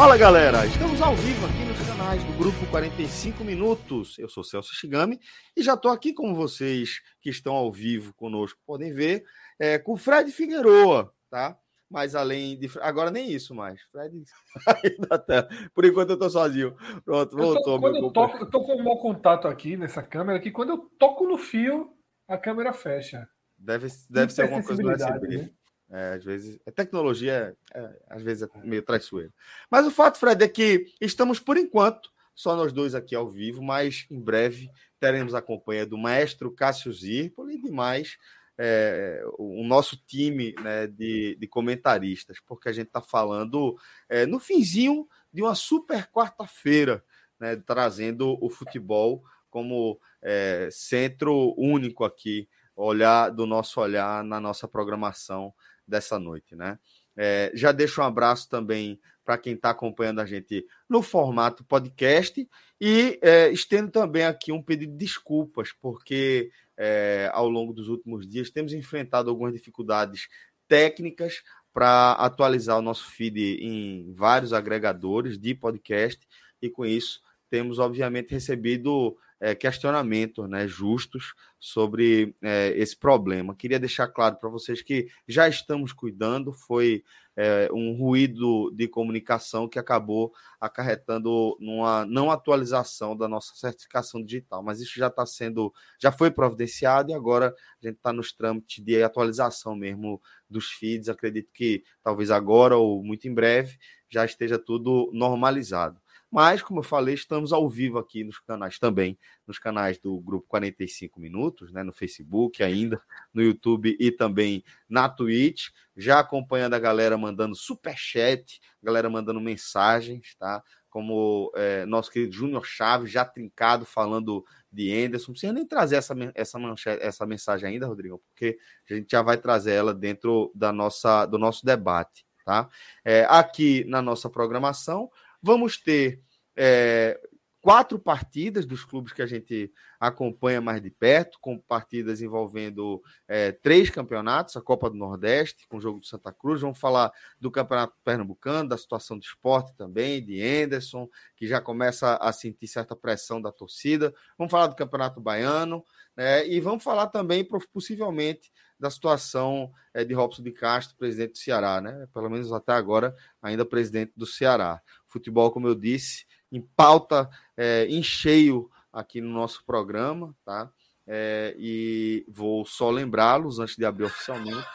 [0.00, 4.18] Fala galera, estamos ao vivo aqui nos canais do Grupo 45 Minutos.
[4.18, 5.20] Eu sou Celso Shigami
[5.54, 9.22] e já estou aqui com vocês que estão ao vivo conosco, podem ver,
[9.58, 11.54] é, com o Fred Figueroa, tá?
[11.90, 12.70] Mas além de.
[12.80, 13.82] Agora nem isso mais.
[13.92, 14.24] Fred
[15.06, 15.46] da tela.
[15.74, 16.74] Por enquanto eu estou sozinho.
[17.04, 17.56] Pronto, voltou.
[17.56, 20.50] Eu tô, quando eu, toco, eu tô com um mau contato aqui nessa câmera que
[20.50, 21.92] quando eu toco no fio,
[22.26, 23.28] a câmera fecha.
[23.58, 25.36] Deve, deve ser alguma coisa do USB.
[25.36, 25.50] Né?
[25.90, 29.32] É, às vezes, a tecnologia é, é, às vezes é meio traiçoeira.
[29.70, 33.62] Mas o fato, Fred, é que estamos, por enquanto, só nós dois aqui ao vivo,
[33.62, 38.16] mas em breve teremos a companhia do maestro Cássio Zirpoli e demais
[38.62, 43.74] é, o nosso time né, de, de, comentaristas, porque a gente está falando
[44.06, 47.02] é, no finzinho de uma super quarta-feira,
[47.38, 52.46] né, trazendo o futebol como é, centro único aqui,
[52.76, 55.54] olhar do nosso olhar na nossa programação
[55.90, 56.78] dessa noite, né?
[57.16, 62.48] É, já deixo um abraço também para quem está acompanhando a gente no formato podcast
[62.80, 68.26] e é, estendo também aqui um pedido de desculpas, porque é, ao longo dos últimos
[68.26, 70.28] dias temos enfrentado algumas dificuldades
[70.66, 76.26] técnicas para atualizar o nosso feed em vários agregadores de podcast
[76.62, 83.56] e com isso temos obviamente recebido é, questionamentos né, justos sobre é, esse problema.
[83.56, 87.02] Queria deixar claro para vocês que já estamos cuidando, foi
[87.34, 94.62] é, um ruído de comunicação que acabou acarretando numa não atualização da nossa certificação digital,
[94.62, 98.84] mas isso já está sendo, já foi providenciado e agora a gente está nos trâmites
[98.84, 101.08] de atualização mesmo dos feeds.
[101.08, 103.78] Acredito que talvez agora ou muito em breve
[104.10, 105.98] já esteja tudo normalizado.
[106.30, 110.46] Mas, como eu falei, estamos ao vivo aqui nos canais também, nos canais do Grupo
[110.46, 113.02] 45 Minutos, né, no Facebook ainda,
[113.34, 119.40] no YouTube e também na Twitch, já acompanhando a galera mandando super chat, galera mandando
[119.40, 120.62] mensagens, tá?
[120.88, 125.28] Como é, nosso querido Júnior Chaves, já trincado, falando de Anderson.
[125.28, 128.58] Não precisa nem trazer essa, essa, manchete, essa mensagem ainda, Rodrigo, porque
[128.88, 132.68] a gente já vai trazer ela dentro da nossa, do nosso debate, tá?
[133.04, 135.10] É, aqui na nossa programação,
[135.42, 136.20] Vamos ter
[136.56, 137.18] é,
[137.60, 143.52] quatro partidas dos clubes que a gente acompanha mais de perto, com partidas envolvendo é,
[143.52, 146.62] três campeonatos, a Copa do Nordeste, com o jogo do Santa Cruz.
[146.62, 152.16] Vamos falar do Campeonato Pernambucano, da situação do esporte também, de Anderson, que já começa
[152.16, 154.14] a sentir certa pressão da torcida.
[154.38, 155.84] Vamos falar do Campeonato Baiano,
[156.16, 156.46] né?
[156.48, 161.82] e vamos falar também, possivelmente, da situação é, de Robson de Castro, presidente do Ceará,
[161.82, 162.08] né?
[162.14, 164.80] Pelo menos até agora, ainda presidente do Ceará.
[165.06, 170.70] Futebol, como eu disse, em pauta é, em cheio aqui no nosso programa, tá?
[171.06, 174.66] É, e vou só lembrá-los antes de abrir oficialmente.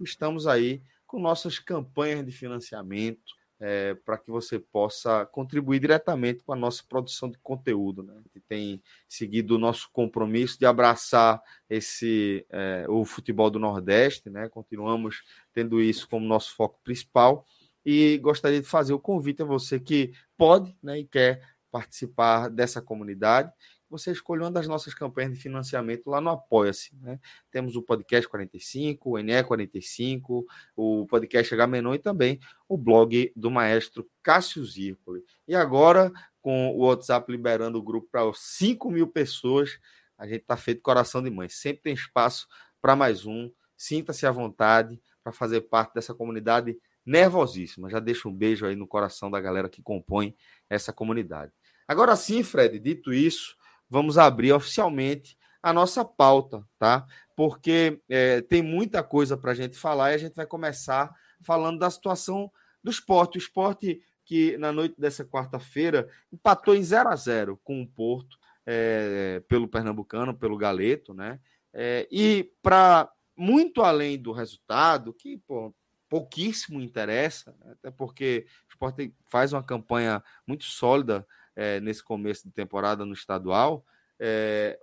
[0.00, 6.52] Estamos aí com nossas campanhas de financiamento é, para que você possa contribuir diretamente com
[6.52, 8.02] a nossa produção de conteúdo.
[8.02, 8.14] Né?
[8.16, 11.40] Gente tem seguido o nosso compromisso de abraçar
[11.70, 14.48] esse é, o futebol do Nordeste, né?
[14.48, 15.22] Continuamos
[15.52, 17.46] tendo isso como nosso foco principal
[17.84, 22.80] e gostaria de fazer o convite a você que pode né, e quer participar dessa
[22.80, 23.52] comunidade
[23.92, 26.96] você escolhe uma das nossas campanhas de financiamento lá no Apoia-se.
[26.96, 27.20] Né?
[27.50, 33.50] Temos o Podcast 45, o NE 45, o Podcast H e também o blog do
[33.50, 35.22] maestro Cássio Zirpoli.
[35.46, 36.10] E agora,
[36.40, 39.78] com o WhatsApp liberando o grupo para 5 mil pessoas,
[40.16, 41.50] a gente está feito coração de mãe.
[41.50, 42.48] Sempre tem espaço
[42.80, 43.52] para mais um.
[43.76, 47.90] Sinta-se à vontade para fazer parte dessa comunidade nervosíssima.
[47.90, 50.34] Já deixo um beijo aí no coração da galera que compõe
[50.68, 51.52] essa comunidade.
[51.86, 53.56] Agora sim, Fred, dito isso,
[53.88, 57.06] vamos abrir oficialmente a nossa pauta, tá?
[57.36, 61.78] Porque é, tem muita coisa para a gente falar e a gente vai começar falando
[61.78, 62.50] da situação
[62.82, 63.38] do esporte.
[63.38, 68.38] O esporte que na noite dessa quarta-feira empatou em 0 a 0 com o Porto,
[68.64, 71.40] é, pelo Pernambucano, pelo Galeto, né?
[71.72, 75.74] É, e para muito além do resultado, que pô,
[76.12, 81.26] pouquíssimo interessa, até porque o Sport faz uma campanha muito sólida
[81.56, 83.82] é, nesse começo de temporada no estadual.
[84.20, 84.78] É,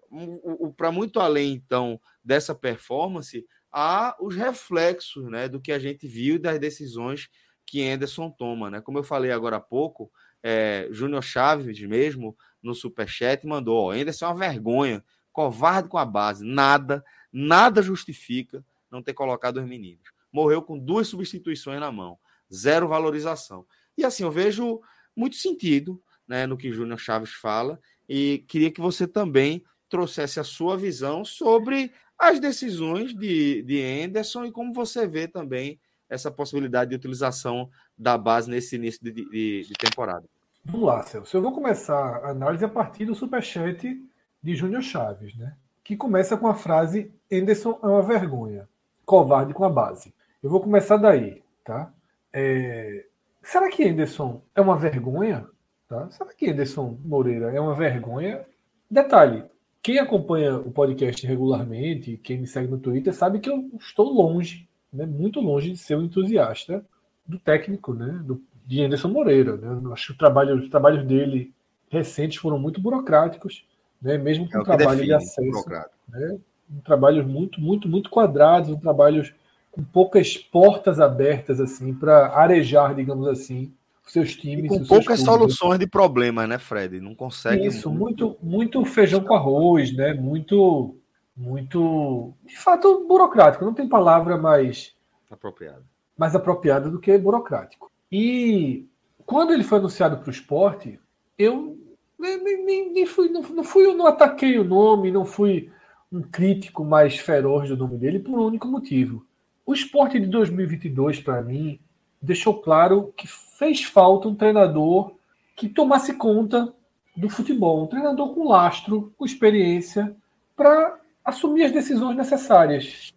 [0.76, 6.38] Para muito além, então, dessa performance, há os reflexos né, do que a gente viu
[6.38, 7.30] e das decisões
[7.64, 8.72] que Anderson toma.
[8.72, 8.82] Né?
[8.82, 10.12] Como eu falei agora há pouco,
[10.42, 16.06] é, Júnior Chaves mesmo, no Superchat, mandou: ó, Anderson é uma vergonha, covarde com a
[16.06, 20.10] base, nada, nada justifica não ter colocado os meninos.
[20.32, 22.18] Morreu com duas substituições na mão,
[22.54, 23.66] zero valorização.
[23.98, 24.82] E assim, eu vejo
[25.16, 30.44] muito sentido né, no que Júnior Chaves fala, e queria que você também trouxesse a
[30.44, 35.80] sua visão sobre as decisões de, de Anderson e como você vê também
[36.10, 40.26] essa possibilidade de utilização da base nesse início de, de, de temporada.
[40.66, 41.36] Vamos lá, Celso.
[41.36, 44.00] Eu vou começar a análise a partir do superchat
[44.42, 45.56] de Júnior Chaves, né?
[45.90, 48.70] que começa com a frase Anderson é uma vergonha,
[49.06, 50.14] covarde com a base.
[50.42, 51.92] Eu vou começar daí, tá?
[52.32, 53.06] É...
[53.42, 55.46] Será que Anderson é uma vergonha?
[55.88, 56.10] Tá?
[56.12, 58.46] Será que Anderson Moreira é uma vergonha?
[58.90, 59.44] Detalhe,
[59.84, 64.68] quem acompanha o podcast regularmente, quem me segue no Twitter, sabe que eu estou longe,
[64.94, 66.86] né, muito longe de ser um entusiasta
[67.26, 69.58] do técnico, né, do, de Anderson Moreira.
[69.58, 69.82] Né?
[69.84, 71.54] Eu acho que o trabalho, os trabalhos dele
[71.90, 73.66] recentes foram muito burocráticos,
[74.02, 75.70] né, mesmo com é o trabalho define, de acesso.
[76.08, 76.40] Né,
[76.72, 79.34] um trabalhos muito, muito, muito quadrados, um trabalhos
[79.72, 83.74] com poucas portas abertas assim para arejar, digamos assim,
[84.12, 84.66] seus times.
[84.66, 87.00] E com poucas soluções de problemas, né, Fred?
[87.00, 87.68] Não consegue.
[87.68, 90.14] Isso, muito, muito feijão com arroz, né?
[90.14, 90.96] Muito,
[91.36, 93.66] muito, de fato, burocrático.
[93.66, 94.96] Não tem palavra mais
[95.30, 95.84] apropriada,
[96.18, 97.92] mais apropriada do que burocrático.
[98.12, 98.88] E
[99.26, 101.00] quando ele foi anunciado para o esporte,
[101.38, 101.78] eu
[102.18, 105.72] nem, nem, nem fui, não, não fui, não ataquei o nome, não fui
[106.12, 109.24] um crítico mais feroz do nome dele por um único motivo.
[109.70, 111.80] O esporte de 2022, para mim,
[112.20, 115.14] deixou claro que fez falta um treinador
[115.56, 116.74] que tomasse conta
[117.16, 120.16] do futebol, um treinador com lastro, com experiência,
[120.56, 123.14] para assumir as decisões necessárias,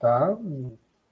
[0.00, 0.36] tá?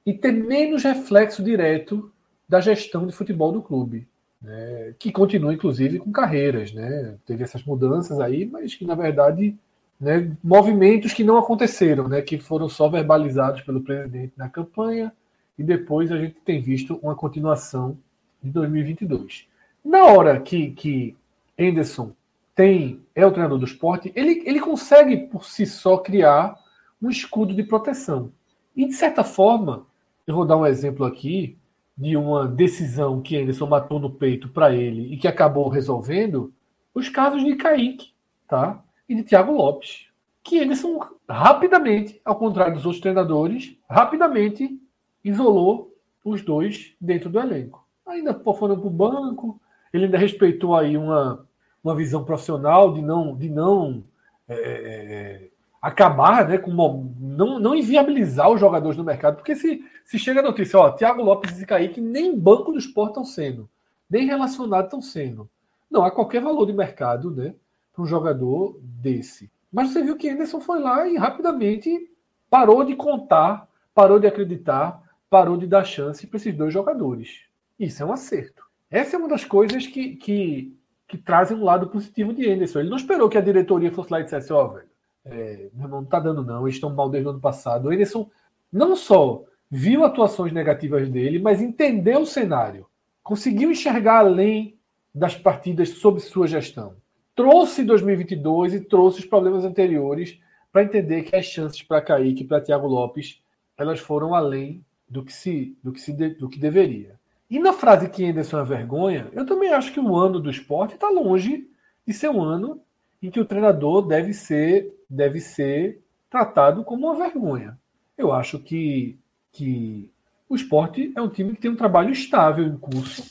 [0.05, 2.11] E ter menos reflexo direto
[2.49, 4.09] da gestão de futebol do clube,
[4.43, 4.97] né?
[4.99, 7.15] que continua inclusive com carreiras, né?
[7.25, 9.57] Teve essas mudanças aí, mas que na verdade,
[10.03, 12.21] né, movimentos que não aconteceram, né?
[12.21, 15.13] Que foram só verbalizados pelo presidente na campanha
[15.57, 17.97] e depois a gente tem visto uma continuação
[18.43, 19.47] de 2022.
[19.85, 21.17] Na hora que, que
[21.57, 22.11] Anderson
[22.53, 26.59] tem, é o treinador do esporte, ele, ele consegue por si só criar
[27.01, 28.33] um escudo de proteção.
[28.75, 29.87] E de certa forma,
[30.27, 31.57] eu vou dar um exemplo aqui
[31.97, 36.53] de uma decisão que Anderson matou no peito para ele e que acabou resolvendo
[36.93, 38.13] os casos de Kaique
[38.53, 38.85] tá?
[39.13, 40.07] E de Thiago Lopes.
[40.43, 40.99] Que Anderson
[41.29, 44.81] rapidamente, ao contrário dos outros treinadores, rapidamente
[45.23, 45.95] isolou
[46.25, 47.87] os dois dentro do elenco.
[48.07, 49.61] Ainda foram para o banco,
[49.93, 51.47] ele ainda respeitou aí uma,
[51.85, 54.03] uma visão profissional de não, de não
[54.49, 55.49] é, é
[55.81, 56.89] acabar né, com uma,
[57.21, 61.23] não, não inviabilizar os jogadores no mercado, porque se, se chega a notícia, ó, Thiago
[61.23, 63.69] Lopes e Kaique nem banco do esporte estão sendo,
[64.09, 65.49] nem relacionados estão sendo.
[65.91, 67.55] Não há qualquer valor de mercado né,
[67.93, 69.51] para um jogador desse.
[69.73, 72.11] Mas você viu que Anderson foi lá e rapidamente
[72.51, 77.45] parou de contar, parou de acreditar, parou de dar chance para esses dois jogadores.
[77.79, 78.63] Isso é um acerto.
[78.91, 80.77] Essa é uma das coisas que, que,
[81.09, 82.81] que trazem um lado positivo de Anderson.
[82.81, 84.89] Ele não esperou que a diretoria fosse lá e dissesse: Ó, oh, velho,
[85.25, 87.87] é, não tá dando não, eles estão mal desde o ano passado.
[87.87, 88.31] O Anderson
[88.71, 92.87] não só viu atuações negativas dele, mas entendeu o cenário.
[93.23, 94.77] Conseguiu enxergar além
[95.15, 96.97] das partidas sob sua gestão.
[97.35, 100.39] Trouxe 2022 e trouxe os problemas anteriores
[100.71, 103.41] para entender que as chances para Kaique e para Thiago Lopes
[103.77, 107.19] elas foram além do que se do que se do que deveria.
[107.49, 110.95] E na frase que Anderson é vergonha, eu também acho que o ano do esporte
[110.95, 111.69] está longe
[112.07, 112.81] de ser um ano
[113.23, 117.79] em que o treinador deve ser deve ser tratado como uma vergonha.
[118.17, 119.19] Eu acho que
[119.51, 120.11] que
[120.49, 123.23] o esporte é um time que tem um trabalho estável em curso,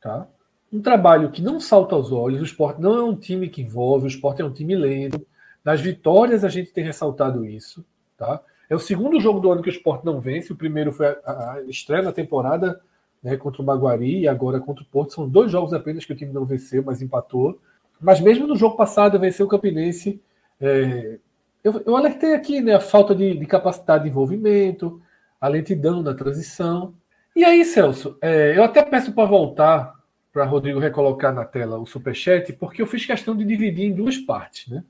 [0.00, 0.26] tá?
[0.72, 2.40] Um trabalho que não salta aos olhos.
[2.40, 5.24] O esporte não é um time que envolve, o esporte é um time lento.
[5.64, 7.84] Nas vitórias a gente tem ressaltado isso,
[8.16, 8.40] tá?
[8.72, 10.50] É o segundo jogo do ano que o Sport não vence.
[10.50, 12.80] O primeiro foi a, a estreia na temporada
[13.22, 15.12] né, contra o Baguari e agora contra o Porto.
[15.12, 17.60] São dois jogos apenas que o time não venceu, mas empatou.
[18.00, 20.18] Mas mesmo no jogo passado, venceu o Campinense.
[20.58, 21.18] É,
[21.62, 25.02] eu, eu, alertei aqui né, a falta de, de, capacidade de envolvimento,
[25.38, 26.94] a lentidão da transição.
[27.36, 29.94] E aí, Celso, é, eu até peço para voltar
[30.32, 34.16] para Rodrigo recolocar na tela o superchat, porque eu fiz questão de dividir em duas
[34.16, 34.68] partes.
[34.68, 34.82] Né?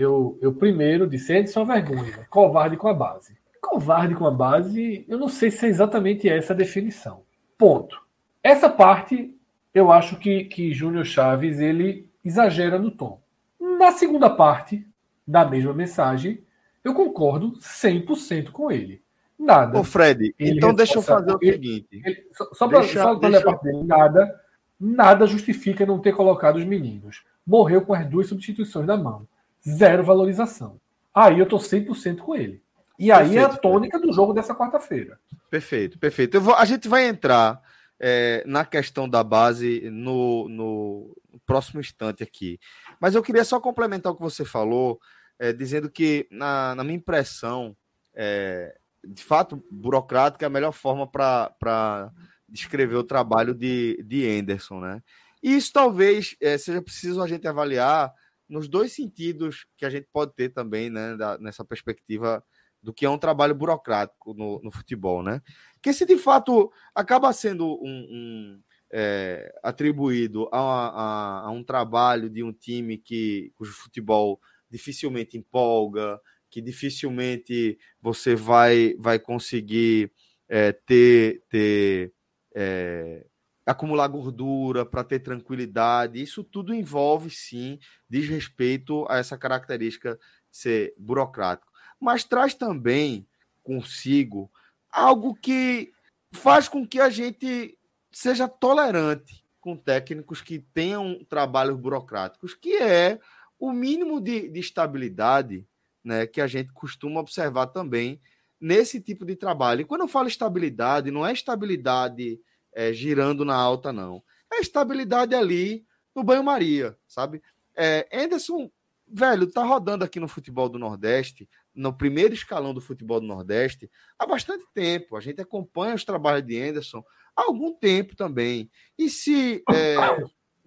[0.00, 3.36] eu, eu primeiro disse Edson vergonha, covarde com a base.
[3.60, 7.22] covarde com a base, eu não sei se é exatamente essa a definição.
[7.58, 8.00] Ponto.
[8.42, 9.34] Essa parte,
[9.74, 13.20] eu acho que, que Júnior Chaves ele exagera no tom.
[13.60, 14.86] Na segunda parte
[15.26, 16.42] da mesma mensagem,
[16.82, 19.02] eu concordo 100% com ele.
[19.38, 19.78] Nada.
[19.78, 22.02] Ô, Fred, então deixa eu fazer o seguinte.
[22.04, 24.40] Ele, só só para ler a parte dele, nada,
[24.80, 27.22] nada justifica não ter colocado os meninos.
[27.46, 29.28] Morreu com as duas substituições da mão.
[29.68, 30.80] Zero valorização.
[31.14, 32.62] Aí eu tô 100% com ele.
[32.98, 35.18] E aí perfeito, é a tônica do jogo dessa quarta-feira.
[35.50, 36.40] Perfeito, perfeito.
[36.40, 37.60] Vou, a gente vai entrar
[37.98, 42.58] é, na questão da base no, no, próximo instante aqui.
[43.00, 45.00] Mas eu queria só complementar o que você falou,
[45.38, 47.76] é, dizendo que, na, na minha impressão,
[48.14, 52.10] é, de fato, burocrática é a melhor forma para
[52.50, 55.02] descrever o trabalho de, de Anderson, né?
[55.42, 58.12] E isso talvez é, seja preciso a gente avaliar
[58.48, 62.44] nos dois sentidos que a gente pode ter também, né, da, nessa perspectiva
[62.82, 65.40] do que é um trabalho burocrático no, no futebol, né?
[65.82, 72.28] Que se de fato acaba sendo um, um é, atribuído a, a, a, um trabalho
[72.28, 74.40] de um time que cujo futebol
[74.70, 80.10] dificilmente empolga, que dificilmente você vai vai conseguir
[80.48, 82.12] é, ter ter
[82.54, 83.26] é,
[83.64, 86.22] acumular gordura para ter tranquilidade.
[86.22, 87.78] Isso tudo envolve sim
[88.08, 90.18] diz respeito a essa característica
[90.50, 93.28] de ser burocrático mas traz também
[93.62, 94.50] consigo
[94.90, 95.92] algo que
[96.32, 97.78] faz com que a gente
[98.10, 103.20] seja tolerante com técnicos que tenham trabalhos burocráticos, que é
[103.58, 105.66] o mínimo de, de estabilidade
[106.02, 108.18] né, que a gente costuma observar também
[108.60, 109.80] nesse tipo de trabalho.
[109.80, 112.40] E quando eu falo estabilidade, não é estabilidade
[112.72, 114.22] é, girando na alta, não.
[114.52, 117.42] É estabilidade ali no banho-maria, sabe?
[117.74, 118.70] É, Anderson,
[119.08, 123.90] velho, tá rodando aqui no futebol do Nordeste no primeiro escalão do futebol do Nordeste
[124.18, 125.16] há bastante tempo.
[125.16, 128.70] A gente acompanha os trabalhos de Anderson há algum tempo também.
[128.98, 129.96] E se é,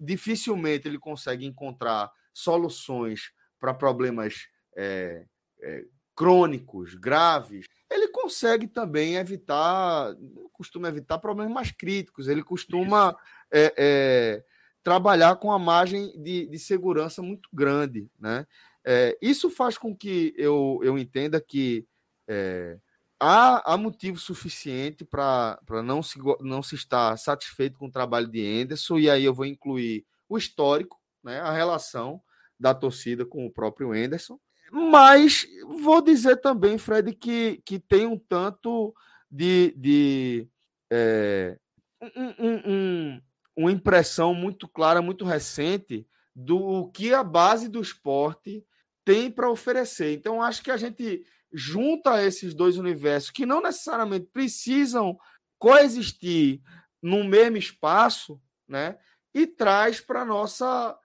[0.00, 5.24] dificilmente ele consegue encontrar soluções para problemas é,
[5.62, 10.14] é, crônicos, graves, ele consegue também evitar,
[10.52, 12.28] costuma evitar problemas mais críticos.
[12.28, 13.16] Ele costuma
[13.52, 14.44] é, é,
[14.82, 18.46] trabalhar com a margem de, de segurança muito grande, né?
[18.86, 21.86] É, isso faz com que eu, eu entenda que
[22.28, 22.78] é,
[23.18, 28.46] há, há motivo suficiente para não se, não se estar satisfeito com o trabalho de
[28.62, 32.20] Anderson, e aí eu vou incluir o histórico, né, a relação
[32.60, 34.38] da torcida com o próprio Anderson.
[34.76, 35.46] Mas
[35.82, 38.92] vou dizer também, Fred, que, que tem um tanto
[39.30, 40.48] de, de
[40.90, 41.56] é,
[42.02, 43.22] um, um, um,
[43.56, 46.04] uma impressão muito clara, muito recente,
[46.34, 48.66] do que a base do esporte
[49.04, 50.12] tem para oferecer.
[50.12, 55.16] Então, acho que a gente junta esses dois universos que não necessariamente precisam
[55.56, 56.60] coexistir
[57.00, 58.98] no mesmo espaço, né?
[59.32, 60.98] E traz para nossa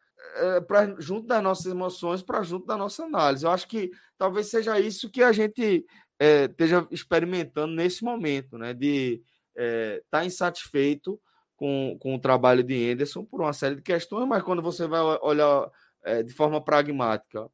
[0.68, 3.46] para junto das nossas emoções, para junto da nossa análise.
[3.46, 5.86] Eu acho que talvez seja isso que a gente
[6.20, 8.74] é, esteja experimentando nesse momento, né?
[8.74, 9.22] De
[9.56, 11.20] estar é, tá insatisfeito
[11.56, 15.02] com, com o trabalho de Anderson por uma série de questões, mas quando você vai
[15.22, 15.70] olhar
[16.04, 17.50] é, de forma pragmática,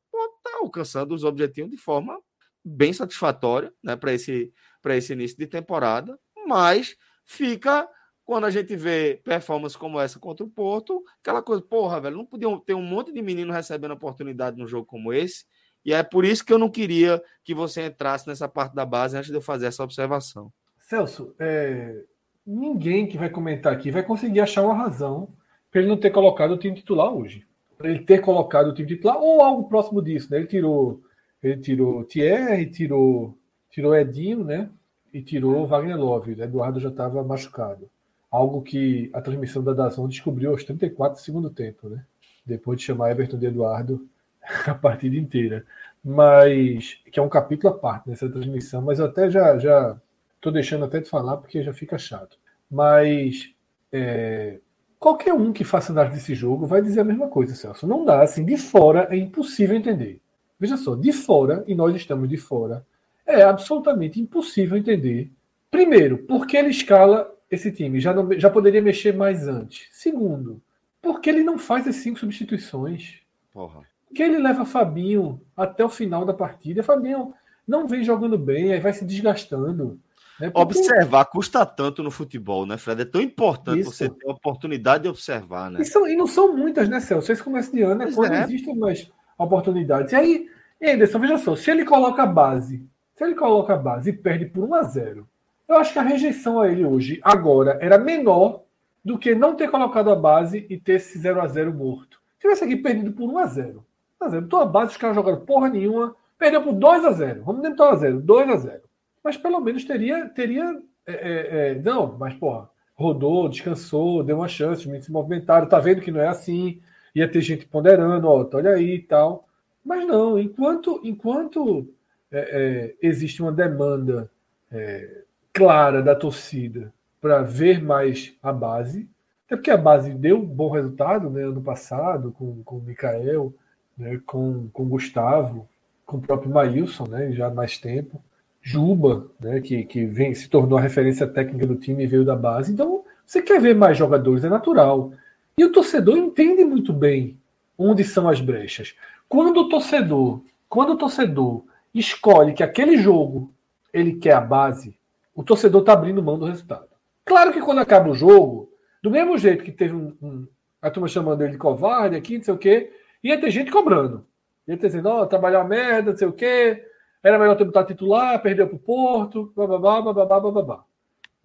[0.62, 2.20] alcançando os objetivos de forma
[2.64, 4.52] bem satisfatória né, para esse,
[4.86, 7.88] esse início de temporada, mas fica
[8.26, 12.26] quando a gente vê performance como essa contra o Porto, aquela coisa, porra, velho, não
[12.26, 15.46] podia ter um monte de menino recebendo oportunidade num jogo como esse,
[15.86, 19.16] e é por isso que eu não queria que você entrasse nessa parte da base
[19.16, 20.52] antes de eu fazer essa observação.
[20.80, 22.04] Celso, é...
[22.46, 25.30] ninguém que vai comentar aqui vai conseguir achar uma razão
[25.72, 27.46] para ele não ter colocado o time titular hoje
[27.78, 30.38] para ele ter colocado o time titular ou algo próximo disso, né?
[30.38, 31.02] Ele tirou,
[31.42, 33.38] ele tirou Thierry, tirou,
[33.70, 34.70] tirou Edinho, né?
[35.14, 36.40] E tirou Wagner Love.
[36.42, 37.90] Eduardo já estava machucado.
[38.36, 42.04] Algo que a transmissão da Dazon descobriu aos 34 do segundo tempo, né?
[42.46, 44.08] Depois de chamar Everton de Eduardo
[44.68, 45.66] a partida inteira.
[46.04, 50.00] Mas que é um capítulo à parte nessa transmissão, mas eu até já já
[50.40, 52.38] tô deixando até de falar porque já fica chato.
[52.70, 53.54] Mas
[53.92, 54.60] é,
[55.06, 57.86] Qualquer um que faça análise desse jogo vai dizer a mesma coisa, Celso.
[57.86, 60.20] Não dá, assim, de fora é impossível entender.
[60.60, 62.84] Veja só, de fora, e nós estamos de fora,
[63.24, 65.32] é absolutamente impossível entender.
[65.70, 68.00] Primeiro, por que ele escala esse time?
[68.00, 69.88] Já, não, já poderia mexer mais antes.
[69.92, 70.62] Segundo,
[71.02, 73.20] por que ele não faz as cinco substituições?
[73.54, 73.82] Porra.
[74.08, 76.84] Por que ele leva Fabinho até o final da partida?
[76.84, 77.34] Fabinho
[77.68, 80.00] não vem jogando bem, aí vai se desgastando.
[80.40, 80.62] É porque...
[80.62, 83.02] Observar custa tanto no futebol, né, Fred?
[83.02, 83.92] É tão importante Isso.
[83.92, 85.82] você ter a oportunidade de observar, né?
[85.82, 87.32] E, são, e não são muitas, né, Celso?
[87.32, 88.44] Esse começo de ano é quando é.
[88.44, 90.12] existem mais oportunidades.
[90.12, 90.50] E aí,
[90.82, 92.86] Anderson, veja só, se ele coloca a base
[93.16, 95.30] Se ele coloca a base e perde por 1 a 0
[95.68, 98.64] eu acho que a rejeição a ele hoje, agora, era menor
[99.04, 102.20] do que não ter colocado a base e ter esse 0 a 0 morto.
[102.34, 103.86] Se tivesse aqui perdido por 1 a 0
[104.22, 107.12] 1 a 0 Então a base, os caras jogaram porra nenhuma, perdeu por 2 a
[107.12, 108.82] 0 Vamos nem 1 a 0 2 a 0
[109.24, 110.28] Mas pelo menos teria.
[110.30, 115.12] teria é, é, é, não, mas porra, rodou, descansou, deu uma chance, os meninos se
[115.12, 116.82] movimentaram, tá vendo que não é assim,
[117.14, 119.48] ia ter gente ponderando, ó, olha aí e tal.
[119.84, 121.88] Mas não, enquanto, enquanto
[122.32, 124.32] é, é, existe uma demanda
[124.72, 125.25] é,
[125.56, 129.08] clara da torcida para ver mais a base,
[129.46, 133.54] até porque a base deu um bom resultado né, ano passado com, com o Mikael,
[133.98, 135.66] né, com, com o Gustavo,
[136.06, 138.22] com o próprio Maílson, né, já há mais tempo.
[138.62, 142.36] Juba, né, que, que vem, se tornou a referência técnica do time e veio da
[142.36, 142.74] base.
[142.74, 145.14] Então, você quer ver mais jogadores, é natural.
[145.58, 147.38] E o torcedor entende muito bem
[147.78, 148.94] onde são as brechas.
[149.30, 153.54] Quando o torcedor, quando o torcedor escolhe que aquele jogo
[153.94, 154.98] ele quer a base,
[155.36, 156.88] o torcedor está abrindo mão do resultado.
[157.26, 158.72] Claro que quando acaba o jogo,
[159.04, 160.48] do mesmo jeito que teve um, um,
[160.82, 164.26] a turma chamando ele de covarde aqui, não sei o quê, ia ter gente cobrando.
[164.68, 166.84] Ia ter dizendo, ó, oh, merda, não sei o quê,
[167.22, 170.84] era melhor ter botado titular, perdeu para o Porto, bababá, bababá, bababá.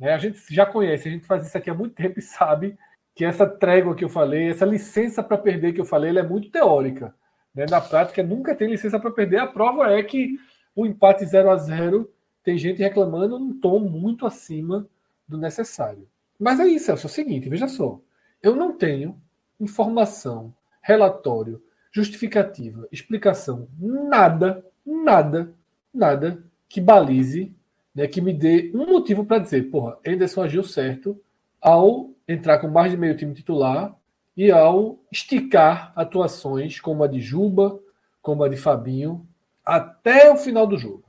[0.00, 2.78] É, a gente já conhece, a gente faz isso aqui há muito tempo e sabe
[3.14, 6.22] que essa trégua que eu falei, essa licença para perder que eu falei, ela é
[6.22, 7.14] muito teórica.
[7.54, 7.66] Né?
[7.68, 9.38] Na prática, nunca tem licença para perder.
[9.38, 10.38] A prova é que
[10.74, 12.08] o empate 0 a 0
[12.42, 14.88] tem gente reclamando num tom muito acima
[15.26, 16.08] do necessário.
[16.38, 18.00] Mas é isso, é o seguinte, veja só.
[18.42, 19.20] Eu não tenho
[19.60, 25.54] informação, relatório, justificativa, explicação, nada, nada
[25.92, 27.54] nada que balize,
[27.94, 31.20] né, que me dê um motivo para dizer, porra, Anderson agiu certo
[31.60, 33.94] ao entrar com mais de meio time titular
[34.36, 37.78] e ao esticar atuações como a de Juba,
[38.22, 39.26] como a de Fabinho,
[39.64, 41.04] até o final do jogo.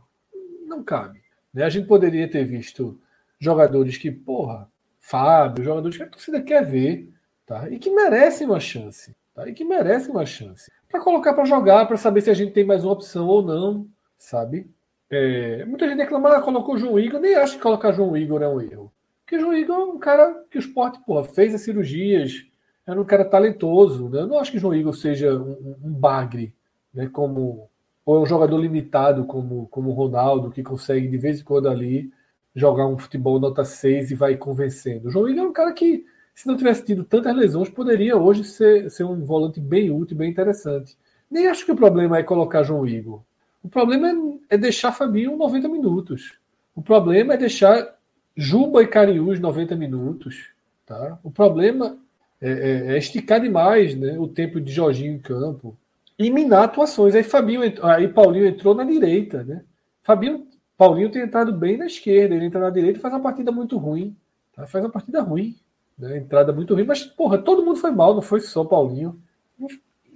[0.66, 1.21] Não cabe.
[1.54, 1.64] Né?
[1.64, 3.00] A gente poderia ter visto
[3.40, 7.10] jogadores que, porra, Fábio, jogadores que a torcida quer ver,
[7.46, 7.70] tá?
[7.70, 9.48] E que merecem uma chance, tá?
[9.50, 10.72] E que merecem uma chance.
[10.88, 13.88] Para colocar para jogar, para saber se a gente tem mais uma opção ou não,
[14.18, 14.70] sabe?
[15.10, 18.42] É, muita gente reclama, ah, colocou o João Igor, nem acho que colocar João Igor
[18.42, 18.92] é um erro.
[19.26, 22.46] Porque João Igor é um cara que o esporte porra, fez as cirurgias,
[22.86, 24.10] era um cara talentoso.
[24.10, 24.22] Né?
[24.22, 26.54] Eu não acho que o João Igor seja um, um bagre,
[26.94, 27.10] né?
[27.12, 27.70] como,
[28.06, 31.70] ou é um jogador limitado como, como o Ronaldo, que consegue de vez em quando
[31.70, 32.12] ali
[32.56, 35.08] jogar um futebol nota 6 e vai convencendo.
[35.08, 38.44] O João Igor é um cara que, se não tivesse tido tantas lesões, poderia hoje
[38.44, 40.98] ser, ser um volante bem útil, bem interessante.
[41.30, 43.22] Nem acho que o problema é colocar João Igor.
[43.64, 44.10] O problema
[44.50, 46.34] é, é deixar Fabinho 90 minutos.
[46.76, 47.96] O problema é deixar
[48.36, 50.50] Juba e Cariús 90 minutos.
[50.86, 51.20] Tá?
[51.24, 51.98] O problema
[52.42, 55.78] é, é, é, esticar demais né, o tempo de Jorginho em campo
[56.26, 57.16] e minar atuações.
[57.16, 59.44] Aí Fabinho aí Paulinho entrou na direita.
[59.44, 59.64] Né?
[60.02, 63.52] Fabinho, Paulinho tem entrado bem na esquerda, ele entra na direita e faz uma partida
[63.52, 64.16] muito ruim.
[64.54, 64.68] Tá?
[64.68, 65.56] Faz uma partida ruim.
[65.98, 66.18] Né?
[66.18, 69.22] Entrada muito ruim, mas porra, todo mundo foi mal, não foi só Paulinho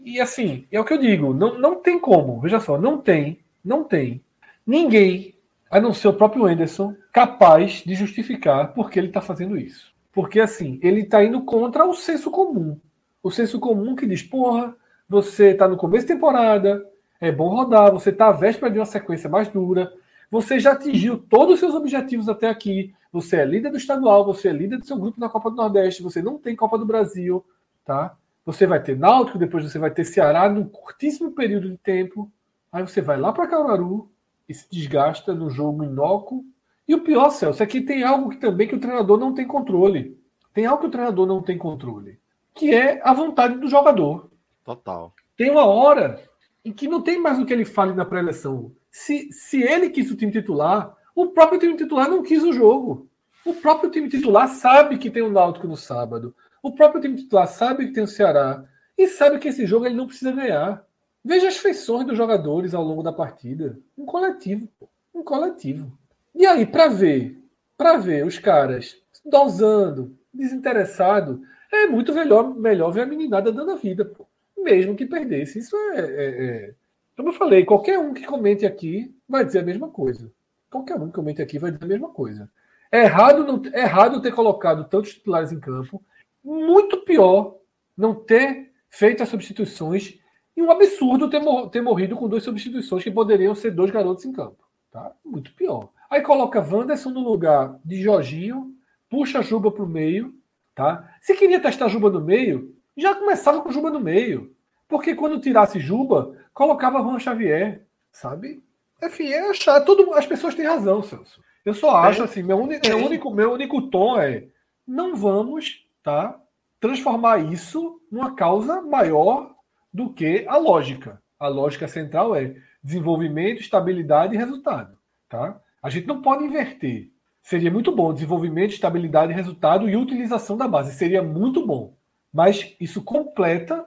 [0.05, 3.39] e assim, é o que eu digo, não, não tem como, veja só, não tem,
[3.63, 4.23] não tem
[4.65, 5.33] ninguém,
[5.69, 9.91] a não ser o próprio Anderson, capaz de justificar por que ele está fazendo isso.
[10.13, 12.79] Porque assim, ele está indo contra o senso comum.
[13.21, 14.75] O senso comum que diz, porra,
[15.07, 16.85] você está no começo da temporada,
[17.19, 19.93] é bom rodar, você está à véspera de uma sequência mais dura,
[20.29, 24.49] você já atingiu todos os seus objetivos até aqui, você é líder do estadual, você
[24.49, 27.45] é líder do seu grupo na Copa do Nordeste, você não tem Copa do Brasil,
[27.85, 28.17] tá?
[28.45, 32.31] Você vai ter Náutico, depois você vai ter Ceará num curtíssimo período de tempo.
[32.71, 34.11] Aí você vai lá para Caruaru
[34.47, 36.45] e se desgasta no jogo inócuo.
[36.87, 39.47] E o pior, Celso, é que tem algo que também que o treinador não tem
[39.47, 40.19] controle.
[40.53, 42.19] Tem algo que o treinador não tem controle,
[42.53, 44.29] que é a vontade do jogador.
[44.65, 45.13] Total.
[45.37, 46.19] Tem uma hora
[46.65, 48.71] em que não tem mais o que ele fale na pré-eleição.
[48.89, 53.07] Se, se ele quis o time titular, o próprio time titular não quis o jogo.
[53.45, 56.35] O próprio time titular sabe que tem o Náutico no sábado.
[56.63, 58.65] O próprio time titular sabe que tem o Ceará
[58.97, 60.83] e sabe que esse jogo ele não precisa ganhar.
[61.23, 63.79] Veja as feições dos jogadores ao longo da partida.
[63.95, 64.89] Um coletivo, pô.
[65.13, 65.95] um coletivo.
[66.33, 67.39] E aí, para ver,
[67.77, 73.75] para ver os caras dosando, desinteressado, é muito melhor, melhor ver a meninada dando a
[73.75, 74.27] vida, pô.
[74.65, 75.59] Mesmo que perdesse.
[75.59, 76.73] Isso é, é, é,
[77.15, 80.29] Como eu falei, qualquer um que comente aqui vai dizer a mesma coisa.
[80.69, 82.51] Qualquer um que comente aqui vai dizer a mesma coisa.
[82.91, 86.03] É errado, não, é errado ter colocado tantos titulares em campo
[86.43, 87.57] muito pior
[87.97, 90.19] não ter feito as substituições
[90.55, 94.25] e um absurdo ter, mor ter morrido com duas substituições que poderiam ser dois garotos
[94.25, 94.63] em campo.
[94.91, 95.11] Tá?
[95.25, 95.89] Muito pior.
[96.09, 98.73] Aí coloca Wanderson no lugar de Jorginho,
[99.09, 100.33] puxa Juba para o meio.
[100.73, 101.13] Tá?
[101.19, 104.54] Se queria testar Juba no meio, já começava com Juba no meio.
[104.95, 107.85] Porque quando tirasse Juba, colocava Juan Xavier.
[108.13, 108.63] Sabe?
[109.03, 109.81] enfim, é achar.
[109.81, 111.41] Todo, as pessoas têm razão, Celso.
[111.65, 114.47] Eu só acho assim, meu, único, meu, único, meu único tom é
[114.87, 116.39] não vamos tá,
[116.79, 119.53] transformar isso numa causa maior
[119.93, 121.21] do que a lógica.
[121.37, 124.97] A lógica central é desenvolvimento, estabilidade e resultado.
[125.27, 125.59] Tá?
[125.83, 127.09] A gente não pode inverter.
[127.41, 130.93] Seria muito bom desenvolvimento, estabilidade, resultado e utilização da base.
[130.93, 131.97] Seria muito bom.
[132.31, 133.85] Mas isso completa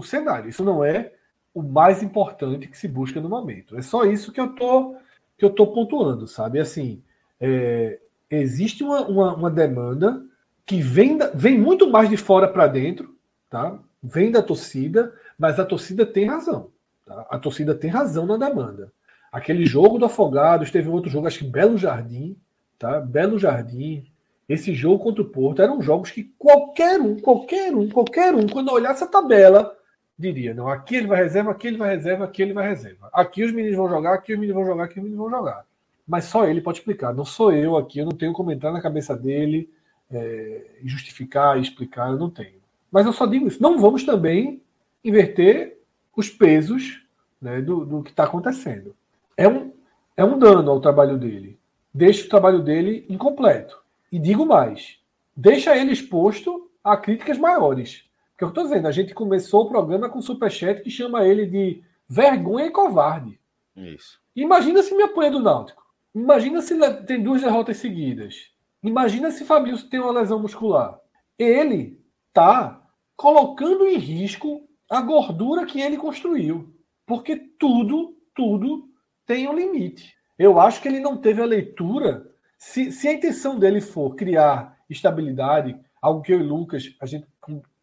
[0.00, 0.48] o cenário.
[0.48, 1.12] Isso não é
[1.54, 3.76] o mais importante que se busca no momento.
[3.76, 4.96] É só isso que eu tô
[5.40, 6.60] que eu tô pontuando, sabe?
[6.60, 7.02] Assim,
[7.40, 7.98] é,
[8.30, 10.22] existe uma, uma, uma, demanda
[10.66, 13.16] que vem, da, vem muito mais de fora para dentro,
[13.48, 13.78] tá?
[14.02, 16.70] Vem da torcida, mas a torcida tem razão.
[17.06, 17.26] Tá?
[17.30, 18.92] A torcida tem razão na demanda.
[19.32, 22.36] Aquele jogo do Afogados, teve outro jogo, acho que Belo Jardim,
[22.78, 23.00] tá?
[23.00, 24.04] Belo Jardim.
[24.46, 28.70] Esse jogo contra o Porto eram jogos que qualquer um, qualquer um, qualquer um, quando
[28.72, 29.74] olhasse a tabela,
[30.20, 33.08] diria: não, aqui ele vai reserva, aqui ele vai reserva, aqui ele vai reserva.
[33.12, 35.64] Aqui os meninos vão jogar, aqui os meninos vão jogar, aqui os meninos vão jogar.
[36.06, 37.14] Mas só ele pode explicar.
[37.14, 39.70] Não sou eu aqui, eu não tenho como entrar na cabeça dele,
[40.10, 42.60] é, justificar, explicar, eu não tenho.
[42.90, 43.62] Mas eu só digo isso.
[43.62, 44.60] Não vamos também
[45.04, 45.78] inverter
[46.16, 47.02] os pesos
[47.40, 48.94] né, do, do que está acontecendo.
[49.36, 49.72] É um,
[50.16, 51.58] é um dano ao trabalho dele.
[51.94, 53.80] Deixa o trabalho dele incompleto.
[54.12, 54.98] E digo mais:
[55.36, 58.04] deixa ele exposto a críticas maiores.
[58.40, 61.44] Porque eu estou dizendo, a gente começou o programa com um superchat que chama ele
[61.44, 63.38] de vergonha e covarde.
[63.76, 64.18] Isso.
[64.34, 65.82] Imagina se me apanha do Náutico.
[66.14, 66.74] Imagina se
[67.04, 68.50] tem duas derrotas seguidas.
[68.82, 70.98] Imagina se Fabrício tem uma lesão muscular.
[71.38, 72.82] Ele tá
[73.14, 76.74] colocando em risco a gordura que ele construiu.
[77.04, 78.88] Porque tudo, tudo
[79.26, 80.14] tem um limite.
[80.38, 82.26] Eu acho que ele não teve a leitura.
[82.56, 87.26] Se, se a intenção dele for criar estabilidade, algo que eu e Lucas, a gente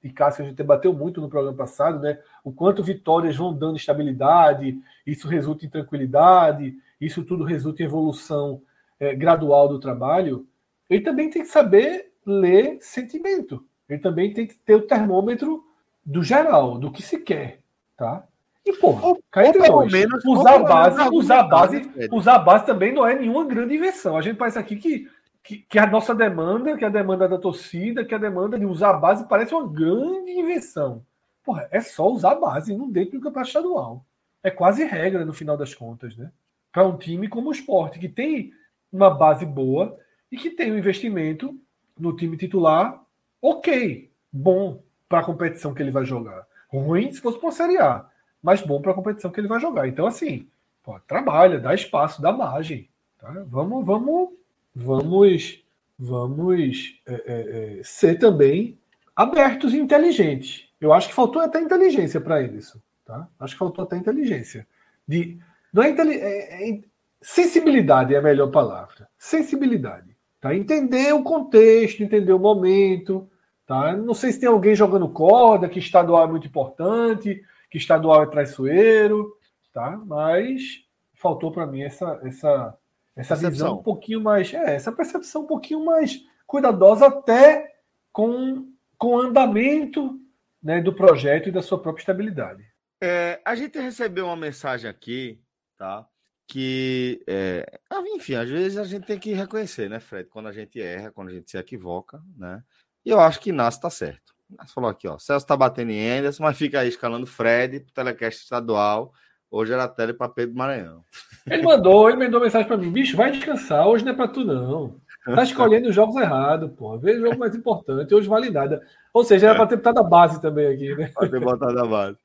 [0.08, 2.20] e Cássio, a gente debateu muito no programa passado, né?
[2.43, 8.62] O quanto vitórias vão dando estabilidade, isso resulta em tranquilidade, isso tudo resulta em evolução
[9.00, 10.48] é, gradual do trabalho.
[10.89, 13.65] Ele também tem que saber ler sentimento.
[13.89, 15.63] Ele também tem que ter o termômetro
[16.06, 17.60] do geral, do que se quer,
[17.98, 18.24] tá?
[18.65, 22.65] E, porra, cá entre nós, menos, usar a base, usar a base, usar a base
[22.65, 24.17] também não é nenhuma grande invenção.
[24.17, 25.08] A gente parece aqui que
[25.48, 28.90] que, que, a nossa demanda, que a demanda da torcida, que a demanda de usar
[28.90, 31.06] a base parece uma grande invenção.
[31.42, 34.06] Porra, é só usar a base, não dentro do campeonato estadual.
[34.44, 36.34] É quase regra no final das contas, né?
[36.70, 38.52] Para um time como o esporte, que tem
[38.92, 39.98] uma base boa
[40.30, 41.58] e que tem um investimento
[41.98, 43.02] no time titular,
[43.42, 46.46] ok, bom para a competição que ele vai jogar.
[46.68, 48.06] Ruim se fosse para a Série A,
[48.44, 49.88] mas bom para a competição que ele vai jogar.
[49.88, 50.50] Então, assim,
[50.84, 52.90] pô, trabalha, dá espaço, dá margem.
[53.18, 53.32] Tá?
[53.48, 54.32] Vamos, vamos
[54.78, 55.63] vamos,
[55.98, 58.78] vamos é, é, é, ser também
[59.16, 60.70] abertos e inteligentes.
[60.80, 62.78] Eu acho que faltou até inteligência para eles.
[63.04, 63.28] Tá?
[63.40, 64.68] Acho que faltou até inteligência.
[65.08, 65.40] De,
[65.74, 66.80] não é, é, é,
[67.22, 69.10] sensibilidade é a melhor palavra.
[69.18, 70.16] Sensibilidade.
[70.40, 70.54] Tá?
[70.54, 73.28] Entender o contexto, entender o momento.
[73.66, 73.98] Tá?
[73.98, 78.28] Não sei se tem alguém jogando corda, que estadual é muito importante, que estadual é
[78.28, 79.36] traiçoeiro,
[79.74, 80.00] tá?
[80.06, 80.84] mas
[81.16, 82.78] faltou para mim essa, essa,
[83.18, 83.50] essa percepção.
[83.50, 84.54] visão um pouquinho mais.
[84.54, 87.76] É, essa percepção um pouquinho mais cuidadosa, até
[88.12, 90.20] com, com o andamento
[90.62, 92.64] né, do projeto e da sua própria estabilidade.
[93.02, 95.42] É, a gente recebeu uma mensagem aqui,
[95.78, 96.08] tá?
[96.48, 100.30] Que, é, ah, enfim, às vezes a gente tem que reconhecer, né, Fred?
[100.30, 102.64] Quando a gente erra, quando a gente se equivoca, né?
[103.06, 104.34] E eu acho que Inácio tá certo.
[104.50, 105.18] Inácio falou aqui, ó.
[105.18, 109.14] Celso tá batendo em Anderson, mas fica aí escalando Fred pro telecast estadual
[109.50, 111.04] Hoje era tele para Pedro Maranhão.
[111.50, 114.44] Ele mandou, ele mandou mensagem para mim: bicho, vai descansar, hoje não é para tu,
[114.44, 115.00] não.
[115.26, 116.98] Tá escolhendo os jogos errados, pô.
[116.98, 118.82] Vê o jogo mais importante, hoje vale nada.
[119.14, 121.12] Ou seja, era para ter botado a base também aqui, né?
[121.14, 122.18] Para ter botado a base.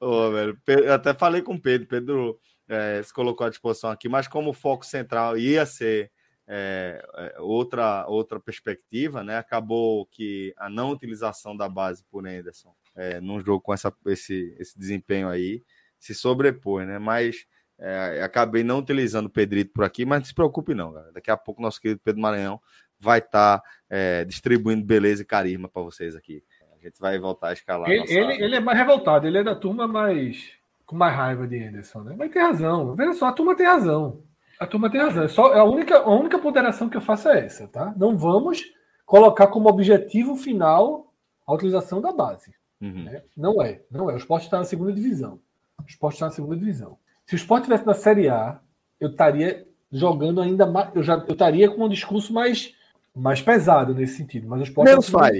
[0.00, 4.08] Ô, velho, eu até falei com o Pedro, Pedro é, se colocou à disposição aqui,
[4.08, 6.10] mas como o foco central ia ser
[6.46, 9.38] é, é, outra, outra perspectiva, né?
[9.38, 14.54] Acabou que a não utilização da base por Anderson é, num jogo com essa, esse,
[14.58, 15.62] esse desempenho aí
[15.98, 16.98] se sobrepõe, né?
[16.98, 17.46] Mas
[17.78, 21.12] é, acabei não utilizando o Pedrito por aqui, mas não se preocupe não, galera.
[21.12, 22.60] Daqui a pouco nosso querido Pedro Maranhão
[22.98, 26.42] vai estar tá, é, distribuindo beleza e carisma para vocês aqui.
[26.72, 27.88] A gente vai voltar a escalar.
[27.88, 28.12] Ele, nossa...
[28.12, 32.00] ele, ele, é mais revoltado, ele é da turma mais com mais raiva de Anderson,
[32.02, 32.14] né?
[32.16, 32.94] Mas tem razão.
[32.94, 34.22] Veja só, a turma tem razão.
[34.58, 35.24] A turma tem razão.
[35.24, 37.92] É só, a, única, a única ponderação que eu faço é essa, tá?
[37.96, 38.62] Não vamos
[39.04, 41.12] colocar como objetivo final
[41.46, 42.54] a utilização da base.
[42.80, 43.04] Uhum.
[43.04, 43.22] Né?
[43.36, 44.14] Não é, não é.
[44.14, 45.40] O esporte está na segunda divisão.
[45.88, 46.98] O esporte está na segunda divisão.
[47.24, 48.60] Se o esporte estivesse na Série A,
[49.00, 50.94] eu estaria jogando ainda mais.
[50.94, 52.74] Eu, já, eu estaria com um discurso mais,
[53.16, 54.46] mais pesado nesse sentido.
[54.46, 54.90] Mas o esporte.
[54.90, 55.30] Menos tá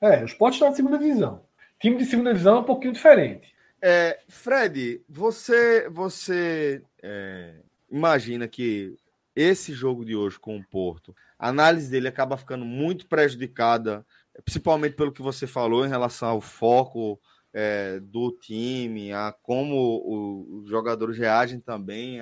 [0.00, 1.42] É, o esporte está na segunda divisão.
[1.78, 3.54] Time de segunda divisão é um pouquinho diferente.
[3.82, 7.56] É, Fred, você, você é,
[7.90, 8.96] imagina que
[9.36, 14.06] esse jogo de hoje com o Porto, a análise dele acaba ficando muito prejudicada,
[14.42, 17.20] principalmente pelo que você falou em relação ao foco
[17.52, 22.20] é, do time, a como o, os jogadores reagem também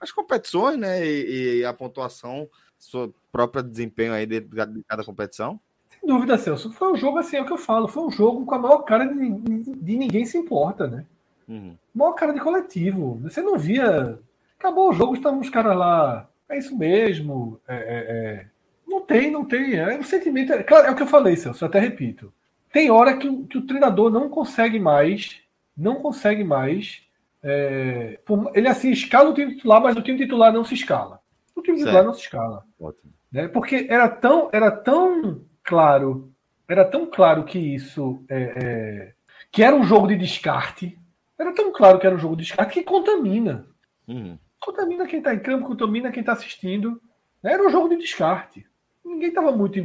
[0.00, 1.04] às competições, né?
[1.04, 5.60] E, e, a pontuação, seu próprio desempenho aí de, de, cada competição.
[5.88, 6.72] Sem dúvida, Celso.
[6.72, 8.82] Foi um jogo assim, é o que eu falo, foi um jogo com a maior
[8.82, 9.30] cara de,
[9.74, 11.04] de, ninguém se importa, né?
[11.48, 11.76] Uhum.
[11.94, 13.18] Maior cara de coletivo.
[13.22, 14.18] Você não via
[14.58, 16.28] Acabou o jogo, estavam os caras lá.
[16.48, 17.60] É isso mesmo.
[17.68, 18.46] É, é, é.
[18.86, 19.74] Não tem, não tem.
[19.76, 20.52] É o sentimento.
[20.52, 22.32] É, claro, é o que eu falei, Celso, eu até repito.
[22.72, 25.40] Tem hora que, o, que o treinador não consegue mais.
[25.76, 27.02] Não consegue mais.
[27.42, 28.18] É,
[28.54, 31.20] ele assim escala o time titular, mas o time titular não se escala.
[31.54, 31.88] O time certo.
[31.88, 32.64] titular não se escala.
[32.80, 33.12] Ótimo.
[33.30, 33.48] Né?
[33.48, 36.32] Porque era tão, era tão claro,
[36.66, 39.12] era tão claro que isso é, é,
[39.52, 40.98] que era um jogo de descarte.
[41.38, 43.66] Era tão claro que era um jogo de descarte que contamina.
[44.06, 47.00] Uhum contamina quem está em campo, contamina quem está assistindo.
[47.42, 48.66] Era um jogo de descarte.
[49.04, 49.78] Ninguém estava muito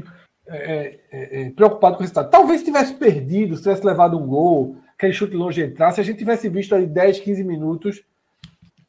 [0.47, 2.29] é, é, é, preocupado com o resultado.
[2.29, 6.17] Talvez se tivesse perdido, se tivesse levado um gol, aquele chute longe entrasse, a gente
[6.17, 8.03] tivesse visto ali 10, 15 minutos.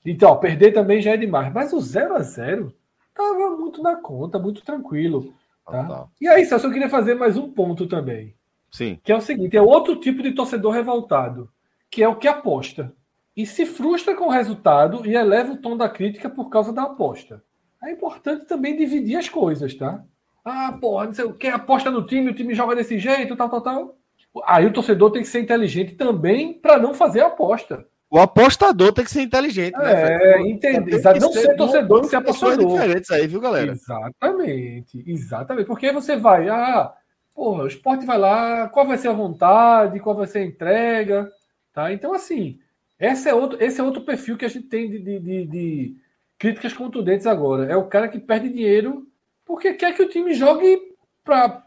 [0.05, 1.53] Então, perder também já é demais.
[1.53, 2.75] Mas o 0 a 0
[3.09, 5.33] estava muito na conta, muito tranquilo.
[5.67, 5.81] Tá?
[5.81, 6.07] Ah, tá.
[6.21, 8.35] E aí, Celso, eu queria fazer mais um ponto também.
[8.71, 8.99] Sim.
[9.03, 11.49] Que é o seguinte: é outro tipo de torcedor revoltado,
[11.91, 12.93] que é o que aposta
[13.37, 16.85] e se frustra com o resultado e eleva o tom da crítica por causa da
[16.85, 17.43] aposta.
[17.83, 20.05] É importante também dividir as coisas, tá?
[20.45, 23.49] Ah, porra, não sei o que, aposta no time, o time joga desse jeito, tal,
[23.49, 23.97] tal, tal.
[24.45, 27.87] Aí o torcedor tem que ser inteligente também para não fazer a aposta.
[28.11, 30.37] O apostador tem que ser inteligente, né?
[30.37, 31.03] É, entender.
[31.21, 32.73] Não ser, ser torcedor, não ser apostador.
[32.73, 33.73] diferentes aí, viu, galera?
[33.73, 35.67] Exatamente, exatamente.
[35.67, 36.93] Porque você vai, ah,
[37.35, 41.29] porra, o esporte vai lá, qual vai ser a vontade, qual vai ser a entrega,
[41.73, 41.93] tá?
[41.93, 42.61] Então, assim,
[43.01, 45.97] esse é outro, esse é outro perfil que a gente tem de, de, de, de
[46.39, 47.65] críticas contundentes agora.
[47.67, 49.09] É o cara que perde dinheiro
[49.55, 51.63] porque quer que o time jogue para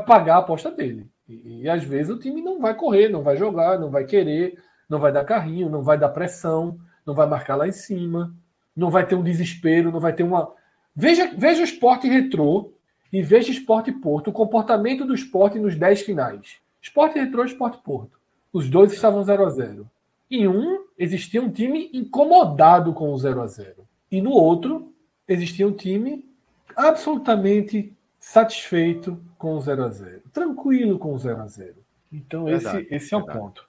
[0.00, 1.06] pagar a aposta dele.
[1.28, 4.60] E, e, às vezes o time não vai correr, não vai jogar, não vai querer,
[4.88, 8.34] não vai dar carrinho, não vai dar pressão, não vai marcar lá em cima,
[8.76, 10.52] não vai ter um desespero, não vai ter uma.
[10.96, 12.72] Veja, veja o esporte retrô
[13.12, 16.56] e veja o esporte Porto, o comportamento do esporte nos 10 finais.
[16.82, 18.18] Esporte retrô e esporte Porto.
[18.52, 19.88] Os dois estavam 0 a 0
[20.28, 24.92] em um, existia um time incomodado com o 0 a 0 E no outro,
[25.28, 26.31] existia um time
[26.76, 31.74] absolutamente satisfeito com o 0 a 0 Tranquilo com o 0 a 0
[32.12, 33.68] Então, verdade, esse, esse é o ponto.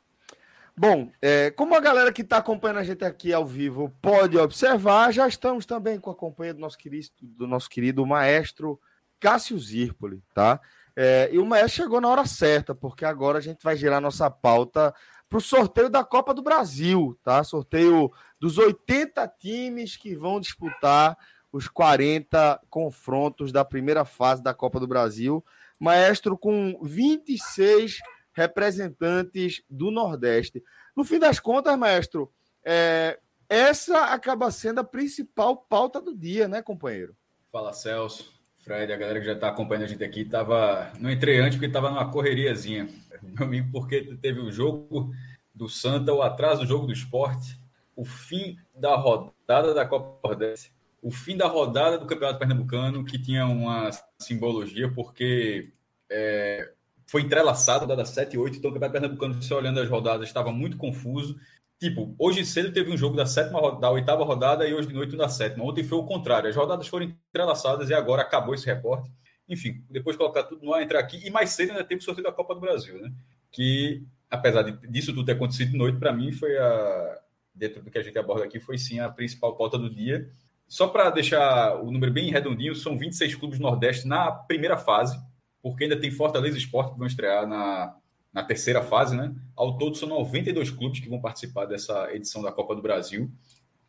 [0.76, 5.12] Bom, é, como a galera que está acompanhando a gente aqui ao vivo pode observar,
[5.12, 8.80] já estamos também com a companhia do nosso querido, do nosso querido maestro
[9.20, 10.60] Cássio Zirpoli, tá?
[10.96, 14.30] É, e o maestro chegou na hora certa, porque agora a gente vai girar nossa
[14.30, 14.94] pauta
[15.30, 17.44] para o sorteio da Copa do Brasil, tá?
[17.44, 21.18] Sorteio dos 80 times que vão disputar
[21.54, 25.42] os 40 confrontos da primeira fase da Copa do Brasil.
[25.80, 28.00] Maestro com 26
[28.34, 30.62] representantes do Nordeste.
[30.96, 32.30] No fim das contas, maestro,
[32.66, 37.16] é, essa acaba sendo a principal pauta do dia, né, companheiro?
[37.52, 38.34] Fala, Celso.
[38.58, 40.92] Fred, a galera que já está acompanhando a gente aqui, tava...
[40.98, 42.88] não entrei antes porque estava numa correriazinha
[43.24, 45.12] meu amigo, porque teve o jogo
[45.54, 47.60] do Santa, o atraso do jogo do esporte,
[47.96, 53.22] o fim da rodada da Copa Nordeste, o fim da rodada do Campeonato Pernambucano, que
[53.22, 53.90] tinha uma
[54.20, 55.72] simbologia, porque
[56.10, 56.72] é,
[57.08, 60.52] foi entrelaçado, dada 7 e 8, então o Campeonato Pernambucano, você olhando as rodadas, estava
[60.52, 61.38] muito confuso.
[61.80, 65.14] Tipo, hoje cedo teve um jogo da sétima da oitava rodada e hoje de noite
[65.14, 65.66] um da sétima.
[65.66, 66.50] Ontem foi o contrário.
[66.50, 69.12] As rodadas foram entrelaçadas e agora acabou esse recorte
[69.48, 71.26] enfim, depois colocar tudo no ar, entrar aqui.
[71.26, 73.12] E mais cedo ainda teve o sorteio da Copa do Brasil, né?
[73.52, 77.20] Que, apesar disso tudo ter acontecido de noite, para mim foi a.
[77.56, 80.28] Dentro do que a gente aborda aqui, foi sim a principal pauta do dia.
[80.74, 85.16] Só para deixar o número bem redondinho, são 26 clubes Nordeste na primeira fase,
[85.62, 87.96] porque ainda tem Fortaleza Esporte que vão estrear na,
[88.34, 89.36] na terceira fase, né?
[89.56, 93.32] Ao todo são 92 clubes que vão participar dessa edição da Copa do Brasil,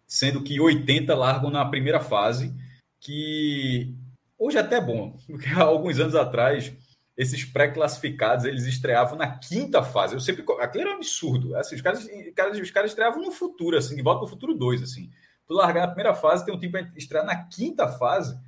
[0.07, 2.55] sendo que 80 largam na primeira fase,
[3.01, 3.97] que
[4.39, 6.71] Hoje é até bom, porque há alguns anos atrás,
[7.17, 10.13] esses pré-classificados, eles estreavam na quinta fase.
[10.13, 10.45] Eu sempre...
[10.61, 11.57] Aquilo era um absurdo.
[11.57, 12.07] Assim, os, caras,
[12.61, 15.11] os caras estreavam no futuro, assim, de volta para o futuro 2, assim.
[15.47, 18.39] Tu largar na primeira fase, tem um time para estrear na quinta fase.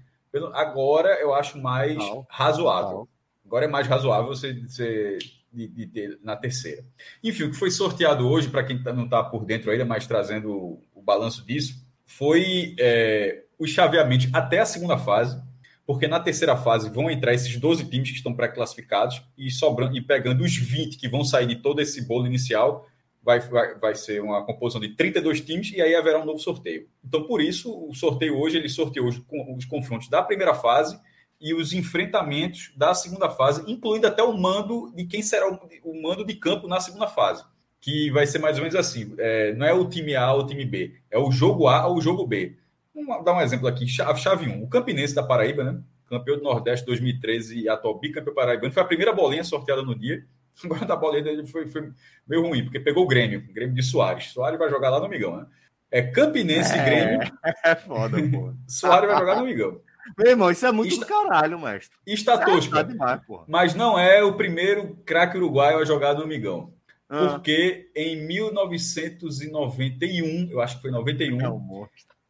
[0.53, 2.99] Agora eu acho mais não, razoável.
[2.99, 3.09] Não.
[3.47, 5.19] Agora é mais razoável você, você
[5.53, 6.85] de, de, ter na terceira.
[7.23, 10.07] Enfim, o que foi sorteado hoje, para quem tá, não está por dentro ainda, mas
[10.07, 15.41] trazendo o, o balanço disso, foi é, os chaveamentos até a segunda fase
[15.87, 20.01] porque na terceira fase vão entrar esses 12 times que estão pré-classificados e sobrando e
[20.01, 22.89] pegando os 20 que vão sair de todo esse bolo inicial,
[23.27, 26.89] vai, vai, vai ser uma composição de 32 times e aí haverá um novo sorteio.
[27.05, 29.21] Então, por isso, o sorteio hoje, ele sorteou os,
[29.57, 30.97] os confrontos da primeira fase
[31.41, 36.01] e os enfrentamentos da segunda fase, incluindo até o mando de quem será o, o
[36.01, 37.45] mando de campo na segunda fase,
[37.81, 40.47] que vai ser mais ou menos assim: é, não é o time A ou o
[40.47, 42.57] time B, é o jogo A ou o jogo B.
[42.95, 45.83] Vamos dar um exemplo aqui: chave 1, o Campinense da Paraíba, né?
[46.09, 50.25] campeão do Nordeste 2013 e atual bicampeão paraibano, foi a primeira bolinha sorteada no dia.
[50.65, 51.93] Agora da bolinha dele foi, foi
[52.27, 54.33] meio ruim, porque pegou o Grêmio, o Grêmio de Soares.
[54.33, 55.47] Soares vai jogar lá no Migão, né?
[55.91, 57.31] É Campinense é, Grêmio.
[57.65, 58.55] É foda, pô.
[58.67, 59.81] Soares vai jogar no Migão.
[60.17, 61.05] Meu irmão, isso é muito Está...
[61.05, 61.99] do caralho, mestre.
[62.07, 62.75] Está tosco.
[62.77, 66.73] É demais, mas não é o primeiro craque uruguaio a jogar no Migão.
[67.09, 67.29] Ah.
[67.29, 71.87] Porque em 1991, eu acho que foi 91, é um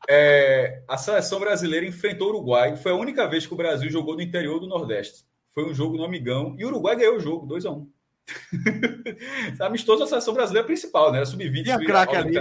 [0.09, 2.77] é, a seleção brasileira enfrentou o Uruguai.
[2.77, 5.25] Foi a única vez que o Brasil jogou no interior do Nordeste.
[5.51, 7.91] Foi um jogo no Amigão e o Uruguai ganhou o jogo, 2 a 1 um.
[9.61, 11.19] Amistoso a seleção brasileira principal, né?
[11.19, 11.73] Era sub-20.
[11.73, 12.37] Sub craque ali.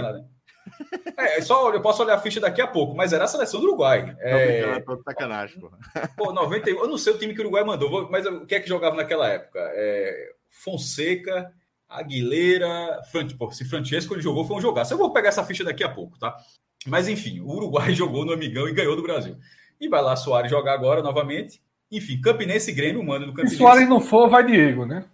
[1.16, 3.66] É, só eu posso olhar a ficha daqui a pouco, mas era a seleção do
[3.66, 4.16] Uruguai.
[4.20, 4.82] É...
[4.84, 5.70] Não, sacanagem, pô.
[6.16, 6.78] Pô, 91.
[6.78, 8.96] Eu não sei o time que o Uruguai mandou, mas o que é que jogava
[8.96, 9.60] naquela época?
[9.74, 10.32] É...
[10.48, 11.52] Fonseca,
[11.88, 13.28] Aguilera, Fran...
[13.28, 14.92] Pô, se Francesco ele jogou, foi um jogaço.
[14.92, 16.36] Eu vou pegar essa ficha daqui a pouco, tá?
[16.86, 19.36] Mas enfim, o Uruguai jogou no Amigão e ganhou do Brasil.
[19.80, 21.60] E vai lá Soares jogar agora novamente.
[21.90, 23.56] Enfim, Campinense e Grêmio manda no Campinense.
[23.56, 25.04] Se Soares não for, vai Diego, né?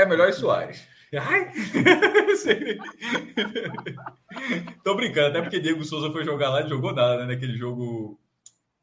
[0.00, 0.88] É melhor Soares.
[1.14, 1.52] Ai!
[4.82, 7.34] Tô brincando, até porque Diego Souza foi jogar lá e jogou nada, né?
[7.34, 8.18] Naquele jogo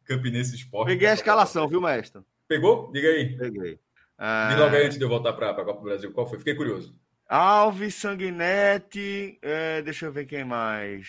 [0.05, 0.89] Campinense Esporte.
[0.89, 2.21] Peguei a escalação, viu, mestre?
[2.47, 2.91] Pegou?
[2.91, 3.35] Diga aí.
[3.35, 3.79] Peguei.
[4.17, 4.55] Ah...
[4.57, 6.37] logo aí antes de eu voltar para a Copa do Brasil, qual foi?
[6.37, 6.95] Fiquei curioso.
[7.27, 11.07] Alves, Sanguinetti, é, deixa eu ver quem mais.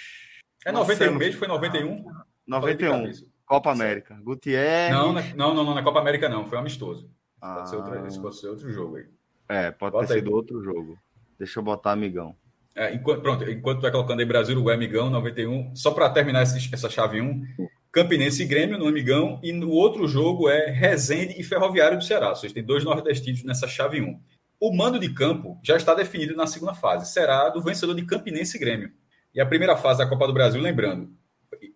[0.65, 1.39] É 91 mesmo?
[1.39, 2.05] Foi 91?
[2.47, 3.13] 91.
[3.45, 4.19] Copa América.
[4.23, 4.93] Gutierrez.
[4.93, 7.11] Não, não, não, não, na Copa América não, foi amistoso.
[7.41, 7.57] Ah.
[7.57, 9.07] Pode ser outro, esse pode ser outro jogo aí.
[9.49, 10.19] É, pode Bota ter aí.
[10.21, 10.99] sido outro jogo.
[11.39, 12.37] Deixa eu botar amigão.
[12.77, 15.75] É, enquanto, pronto, enquanto tu vai colocando aí Brasil, Uruguai, amigão, 91.
[15.75, 17.43] Só para terminar esse, essa chave 1,
[17.91, 19.41] Campinense e Grêmio no amigão.
[19.43, 22.31] E no outro jogo é Resende e Ferroviário do Ceará.
[22.31, 24.21] Vocês têm dois nordestinos nessa chave 1.
[24.61, 27.11] O mando de campo já está definido na segunda fase.
[27.13, 28.93] Será do vencedor de Campinense e Grêmio.
[29.35, 31.11] E a primeira fase da Copa do Brasil, lembrando,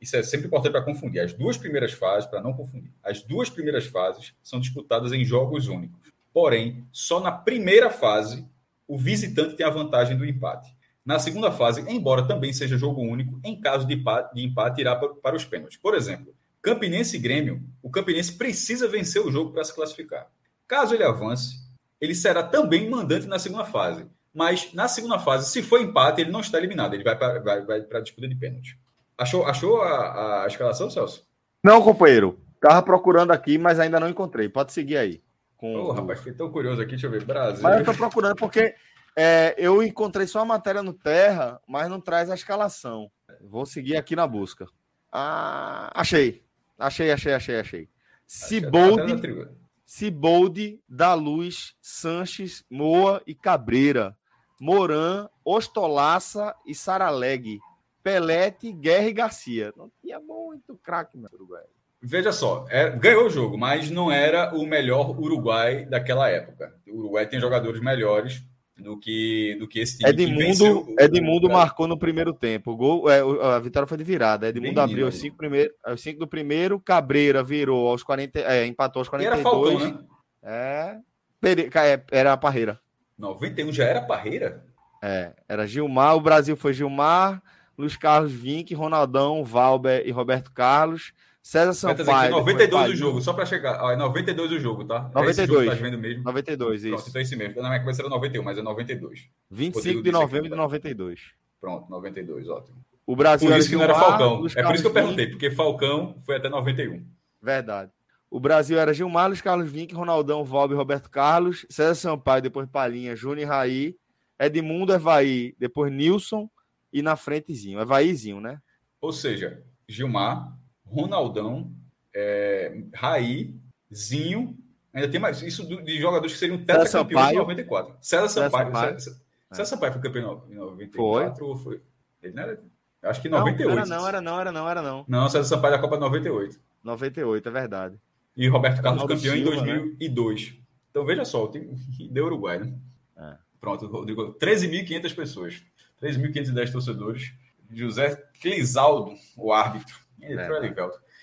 [0.01, 1.21] isso é sempre importante para confundir.
[1.21, 5.69] As duas primeiras fases, para não confundir, as duas primeiras fases são disputadas em jogos
[5.69, 6.12] únicos.
[6.33, 8.47] Porém, só na primeira fase
[8.87, 10.75] o visitante tem a vantagem do empate.
[11.05, 14.95] Na segunda fase, embora também seja jogo único, em caso de empate, de empate irá
[14.95, 15.77] para, para os pênaltis.
[15.77, 20.29] Por exemplo, Campinense e Grêmio, o Campinense precisa vencer o jogo para se classificar.
[20.69, 21.57] Caso ele avance,
[22.01, 24.07] ele será também mandante na segunda fase.
[24.33, 27.65] Mas na segunda fase, se for empate, ele não está eliminado, ele vai para vai,
[27.65, 28.79] vai a disputa de pênalti.
[29.19, 31.27] Achou, achou a, a escalação, Celso?
[31.63, 32.41] Não, companheiro.
[32.61, 34.49] Tava procurando aqui, mas ainda não encontrei.
[34.49, 35.23] Pode seguir aí.
[35.63, 35.77] Com...
[35.77, 36.91] Oh, rapaz, fiquei tão curioso aqui.
[36.91, 37.25] Deixa eu ver.
[37.25, 37.63] Brasil.
[37.63, 38.75] Mas eu tô procurando porque
[39.15, 43.09] é, eu encontrei só a matéria no Terra, mas não traz a escalação.
[43.41, 44.67] Vou seguir aqui na busca.
[45.13, 46.45] Ah, achei.
[46.77, 47.89] Achei, achei, achei, achei.
[48.27, 49.49] Ciboldi,
[49.87, 54.17] Ciboldi, da Luz, Sanches, Moa e Cabreira.
[54.61, 57.61] Moran, Ostolaça e Saraleg.
[58.03, 59.73] Pelete, Guerra e Garcia.
[59.77, 61.63] Não tinha muito craque no Uruguai.
[62.05, 66.75] Veja só, é, ganhou o jogo, mas não era o melhor Uruguai daquela época.
[66.89, 68.43] O Uruguai tem jogadores melhores
[68.77, 70.11] do que, do que esse time.
[70.11, 72.73] Edmundo, Edmundo marcou no primeiro tempo.
[72.73, 73.21] O gol, é,
[73.55, 74.49] a vitória foi de virada.
[74.49, 78.67] Edmundo Menino, abriu os cinco, primeiro, os cinco do primeiro, Cabreira virou aos 40, é,
[78.67, 79.39] empatou aos 42.
[79.39, 79.99] E era Falcão, né?
[80.43, 80.99] É,
[81.45, 82.81] é, era a Parreira.
[83.17, 84.65] 91 já era Parreira?
[85.01, 87.41] É, era Gilmar, o Brasil foi Gilmar,
[87.79, 91.13] Luiz Carlos Vinck, Ronaldão, Valber e Roberto Carlos.
[91.43, 92.11] César Sampaio.
[92.11, 93.83] Aqui, 92 o jogo, só para chegar.
[93.83, 95.11] Ó, é 92 o jogo, tá?
[95.13, 95.67] 92.
[95.67, 96.23] É tá vendo mesmo.
[96.23, 96.95] 92, isso.
[96.95, 97.61] Pronto, então é esse mesmo.
[97.61, 99.29] Na minha cabeça era 91, mas é 92.
[99.51, 101.21] 25 de novembro de 92.
[101.61, 102.77] Pronto, 92, ótimo.
[103.05, 104.47] O Brasil Por isso que não era Falcão.
[104.55, 107.05] É por isso que eu perguntei, porque Falcão foi até 91.
[107.43, 107.91] Verdade.
[108.31, 113.15] O Brasil era Gilmar, Luiz Carlos Vinck, Ronaldão, Valber, Roberto Carlos, César Sampaio, depois Palinha,
[113.15, 113.97] Júnior e Raí,
[114.39, 116.49] Edmundo, Evaí, depois Nilson
[116.93, 117.81] e na frentezinho.
[117.81, 118.59] Evaízinho, né?
[119.01, 120.57] Ou seja, Gilmar,
[120.93, 121.71] Ronaldão,
[122.15, 123.55] é, Raí,
[123.93, 124.57] Zinho.
[124.93, 127.97] Ainda tem mais isso de jogadores que seriam tetracampeões em 94.
[128.01, 128.67] César Sampaio.
[128.67, 129.01] Sampaio.
[129.01, 131.57] César, Sampaio foi campeão em 94 foi.
[131.59, 131.83] foi?
[132.23, 132.61] Ele não era.
[133.03, 133.89] Acho que em 98.
[133.89, 135.05] Não, era não, era não, era não.
[135.09, 136.61] Não, César Sampaio da Copa 98.
[136.85, 137.99] 98, é verdade.
[138.37, 139.65] E Roberto Carlos campeão Silva, em
[139.99, 140.51] 2002.
[140.51, 140.57] Né?
[140.91, 141.75] Então veja só, tem
[142.11, 142.75] deu Uruguai, né?
[143.17, 143.37] É.
[143.61, 145.63] Pronto, Rodrigo, 13.500 pessoas.
[146.03, 147.33] 3.510 torcedores.
[147.71, 150.02] José Clisaldo, o árbitro.
[150.23, 150.35] É,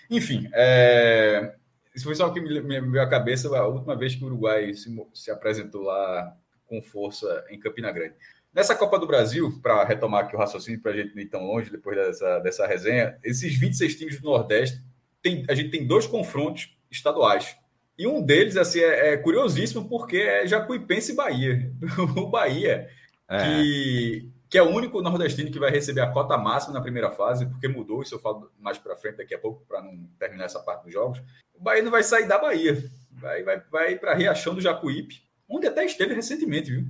[0.09, 1.55] Enfim, é...
[1.95, 4.27] isso foi só o que me, me veio à cabeça a última vez que o
[4.27, 6.35] Uruguai se, se apresentou lá
[6.67, 8.15] com força em Campina Grande.
[8.53, 11.45] Nessa Copa do Brasil, para retomar aqui o raciocínio, para a gente não ir tão
[11.45, 14.81] longe depois dessa, dessa resenha, esses 26 times do Nordeste,
[15.21, 17.55] tem, a gente tem dois confrontos estaduais.
[17.97, 21.71] E um deles assim, é, é curiosíssimo porque é Jacuipense e Bahia.
[22.17, 22.87] o Bahia,
[23.27, 23.37] é.
[23.37, 27.45] que, que é o único nordestino que vai receber a cota máxima na primeira fase,
[27.45, 30.59] porque mudou, isso eu falo mais para frente daqui a pouco, para não terminar essa
[30.59, 31.21] parte dos jogos.
[31.53, 35.67] O Bahia não vai sair da Bahia, vai, vai, vai para Riachão do Jacuípe, onde
[35.67, 36.85] até esteve recentemente, viu?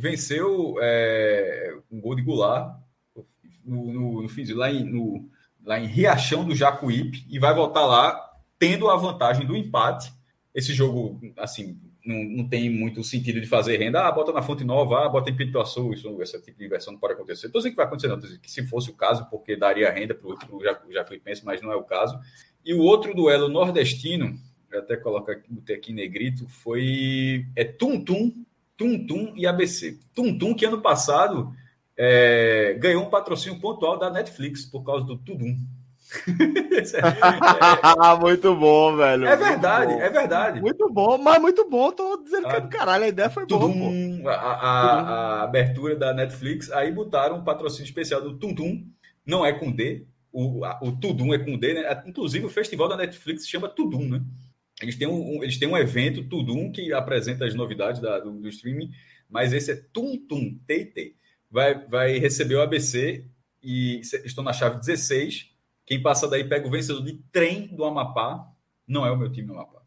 [0.00, 2.78] venceu é, um gol de Goulart
[3.64, 5.28] no, no, no, lá, em, no,
[5.62, 8.18] lá em Riachão do Jacuípe e vai voltar lá
[8.58, 10.12] tendo a vantagem do empate.
[10.54, 14.06] Esse jogo, assim, não, não tem muito sentido de fazer renda.
[14.06, 15.92] Ah, bota na Fonte Nova, ah, bota em Pituaçu.
[15.92, 17.46] Isso, esse tipo de inversão não pode acontecer.
[17.46, 18.18] Estou dizendo que vai acontecer, não.
[18.18, 21.84] que se fosse o caso, porque daria renda para o Jacuipense, mas não é o
[21.84, 22.18] caso.
[22.64, 24.38] E o outro duelo nordestino,
[24.70, 28.44] eu até coloco aqui, botei aqui negrito, foi é Tum Tum
[28.76, 29.98] Tum Tum e ABC.
[30.14, 31.54] Tum Tum, que ano passado
[31.96, 35.54] é, ganhou um patrocínio pontual da Netflix por causa do Tudum.
[36.94, 39.26] É, muito bom, velho.
[39.26, 40.60] É verdade, é verdade.
[40.60, 41.92] Muito bom, mas muito bom.
[41.92, 43.04] Tô dizendo que é do caralho.
[43.04, 43.70] A ideia foi boa.
[44.26, 48.86] A, a, a, abertura da Netflix, aí botaram um patrocínio especial do Tum Tum.
[49.26, 52.02] Não é com D, o, o Tudum é com D, né?
[52.06, 54.22] Inclusive o festival da Netflix se chama Tudum, né?
[54.80, 58.48] Eles têm um, eles têm um evento, Tudum, que apresenta as novidades da, do, do,
[58.48, 58.90] streaming,
[59.28, 61.14] mas esse é Tum Tum, TT.
[61.50, 63.26] Vai, vai receber o ABC
[63.62, 65.49] e estou na chave 16.
[65.90, 68.48] Quem passa daí pega o vencedor de trem do Amapá.
[68.86, 69.80] Não é o meu time no Amapá.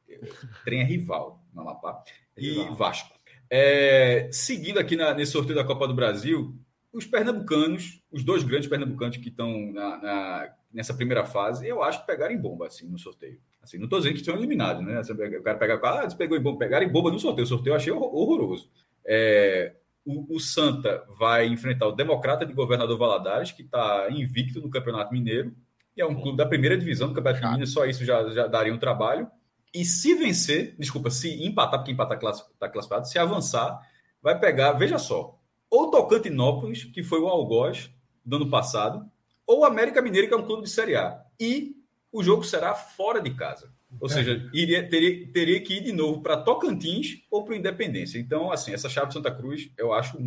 [0.66, 2.04] Trem é rival no Amapá.
[2.36, 2.76] E rival.
[2.76, 3.16] Vasco.
[3.50, 6.60] É, seguindo aqui na, nesse sorteio da Copa do Brasil,
[6.92, 12.02] os pernambucanos, os dois grandes pernambucanos que estão na, na, nessa primeira fase, eu acho
[12.02, 13.40] que pegaram em bomba assim, no sorteio.
[13.62, 15.00] Assim, não estou dizendo que estão eliminados, né?
[15.40, 17.46] O cara pega, ah, pegou em bomba, pegaram em bomba no sorteio.
[17.46, 18.70] O sorteio eu achei horroroso.
[19.06, 19.74] É,
[20.04, 25.14] o, o, Santa vai enfrentar o Democrata de Governador Valadares, que está invicto no Campeonato
[25.14, 25.56] Mineiro,
[25.96, 28.74] e é um clube da primeira divisão do Campeonato Mineiro, só isso já, já daria
[28.74, 29.28] um trabalho.
[29.74, 33.80] E se vencer, desculpa, se empatar, porque empatar está classificado, se avançar,
[34.22, 35.40] vai pegar, veja só,
[35.70, 37.90] ou Tocantinópolis, que foi o Algoz
[38.24, 39.10] do ano passado,
[39.46, 41.22] ou América Mineiro, que é um clube de Série A.
[41.40, 41.76] E
[42.12, 43.74] o jogo será fora de casa.
[44.00, 44.14] Ou é.
[44.14, 48.20] seja, iria, teria, teria que ir de novo para Tocantins ou para Independência.
[48.20, 50.18] Então, assim, essa chave de Santa Cruz eu acho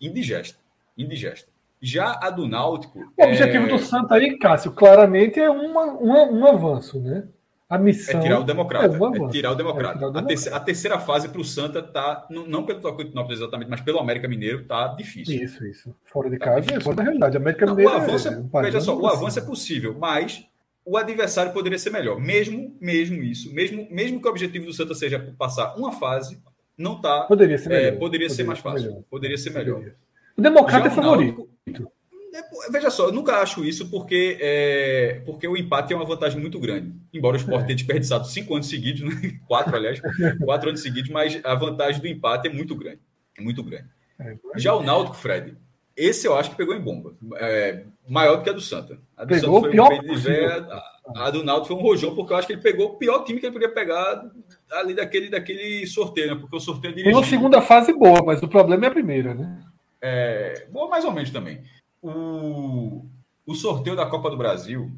[0.00, 0.58] indigesta.
[0.96, 1.53] Indigesta.
[1.84, 2.98] Já a do Náutico.
[2.98, 3.68] O objetivo é...
[3.68, 7.28] do Santa aí, Cássio, claramente é uma, uma, um avanço, né?
[7.68, 8.20] A missão.
[8.20, 8.86] É tirar o democrata.
[8.86, 9.28] É, é tirar o democrata.
[9.28, 10.18] É tirar o democrata.
[10.18, 12.26] A, terceira, a, terceira, fase para o Santa tá.
[12.30, 15.42] Não, não pelo Tocantinópolis exatamente, mas pelo América Mineiro tá difícil.
[15.42, 15.94] Isso, isso.
[16.06, 17.36] Fora de tá casa é fora da realidade.
[17.36, 17.98] América não, Mineiro.
[17.98, 20.46] O avanço é, veja só, o avanço é possível, mas
[20.86, 22.18] o adversário poderia ser melhor.
[22.18, 26.40] Mesmo, mesmo isso, mesmo, mesmo que o objetivo do Santa seja passar uma fase,
[26.78, 27.22] não tá.
[27.22, 27.80] Poderia ser melhor.
[27.80, 28.88] É, poderia, poderia, ser mais fácil.
[28.88, 29.02] Melhor.
[29.10, 29.74] Poderia ser melhor.
[29.76, 29.96] Poderia.
[30.36, 31.48] O Democrata é favorito.
[31.72, 31.94] Náutico,
[32.34, 36.40] é, veja só, eu nunca acho isso porque, é, porque o empate é uma vantagem
[36.40, 36.92] muito grande.
[37.12, 37.66] Embora o Sport é.
[37.66, 39.38] tenha desperdiçado cinco anos seguidos, né?
[39.46, 40.00] quatro, aliás,
[40.44, 42.98] quatro anos seguidos, mas a vantagem do empate é muito grande.
[43.38, 43.86] É muito grande.
[44.18, 45.56] É, Já o Náutico, Fred,
[45.96, 47.14] esse eu acho que pegou em bomba.
[47.36, 48.98] É, maior do que a do Santa.
[49.16, 52.32] A do pegou Santa foi pior um a, a, do Náutico foi um rojão, porque
[52.32, 54.24] eu acho que ele pegou o pior time que ele podia pegar
[54.72, 56.40] ali daquele, daquele sorteio, né?
[56.40, 57.14] Porque o sorteio dirigido...
[57.14, 59.60] Foi uma segunda fase boa, mas o problema é a primeira, né?
[60.06, 61.62] É, boa mais ou menos também
[62.04, 63.06] o,
[63.46, 64.92] o sorteio da Copa do Brasil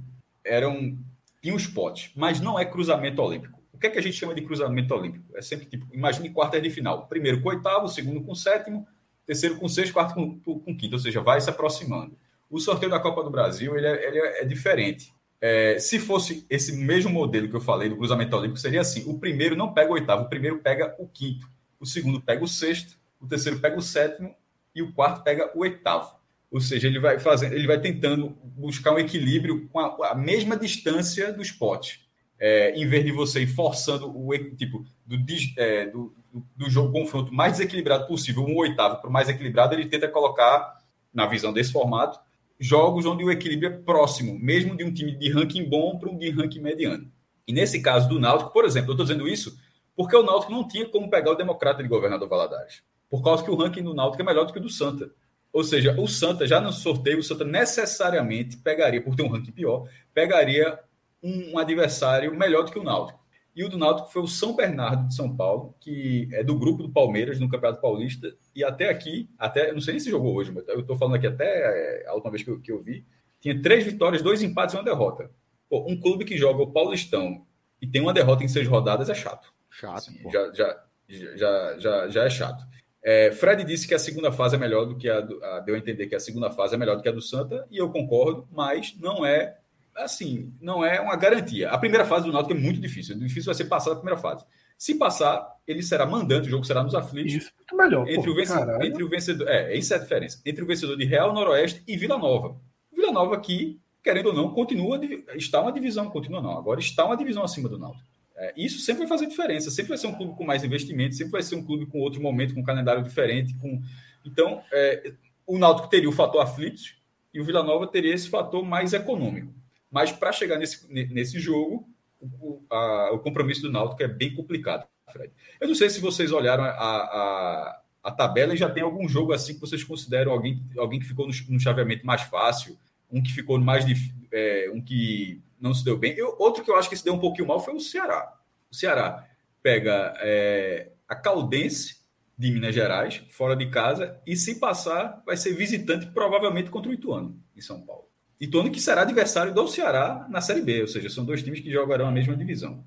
[0.45, 0.99] eram
[1.41, 3.57] tinha os potes, mas não é cruzamento olímpico.
[3.73, 5.25] O que é que a gente chama de cruzamento olímpico?
[5.37, 7.07] É sempre tipo, imagine quartas de final.
[7.07, 8.89] Primeiro com oitavo, segundo com sétimo,
[9.25, 12.19] terceiro com sexto, quarto com, com quinto, ou seja, vai se aproximando.
[12.51, 15.15] O sorteio da Copa do Brasil ele é, ele é diferente.
[15.41, 19.19] É, se fosse esse mesmo modelo que eu falei do cruzamento olímpico, seria assim: o
[19.19, 21.49] primeiro não pega o oitavo, o primeiro pega o quinto,
[21.79, 24.35] o segundo pega o sexto, o terceiro pega o sétimo
[24.77, 26.15] e o quarto pega o oitavo.
[26.51, 30.57] Ou seja, ele vai fazendo, ele vai tentando buscar um equilíbrio com a, a mesma
[30.57, 32.07] distância dos potes.
[32.39, 35.17] É, em vez de você ir forçando o tipo do,
[35.57, 36.15] é, do,
[36.55, 40.79] do, jogo confronto mais desequilibrado possível, um oitavo para o mais equilibrado, ele tenta colocar,
[41.15, 42.21] na visão desse formato,
[42.61, 46.19] jogos onde o equilíbrio é próximo, mesmo de um time de ranking bom para um
[46.19, 47.11] de ranking mediano.
[47.49, 49.59] E nesse caso do Náutico, por exemplo, eu estou dizendo isso
[49.97, 53.51] porque o Náutico não tinha como pegar o Democrata de Governador Valadares, por causa que
[53.51, 55.11] o ranking do Náutico é melhor do que o do Santa.
[55.53, 59.53] Ou seja, o Santa, já no sorteio, o Santa necessariamente pegaria, por ter um ranking
[59.53, 60.79] pior, pegaria
[61.23, 63.25] um adversário melhor do que o Náutico.
[63.55, 66.83] E o do Náutico foi o São Bernardo de São Paulo, que é do grupo
[66.83, 68.37] do Palmeiras no Campeonato Paulista.
[68.55, 71.27] E até aqui, até não sei nem se jogou hoje, mas eu estou falando aqui
[71.27, 73.07] até é, a última vez que eu, que eu vi,
[73.41, 75.31] tinha três vitórias, dois empates e uma derrota.
[75.71, 77.47] Pô, um clube que joga o Paulistão
[77.81, 79.51] e tem uma derrota em seis rodadas é chato.
[79.71, 79.97] Chato.
[79.97, 82.67] Assim, já, já, já, já, já é chato.
[83.03, 85.61] É, Fred disse que a segunda fase é melhor do que a, do, a.
[85.61, 87.77] Deu a entender que a segunda fase é melhor do que a do Santa, e
[87.77, 89.57] eu concordo, mas não é
[89.95, 91.71] assim, não é uma garantia.
[91.71, 93.17] A primeira fase do Náutico é muito difícil.
[93.17, 94.45] O difícil vai ser passar a primeira fase.
[94.77, 97.33] Se passar, ele será mandante, o jogo será nos aflitos.
[97.33, 98.07] Isso, muito melhor.
[98.09, 99.49] Entre, pô, o, vencedor, entre o vencedor.
[99.49, 100.41] É, isso é a diferença.
[100.45, 102.57] Entre o vencedor de Real Noroeste e Vila Nova.
[102.93, 105.01] Vila Nova que, querendo ou não, continua.
[105.35, 106.59] Está uma divisão, continua não.
[106.59, 108.05] Agora está uma divisão acima do Náutico.
[108.37, 109.71] É, isso sempre vai fazer diferença.
[109.71, 112.21] Sempre vai ser um clube com mais investimento, sempre vai ser um clube com outro
[112.21, 113.55] momento, com um calendário diferente.
[113.55, 113.83] Com...
[114.25, 115.13] Então, é,
[115.47, 116.97] o Náutico teria o fator aflitos
[117.33, 119.55] e o Vila Nova teria esse fator mais econômico.
[119.91, 121.89] Mas para chegar nesse, nesse jogo,
[122.21, 125.33] o, a, o, compromisso do Náutico é bem complicado, Fred.
[125.61, 129.33] Eu não sei se vocês olharam a, a, a, tabela e já tem algum jogo
[129.33, 132.77] assim que vocês consideram alguém, alguém que ficou no, no chaveamento mais fácil,
[133.11, 133.85] um que ficou mais
[134.33, 136.15] é, um que não se deu bem.
[136.17, 138.33] Eu, outro que eu acho que se deu um pouquinho mal foi o Ceará.
[138.71, 139.27] O Ceará
[139.63, 141.97] pega é, a Caldense
[142.39, 146.95] de Minas Gerais, fora de casa, e se passar, vai ser visitante provavelmente contra o
[146.95, 148.05] Ituano, em São Paulo.
[148.39, 151.71] Ituano que será adversário do Ceará na Série B, ou seja, são dois times que
[151.71, 152.85] jogarão a mesma divisão.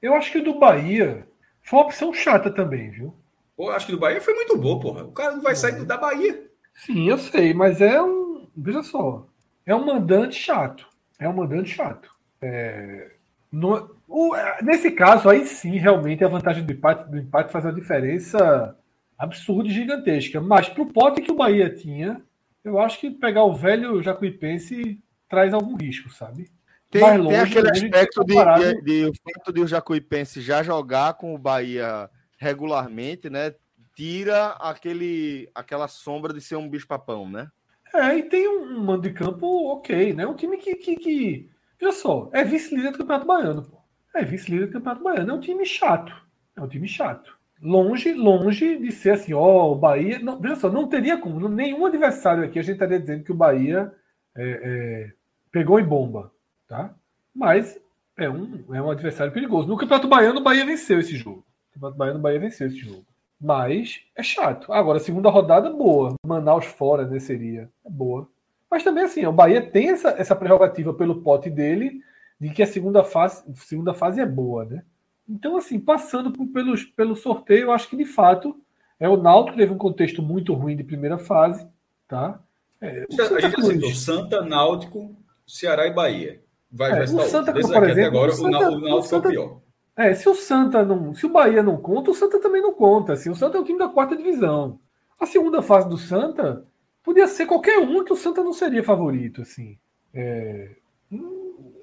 [0.00, 1.26] Eu acho que o do Bahia
[1.62, 3.14] foi uma opção chata também, viu?
[3.56, 5.04] Pô, acho que o do Bahia foi muito bom, porra.
[5.04, 6.48] O cara não vai sair da Bahia.
[6.74, 8.48] Sim, eu sei, mas é um.
[8.56, 9.26] Veja só.
[9.66, 10.88] É um mandante chato.
[11.20, 12.10] É um mandante chato.
[12.40, 13.12] É...
[13.52, 13.94] No...
[14.08, 14.34] O...
[14.34, 18.76] É, nesse caso, aí sim, realmente a vantagem do empate, do empate faz uma diferença
[19.18, 20.40] absurda e gigantesca.
[20.40, 22.22] Mas pro pote que o Bahia tinha,
[22.64, 24.98] eu acho que pegar o velho Jacuipense
[25.28, 26.50] traz algum risco, sabe?
[26.90, 31.14] Tem, longe, tem aquele aspecto de, de, de, o fato de o Jacuipense já jogar
[31.14, 33.54] com o Bahia regularmente, né?
[33.94, 37.48] Tira aquele, aquela sombra de ser um bicho-papão, né?
[37.94, 40.26] É, e tem um mando de campo ok, né?
[40.26, 41.50] Um time que, que, que...
[41.78, 43.78] Veja só, é vice-líder do Campeonato Baiano, pô.
[44.14, 45.30] É vice-líder do Campeonato Baiano.
[45.30, 46.14] É um time chato.
[46.56, 50.18] É um time chato longe, longe de ser assim, ó, o Bahia.
[50.18, 53.36] Não, veja só, não teria como, nenhum adversário aqui a gente estaria dizendo que o
[53.36, 53.92] Bahia
[54.34, 55.12] é, é,
[55.52, 56.32] pegou em bomba,
[56.66, 56.94] tá?
[57.34, 57.78] Mas
[58.16, 59.68] é um, é um adversário perigoso.
[59.68, 61.44] No Campeonato Baiano, o Bahia venceu esse jogo.
[61.68, 63.04] No Campeonato Baiano, o Bahia venceu esse jogo.
[63.40, 64.72] Mas é chato.
[64.72, 66.14] Agora, segunda rodada, boa.
[66.26, 67.18] Manaus fora, né?
[67.18, 67.70] Seria.
[67.84, 68.28] É boa.
[68.70, 72.02] Mas também, assim, o Bahia tem essa, essa prerrogativa pelo pote dele
[72.38, 74.82] de que a segunda fase, segunda fase é boa, né?
[75.28, 78.56] Então, assim, passando por, pelos, pelo sorteio, eu acho que de fato
[78.98, 81.66] é o Náutico teve um contexto muito ruim de primeira fase,
[82.06, 82.40] tá?
[82.80, 85.14] É, a gente aceitou Santa, Náutico,
[85.46, 86.40] Ceará e Bahia.
[86.70, 89.28] Vai, é, vai o Santa, Desde por exemplo, agora, o, Santa, o Náutico o Santa,
[89.28, 89.60] é o pior.
[90.00, 91.14] É, se o Santa não.
[91.14, 93.12] Se o Bahia não conta, o Santa também não conta.
[93.12, 94.80] Assim, o Santa é o time da quarta divisão.
[95.20, 96.66] A segunda fase do Santa
[97.02, 99.76] podia ser qualquer um que o Santa não seria favorito, assim.
[100.14, 100.70] É,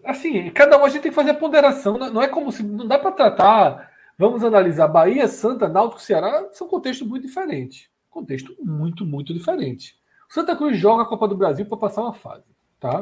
[0.04, 2.00] assim, cada um a gente tem que fazer a ponderação.
[2.00, 2.64] Não é como se.
[2.64, 3.92] Não dá para tratar.
[4.18, 7.88] Vamos analisar Bahia, Santa, Náutico, Ceará, são contextos muito diferentes.
[8.10, 9.96] Contexto muito, muito diferente.
[10.28, 12.46] O Santa Cruz joga a Copa do Brasil para passar uma fase.
[12.80, 13.00] Tá?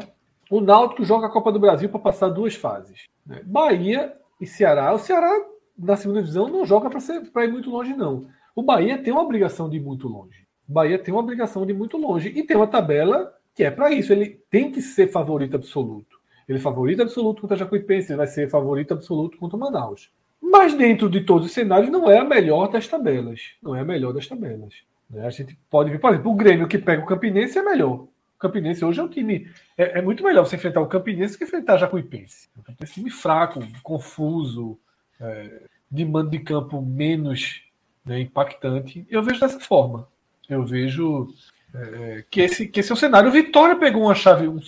[0.52, 3.06] O Náutico joga a Copa do Brasil para passar duas fases.
[3.26, 3.42] Né?
[3.46, 4.94] Bahia e Ceará.
[4.94, 5.32] O Ceará,
[5.78, 8.28] na segunda divisão, não joga para ir muito longe, não.
[8.56, 10.46] O Bahia tem uma obrigação de ir muito longe.
[10.68, 12.30] O Bahia tem uma obrigação de ir muito longe.
[12.30, 14.14] E tem uma tabela que é para isso.
[14.14, 16.16] Ele tem que ser favorito absoluto.
[16.48, 20.12] Ele é favorito absoluto contra a Jacuipense, ele vai ser favorito absoluto contra o Manaus.
[20.42, 23.56] Mas dentro de todos os cenários, não é a melhor das tabelas.
[23.64, 24.76] Não é a melhor das tabelas.
[25.10, 25.26] Né?
[25.26, 28.08] A gente pode ver, por exemplo, o Grêmio que pega o Campinense é melhor.
[28.36, 29.50] O Campinense hoje é um time.
[29.78, 32.50] É, é muito melhor você enfrentar o Campinense que enfrentar a Jacuipense.
[32.68, 34.78] É um time fraco, confuso,
[35.20, 37.62] é, de mando de campo menos
[38.06, 39.06] né, impactante.
[39.10, 40.08] Eu vejo dessa forma.
[40.50, 41.34] Eu vejo
[41.74, 43.30] é, que, esse, que esse é o cenário.
[43.30, 44.60] O Vitória pegou uma chave, um,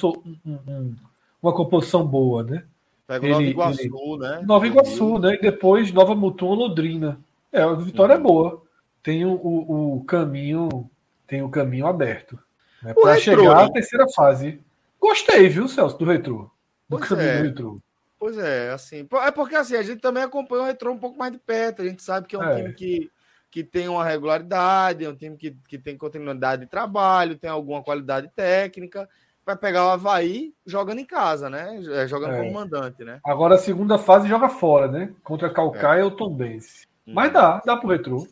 [0.46, 0.96] um,
[1.42, 2.64] uma composição boa, né?
[3.08, 4.18] Pega o Nova Iguaçu, ele...
[4.20, 4.42] né?
[4.46, 5.36] Nova Iguaçu, né?
[5.36, 7.20] E depois Nova Mutum, Londrina.
[7.52, 8.22] É, a vitória uhum.
[8.22, 8.62] é boa.
[9.02, 10.90] Tem o, o, o, caminho,
[11.26, 12.38] tem o caminho aberto.
[12.82, 12.94] Né?
[12.94, 14.62] Para chegar à terceira fase.
[15.00, 16.50] Gostei, viu, Celso, do retrô.
[16.90, 17.38] Do pois caminho é.
[17.38, 17.82] do retrô.
[18.20, 19.08] Pois é, assim.
[19.24, 21.82] É porque assim, a gente também acompanha o retrô um pouco mais de perto.
[21.82, 22.56] A gente sabe que é um é.
[22.56, 23.12] time que,
[23.52, 27.84] que tem uma regularidade, é um time que, que tem continuidade de trabalho, tem alguma
[27.84, 29.08] qualidade técnica
[29.48, 31.82] vai pegar o Havaí jogando em casa, né?
[31.94, 32.40] É, jogando é.
[32.40, 33.22] como mandante, né?
[33.24, 35.14] Agora a segunda fase joga fora, né?
[35.24, 36.04] Contra Calcaia é.
[36.04, 36.86] ou Tombense.
[37.08, 37.14] Hum.
[37.16, 38.28] Mas dá, dá pro retrô.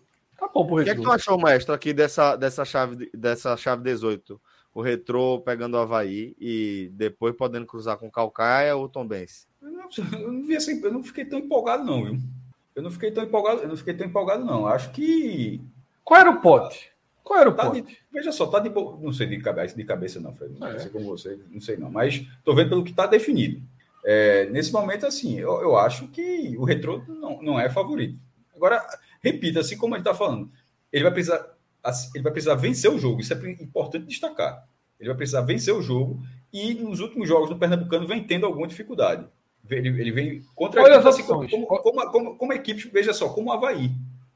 [0.45, 0.75] Tá bom pro.
[0.75, 4.39] O que, é que tu achou, mestre, aqui dessa, dessa, chave, dessa chave 18?
[4.73, 9.47] O retrô pegando o Havaí e depois podendo cruzar com Calcaia ou Tombense?
[9.61, 9.89] Eu não,
[10.19, 12.19] eu não vi assim, eu não fiquei tão empolgado, não, viu?
[12.75, 14.67] Eu não fiquei tão empolgado, eu não fiquei tão empolgado, não.
[14.67, 15.61] Acho que.
[16.03, 16.91] Qual era o pote?
[17.23, 17.83] Qual era o tá de,
[18.13, 20.77] veja só, tá de não sei de cabeça, de cabeça não, Fred, não é.
[20.77, 23.63] sei como você, não sei não, mas estou vendo pelo que está definido.
[24.05, 28.19] É, nesse momento, assim, eu, eu, acho que o retrô não, não é favorito.
[28.55, 28.85] Agora,
[29.25, 30.51] repita, assim como ele está falando,
[30.91, 31.55] ele vai precisar
[32.13, 33.21] ele vai precisar vencer o jogo.
[33.21, 34.67] Isso é importante destacar.
[34.99, 38.67] Ele vai precisar vencer o jogo e nos últimos jogos do Pernambucano vem tendo alguma
[38.67, 39.27] dificuldade.
[39.69, 43.49] Ele, ele vem contra Olha equipes, assim, como, como, como, como, equipe, veja só, como
[43.49, 43.91] o Havaí.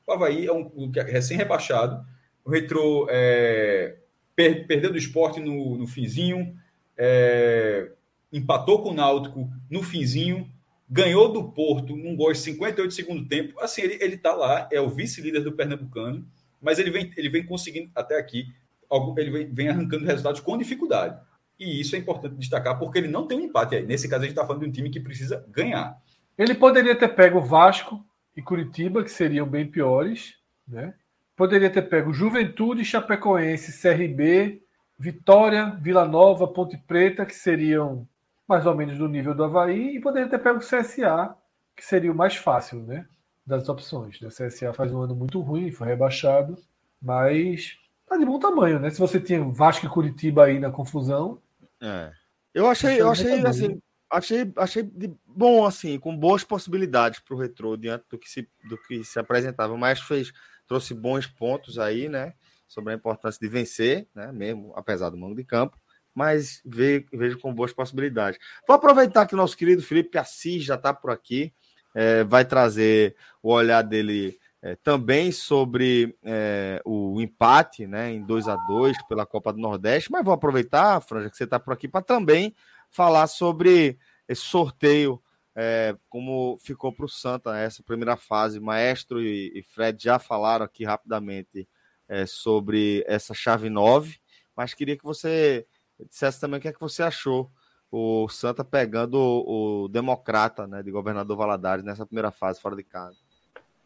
[0.05, 2.03] O Havaí é um, um recém-rebaixado.
[2.43, 3.97] O Retro é,
[4.35, 6.57] per, perdeu do esporte no, no finzinho,
[6.97, 7.91] é,
[8.33, 10.49] empatou com o Náutico no finzinho,
[10.89, 13.59] ganhou do Porto num gol de 58 segundo tempo.
[13.59, 16.25] Assim, ele, ele tá lá, é o vice-líder do Pernambucano,
[16.61, 18.47] mas ele vem, ele vem conseguindo até aqui,
[19.17, 21.19] ele vem, vem arrancando resultados com dificuldade.
[21.59, 23.85] E isso é importante destacar, porque ele não tem um empate aí.
[23.85, 26.01] Nesse caso, a gente está falando de um time que precisa ganhar.
[26.37, 28.03] Ele poderia ter pego Vasco
[28.35, 30.35] e Curitiba, que seriam bem piores,
[30.67, 30.93] né?
[31.35, 34.61] Poderia ter pego Juventude, Chapecoense, CRB,
[34.97, 38.07] Vitória, Vila Nova, Ponte Preta, que seriam
[38.49, 41.35] mais ou menos do nível do Havaí, e poderia ter pego o CSA,
[41.75, 43.07] que seria o mais fácil, né?
[43.45, 44.19] Das opções.
[44.21, 46.57] O CSA faz um ano muito ruim, foi rebaixado,
[46.99, 47.77] mas
[48.07, 48.89] tá de bom tamanho, né?
[48.89, 51.39] Se você tinha Vasco e Curitiba aí na confusão,
[51.79, 52.11] é.
[52.53, 53.79] Eu achei, eu achei assim,
[54.09, 58.49] achei, achei de bom assim, com boas possibilidades para o retrô diante do que se
[58.67, 60.33] do que se apresentava, mas fez
[60.67, 62.33] trouxe bons pontos aí, né,
[62.67, 65.77] sobre a importância de vencer, né, mesmo apesar do mando de campo,
[66.19, 68.37] mas vejo, com boas possibilidades.
[68.67, 71.53] Vou aproveitar que o nosso querido Felipe Assis já está por aqui,
[71.95, 78.49] é, vai trazer o olhar dele é, também sobre é, o empate né, em 2
[78.49, 81.87] a 2 pela Copa do Nordeste, mas vou aproveitar, Franja, que você está por aqui,
[81.87, 82.53] para também
[82.91, 83.97] falar sobre
[84.27, 85.23] esse sorteio,
[85.55, 88.59] é, como ficou para o Santa essa primeira fase.
[88.59, 91.65] Maestro e, e, Fred já falaram aqui rapidamente
[92.09, 94.19] é, sobre essa chave 9,
[94.53, 95.65] mas queria que você
[96.07, 97.49] dissesse também o que é que você achou.
[97.91, 102.83] O Santa pegando o, o Democrata né, de Governador Valadares nessa primeira fase, fora de
[102.83, 103.17] casa.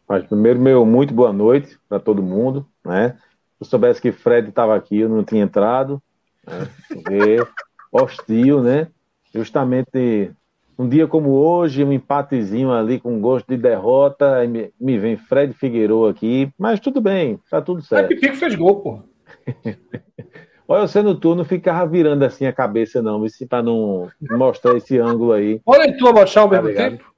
[0.07, 3.17] Mas primeiro, meu muito boa noite para todo mundo, né?
[3.57, 6.01] Se eu soubesse que Fred estava aqui, eu não tinha entrado,
[6.45, 6.67] né?
[6.89, 7.37] Porque
[7.91, 8.89] hostil, né?
[9.33, 10.35] Justamente
[10.77, 15.53] um dia como hoje, um empatezinho ali com gosto de derrota, me, me vem Fred
[15.53, 18.11] Figueiredo aqui, mas tudo bem, tá tudo certo.
[18.11, 18.99] É Pipico fez gol, pô.
[20.67, 25.33] Olha, você no turno ficava virando assim a cabeça, não, para não mostrar esse ângulo
[25.33, 25.59] aí.
[25.65, 26.91] Olha tu abaixar ao tá mesmo ligado?
[26.91, 27.13] tempo.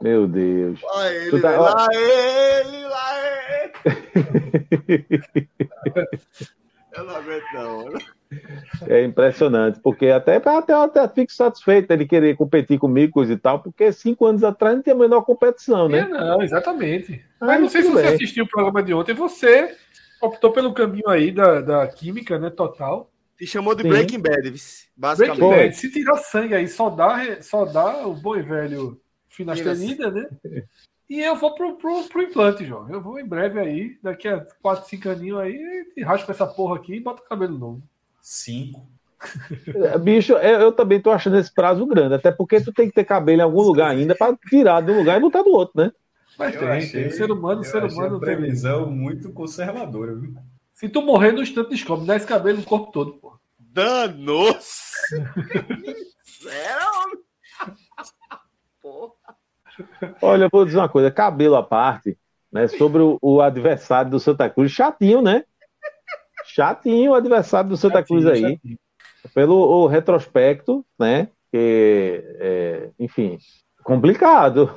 [0.00, 0.80] Meu Deus.
[0.82, 1.60] Lá ele, tá...
[1.60, 3.38] lá ele, lá ele.
[6.96, 7.88] Eu não aguento, não.
[8.86, 13.60] É impressionante, porque até, até, até fico satisfeito ele querer competir comigo, coisa e tal,
[13.60, 16.00] porque cinco anos atrás não tinha a menor competição, né?
[16.00, 17.24] É, não, exatamente.
[17.40, 18.14] Mas não sei se você bem.
[18.14, 19.74] assistiu o programa de ontem, você
[20.20, 22.50] optou pelo caminho aí da, da química, né?
[22.50, 23.10] Total.
[23.36, 23.88] Te chamou de Sim.
[23.88, 24.54] Breaking Bad,
[24.96, 25.38] basicamente.
[25.38, 25.76] Breaking Bad.
[25.76, 30.28] Se tirar sangue aí, só dá, só dá o bom e velho finasterida, né?
[31.08, 32.90] E eu vou pro, pro, pro implante, João.
[32.90, 36.76] Eu vou em breve aí, daqui a 4, 5 aninhos aí, e raspa essa porra
[36.76, 37.82] aqui e bota o cabelo novo.
[38.20, 38.86] Cinco.
[39.74, 42.94] É, bicho, eu, eu, também tô achando esse prazo grande, até porque tu tem que
[42.94, 45.82] ter cabelo em algum lugar ainda para tirar de um lugar e botar do outro,
[45.82, 45.90] né?
[46.38, 47.10] Mas tem, achei, tem.
[47.10, 48.20] Ser humano, ser humano.
[48.20, 48.94] Tem previsão tem...
[48.94, 50.34] muito conservadora, viu?
[50.72, 53.36] Se tu morrer no instante, descobre, dá esse cabelo no corpo todo, pô.
[53.58, 54.92] Danos!
[58.80, 59.12] Porra.
[60.22, 62.16] Olha, eu vou dizer uma coisa, cabelo à parte,
[62.50, 65.44] né, sobre o, o adversário do Santa Cruz, chatinho, né?
[66.44, 68.52] Chatinho o adversário do Santa chatinho, Cruz aí.
[68.52, 68.78] Chatinho.
[69.34, 71.28] Pelo retrospecto, né?
[71.50, 73.38] Que, é, enfim,
[73.88, 74.70] complicado.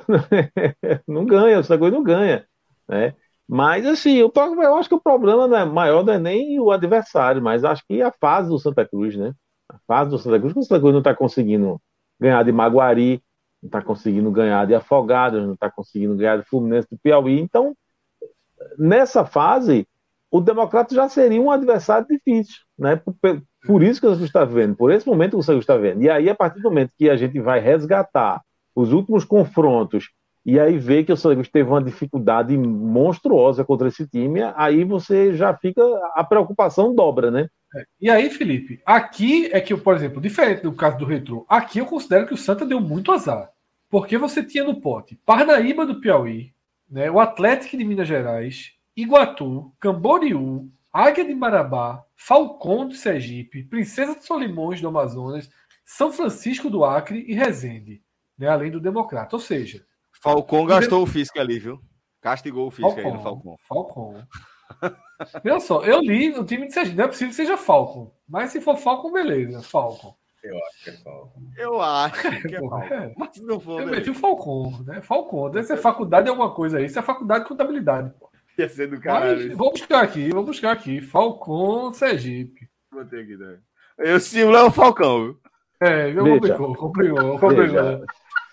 [1.06, 2.46] não ganha, o Santa Cruz não ganha,
[2.88, 3.14] né?
[3.46, 6.70] Mas, assim, eu, eu acho que o problema não é maior não é nem o
[6.70, 9.34] adversário, mas acho que a fase do Santa Cruz, né?
[9.68, 11.78] A fase do Santa Cruz, o Santa Cruz não está conseguindo
[12.18, 13.22] ganhar de Maguari,
[13.62, 17.38] não está conseguindo ganhar de Afogados, não está conseguindo ganhar de Fluminense do Piauí.
[17.38, 17.76] Então,
[18.78, 19.86] nessa fase,
[20.30, 22.96] o Democrata já seria um adversário difícil, né?
[22.96, 23.14] Por,
[23.66, 26.02] por isso que você está vendo, por esse momento que você está vendo.
[26.02, 28.40] E aí, a partir do momento que a gente vai resgatar
[28.74, 30.10] os últimos confrontos
[30.44, 35.34] e aí ver que o Santa teve uma dificuldade monstruosa contra esse time, aí você
[35.34, 35.82] já fica
[36.14, 37.48] a preocupação dobra, né?
[37.74, 37.84] É.
[38.00, 41.86] E aí, Felipe, aqui é que, por exemplo, diferente do caso do Retro, aqui eu
[41.86, 43.50] considero que o Santa deu muito azar.
[43.88, 46.52] Porque você tinha no pote Parnaíba do Piauí,
[46.90, 54.14] né, o Atlético de Minas Gerais, Iguatu, Camboriú, Águia de Marabá, Falcão de Sergipe, Princesa
[54.14, 55.48] de Solimões do Amazonas,
[55.84, 58.02] São Francisco do Acre e Resende,
[58.42, 59.36] né, além do Democrata.
[59.36, 59.84] Ou seja.
[60.20, 61.80] Falcão gastou o Fisco ali, viu?
[62.20, 63.56] Castigou o Fisco Falcon, aí no Falcão.
[63.68, 64.26] Falcão.
[65.44, 68.12] Olha só, eu li o time de Sergipe, não é possível que seja Falcon.
[68.28, 70.14] Mas se for Falcon, beleza, Falcon.
[70.42, 71.42] Eu acho que é Falcon.
[71.56, 72.82] Eu acho que é Falcon.
[72.82, 73.14] É.
[73.16, 75.00] Mas não for, eu meti o Falcon, né?
[75.02, 75.50] Falcon.
[75.50, 76.86] Deve ser faculdade de alguma coisa aí.
[76.86, 78.28] Isso é faculdade de contabilidade, pô.
[78.58, 79.48] Ia ser do caralho.
[79.48, 81.00] Mas, vou buscar aqui, vou buscar aqui.
[81.00, 82.68] Falcon Sergipe.
[82.90, 83.58] Vou ter aqui, né?
[83.98, 85.40] Eu simulo é o Falcão, viu?
[85.80, 88.04] É, eu complicou, complicou, complicou.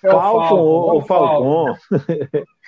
[0.04, 1.76] É Falcon ou Falcon.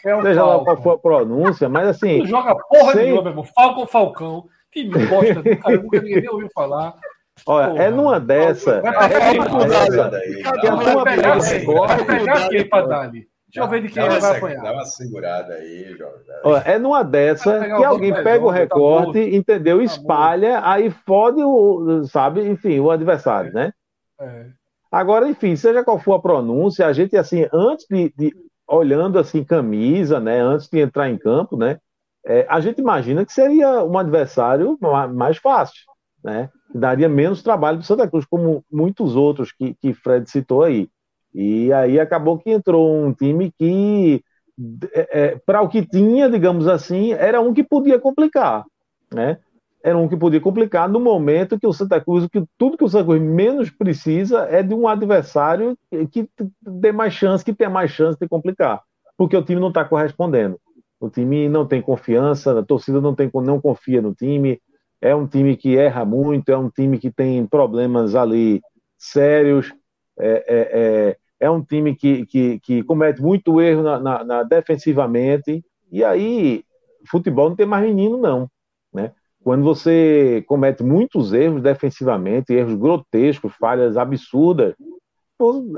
[0.05, 2.19] É o Seja lá qual for a pronúncia, mas assim.
[2.19, 3.03] Não joga porra sem...
[3.03, 3.45] nenhuma, meu irmão.
[3.55, 4.45] Falcon Falcão.
[4.71, 6.95] Que bosta do cara, nunca ninguém ouviu falar.
[7.45, 7.83] Olha, Porra.
[7.83, 8.81] é numa dessa.
[8.81, 10.09] Vai é numa dessa.
[10.59, 11.39] Que a turma pega
[11.87, 13.31] Vai pegar quem pra Dali?
[13.53, 14.63] Deixa eu ver de quem ele vai apanhar.
[14.63, 16.23] Dá uma segurada aí, Jorge.
[16.43, 19.79] Olha, é numa dessa que alguém pega o tá recorte, entendeu?
[19.79, 23.73] Tá espalha, aí fode o, sabe, enfim, o adversário, né?
[24.21, 24.45] É.
[24.91, 28.35] Agora, enfim, seja qual for a pronúncia, a gente, assim, antes de, de
[28.67, 31.77] olhando assim camisa, né, antes de entrar em campo, né,
[32.25, 34.77] é, a gente imagina que seria um adversário
[35.13, 35.81] mais fácil,
[36.21, 40.89] né, daria menos trabalho para Santa Cruz, como muitos outros que, que Fred citou aí.
[41.33, 44.21] E aí acabou que entrou um time que,
[44.93, 48.65] é, é para o que tinha, digamos assim, era um que podia complicar,
[49.13, 49.37] né?
[49.83, 52.87] Era um que podia complicar no momento que o Santa Cruz, que tudo que o
[52.87, 55.77] Santa Cruz menos precisa é de um adversário
[56.11, 56.29] que
[56.61, 58.81] dê mais chance, que tenha mais chance de complicar,
[59.17, 60.59] porque o time não está correspondendo.
[60.99, 64.61] O time não tem confiança, a torcida não, tem, não confia no time,
[65.01, 68.61] é um time que erra muito, é um time que tem problemas ali
[68.99, 69.73] sérios,
[70.19, 74.43] é, é, é, é um time que, que, que, comete muito erro na, na, na
[74.43, 76.63] defensivamente, e aí
[77.09, 78.47] futebol não tem mais menino, não.
[79.43, 84.75] Quando você comete muitos erros defensivamente, erros grotescos, falhas absurdas,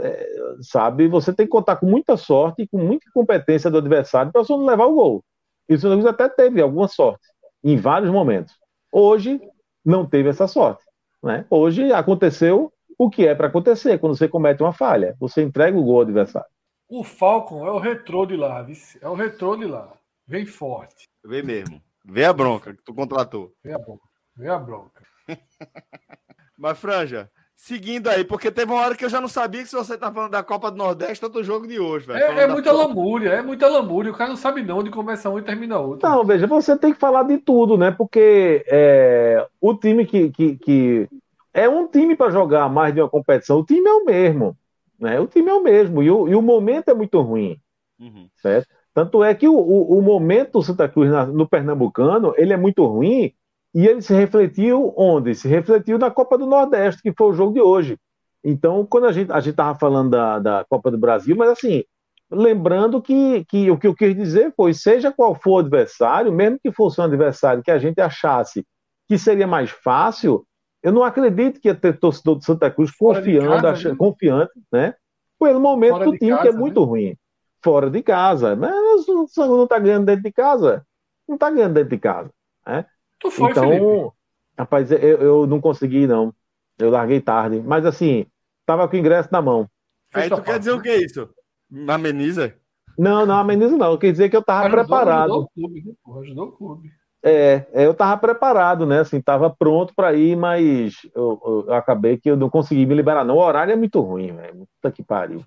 [0.01, 0.29] é,
[0.61, 4.43] sabe, você tem que contar com muita sorte e com muita competência do adversário para
[4.43, 5.23] você não levar o gol.
[5.69, 7.25] E o Santa até teve alguma sorte
[7.63, 8.53] em vários momentos.
[8.91, 9.39] Hoje
[9.83, 10.83] não teve essa sorte.
[11.23, 11.45] Né?
[11.49, 15.15] Hoje aconteceu o que é para acontecer quando você comete uma falha.
[15.19, 16.49] Você entrega o gol ao adversário.
[16.89, 18.65] O Falcon é o retrô de lá,
[19.01, 19.93] é o retrô de lá.
[20.27, 21.07] Vem forte.
[21.23, 21.81] Vem mesmo.
[22.03, 23.51] Vê a bronca que tu contratou.
[23.63, 24.03] Vê a bronca.
[24.35, 25.03] Vê a bronca.
[26.57, 29.75] Mas, Franja, seguindo aí, porque teve uma hora que eu já não sabia que se
[29.75, 32.19] você tá falando da Copa do Nordeste, tanto o jogo de hoje, velho.
[32.19, 32.87] É, é muita Copa.
[32.87, 34.11] lamúria, é muita lamúria.
[34.11, 36.07] O cara não sabe não onde começa um e termina outro.
[36.07, 37.91] Não, veja, você tem que falar de tudo, né?
[37.91, 41.09] Porque é, o time que, que, que
[41.53, 44.57] é um time para jogar mais de uma competição, o time é o mesmo,
[44.99, 45.19] né?
[45.19, 47.57] O time é o mesmo e o, e o momento é muito ruim,
[47.99, 48.27] uhum.
[48.35, 48.67] certo?
[48.93, 52.57] Tanto é que o, o, o momento do Santa Cruz na, no Pernambucano ele é
[52.57, 53.33] muito ruim
[53.73, 55.33] e ele se refletiu onde?
[55.33, 57.97] Se refletiu na Copa do Nordeste, que foi o jogo de hoje.
[58.43, 61.83] Então, quando a gente a estava falando da, da Copa do Brasil, mas assim,
[62.29, 66.59] lembrando que, que o que eu quis dizer foi: seja qual for o adversário, mesmo
[66.61, 68.65] que fosse um adversário que a gente achasse
[69.07, 70.45] que seria mais fácil,
[70.81, 73.97] eu não acredito que ia ter torcedor do Santa Cruz confiando, casa, achando, né?
[73.97, 74.93] confiante, né?
[75.39, 76.85] Pelo momento Fora do time, casa, que é muito né?
[76.85, 77.17] ruim
[77.63, 78.55] fora de casa.
[78.55, 80.85] Mas o Sangu não está ganhando dentro de casa.
[81.27, 82.29] Não está ganhando dentro de casa.
[82.65, 82.85] Né?
[83.19, 84.11] Tu foi, então, Felipe?
[84.57, 86.33] rapaz, eu, eu não consegui, não.
[86.77, 87.61] Eu larguei tarde.
[87.61, 88.25] Mas assim,
[88.65, 89.69] tava com o ingresso na mão.
[90.13, 91.29] Aí tu quer dizer o que é isso?
[91.87, 92.55] Ameniza?
[92.97, 93.97] Não, não ameniza não.
[93.97, 95.31] Quer dizer que eu tava ajudou, preparado.
[95.31, 95.93] Ajudou o clube, né?
[96.21, 96.91] ajudou o clube.
[97.25, 98.99] É, é, eu tava preparado, né?
[98.99, 102.93] Assim, tava pronto para ir, mas eu, eu, eu, acabei que eu não consegui me
[102.93, 103.37] liberar, não.
[103.37, 104.67] O horário é muito ruim, velho.
[104.75, 105.41] Puta que pariu.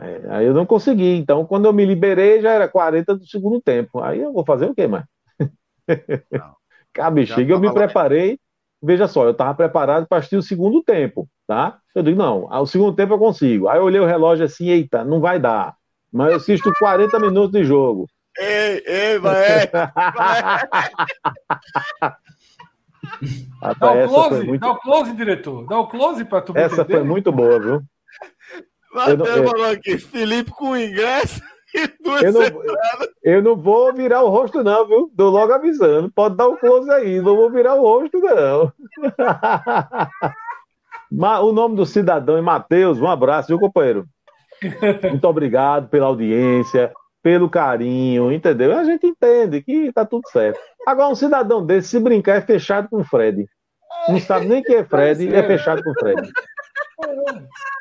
[0.00, 1.16] É, aí eu não consegui.
[1.16, 4.00] Então, quando eu me liberei, já era 40 do segundo tempo.
[4.00, 5.04] Aí eu vou fazer o quê, mais?
[6.92, 8.38] Cabe, chega, eu me preparei.
[8.82, 11.78] Veja só, eu estava preparado para assistir o segundo tempo, tá?
[11.94, 13.68] Eu digo, não, o segundo tempo eu consigo.
[13.68, 15.76] Aí eu olhei o relógio assim, eita, não vai dar.
[16.10, 18.06] Mas eu assisto 40 minutos de jogo.
[18.38, 19.66] Ei, ei, vai!
[23.78, 24.60] dá o close, muito...
[24.60, 25.66] dá o close, diretor.
[25.66, 27.00] Dá o close para tu Essa entender.
[27.00, 27.82] foi muito boa, viu?
[28.92, 31.40] Matheus falou aqui, Felipe com ingresso
[31.74, 32.40] e duas eu não,
[33.22, 35.10] eu não vou virar o rosto, não, viu?
[35.14, 36.10] Dou logo avisando.
[36.10, 38.72] Pode dar o um close aí, não vou virar o rosto, não.
[41.42, 43.00] o nome do cidadão é Matheus.
[43.00, 44.06] Um abraço, viu, companheiro?
[45.08, 48.76] Muito obrigado pela audiência, pelo carinho, entendeu?
[48.76, 50.58] A gente entende que tá tudo certo.
[50.86, 53.46] Agora, um cidadão desse, se brincar, é fechado com o Fred.
[54.08, 56.30] Não sabe nem quem é Fred, é fechado com o Fred.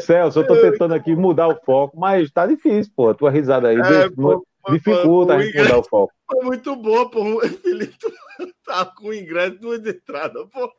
[0.00, 3.14] Celso, eu tô tentando aqui mudar o foco, mas tá difícil, pô.
[3.14, 6.12] Tua risada aí é, pô, dificulta pô, a gente mudar o foco.
[6.30, 7.40] Foi muito boa, pô.
[7.40, 7.96] Felipe
[8.64, 10.72] tá com o ingresso duas entradas, pô.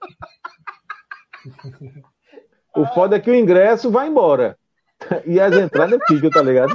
[2.76, 4.58] O foda é que o ingresso vai embora.
[5.26, 6.74] E as entradas ficam, tá ligado?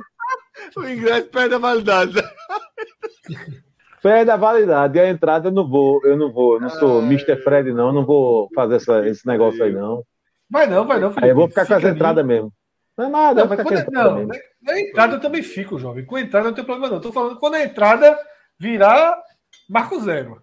[0.77, 2.13] O ingresso perde a validade.
[4.03, 4.99] Perde a validade.
[4.99, 7.37] E a entrada eu não vou, eu não vou, eu não sou Mr.
[7.43, 10.05] Fred, não, não vou fazer essa, esse negócio aí, não.
[10.51, 11.25] Vai não, vai não, Felipe.
[11.25, 12.53] Aí eu vou ficar Fica com as entradas mesmo.
[12.97, 14.27] Não é nada, não, mas quando, é- não,
[14.63, 16.05] na entrada eu também fico, jovem.
[16.05, 17.01] Com a entrada não tem problema, não.
[17.01, 18.19] Tô falando quando a entrada
[18.59, 19.17] virar
[19.69, 20.43] Marco Zero.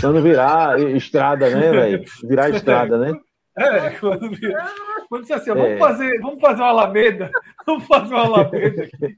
[0.00, 2.04] Quando virar estrada, né, velho?
[2.24, 3.12] Virar estrada, né?
[3.56, 4.72] É, quando, virar,
[5.08, 5.54] quando você assim, é.
[5.54, 7.30] vamos, fazer, vamos fazer uma Alameda,
[7.66, 9.16] vamos fazer uma Alameda aqui.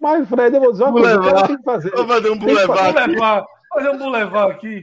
[0.00, 1.90] Mas, Fred, eu vou dizer uma coisa, o tem que fazer.
[1.90, 3.16] Vamos fazer um boulevard.
[3.74, 4.82] Fazer um boulevard aqui.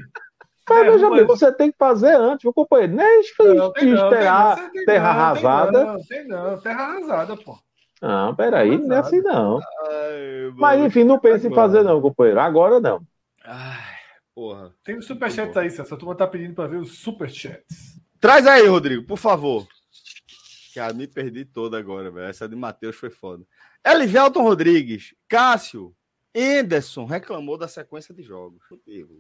[0.67, 2.93] Mas, é, veja bem, você tem que fazer antes, meu companheiro.
[2.93, 5.85] Nem esperar terra arrasada.
[5.85, 7.57] Não, tem não, terra arrasada, pô.
[8.01, 9.59] Não, peraí, não é assim não.
[9.59, 12.39] Ai, Mas enfim, não pense em fazer, não, companheiro.
[12.39, 13.01] Agora não.
[13.43, 13.95] Ai,
[14.33, 14.73] porra.
[14.83, 17.99] Tem o superchat aí, Essa turma tá pedindo para ver os superchats.
[18.19, 19.67] Traz aí, Rodrigo, por favor.
[20.73, 22.27] Cara, me perdi toda agora, velho.
[22.27, 23.43] Essa de Matheus foi foda.
[23.85, 25.93] Elivelton Rodrigues, Cássio,
[26.35, 28.61] Anderson reclamou da sequência de jogos.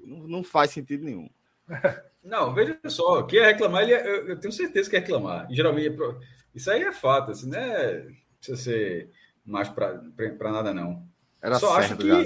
[0.03, 1.29] Não, não faz sentido nenhum.
[2.23, 5.47] Não, veja só, quem é reclamar, ele é, eu, eu, tenho certeza que é reclamar.
[5.51, 6.15] geralmente, é
[6.55, 8.07] isso aí é fato, assim, não é,
[8.39, 9.11] precisa ser
[9.45, 11.07] mais para nada, não.
[11.39, 12.07] Era só acho que.
[12.07, 12.23] Já.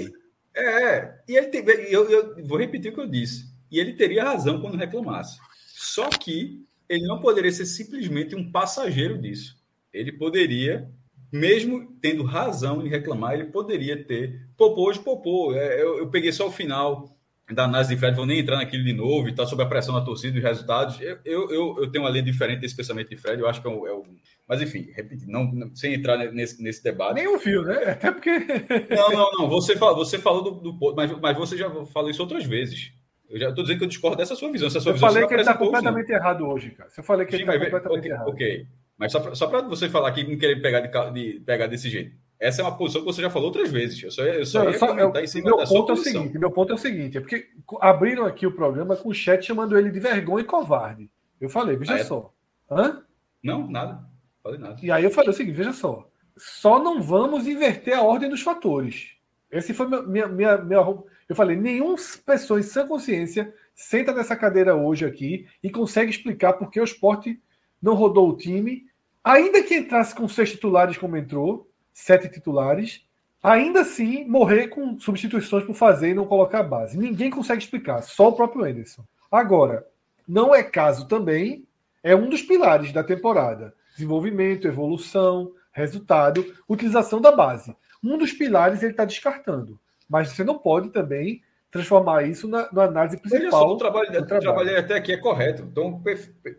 [0.54, 3.52] É, e ele tem, eu, eu vou repetir o que eu disse.
[3.70, 5.38] E ele teria razão quando reclamasse.
[5.66, 9.62] Só que ele não poderia ser simplesmente um passageiro disso.
[9.92, 10.90] Ele poderia
[11.32, 14.40] mesmo tendo razão em reclamar, ele poderia ter.
[14.56, 15.54] Popô hoje popô.
[15.54, 17.16] É, eu, eu, peguei só o final
[17.54, 19.94] da análise de Fred, vou nem entrar naquilo de novo e tá sob a pressão
[19.94, 21.00] da torcida e resultados.
[21.00, 23.70] Eu, eu, eu, tenho uma linha diferente desse pensamento de Fred, eu acho que é
[23.70, 23.86] o.
[23.86, 24.04] É o...
[24.48, 24.88] Mas enfim,
[25.26, 27.14] não, não, sem entrar nesse, nesse debate.
[27.14, 27.90] Nem ouviu, né?
[27.90, 28.30] Até porque.
[28.90, 29.48] não, não, não.
[29.48, 30.94] Você, fala, você falou do, do.
[30.94, 32.92] mas, mas você já falou isso outras vezes.
[33.28, 34.66] Eu já estou dizendo que eu discordo dessa sua visão.
[34.66, 36.90] Essa sua eu visão falei que ele está completamente errado hoje, cara.
[36.90, 38.28] Se eu falei que Sim, ele está completamente okay, errado.
[38.28, 38.66] Ok.
[39.00, 42.14] Mas só para você falar que não querer pegar, de, de, pegar desse jeito.
[42.38, 44.02] Essa é uma posição que você já falou outras vezes.
[44.02, 45.94] Eu só, eu só não, ia só, comentar eu, em cima meu da ponto é
[45.94, 47.48] o seguinte, Meu ponto é o seguinte, é porque
[47.80, 51.10] abriram aqui o programa com o chat chamando ele de vergonha e covarde.
[51.40, 52.04] Eu falei, veja ah, é?
[52.04, 52.30] só.
[52.70, 53.02] Hã?
[53.42, 54.04] Não, nada.
[54.42, 54.76] Falei nada.
[54.82, 56.06] E aí eu falei o seguinte, veja só.
[56.36, 59.12] Só não vamos inverter a ordem dos fatores.
[59.50, 60.80] Esse foi minha, minha, minha,
[61.26, 61.96] eu falei, nenhuma
[62.26, 66.84] pessoa em sã consciência senta nessa cadeira hoje aqui e consegue explicar por que o
[66.84, 67.40] esporte
[67.80, 68.89] não rodou o time
[69.22, 73.04] ainda que entrasse com seis titulares como entrou, sete titulares,
[73.42, 76.98] ainda assim morrer com substituições por fazer e não colocar a base.
[76.98, 79.04] Ninguém consegue explicar, só o próprio Anderson.
[79.30, 79.86] Agora,
[80.26, 81.66] não é caso também,
[82.02, 83.74] é um dos pilares da temporada.
[83.94, 87.74] Desenvolvimento, evolução, resultado, utilização da base.
[88.02, 89.78] Um dos pilares ele está descartando.
[90.08, 93.50] Mas você não pode também transformar isso na, na análise principal.
[93.50, 94.40] Só, o trabalho, do trabalho.
[94.40, 95.62] trabalho até aqui é correto.
[95.62, 96.02] Então,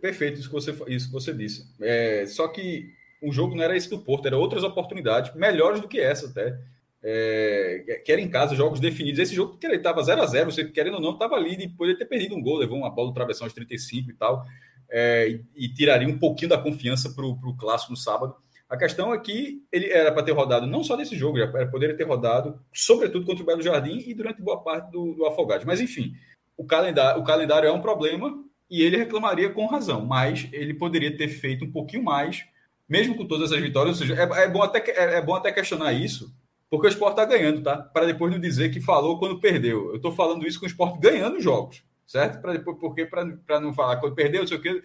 [0.02, 1.66] perfeito isso que você, isso que você disse.
[1.82, 2.90] É, só que
[3.22, 6.58] o jogo não era esse do Porto, era outras oportunidades, melhores do que essa até.
[7.04, 9.20] É, que era em casa, jogos definidos.
[9.20, 11.68] Esse jogo que ele estava 0 a 0 você querendo ou não, estava ali e
[11.68, 14.46] poderia ter perdido um gol, levou uma bola do travessão aos 35 e tal,
[14.90, 18.36] é, e, e, tiraria um pouquinho da confiança para o clássico no sábado.
[18.72, 21.94] A questão é que ele era para ter rodado não só nesse jogo, já poderia
[21.94, 25.66] ter rodado, sobretudo contra o Belo Jardim e durante boa parte do, do Afogados.
[25.66, 26.14] Mas, enfim,
[26.56, 31.18] o calendário, o calendário é um problema e ele reclamaria com razão, mas ele poderia
[31.18, 32.46] ter feito um pouquinho mais,
[32.88, 34.00] mesmo com todas essas vitórias.
[34.00, 36.34] Ou seja, é, é bom, até, é, é, bom até questionar isso,
[36.70, 37.76] porque o esporte está ganhando, tá?
[37.76, 39.90] Para depois não dizer que falou quando perdeu.
[39.90, 42.42] Eu estou falando isso com o esporte ganhando jogos, certo?
[42.42, 44.82] Para depois, porque para não falar quando perdeu, não sei o quê.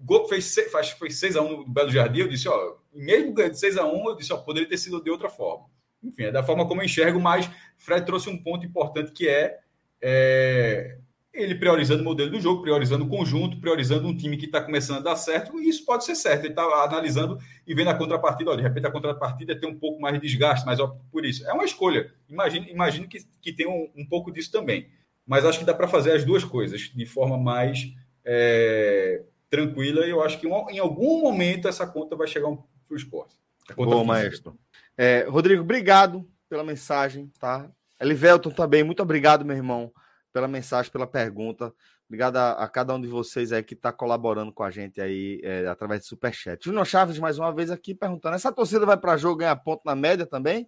[0.00, 0.54] Gol fez,
[0.98, 4.16] foi 6x1 no Belo Jardim, eu disse, ó, mesmo ganhando de 6 a 1 eu
[4.16, 5.66] disse, ó, poderia ter sido de outra forma.
[6.02, 7.48] Enfim, é da forma como eu enxergo, mas
[7.78, 9.60] Fred trouxe um ponto importante que é,
[10.00, 10.98] é
[11.32, 14.98] ele priorizando o modelo do jogo, priorizando o conjunto, priorizando um time que está começando
[14.98, 16.44] a dar certo, e isso pode ser certo.
[16.44, 18.50] Ele está analisando e vendo a contrapartida.
[18.50, 21.48] Olha, de repente a contrapartida tem um pouco mais de desgaste, mas ó, por isso.
[21.48, 22.12] É uma escolha.
[22.28, 24.88] Imagino, imagino que, que tem um, um pouco disso também.
[25.26, 27.94] Mas acho que dá para fazer as duas coisas de forma mais
[28.24, 29.22] é,
[29.52, 33.36] tranquila, e eu acho que em algum momento essa conta vai chegar para o esporte.
[33.76, 34.58] Boa, maestro.
[34.96, 37.70] É, Rodrigo, obrigado pela mensagem, tá?
[38.00, 39.92] Elivelton também, muito obrigado, meu irmão,
[40.32, 41.70] pela mensagem, pela pergunta.
[42.08, 45.38] Obrigado a, a cada um de vocês aí que está colaborando com a gente aí
[45.44, 46.64] é, através do Superchat.
[46.64, 49.94] Júnior Chaves, mais uma vez aqui, perguntando: essa torcida vai para jogo ganhar ponto na
[49.94, 50.66] média também?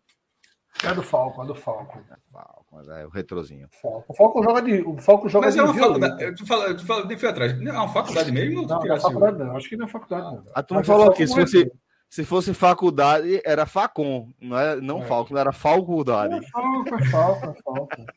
[0.82, 1.98] É do Falco, é do Falco.
[2.10, 3.68] É, Falco, é o retrozinho.
[3.80, 4.04] Falco.
[4.08, 4.80] O Falco joga de.
[4.82, 6.34] O Falco joga Mas é uma faculdade.
[6.36, 7.60] Tu fala, tu fala de fui atrás.
[7.60, 8.62] Não é uma faculdade mesmo?
[8.62, 9.56] Não, não, não é faculdade, não.
[9.56, 10.44] Acho que não é faculdade, não.
[10.54, 11.72] A turma falou aqui, se fosse,
[12.08, 15.40] se fosse faculdade, era Facom, não, é, não é.
[15.40, 16.34] Era faculdade.
[16.34, 18.06] É Falco, é Falco, é Falco.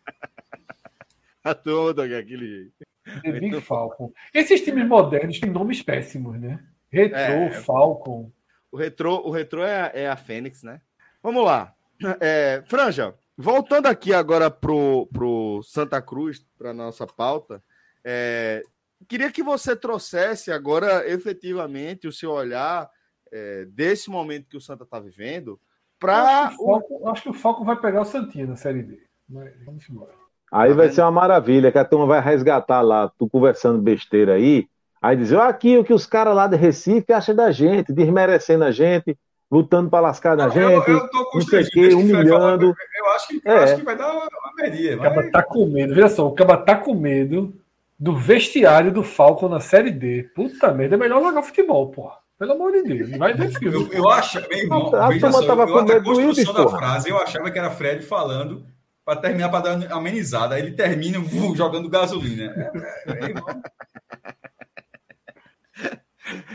[1.43, 2.87] A turma aquele jeito.
[3.23, 4.11] The Big Falcon.
[4.33, 6.59] Esses times modernos têm nomes péssimos, né?
[6.91, 8.31] Retro, é, Falcon.
[8.71, 10.81] O Retro, o retro é, a, é a Fênix, né?
[11.23, 11.73] Vamos lá.
[12.19, 17.61] É, Franja, voltando aqui agora pro, pro Santa Cruz, para nossa pauta,
[18.03, 18.63] é,
[19.07, 22.89] queria que você trouxesse agora efetivamente o seu olhar
[23.31, 25.59] é, desse momento que o Santa está vivendo
[25.99, 26.47] para.
[26.47, 27.09] Acho, o...
[27.09, 28.99] acho, que o Foco vai pegar o Santinho na Série D.
[29.29, 30.11] Mas vamos embora.
[30.51, 30.95] Aí Tá vai vendo?
[30.95, 34.65] ser uma maravilha, que a turma vai resgatar lá, tu conversando besteira aí,
[35.01, 38.63] aí dizer, ó, aqui o que os caras lá de Recife acham da gente, desmerecendo
[38.63, 39.17] a gente,
[39.51, 42.73] lutando pra lascar da Eu, gente, eu tô não sei o quê, humilhando.
[43.17, 43.63] Eu acho que, É.
[43.63, 44.97] acho que vai dar uma medida.
[44.97, 45.95] O Caba tá com medo.
[45.95, 47.53] Veja só, o Caba tá com medo
[47.99, 50.23] do vestiário do Falcon na Série D.
[50.35, 52.17] Puta merda, é melhor jogar futebol, porra.
[52.37, 53.17] Pelo amor de Deus.
[53.17, 53.75] Vai ver filme.
[53.75, 56.63] Eu, eu acho, meu irmão, A- veja só, tava eu, com a medo construção da
[56.63, 56.77] porra.
[56.77, 58.63] frase, eu achava que era Fred falando
[59.03, 60.53] para terminar, para dar uma amenizada.
[60.53, 62.43] Aí ele termina vu, jogando gasolina.
[62.55, 62.71] É,
[63.11, 63.33] é, é.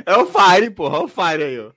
[0.06, 0.98] É o Fire, porra.
[0.98, 1.72] É o Fire aí, ó.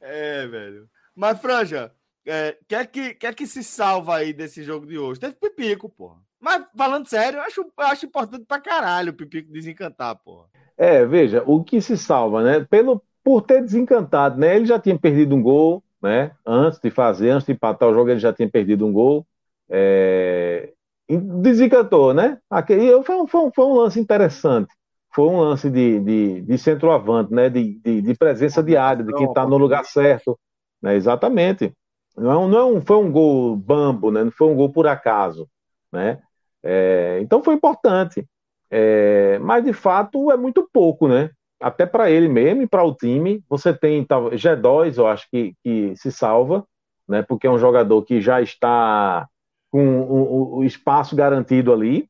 [0.00, 0.88] É, velho.
[1.14, 1.92] Mas, Franja,
[2.26, 5.20] é, quer, que, quer que se salva aí desse jogo de hoje?
[5.20, 6.18] Teve Pipico, porra.
[6.40, 10.46] Mas, falando sério, eu acho, eu acho importante pra caralho o Pipico desencantar, porra.
[10.76, 12.66] É, veja, o que se salva, né?
[12.68, 14.56] Pelo, por ter desencantado, né?
[14.56, 16.32] Ele já tinha perdido um gol, né?
[16.44, 19.26] Antes de fazer, antes de empatar o jogo, ele já tinha perdido um gol.
[19.68, 20.72] É,
[21.08, 22.38] desencantou, né?
[22.50, 24.72] Aquele, foi, um, foi, um, foi um lance interessante.
[25.14, 27.48] Foi um lance de, de, de centroavante, né?
[27.48, 30.38] De, de, de presença diária, de quem está no lugar certo.
[30.80, 30.96] Né?
[30.96, 31.72] Exatamente.
[32.16, 34.24] Não, é não é foi um gol bambo, né?
[34.24, 35.48] Não foi um gol por acaso,
[35.92, 36.20] né?
[36.62, 38.26] É, então foi importante.
[38.70, 41.30] É, mas de fato é muito pouco, né?
[41.60, 43.42] Até para ele mesmo e para o time.
[43.48, 46.66] Você tem tal, G2, eu acho que, que se salva,
[47.08, 47.22] né?
[47.22, 49.26] Porque é um jogador que já está
[49.70, 52.08] com o, o- espaço garantido ali.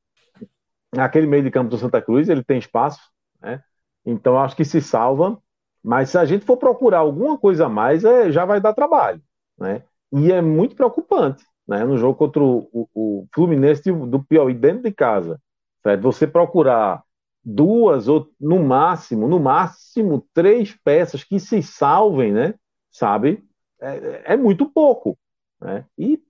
[0.95, 3.01] Naquele meio de campo do Santa Cruz, ele tem espaço,
[3.41, 3.63] né?
[4.05, 5.39] Então acho que se salva.
[5.83, 9.21] Mas se a gente for procurar alguma coisa a mais, é, já vai dar trabalho,
[9.59, 9.83] né?
[10.13, 11.85] E é muito preocupante, né?
[11.85, 15.41] No jogo contra o, o- o Fluminense do Piauí dentro de casa
[15.83, 16.03] certo?
[16.03, 17.03] Você procurar
[17.45, 22.55] duas ou no máximo, no máximo três peças que se salvem, né?
[22.91, 23.43] Sabe?
[23.81, 25.19] É, é muito pouco,
[25.61, 25.85] né?
[25.99, 26.21] E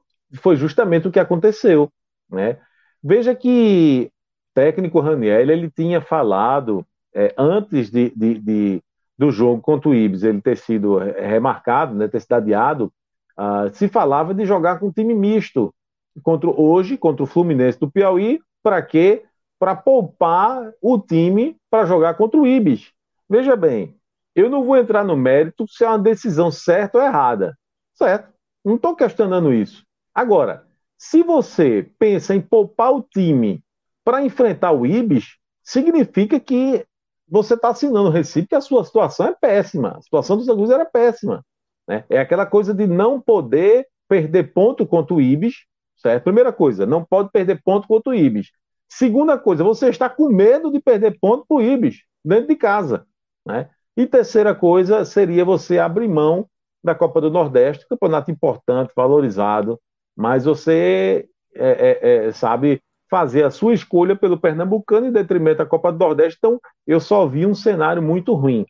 [0.41, 1.91] foi justamente o que aconteceu,
[2.31, 2.59] né?
[3.03, 8.83] Veja que o técnico Raniel ele tinha falado é, antes de, de- de-
[9.19, 12.09] do jogo contra o Ibis ele ter sido remarcado, né?
[12.09, 12.93] Ter sido adiado,
[13.37, 15.75] ah, se falava de jogar com time misto
[16.23, 19.25] contra hoje contra o Fluminense do Piauí para quê?
[19.59, 22.93] Para poupar o time para jogar contra o Ibis.
[23.29, 23.97] Veja bem,
[24.35, 27.57] eu não vou entrar no mérito se é uma decisão certa ou errada.
[27.95, 28.33] Certo?
[28.65, 29.85] Não estou questionando isso.
[30.15, 30.67] Agora,
[30.99, 33.63] se você pensa em poupar o time
[34.05, 36.87] para enfrentar o Ibis, significa que
[37.29, 39.97] você está assinando o Recife que a sua situação é péssima.
[39.97, 41.45] A situação do Santa era péssima.
[41.93, 42.05] Né?
[42.09, 45.67] É aquela coisa de não poder perder ponto contra o Ibis.
[45.97, 46.25] Certo?
[46.25, 48.51] Primeira coisa, não pode perder ponto contra o Ibis.
[48.89, 53.07] Segunda coisa, você está com medo de perder ponto para o Ibis, dentro de casa.
[53.47, 53.69] Né?
[53.97, 56.47] E terceira coisa seria você abrir mão
[56.83, 59.79] da Copa do Nordeste, campeonato importante, valorizado,
[60.17, 65.67] mas você é, é, é, sabe fazer a sua escolha pelo Pernambucano em detrimento da
[65.67, 66.39] Copa do Nordeste.
[66.39, 68.67] Então, eu só vi um cenário muito ruim.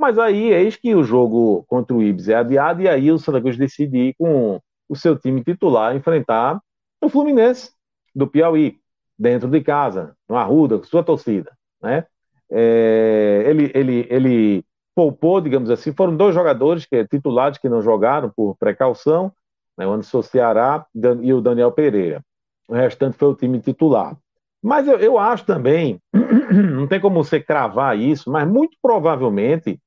[0.00, 3.38] Mas aí, eis que o jogo contra o Ibis é adiado, e aí o Santa
[3.38, 6.58] Cruz decide ir com o seu time titular enfrentar
[7.02, 7.70] o Fluminense
[8.14, 8.78] do Piauí,
[9.18, 11.52] dentro de casa, no Arruda, com sua torcida.
[11.82, 12.06] Né?
[12.50, 18.32] É, ele, ele, ele poupou, digamos assim, foram dois jogadores que, titulares que não jogaram
[18.34, 19.30] por precaução,
[19.76, 20.86] né, o Anderson Ceará
[21.20, 22.22] e o Daniel Pereira.
[22.66, 24.16] O restante foi o time titular.
[24.62, 26.00] Mas eu, eu acho também,
[26.74, 29.78] não tem como você cravar isso, mas muito provavelmente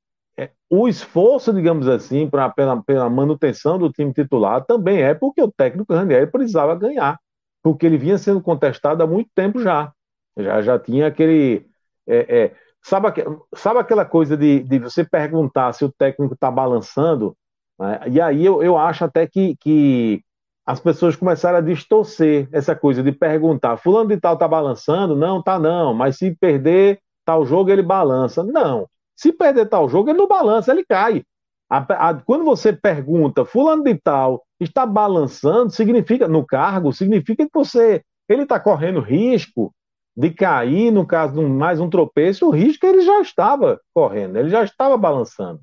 [0.70, 5.52] o esforço, digamos assim, pra, pela, pela manutenção do time titular também é porque o
[5.52, 7.20] técnico Ranieri precisava ganhar,
[7.62, 9.94] porque ele vinha sendo contestado há muito tempo já.
[10.38, 11.68] Já, já tinha aquele.
[12.08, 13.08] É, é, sabe,
[13.56, 17.36] sabe aquela coisa de, de você perguntar se o técnico está balançando?
[17.80, 18.00] né?
[18.10, 20.24] E aí eu, eu acho até que, que
[20.66, 25.16] as pessoas começaram a distorcer essa coisa de perguntar: Fulano de Tal está balançando?
[25.16, 28.44] Não, tá não, mas se perder tal jogo ele balança.
[28.44, 28.88] Não.
[29.16, 31.24] Se perder tal jogo, ele não balança, ele cai.
[31.70, 37.52] A- a- quando você pergunta, fulano de tal está balançando, significa, no cargo, significa que
[37.54, 39.74] você, ele está correndo risco
[40.16, 44.38] de cair, no caso de um- mais um tropeço, o risco ele já estava correndo,
[44.38, 45.60] ele já estava balançando.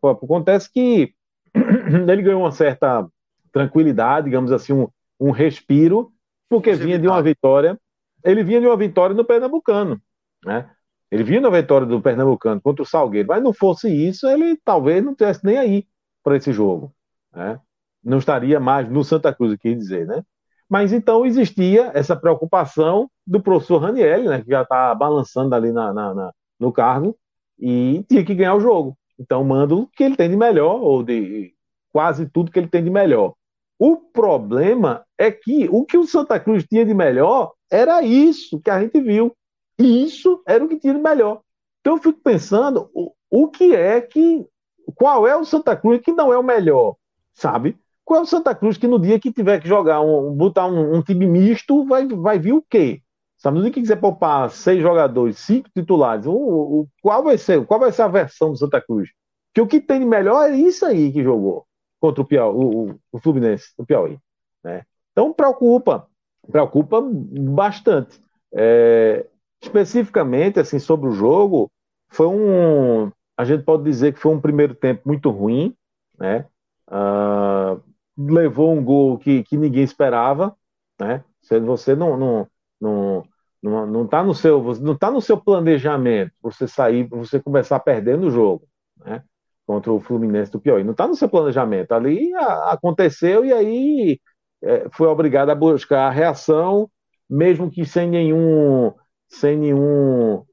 [0.00, 1.12] Pô, Acontece que
[2.08, 3.06] ele ganhou uma certa
[3.52, 4.88] tranquilidade, digamos assim, um,
[5.20, 6.12] um respiro,
[6.48, 7.78] porque vinha de uma vitória,
[8.24, 10.00] ele vinha de uma vitória no Pernambucano,
[10.44, 10.70] né?
[11.12, 15.04] Ele vinha na vitória do Pernambucano contra o Salgueiro, mas não fosse isso, ele talvez
[15.04, 15.86] não tivesse nem aí
[16.24, 16.92] para esse jogo.
[17.34, 17.60] Né?
[18.02, 20.24] Não estaria mais no Santa Cruz, quer dizer, né?
[20.70, 25.92] Mas então existia essa preocupação do professor Ranielli, né, que já está balançando ali na,
[25.92, 27.14] na- na- no cargo,
[27.60, 28.96] e tinha que ganhar o jogo.
[29.18, 31.52] Então manda o que ele tem de melhor, ou de
[31.92, 33.34] quase tudo que ele tem de melhor.
[33.78, 38.70] O problema é que o que o Santa Cruz tinha de melhor era isso que
[38.70, 39.36] a gente viu.
[39.82, 41.40] E isso era o que tinha de melhor.
[41.80, 44.46] Então eu fico pensando o, o que é que.
[44.94, 46.96] Qual é o Santa Cruz que não é o melhor,
[47.34, 47.76] sabe?
[48.04, 50.96] Qual é o Santa Cruz que no dia que tiver que jogar, um, botar um,
[50.96, 53.00] um time misto, vai, vai vir o quê?
[53.36, 57.64] Sabe, no dia que quiser poupar seis jogadores, cinco titulares, o, qual vai ser?
[57.66, 59.10] Qual vai ser a versão do Santa Cruz?
[59.52, 61.66] Que o que tem de melhor é isso aí que jogou
[62.00, 64.18] contra o Piauí, o, o Fluminense, o Piauí.
[64.62, 64.84] Né?
[65.10, 66.06] Então preocupa,
[66.50, 68.20] preocupa bastante.
[68.52, 69.26] É,
[69.62, 71.70] especificamente, assim, sobre o jogo,
[72.10, 75.74] foi um, a gente pode dizer que foi um primeiro tempo muito ruim,
[76.18, 76.46] né?
[76.88, 77.80] Uh,
[78.16, 80.54] levou um gol que, que ninguém esperava,
[81.00, 81.24] né?
[81.40, 82.48] Você não, não,
[82.80, 83.24] não,
[83.62, 88.26] não, não tá no seu, não tá no seu planejamento você sair, você começar perdendo
[88.26, 88.66] o jogo,
[89.04, 89.22] né?
[89.66, 90.84] Contra o Fluminense do Piauí.
[90.84, 91.92] Não está no seu planejamento.
[91.92, 94.20] Ali a, aconteceu e aí
[94.62, 96.90] é, foi obrigado a buscar a reação,
[97.28, 98.92] mesmo que sem nenhum,
[99.32, 100.44] sem nenhum,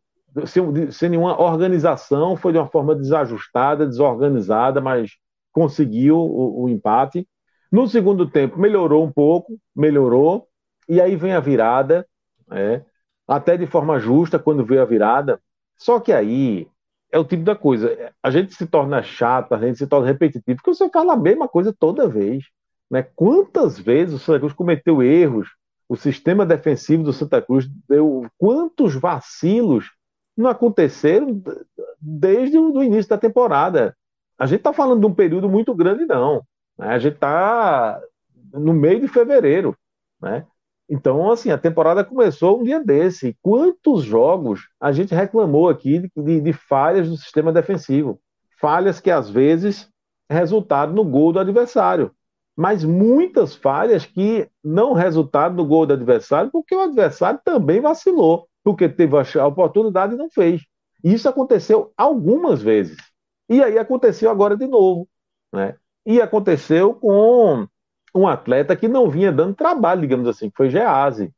[0.46, 5.12] sem, sem nenhuma organização, foi de uma forma desajustada, desorganizada, mas
[5.52, 7.28] conseguiu o, o empate.
[7.72, 10.48] No segundo tempo melhorou um pouco, melhorou,
[10.88, 12.08] e aí vem a virada,
[12.52, 12.82] é,
[13.28, 15.40] até de forma justa quando veio a virada.
[15.78, 16.68] Só que aí
[17.12, 18.12] é o tipo da coisa.
[18.24, 21.48] A gente se torna chato, a gente se torna repetitivo, porque você fala a mesma
[21.48, 22.46] coisa toda vez.
[22.90, 23.04] Né?
[23.16, 25.50] Quantas vezes o Santa Cruz cometeu erros?
[25.90, 29.92] O sistema defensivo do Santa Cruz deu quantos vacilos
[30.38, 31.42] não aconteceram
[32.00, 33.98] desde o início da temporada.
[34.38, 36.44] A gente está falando de um período muito grande, não.
[36.78, 36.90] Né?
[36.90, 38.00] A gente está
[38.54, 39.76] no meio de fevereiro.
[40.22, 40.46] Né?
[40.88, 43.36] Então, assim, a temporada começou um dia desse.
[43.42, 48.22] Quantos jogos a gente reclamou aqui de, de, de falhas do sistema defensivo?
[48.62, 49.90] Falhas que às vezes
[50.30, 52.12] resultaram no gol do adversário.
[52.60, 58.50] Mas muitas falhas que não resultaram no gol do adversário, porque o adversário também vacilou,
[58.62, 60.62] porque teve a oportunidade e não fez.
[61.02, 62.98] Isso aconteceu algumas vezes.
[63.48, 65.08] E aí aconteceu agora de novo.
[65.54, 65.78] Né?
[66.06, 67.66] E aconteceu com
[68.14, 71.32] um atleta que não vinha dando trabalho, digamos assim, que foi Gease.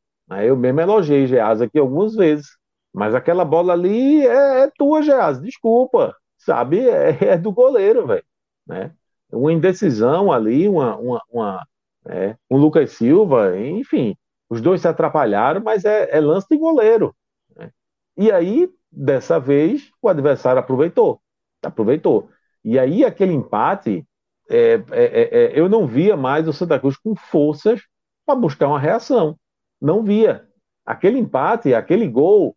[0.44, 2.48] Eu mesmo elogiei Gease aqui algumas vezes.
[2.92, 6.16] Mas aquela bola ali é, é tua, Gease, desculpa.
[6.40, 6.80] Sabe?
[6.90, 8.26] É, é do goleiro, velho.
[8.66, 8.92] Né?
[9.32, 11.68] Uma indecisão ali, uma, uma, uma
[12.06, 14.16] é, um Lucas Silva, enfim.
[14.50, 17.16] Os dois se atrapalharam, mas é, é lance de goleiro.
[17.56, 17.72] Né?
[18.18, 21.22] E aí, dessa vez, o adversário aproveitou.
[21.64, 22.30] Aproveitou.
[22.64, 24.06] E aí, aquele empate
[24.50, 27.82] é, é, é, é, eu não via mais o Santa Cruz com forças
[28.26, 29.38] para buscar uma reação.
[29.80, 30.46] Não via.
[30.86, 32.56] Aquele empate, aquele gol,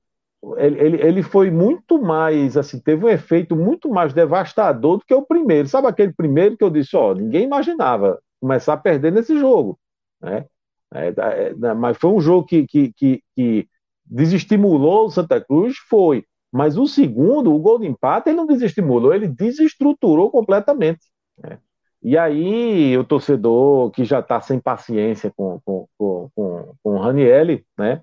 [0.58, 5.24] ele, ele, foi muito mais, assim, teve um efeito muito mais devastador do que o
[5.24, 5.68] primeiro.
[5.68, 9.78] Sabe aquele primeiro que eu disse, ó, ninguém imaginava começar a perder nesse jogo,
[10.20, 10.46] né?
[10.92, 13.68] É, é, né, mas foi um jogo que, que, que, que
[14.04, 16.24] desestimulou o Santa Cruz, foi.
[16.52, 21.00] Mas o segundo, o gol de empate, ele não desestimulou, ele desestruturou completamente.
[21.36, 21.58] Né?
[22.00, 26.98] E aí o torcedor que já está sem paciência com, com, com, com, com o
[26.98, 28.02] Ranielli, né,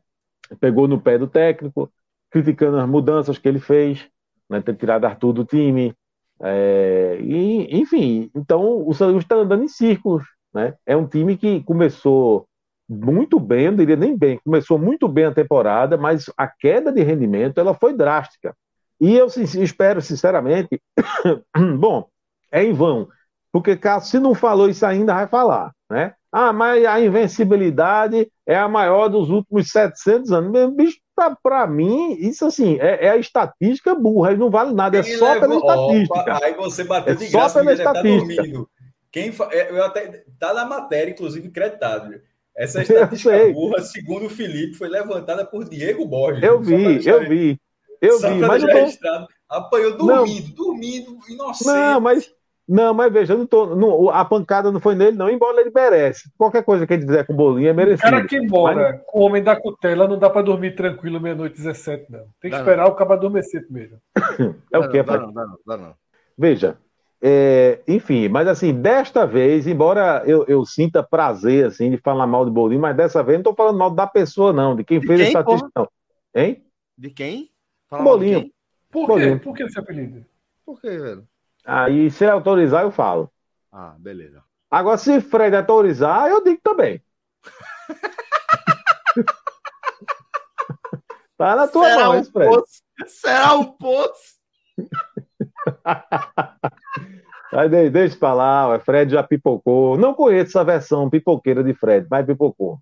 [0.59, 1.89] pegou no pé do técnico,
[2.31, 4.07] criticando as mudanças que ele fez,
[4.49, 5.93] né, ter tirado Arthur do time,
[6.41, 10.73] é, e, enfim, então o Santa Cruz está andando em círculos, né?
[10.85, 12.47] É um time que começou
[12.89, 17.03] muito bem, não diria nem bem, começou muito bem a temporada, mas a queda de
[17.03, 18.55] rendimento ela foi drástica.
[18.99, 20.81] E eu espero sinceramente,
[21.77, 22.07] bom,
[22.51, 23.07] é em vão
[23.51, 26.13] porque se não falou isso ainda, vai falar, né?
[26.31, 30.51] Ah, mas a invencibilidade é a maior dos últimos 700 anos.
[30.51, 30.97] Meu bicho,
[31.43, 35.41] para mim, isso assim, é, é, a estatística burra, não vale nada, é só levou...
[35.41, 36.19] pela estatística.
[36.19, 38.43] Opa, aí você bateu é de graça, só pela tá estatística.
[38.43, 38.65] Tá
[39.11, 39.49] Quem fa...
[39.51, 42.21] É, eu até tá na matéria, inclusive, creditado.
[42.55, 46.43] Essa estatística burra, segundo o Felipe, foi levantada por Diego Borges.
[46.43, 47.59] Eu vi, eu vi.
[48.01, 50.55] Eu vi, mas eu Apanhou dormindo, não.
[50.55, 51.67] dormindo, inocente.
[51.67, 52.31] Não, mas
[52.67, 56.29] não, mas veja, não tô, não, a pancada não foi nele, não, embora ele merece.
[56.37, 58.07] Qualquer coisa que ele fizer com o bolinho é merecido.
[58.07, 59.01] O cara que embora mas...
[59.13, 62.19] o homem da cutela não dá para dormir tranquilo meia-noite 17, não.
[62.39, 62.91] Tem que dá esperar não.
[62.91, 63.97] o cara adormecer primeiro.
[64.71, 65.93] é o que, dá, não, dá, não, dá não.
[66.37, 66.77] Veja,
[67.21, 72.45] é, enfim, mas assim, desta vez, embora eu, eu, sinta prazer assim, de falar mal
[72.45, 75.05] de bolinho, mas dessa vez não estou falando mal da pessoa, não, de quem de
[75.05, 75.87] fez quem, a estatística, não.
[76.33, 76.63] Hein?
[76.97, 77.51] De quem?
[77.87, 78.41] Fala bolinho.
[78.41, 78.53] Quem?
[78.89, 79.35] Por quê?
[79.35, 80.25] Por que esse apelido?
[80.65, 81.27] Por quê, velho?
[81.65, 83.29] Aí, se ele autorizar, eu falo.
[83.71, 84.43] Ah, beleza.
[84.69, 87.01] Agora, se Fred autorizar, eu digo também.
[91.37, 92.49] tá na tua Será mão, um Fred.
[92.49, 92.81] Poço?
[93.07, 94.39] Será um poço?
[97.51, 99.97] Aí deixa pra lá, o Fred já pipocou.
[99.97, 102.79] Não conheço essa versão pipoqueira de Fred, mas pipocou.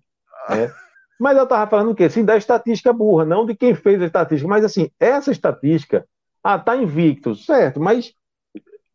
[0.48, 0.70] Né?
[1.20, 2.08] Mas eu tava falando o quê?
[2.08, 4.48] Sim, da estatística burra, não de quem fez a estatística.
[4.48, 6.06] Mas assim, essa estatística,
[6.42, 8.14] ah, tá invicto, certo, mas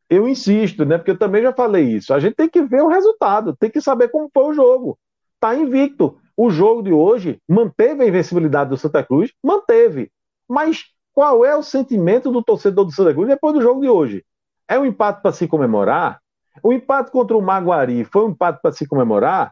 [0.10, 0.98] eu insisto, né?
[0.98, 2.14] Porque eu também já falei isso.
[2.14, 4.98] A gente tem que ver o resultado, tem que saber como foi o jogo.
[5.40, 6.18] Tá invicto.
[6.38, 10.12] O jogo de hoje manteve a invencibilidade do Santa Cruz, manteve.
[10.48, 10.84] Mas
[11.14, 14.24] qual é o sentimento do torcedor do Santa Cruz depois do jogo de hoje?
[14.68, 16.20] É um empate para se comemorar?
[16.64, 19.52] O empate contra o Maguari foi um empate para se comemorar?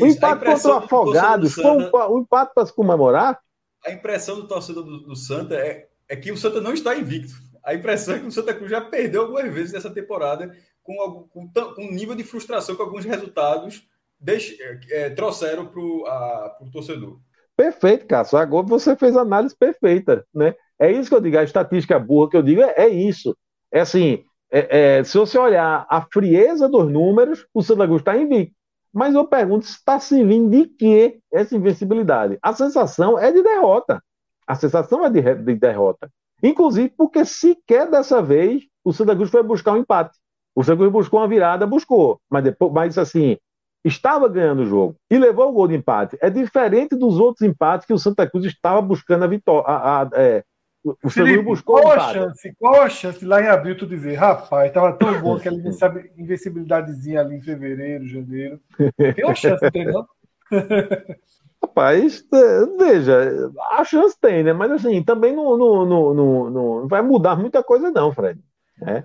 [0.00, 3.38] O empate contra o Afogados foi um, um empate para se comemorar?
[3.84, 7.34] A impressão do torcedor do, do Santa é, é que o Santa não está invicto.
[7.64, 11.48] A impressão é que o Santa Cruz já perdeu algumas vezes nessa temporada com, com,
[11.48, 13.86] com um nível de frustração que alguns resultados
[14.18, 14.58] deixe,
[14.90, 17.18] é, trouxeram para o torcedor.
[17.56, 18.38] Perfeito, Cássio.
[18.38, 20.54] Agora você fez a análise perfeita, né?
[20.78, 23.36] É isso que eu digo, a estatística burra que eu digo é, é isso.
[23.70, 28.16] É assim, é, é, se você olhar a frieza dos números, o Santa Cruz está
[28.16, 28.54] invicto.
[28.92, 32.38] Mas eu pergunto, está servindo de que essa invencibilidade?
[32.42, 34.02] A sensação é de derrota.
[34.46, 36.10] A sensação é de, de derrota.
[36.42, 40.16] Inclusive porque sequer dessa vez o Santa Cruz foi buscar um empate.
[40.54, 42.20] O Santa Cruz buscou uma virada, buscou.
[42.30, 43.36] Mas depois, mas assim,
[43.84, 46.18] estava ganhando o jogo e levou o gol de empate.
[46.20, 50.10] É diferente dos outros empates que o Santa Cruz estava buscando a vitória, a, a,
[50.14, 50.42] é,
[50.82, 52.54] o Felipe, buscou qual a chance?
[52.58, 55.56] Qual a chance lá em abril tu dizer, rapaz, estava tão bom aquela
[56.16, 58.58] invencibilidadezinha ali em fevereiro, janeiro.
[58.96, 60.06] Tem uma chance, entendeu?
[61.62, 64.52] Rapaz, é, veja, a chance tem, né?
[64.52, 68.40] Mas assim, também não, não, não, não, não vai mudar muita coisa, não, Fred.
[68.82, 69.04] É.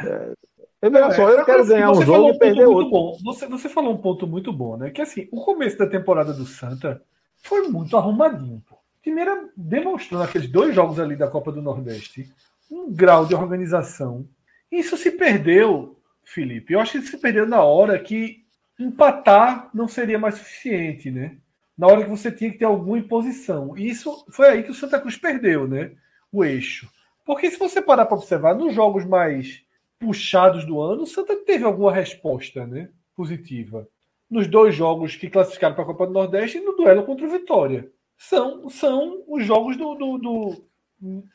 [0.00, 2.90] É, veja só, eu quero assim, ganhar um jogo um e perder outro.
[2.90, 3.18] Bom.
[3.24, 4.90] Você, você falou um ponto muito bom, né?
[4.90, 7.02] Que assim, o começo da temporada do Santa
[7.42, 8.76] foi muito arrumadinho, pô.
[9.00, 12.28] Primeiro, demonstrou naqueles dois jogos ali da Copa do Nordeste
[12.70, 14.28] um grau de organização.
[14.70, 16.72] Isso se perdeu, Felipe.
[16.72, 18.44] Eu acho que se perdeu na hora que
[18.78, 21.36] empatar não seria mais suficiente, né?
[21.76, 23.76] Na hora que você tinha que ter alguma imposição.
[23.76, 25.92] E isso foi aí que o Santa Cruz perdeu, né?
[26.32, 26.88] O eixo.
[27.24, 29.62] Porque se você parar para observar, nos jogos mais
[29.98, 32.88] puxados do ano, o Santa teve alguma resposta, né?
[33.14, 33.88] Positiva.
[34.30, 37.30] Nos dois jogos que classificaram para a Copa do Nordeste e no duelo contra o
[37.30, 40.64] Vitória são, são os jogos do, do, do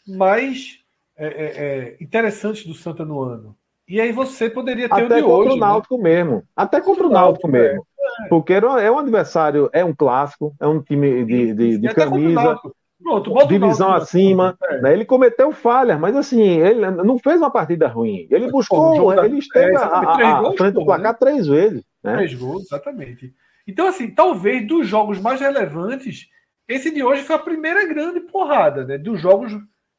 [0.07, 0.79] mais
[1.15, 3.55] é, é, é, interessantes do Santa no ano.
[3.87, 5.49] E aí você poderia ter Até o de contra hoje.
[5.49, 5.59] o né?
[5.59, 6.03] Náutico né?
[6.03, 6.43] mesmo.
[6.55, 7.85] Até contra o Náutico mesmo.
[8.29, 12.59] Porque é um adversário, é um clássico, é um time de, de, de camisa.
[13.01, 14.57] Pronto, divisão acima.
[14.63, 14.81] É.
[14.81, 14.93] Né?
[14.93, 18.27] Ele cometeu falhas, mas assim, ele não fez uma partida ruim.
[18.29, 21.17] Ele buscou, ele esteve é, a, a, a frente do placar né?
[21.19, 21.83] três vezes.
[22.03, 22.15] Né?
[22.17, 23.33] Três gols, exatamente.
[23.67, 26.27] Então, assim, talvez dos jogos mais relevantes,
[26.67, 29.51] esse de hoje foi a primeira grande porrada né, dos jogos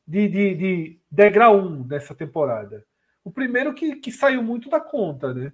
[0.06, 2.84] de, de, de degrau 1 dessa temporada.
[3.24, 5.52] O primeiro que, que saiu muito da conta, né?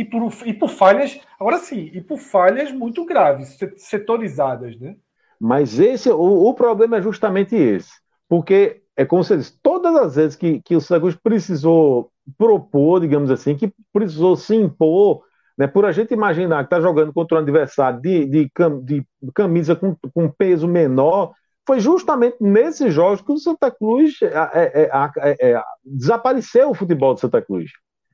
[0.00, 4.96] E por, e por falhas, agora sim, e por falhas muito graves, setorizadas, né?
[5.38, 7.92] Mas esse, o, o problema é justamente esse.
[8.28, 13.30] Porque, é como você disse, todas as vezes que, que o Santos precisou propor, digamos
[13.30, 15.22] assim, que precisou se impor
[15.60, 15.66] né?
[15.66, 18.50] Por a gente imaginar que está jogando contra um adversário de, de,
[18.82, 19.04] de
[19.34, 21.34] camisa com, com, peso menor,
[21.66, 26.74] foi justamente nesses jogos que o Santa Cruz é é, é, é, é, desapareceu o
[26.74, 27.70] futebol de Santa Cruz.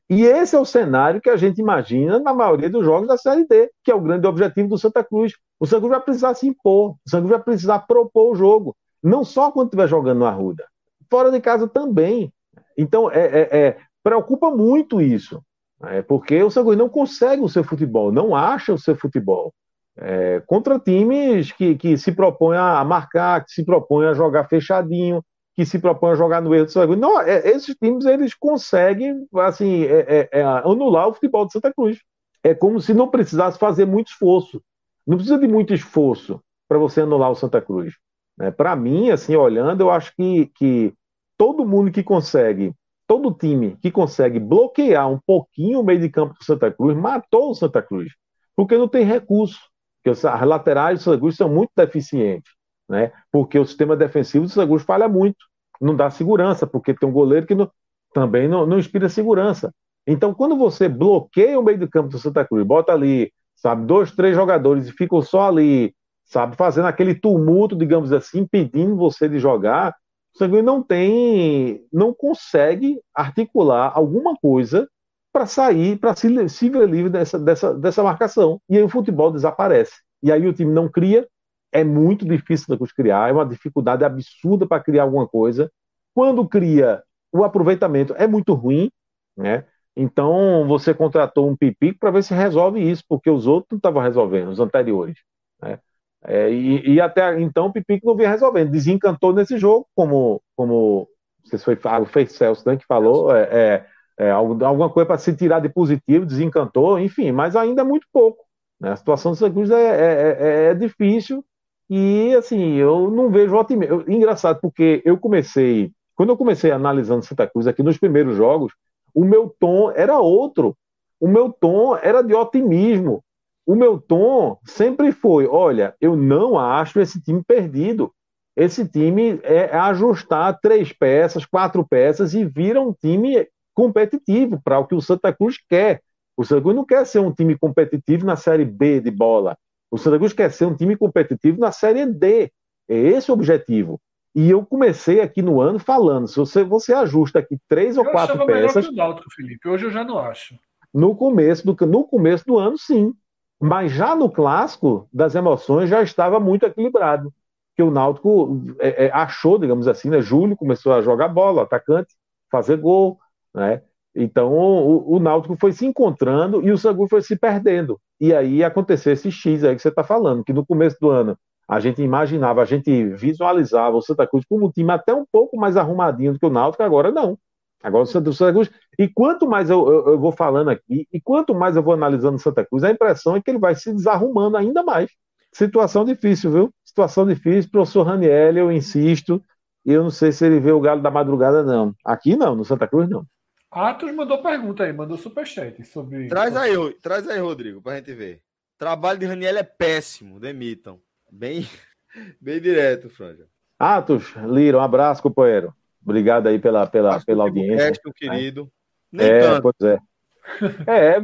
[0.09, 3.47] E esse é o cenário que a gente imagina na maioria dos jogos da Série
[3.47, 5.33] D, que é o grande objetivo do Santa Cruz.
[5.59, 8.77] O Santa Cruz vai precisar se impor, o Santa Cruz vai precisar propor o jogo,
[9.03, 10.65] não só quando estiver jogando no Arruda,
[11.11, 12.33] fora de casa também.
[12.79, 15.43] Então, é, preocupa muito isso.
[15.83, 19.53] É porque o São não consegue o seu futebol, não acha o seu futebol.
[19.99, 25.23] É, contra times que, que se propõem a marcar, que se propõem a jogar fechadinho,
[25.57, 27.01] que se propõem a jogar no erro do Santa Cruz.
[27.01, 31.73] Não, é, esses times eles conseguem assim, é, é, é, anular o futebol de Santa
[31.73, 31.99] Cruz.
[32.45, 34.63] É como se não precisasse fazer muito esforço.
[35.07, 37.95] Não precisa de muito esforço para você anular o Santa Cruz.
[38.37, 38.51] Né?
[38.51, 40.93] Para mim, assim, olhando, eu acho que, que
[41.39, 42.75] todo mundo que consegue
[43.07, 47.51] todo time que consegue bloquear um pouquinho o meio de campo do Santa Cruz matou
[47.51, 48.13] o Santa Cruz,
[48.55, 49.61] porque não tem recurso.
[50.03, 52.53] Porque as laterais do Santa Cruz são muito deficientes,
[52.89, 53.13] né?
[53.31, 55.37] Porque o sistema defensivo do Santa Cruz falha muito,
[55.81, 57.71] não dá segurança, porque tem um goleiro que não,
[58.13, 59.73] também não, não inspira segurança.
[60.07, 64.13] Então, quando você bloqueia o meio de campo do Santa Cruz, bota ali, sabe, dois,
[64.13, 65.95] três jogadores e ficam só ali,
[66.25, 69.95] sabe, fazendo aquele tumulto, digamos assim, impedindo você de jogar,
[70.35, 74.89] o Sanguíneo não tem, não consegue articular alguma coisa
[75.33, 78.61] para sair, para se, se ver livre dessa, dessa, dessa marcação.
[78.69, 79.95] E aí o futebol desaparece.
[80.23, 81.27] E aí o time não cria,
[81.73, 85.71] é muito difícil de criar, é uma dificuldade absurda para criar alguma coisa.
[86.15, 87.03] Quando cria,
[87.33, 88.91] o aproveitamento é muito ruim,
[89.37, 89.65] né?
[89.97, 94.03] Então você contratou um Pipico para ver se resolve isso, porque os outros não estavam
[94.03, 95.17] resolvendo, os anteriores.
[95.61, 95.79] Né?
[96.25, 101.09] É, e, e, até então o Pipico não vinha resolvendo, desencantou nesse jogo, como, como
[101.41, 103.87] não sei se foi o Fez Celso né, que falou, é,
[104.19, 108.07] é, é alguma coisa para se tirar de positivo, desencantou, enfim, mas ainda é muito
[108.13, 108.45] pouco.
[108.81, 108.91] Né?
[108.93, 111.45] A situação do Santa Cruz é, é, é, é difícil
[111.89, 114.05] e, assim, eu não vejo otimismo.
[114.09, 118.73] Engraçado, porque eu comecei, quando eu comecei analisando Santa Cruz aqui nos primeiros jogos,
[119.15, 120.77] o meu tom era outro.
[121.21, 123.23] O meu tom era de otimismo.
[123.65, 128.13] O meu tom sempre foi: olha, eu não acho esse time perdido.
[128.57, 134.87] Esse time é ajustar três peças, quatro peças e vira um time competitivo para o
[134.87, 136.01] que o Santa Cruz quer.
[136.37, 139.59] O Santa Cruz não quer ser um time competitivo na Série B de bola.
[139.97, 142.53] O Santa Cruz quer ser um time competitivo na Série D.
[142.89, 143.99] É esse o objetivo.
[144.35, 148.13] E eu comecei aqui no ano falando: se você, você ajusta aqui três ou eu
[148.13, 148.75] quatro peças.
[148.75, 149.69] Melhor que o Náutico, Felipe.
[149.69, 150.55] Hoje eu já não acho.
[150.93, 153.15] No começo do, no começo do ano, sim.
[153.59, 157.33] Mas já no clássico das emoções já estava muito equilibrado.
[157.75, 160.21] Que o Náutico é, é, achou, digamos assim, né?
[160.21, 162.15] Júlio começou a jogar bola, atacante,
[162.51, 163.19] fazer gol,
[163.55, 163.83] né?
[164.17, 168.01] Então o, o Náutico foi se encontrando e o Sangu foi se perdendo.
[168.21, 171.39] E aí aconteceu esse X aí que você está falando, que no começo do ano
[171.69, 175.57] a gente imaginava, a gente visualizava o Santa Cruz como um time até um pouco
[175.59, 177.37] mais arrumadinho do que o Náutico, agora não.
[177.83, 178.71] Agora o Santa, Cruz.
[178.99, 182.37] E quanto mais eu, eu, eu, vou falando aqui, e quanto mais eu vou analisando
[182.37, 185.11] o Santa Cruz, a impressão é que ele vai se desarrumando ainda mais.
[185.53, 186.75] Situação difícil, viu?
[186.85, 189.43] Situação difícil, professor Raniel, eu insisto.
[189.85, 191.95] Eu não sei se ele vê o Galo da Madrugada, não.
[192.05, 193.25] Aqui não, no Santa Cruz não.
[193.71, 196.29] Atos mandou pergunta aí, mandou superchat sobre.
[196.29, 196.73] Traz aí,
[197.03, 198.43] traz aí, Rodrigo, pra gente ver.
[198.79, 201.01] Trabalho de Raniel é péssimo, demitam.
[201.31, 201.67] Bem,
[202.41, 203.47] bem direto, Franja.
[203.79, 205.75] Atos, Lira, um abraço, companheiro.
[206.03, 207.89] Obrigado aí pela, pela, pela audiência.
[207.89, 208.71] Resto, querido.
[209.11, 209.63] Nem é, tanto.
[209.63, 209.99] pois é.
[210.87, 211.17] É,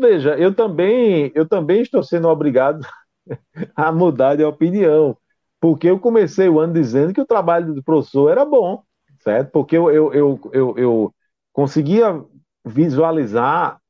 [0.00, 2.84] veja, eu também, eu também estou sendo obrigado
[3.76, 5.16] a mudar de opinião,
[5.60, 8.82] porque eu comecei o ano dizendo que o trabalho do professor era bom,
[9.20, 9.52] certo?
[9.52, 11.14] Porque eu, eu, eu, eu, eu
[11.58, 12.24] conseguia
[12.64, 13.80] visualizar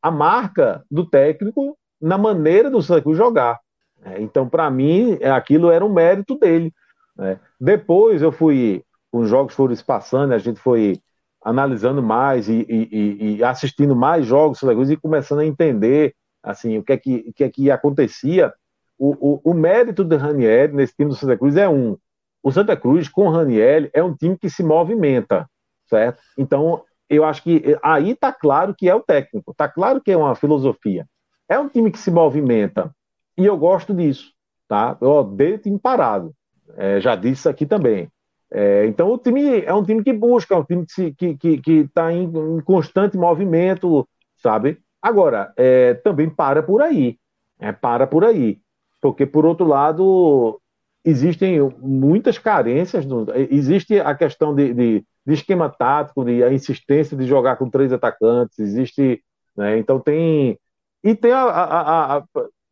[0.00, 3.58] a marca do técnico na maneira do Santos jogar.
[4.04, 6.72] É, então, para mim, aquilo era um mérito dele.
[7.16, 7.40] Né?
[7.60, 10.96] Depois eu fui, os jogos foram se passando, a gente foi
[11.44, 16.92] analisando mais e, e, e assistindo mais jogos e começando a entender assim o que
[16.92, 18.54] é que, o que, é que acontecia.
[18.96, 21.96] O, o, o mérito do Raniel nesse time do Santa Cruz é um.
[22.44, 25.48] O Santa Cruz, com o Raniel, é um time que se movimenta,
[25.88, 26.22] certo?
[26.38, 30.16] Então, eu acho que aí está claro que é o técnico, está claro que é
[30.16, 31.06] uma filosofia.
[31.48, 32.94] É um time que se movimenta,
[33.36, 34.32] e eu gosto disso,
[34.68, 34.96] tá?
[35.00, 36.34] Eu odeio time parado.
[36.76, 38.08] É, já disse aqui também.
[38.50, 42.12] É, então o time é um time que busca, é um time que está tá
[42.12, 44.06] em, em, constante movimento,
[44.36, 44.78] sabe?
[45.00, 47.18] Agora, é, também para por aí.
[47.58, 48.60] É, para por aí.
[49.00, 50.60] Porque, por outro lado,
[51.04, 53.04] existem muitas carências.
[53.06, 57.70] No, existe a questão de, de, de, esquema tático, de a insistência de jogar com
[57.70, 59.22] três atacantes, existe.
[59.56, 60.58] Né, então tem.
[61.04, 62.24] E tem a, a, a,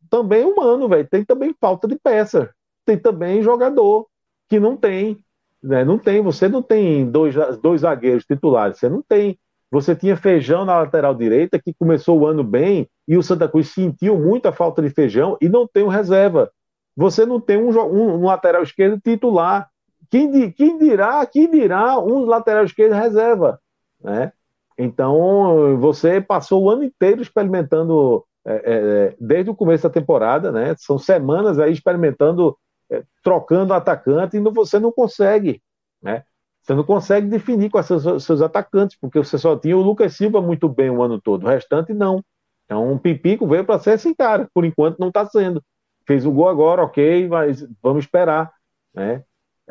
[0.09, 1.07] também humano, velho.
[1.07, 2.49] Tem também falta de peça.
[2.85, 4.07] Tem também jogador
[4.49, 5.23] que não tem.
[5.63, 5.83] Né?
[5.85, 6.21] Não tem.
[6.21, 8.77] Você não tem dois, dois zagueiros titulares.
[8.77, 9.39] Você não tem.
[9.71, 13.69] Você tinha feijão na lateral direita, que começou o ano bem, e o Santa Cruz
[13.69, 16.51] sentiu muito a falta de feijão e não tem reserva.
[16.95, 19.70] Você não tem um, um, um lateral esquerdo titular.
[20.11, 23.59] Quem, quem, dirá, quem dirá um lateral esquerdo reserva?
[24.03, 24.31] Né?
[24.77, 30.51] Então, você passou o ano inteiro experimentando é, é, é, desde o começo da temporada,
[30.51, 30.75] né?
[30.77, 32.57] São semanas aí experimentando,
[32.89, 35.61] é, trocando atacante, e não, você não consegue,
[36.01, 36.23] né?
[36.61, 40.15] Você não consegue definir quais são seus, seus atacantes, porque você só tinha o Lucas
[40.15, 42.23] Silva muito bem o ano todo, o restante não.
[42.65, 45.63] Então, um Pipico veio para ser esse cara, por enquanto não está sendo.
[46.05, 48.51] Fez o gol agora, ok, mas vamos esperar,
[48.93, 49.23] né?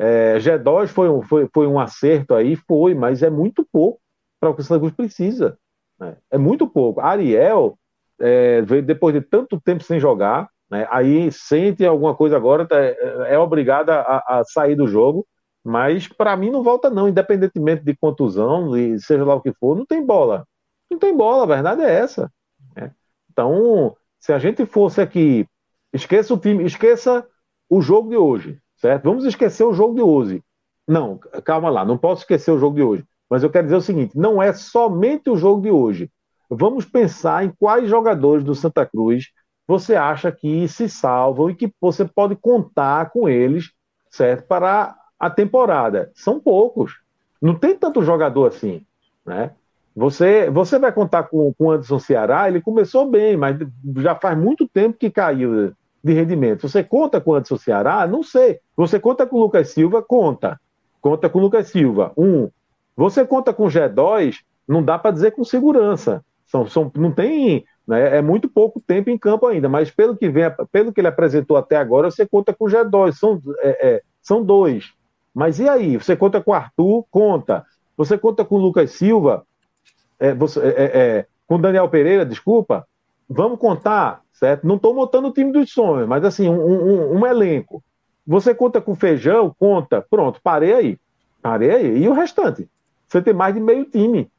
[0.03, 4.01] É, G2 foi um, foi, foi um acerto aí, foi, mas é muito pouco
[4.39, 5.59] para o que o Santa Cruz precisa.
[5.99, 6.17] Né?
[6.31, 6.99] É muito pouco.
[6.99, 7.77] Ariel,
[8.19, 12.95] é, depois de tanto tempo sem jogar, né, aí sente alguma coisa agora, tá, é,
[13.27, 15.23] é obrigada a, a, sair do jogo,
[15.63, 19.77] mas para mim não volta não, independentemente de contusão, e seja lá o que for,
[19.77, 20.47] não tem bola.
[20.89, 22.31] Não tem bola, a verdade é essa.
[22.75, 22.91] Né?
[23.31, 25.45] Então, se a gente fosse aqui,
[25.93, 27.23] esqueça o time, esqueça
[27.69, 29.03] o jogo de hoje, certo?
[29.03, 30.43] Vamos esquecer o jogo de hoje.
[30.87, 33.05] Não, calma lá, não posso esquecer o jogo de hoje.
[33.29, 36.11] Mas eu quero dizer o seguinte: não é somente o jogo de hoje.
[36.49, 39.29] Vamos pensar em quais jogadores do Santa Cruz
[39.65, 43.71] você acha que se salvam e que você pode contar com eles,
[44.09, 46.11] certo, para a temporada.
[46.13, 46.99] São poucos.
[47.41, 48.85] Não tem tanto jogador assim,
[49.25, 49.51] né?
[49.95, 53.57] Você, você vai contar com, com o Anderson Ceará, ele começou bem, mas
[53.97, 56.67] já faz muito tempo que caiu de rendimento.
[56.67, 58.07] Você conta com o Anderson Ceará?
[58.07, 58.59] Não sei.
[58.75, 60.01] Você conta com o Lucas Silva?
[60.01, 60.59] Conta.
[60.99, 62.11] Conta com o Lucas Silva.
[62.17, 62.49] Um.
[62.95, 64.37] Você conta com o G2?
[64.67, 66.23] Não dá para dizer com segurança.
[66.45, 67.63] São, são, não tem.
[67.87, 71.07] Né, é muito pouco tempo em campo ainda, mas pelo que, vem, pelo que ele
[71.07, 73.13] apresentou até agora, você conta com o G2.
[73.13, 74.91] São, é, é, são dois.
[75.33, 75.97] Mas e aí?
[75.97, 77.05] Você conta com o Arthur?
[77.09, 77.65] Conta.
[77.97, 79.45] Você conta com o Lucas Silva?
[80.19, 82.87] É, você, é, é, é com o Daniel Pereira, desculpa?
[83.33, 84.67] Vamos contar, certo?
[84.67, 87.83] Não estou montando o time dos sonhos, mas assim, um, um, um, elenco.
[88.27, 89.55] Você conta com feijão?
[89.57, 90.05] Conta.
[90.09, 90.99] Pronto, parei aí.
[91.41, 92.03] Parei aí.
[92.03, 92.69] E o restante?
[93.07, 94.29] Você tem mais de meio time.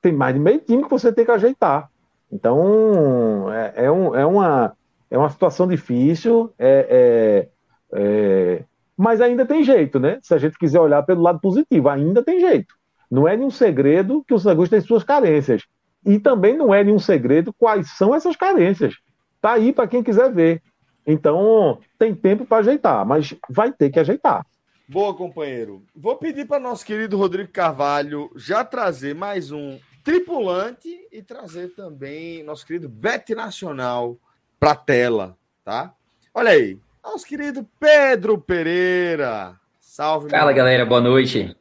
[0.00, 1.90] Tem mais de meio time que você tem que ajeitar.
[2.30, 4.76] Então, é, é, um, é, uma,
[5.10, 6.52] é uma situação difícil.
[6.58, 7.48] é,
[7.92, 8.64] é, é
[8.96, 10.18] mas ainda tem jeito, né?
[10.22, 12.74] Se a gente quiser olhar pelo lado positivo, ainda tem jeito.
[13.10, 15.62] Não é nenhum segredo que o Santos tem suas carências.
[16.04, 18.96] E também não é nenhum segredo quais são essas carências.
[19.40, 20.62] Tá aí para quem quiser ver.
[21.06, 24.46] Então, tem tempo para ajeitar, mas vai ter que ajeitar.
[24.88, 25.82] Boa, companheiro.
[25.94, 32.42] Vou pedir para nosso querido Rodrigo Carvalho já trazer mais um tripulante e trazer também
[32.42, 34.18] nosso querido Bet Nacional
[34.58, 35.94] para a tela, tá?
[36.34, 39.56] Olha aí, nosso querido Pedro Pereira.
[39.80, 41.56] Salve, Fala, galera, boa noite.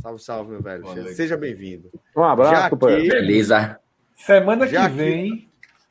[0.00, 0.84] Salve, salve, meu velho.
[1.14, 1.90] Seja bem-vindo.
[2.16, 3.08] Um abraço, que...
[3.08, 3.80] Beleza.
[4.16, 5.48] Semana que vem.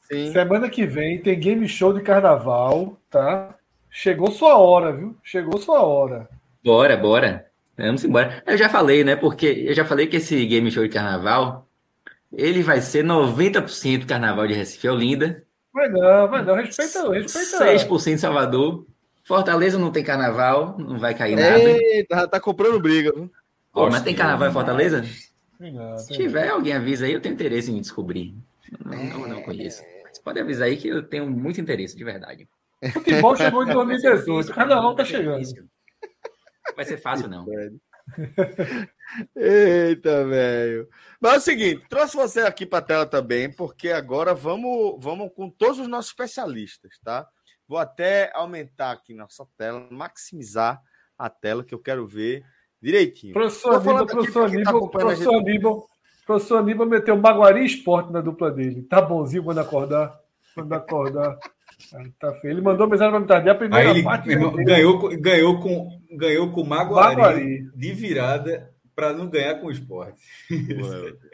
[0.09, 0.31] Que...
[0.31, 3.55] Semana que vem tem game show de carnaval, tá?
[3.89, 5.15] Chegou sua hora, viu?
[5.23, 6.27] Chegou sua hora.
[6.63, 7.45] Bora, bora.
[7.77, 8.43] Vamos embora.
[8.45, 9.15] Eu já falei, né?
[9.15, 11.65] Porque eu já falei que esse game show de carnaval
[12.33, 15.43] ele vai ser 90% carnaval de Recife Olinda.
[15.73, 16.55] Vai não, vai não.
[16.55, 17.65] Respeita, respeita.
[17.65, 18.85] 6% Salvador.
[19.23, 21.59] Fortaleza não tem carnaval, não vai cair nada.
[21.59, 23.31] Eita, tá comprando briga, viu?
[23.73, 25.03] Pô, mas tem carnaval em Fortaleza?
[25.59, 28.35] Não, Se tiver, alguém avisa aí, eu tenho interesse em descobrir.
[28.83, 29.83] Não, não, não conheço.
[30.11, 32.47] Você pode avisar aí que eu tenho muito interesse, de verdade.
[32.91, 35.43] Futebol chegou em 2018, carnaval tá chegando.
[36.75, 37.45] Vai ser fácil, não.
[39.35, 40.89] Eita, velho.
[41.19, 45.31] Mas é o seguinte, trouxe você aqui para a tela também, porque agora vamos, vamos
[45.33, 47.27] com todos os nossos especialistas, tá?
[47.67, 50.81] Vou até aumentar aqui nossa tela, maximizar
[51.17, 52.43] a tela que eu quero ver
[52.85, 53.33] direitinho.
[53.33, 55.35] Professor Aníbal, professor tá Aníbal, tá professor.
[55.35, 55.89] Aníbal,
[56.25, 58.83] professor Aníbal meteu Maguari Esporte na dupla dele.
[58.83, 60.15] Tá bonzinho quando acordar.
[60.53, 61.35] Quando acordar.
[62.19, 62.53] tá feio.
[62.53, 63.49] Ele mandou mensagem para me tarde.
[63.49, 64.29] A primeira Aí, parte.
[64.29, 67.71] Irmão, ganhou, ganhou, com, ganhou com Maguari, Maguari.
[67.75, 70.21] de virada para não ganhar com o esporte.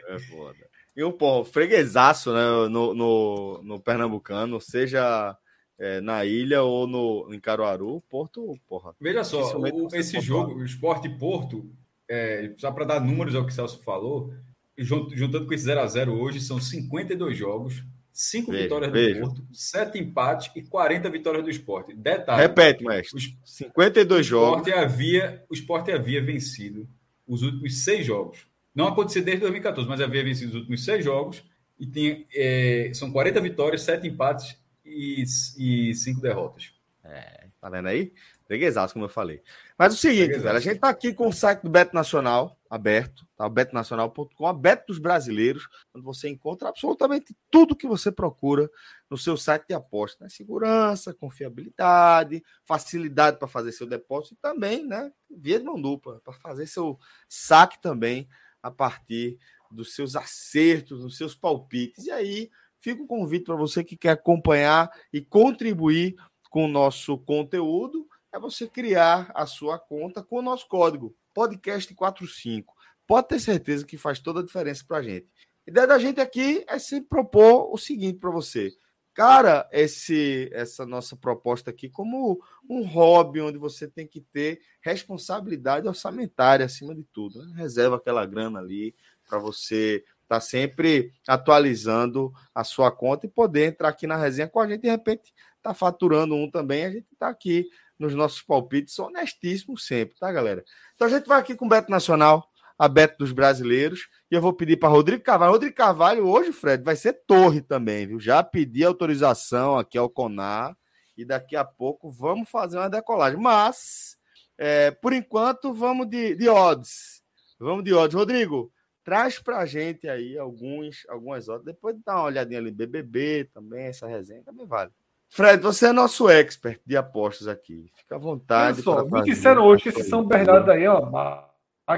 [0.08, 0.72] é foda.
[0.96, 5.36] E um pô, freguesaço né, no, no, no Pernambucano, seja
[5.78, 8.94] é, na ilha ou no, em Caruaru, Porto, porra.
[9.00, 11.70] Veja só, o, esse jogo, o Esporte Porto,
[12.08, 14.32] é, só para dar números ao que o Celso falou,
[14.78, 20.62] juntando com esse 0x0 hoje, são 52 jogos, 5 vitórias do Porto, 7 empates e
[20.62, 21.94] 40 vitórias do Esporte.
[21.94, 22.42] Detalhe.
[22.42, 23.16] Repete, mestre.
[23.16, 24.72] Os 52 o jogos.
[24.72, 26.86] Havia, o Esporte havia vencido
[27.26, 28.46] os últimos seis jogos.
[28.74, 31.42] Não aconteceu desde 2014, mas havia vencido os últimos seis jogos
[31.78, 34.56] e tem, é, são 40 vitórias, 7 empates
[34.92, 36.72] e, e cinco derrotas.
[37.04, 38.12] É, tá vendo aí?
[38.46, 39.42] Freguesaço, como eu falei.
[39.76, 43.26] Mas o seguinte, velho, a gente tá aqui com o site do Beto Nacional aberto,
[43.36, 43.46] tá?
[43.50, 48.70] Betonacional.com, aberto dos brasileiros, onde você encontra absolutamente tudo que você procura
[49.10, 50.30] no seu site de aposta, né?
[50.30, 56.32] Segurança, confiabilidade, facilidade para fazer seu depósito e também, né, via de mão dupla, para
[56.32, 56.98] fazer seu
[57.28, 58.26] saque também
[58.62, 59.38] a partir
[59.70, 62.06] dos seus acertos, dos seus palpites.
[62.06, 62.50] E aí,
[62.82, 66.16] fica o convite para você que quer acompanhar e contribuir
[66.50, 72.64] com o nosso conteúdo, é você criar a sua conta com o nosso código podcast45.
[73.06, 75.26] Pode ter certeza que faz toda a diferença para a gente.
[75.66, 78.72] A ideia da gente aqui é sempre propor o seguinte para você.
[79.14, 85.86] Cara, esse, essa nossa proposta aqui como um hobby onde você tem que ter responsabilidade
[85.86, 87.44] orçamentária acima de tudo.
[87.46, 87.52] Né?
[87.56, 88.94] Reserva aquela grana ali
[89.28, 90.02] para você
[90.32, 94.80] Tá sempre atualizando a sua conta e poder entrar aqui na resenha com a gente.
[94.80, 95.30] De repente,
[95.62, 96.86] tá faturando um também.
[96.86, 97.68] A gente tá aqui
[97.98, 100.64] nos nossos palpites, honestíssimos sempre, tá, galera?
[100.94, 102.48] Então a gente vai aqui com o Beto Nacional,
[102.78, 104.08] a Beto dos Brasileiros.
[104.30, 105.52] E eu vou pedir para Rodrigo Carvalho.
[105.52, 108.18] Rodrigo Carvalho, hoje, Fred, vai ser torre também, viu?
[108.18, 110.74] Já pedi autorização aqui ao CONAR
[111.14, 113.38] e daqui a pouco vamos fazer uma decolagem.
[113.38, 114.16] Mas,
[114.56, 117.22] é, por enquanto, vamos de, de odds.
[117.60, 118.14] Vamos de odds.
[118.14, 118.72] Rodrigo,
[119.04, 121.66] Traz pra gente aí alguns, algumas outras.
[121.66, 124.90] Depois dá uma olhadinha ali, BBB também, essa resenha também vale.
[125.28, 127.90] Fred, você é nosso expert de apostas aqui.
[127.94, 128.82] Fica à vontade.
[128.86, 131.46] Olha só, me disseram hoje que esse São Bernardo aí, ó,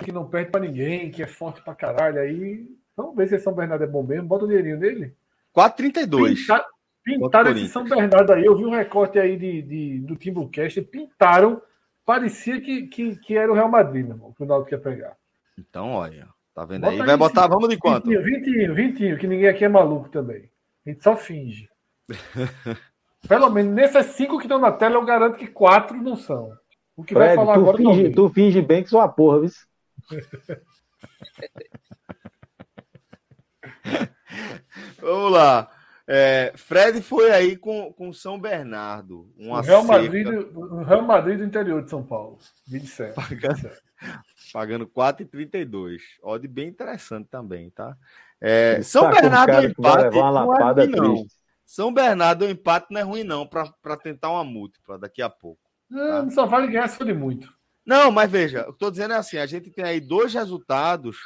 [0.02, 2.20] que não perde para ninguém, que é forte para caralho.
[2.20, 4.28] Aí Vamos ver se São Bernardo é bom mesmo.
[4.28, 5.14] Bota o dinheirinho nele.
[5.56, 6.36] 4,32.
[6.36, 6.64] Pinta,
[7.02, 8.44] pintaram esse São Bernardo aí.
[8.44, 10.80] Eu vi um recorte aí de, de, do Timbucast.
[10.82, 11.60] Pintaram.
[12.04, 15.16] Parecia que, que, que era o Real Madrid, meu irmão, que o Náutico ia pegar.
[15.58, 16.28] Então, olha.
[16.54, 16.98] Tá vendo Bota aí?
[17.02, 18.08] Vai botar, vamos de quanto?
[18.08, 20.48] 20, 20, 20, que ninguém aqui é maluco também.
[20.86, 21.68] A gente só finge.
[23.28, 26.52] Pelo menos nessas cinco que estão na tela, eu garanto que quatro não são.
[26.96, 29.50] O que Fred, vai falar tu agora finge, Tu finge bem que sua porra, viu?
[35.00, 35.70] Vamos lá.
[36.06, 39.32] É, Fred foi aí com, com São Bernardo.
[39.38, 42.38] Uma o, Real Madrid, o Real Madrid do interior de São Paulo.
[42.68, 43.14] 27.
[43.14, 43.70] Pagando,
[44.54, 46.00] pagando 4,32.
[46.22, 47.96] Odd bem interessante também, tá?
[48.40, 50.16] É, São tá Bernardo é empate.
[50.16, 51.26] Uma lapada não, é não.
[51.66, 55.60] São Bernardo, o empate não é ruim, não, para tentar uma múltipla daqui a pouco.
[55.90, 56.22] Tá?
[56.22, 57.52] Não, só vale ganhar se for de muito.
[57.84, 61.16] Não, mas veja, o que estou dizendo é assim: a gente tem aí dois resultados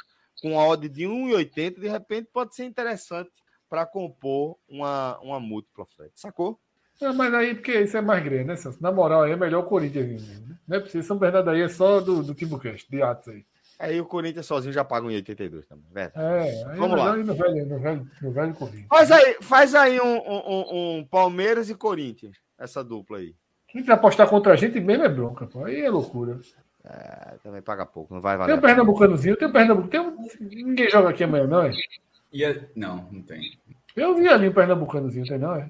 [0.41, 3.31] com a odd de 1,80, de repente pode ser interessante
[3.69, 6.11] para compor uma, uma múltipla, Fred.
[6.15, 6.59] Sacou?
[7.01, 8.81] Não, mas aí, porque isso é mais grande, né, Celso?
[8.81, 10.27] Na moral, aí é melhor o Corinthians.
[10.27, 10.55] Né?
[10.67, 11.07] Não é preciso.
[11.07, 13.45] São Bernardo aí é só do, do Timbucast, de Atos aí.
[13.79, 16.11] Aí o Corinthians sozinho já paga 1,82 também, velho.
[16.13, 17.15] É, aí Vamos lá.
[17.15, 18.87] No velho, no, velho, no velho Corinthians.
[18.89, 23.33] Faz aí, faz aí um, um, um Palmeiras e Corinthians, essa dupla aí.
[23.69, 25.63] Quem vai apostar contra a gente mesmo é bronca, pô.
[25.63, 26.39] Aí é loucura.
[26.83, 28.51] É, também paga pouco, não vai valer.
[28.51, 29.87] Tem o Pernambucanozinho, tem o Pernambuco.
[29.87, 30.27] Tem um...
[30.41, 31.71] Ninguém joga aqui amanhã, não é?
[32.33, 32.69] É...
[32.75, 33.57] Não, não tem.
[33.99, 35.69] Eu vi ali o Pernambucanozinho, tem não, é?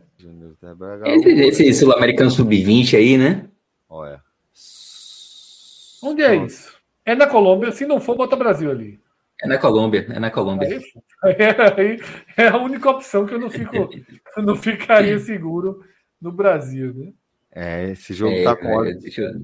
[1.06, 3.50] Esse, esse Sul-Americano Sub-20 aí, né?
[3.90, 4.22] Olha.
[6.04, 6.78] Onde é isso?
[7.04, 7.72] É na Colômbia.
[7.72, 9.00] Se não for, bota Brasil ali.
[9.42, 10.68] É na Colômbia, é na Colômbia.
[11.24, 11.34] Aí,
[11.78, 12.02] aí,
[12.38, 15.84] é a única opção que eu não fico, eu não ficaria seguro
[16.22, 17.14] no Brasil, né?
[17.52, 19.42] É, esse jogo é, tá com é, eu...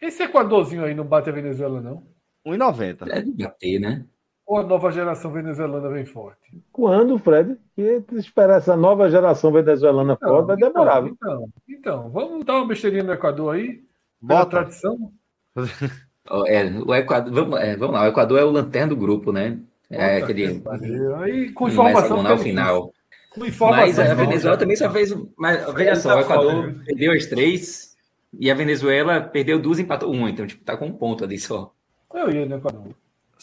[0.00, 2.06] Esse Equadorzinho aí não bate a Venezuela, não?
[2.44, 3.04] 1,90.
[3.04, 4.04] Deve bater, né?
[4.46, 6.62] Ou a nova geração venezuelana vem forte?
[6.70, 7.56] Quando, Fred?
[7.74, 12.56] Que esperar essa nova geração venezuelana então, forte vai demorar, então, então, então, vamos dar
[12.56, 13.82] uma besteirinha no Equador aí?
[14.20, 14.50] Bota.
[14.50, 15.12] tradição?
[16.46, 19.58] é, o Equador, vamos, é, vamos lá, o Equador é o lanterna do grupo, né?
[19.90, 20.62] É Bota aquele.
[21.22, 22.22] Aí, com informação.
[22.22, 22.92] Mas, final.
[23.30, 23.86] Com informação.
[23.86, 25.14] Mas a Venezuela também só fez.
[25.36, 26.82] Mas, veja só, o Equador né?
[26.84, 27.96] perdeu as três
[28.38, 30.30] e a Venezuela perdeu duas e empatou uma.
[30.30, 31.72] Então, tipo, tá com um ponto ali só.
[32.12, 32.94] Eu ia no Equador.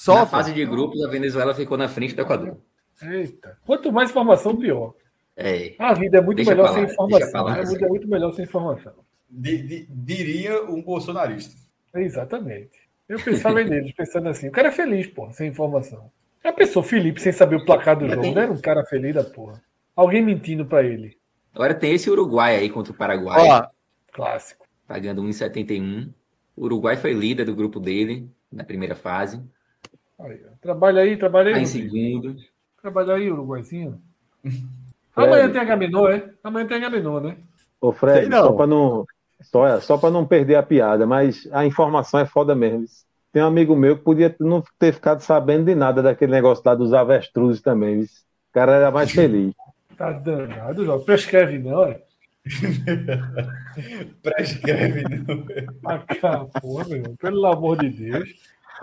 [0.01, 2.57] Só na fase de grupos, a Venezuela ficou na frente do Equador.
[3.03, 3.55] Eita.
[3.63, 4.95] Quanto mais informação, pior.
[5.37, 5.75] É.
[5.77, 7.47] A vida é muito deixa melhor sem informação.
[7.47, 8.93] A vida é muito melhor sem informação.
[9.29, 11.55] diria um bolsonarista.
[11.93, 12.71] Exatamente.
[13.07, 14.47] Eu pensava neles, pensando assim.
[14.47, 16.11] O cara é feliz, pô, sem informação.
[16.43, 19.23] A pessoa, Felipe, sem saber o placar do jogo, não era um cara feliz da
[19.23, 19.61] porra.
[19.95, 21.15] Alguém mentindo para ele.
[21.53, 23.47] Agora tem esse Uruguai aí contra o Paraguai.
[23.47, 23.67] Ó,
[24.11, 24.65] clássico.
[24.87, 26.11] Pagando 1,71.
[26.55, 29.39] O Uruguai foi líder do grupo dele na primeira fase.
[30.23, 31.53] Aí, trabalha aí, trabalha aí.
[31.55, 32.35] Tá em segundo.
[32.81, 34.01] Trabalha aí, Uruguaizinho.
[35.15, 36.29] Amanhã tem Agamenon, é?
[36.43, 37.37] Amanhã tem Agamenon, né?
[37.79, 39.05] Ô, Fred, só para não,
[39.41, 42.85] só, só para não perder a piada, mas a informação é foda mesmo.
[43.31, 46.75] Tem um amigo meu que podia não ter ficado sabendo de nada daquele negócio lá
[46.75, 48.03] dos avestruzes também.
[48.03, 48.07] O
[48.53, 49.53] cara era mais feliz.
[49.97, 50.99] Tá danado, João.
[51.03, 52.01] Prescreve não, é?
[54.23, 55.45] Prescreve não.
[55.85, 57.15] Ah, porra, meu.
[57.19, 58.29] Pelo amor de Deus.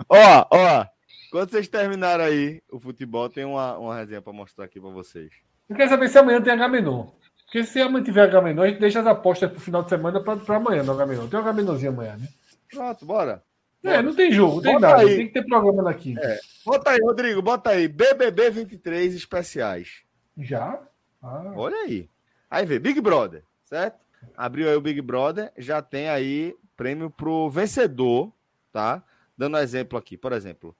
[0.07, 0.85] Ó, ó.
[1.31, 5.31] Quando vocês terminarem aí o futebol, tem uma, uma resenha para mostrar aqui para vocês.
[5.69, 7.13] Eu quero saber se amanhã tem H-Menor.
[7.45, 10.55] Porque se amanhã tiver H-Menor, a gente deixa as apostas pro final de semana para
[10.55, 11.29] amanhã no H-Menor.
[11.29, 12.27] Tem um H-Menorzinho amanhã, né?
[12.71, 13.43] Pronto, bora.
[13.83, 15.01] É, não tem jogo, não tem bota nada.
[15.01, 15.15] Aí.
[15.15, 16.21] Tem que ter programa na quinta.
[16.21, 16.39] É.
[16.65, 17.87] Bota aí, Rodrigo, bota aí.
[17.87, 20.03] BBB 23 especiais.
[20.37, 20.81] Já?
[21.21, 21.53] Ah.
[21.55, 22.09] Olha aí.
[22.49, 23.99] Aí vê, Big Brother, certo?
[24.35, 28.33] Abriu aí o Big Brother, já tem aí prêmio pro vencedor,
[28.71, 29.03] tá?
[29.37, 30.75] Dando exemplo aqui, por exemplo.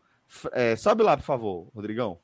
[0.51, 2.19] É, sobe lá, por favor, Rodrigão.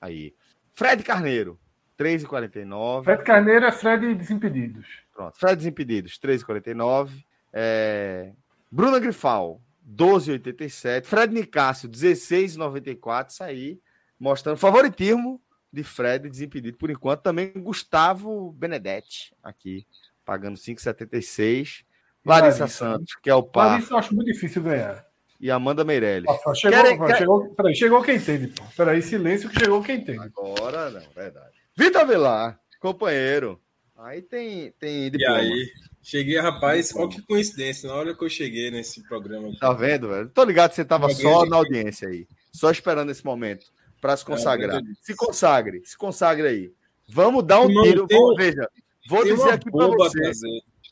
[0.00, 0.34] Aí.
[0.72, 1.58] Fred Carneiro,
[1.98, 3.04] 3,49.
[3.04, 4.86] Fred Carneiro é Fred Desimpedidos.
[5.12, 7.24] Pronto, Fred Desimpedidos, 3,49.
[7.52, 8.32] É...
[8.70, 11.04] Bruna Grifal, 12,87.
[11.04, 13.30] Fred Nicásio, 16,94.
[13.30, 13.80] Isso aí,
[14.18, 15.40] mostrando favoritismo
[15.72, 17.22] de Fred Desimpedido por enquanto.
[17.22, 19.86] Também Gustavo Benedetti, aqui,
[20.24, 21.84] pagando 5,76.
[22.26, 23.72] Larissa, Larissa Santos, que é o par.
[23.72, 25.06] Larissa eu acho muito difícil ganhar
[25.40, 26.24] e Amanda Meirelles.
[26.24, 27.18] Nossa, chegou, Querem, quer...
[27.18, 28.64] chegou, peraí, chegou quem entende, pô.
[28.76, 30.20] Peraí, silêncio que chegou quem entende.
[30.20, 31.54] Agora não, verdade.
[31.76, 33.60] Vitor Velar, companheiro.
[33.96, 35.42] Aí tem, tem diploma.
[35.42, 35.72] E aí?
[36.02, 39.58] Cheguei, rapaz, olha que coincidência, na hora que eu cheguei nesse programa aqui.
[39.58, 40.28] Tá vendo, velho?
[40.28, 43.66] Tô ligado que você tava só na audiência aí, só esperando esse momento
[44.02, 44.82] para se consagrar.
[45.00, 46.72] Se consagre, se consagre aí.
[47.08, 48.06] Vamos dar um tiro.
[48.06, 48.68] Tem, Vamos, veja,
[49.08, 50.32] vou dizer aqui para você.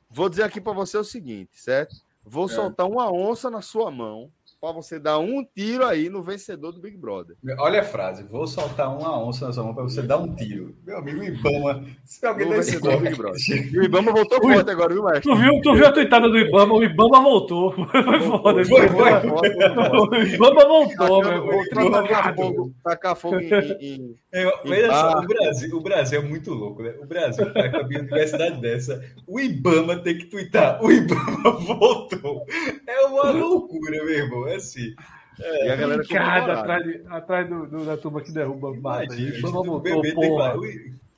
[0.09, 1.95] Vou dizer aqui para você o seguinte, certo?
[2.25, 2.49] Vou é.
[2.49, 4.31] soltar uma onça na sua mão,
[4.63, 7.37] para você dar um tiro aí no vencedor do Big Brother.
[7.59, 10.77] Olha a frase, vou soltar uma onça na sua mão para você dar um tiro.
[10.87, 13.43] Meu amigo Ibama, se alguém no vencedor do Big Brother.
[13.73, 15.23] O Ibama voltou Ui, forte agora, viu, mestre?
[15.23, 16.75] Tu viu, tu viu a tuitada do Ibama?
[16.75, 17.73] O Ibama voltou.
[17.91, 18.65] Foi foda.
[18.65, 21.47] Foi, foi, O Ibama voltou, meu.
[21.47, 23.49] Voltou tacar fogo em...
[23.81, 26.95] em, em só, o Brasil, o Brasil é muito louco, né?
[27.03, 29.03] O Brasil tá com a universidade dessa.
[29.27, 30.83] O Ibama tem que twittar.
[30.83, 32.47] O Ibama voltou.
[32.87, 34.52] É uma loucura, meu irmão.
[34.53, 34.95] É assim.
[35.41, 39.07] É, e a galera atrás, atrás do, do, da turma que derruba mata.
[39.41, 40.55] Vamos voltou, porra.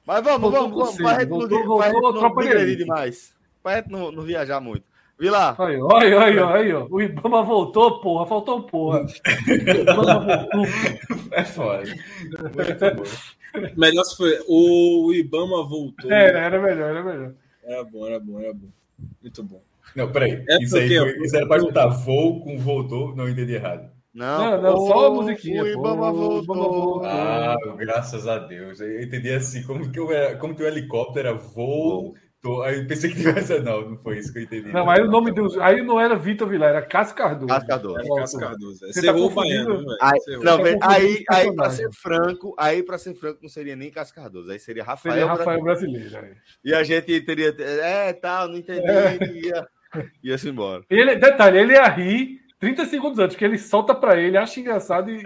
[0.06, 0.96] Mas vamos, vamos, vamos.
[0.96, 3.34] Para a gente voltou, não, voltou, não, tropa não demais.
[3.62, 4.84] Para não, não viajar muito.
[5.18, 5.54] Vilar.
[5.58, 6.86] Olha, olha, olha, olha.
[6.90, 8.26] O Ibama voltou, porra.
[8.26, 9.00] Faltou porra.
[9.00, 10.66] O Ibama voltou.
[11.32, 11.84] É foda.
[13.76, 14.38] Melhor se foi.
[14.48, 16.10] O Ibama voltou.
[16.10, 17.32] Era, era melhor, era melhor.
[17.62, 18.68] Era bom, era bom, era bom.
[19.22, 19.62] Muito bom.
[19.94, 20.44] Não, peraí.
[20.48, 23.90] É isso, aí foi, isso era para juntar voo com voltou, não entendi errado.
[24.14, 25.62] Não, não, não só a musiquinha.
[25.64, 27.04] O Ibama voltou.
[27.04, 28.80] Ah, graças a Deus.
[28.80, 32.14] Eu entendi assim, como que eu era, como que o helicóptero era voo.
[32.44, 33.58] Tô, aí pensei que tivesse.
[33.60, 34.70] Não, não foi isso que eu entendi.
[34.70, 35.62] Não, aí o nome do.
[35.62, 37.46] Aí não era Vitor Vilar, era Cássio Cardoso.
[37.48, 37.98] Cássio Cardoso.
[37.98, 38.78] É, Cássio Cardoso.
[38.80, 42.82] Você, Você tá o baiano, né, Aí, não, tá aí, aí para ser franco, aí
[42.82, 46.10] para ser franco, não seria nem Cássio Cardoso, aí seria Rafael, seria Rafael Brasileiro.
[46.10, 47.48] brasileiro e a gente teria.
[47.58, 48.90] É, tal, não entendi.
[48.90, 49.16] É.
[49.24, 49.68] Ia,
[50.22, 50.84] ia-se embora.
[50.90, 55.10] Ele, detalhe, ele ia rir 30 segundos antes, que ele solta para ele, acha engraçado
[55.10, 55.22] e.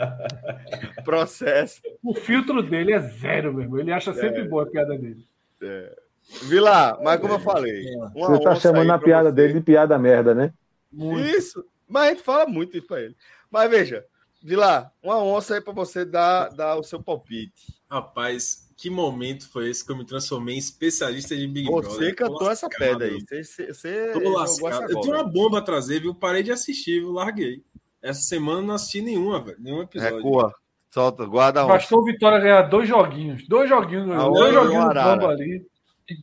[1.04, 1.82] Processo.
[2.02, 3.80] O filtro dele é zero, meu irmão.
[3.80, 4.44] Ele acha sempre é.
[4.48, 5.26] boa a piada dele.
[5.62, 6.01] É.
[6.44, 7.84] Vila, mas como eu falei.
[8.14, 9.34] Você tá chamando a piada você.
[9.34, 10.52] dele de piada merda, né?
[10.90, 11.26] Muito.
[11.28, 11.64] Isso.
[11.88, 13.16] Mas a gente fala muito isso pra ele.
[13.50, 14.04] Mas veja,
[14.42, 17.74] Vila, uma onça aí pra você dar, dar o seu palpite.
[17.90, 21.90] Rapaz, que momento foi esse que eu me transformei em especialista de Big Brother?
[21.90, 23.18] Você cantou essa pedra aí.
[23.20, 24.90] Você, você Tô lascado.
[24.90, 26.14] Eu tenho uma bomba a trazer, viu?
[26.14, 27.12] Parei de assistir, viu?
[27.12, 27.62] Larguei.
[28.02, 29.58] Essa semana não assisti nenhuma, velho.
[29.60, 30.16] Nenhum episódio.
[30.16, 30.52] Recua.
[30.90, 31.68] Solta, guarda um.
[31.68, 33.46] Bastou o Vitória ganhar dois joguinhos.
[33.46, 34.10] Dois joguinhos.
[34.10, 35.66] Ah, dois joguinhos de bomba ali.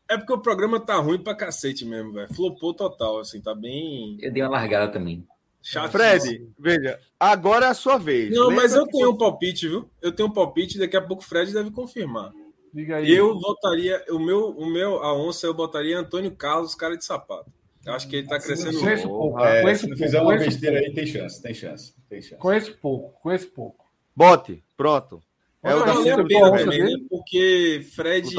[0.09, 2.33] É porque o programa tá ruim pra cacete mesmo, velho.
[2.33, 4.17] Flopou total, assim, tá bem.
[4.21, 5.25] Eu dei uma largada também.
[5.61, 5.91] Chato.
[5.91, 8.31] Fred, veja, agora é a sua vez.
[8.31, 9.89] Não, Lembra mas eu tenho um palpite, viu?
[10.01, 12.31] Eu tenho um palpite, daqui a pouco o Fred deve confirmar.
[12.73, 13.11] Diga aí.
[13.11, 17.51] Eu votaria, o meu, o meu, a onça, eu botaria Antônio Carlos, cara de sapato.
[17.85, 18.79] Eu acho que ele tá crescendo.
[18.79, 19.39] Conheço pouco.
[19.39, 22.41] É, se não fizer uma besteira aí, tem chance, tem chance, tem chance.
[22.41, 23.85] Conheço pouco, conheço pouco.
[24.15, 25.21] Bote, pronto.
[25.61, 27.05] É o da a pena também, né?
[27.09, 28.29] Porque Fred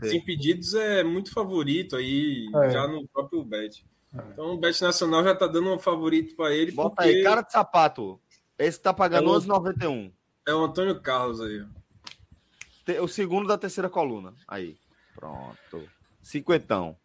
[0.00, 2.70] Desimpedidos é muito favorito aí, é.
[2.70, 3.84] já no próprio Bet.
[4.14, 4.22] É.
[4.32, 6.70] Então o Bet Nacional já tá dando um favorito para ele.
[6.70, 7.10] Bota porque...
[7.10, 8.20] aí, cara de sapato.
[8.56, 10.12] Esse tá pagando é 11,91.
[10.46, 11.64] É o Antônio Carlos aí.
[13.00, 14.34] O segundo da terceira coluna.
[14.46, 14.76] Aí.
[15.14, 15.88] Pronto.
[16.22, 16.96] Cinquentão.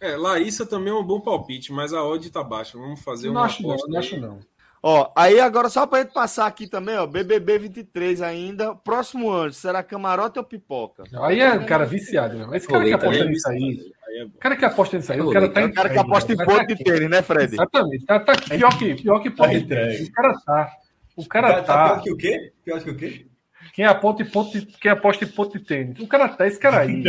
[0.00, 2.78] É, Larissa também é um bom palpite, mas a odd tá baixa.
[2.78, 3.62] Vamos fazer não uma acho.
[3.62, 4.40] Não, não acho não.
[4.82, 8.74] Ó, aí agora só pra gente passar aqui também, ó, BBB 23 ainda.
[8.74, 11.04] Próximo ano, será camarote ou pipoca?
[11.22, 12.56] Aí é cara viciado, né?
[12.56, 13.92] Esse cara que aposta nisso aí.
[14.24, 16.66] O cara que aposta nisso aí, o cara tá O cara que aposta em ponto
[16.66, 17.54] de tênis, né, Fred?
[17.54, 18.06] Exatamente.
[18.06, 20.08] Tá, tá pior que, pior que ponto de tênis.
[20.08, 20.72] O cara tá.
[21.16, 21.62] O cara tá.
[21.62, 22.52] tá pior que o quê?
[22.64, 23.26] Pior que o quê?
[23.74, 26.00] Quem aposta em ponto de, quem aposta em ponto de tênis.
[26.00, 27.02] O cara tá, esse cara aí.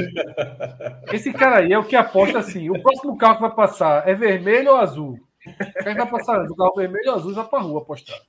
[1.12, 2.70] Esse cara aí é o que aposta assim.
[2.70, 5.29] O próximo carro que vai passar é vermelho ou azul?
[5.84, 8.20] Quem vai passar do carro vermelho ou azul já pra rua apostar.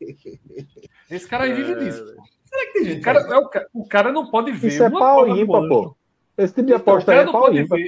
[1.10, 2.04] Esse cara aí vive disso.
[2.44, 3.00] Será que tem gente?
[3.00, 3.50] O cara, é o,
[3.82, 4.68] o cara não pode ver.
[4.68, 5.96] Isso é pau ímpar, pô.
[6.38, 7.78] Esse tipo de aposta então, é pau ímpar.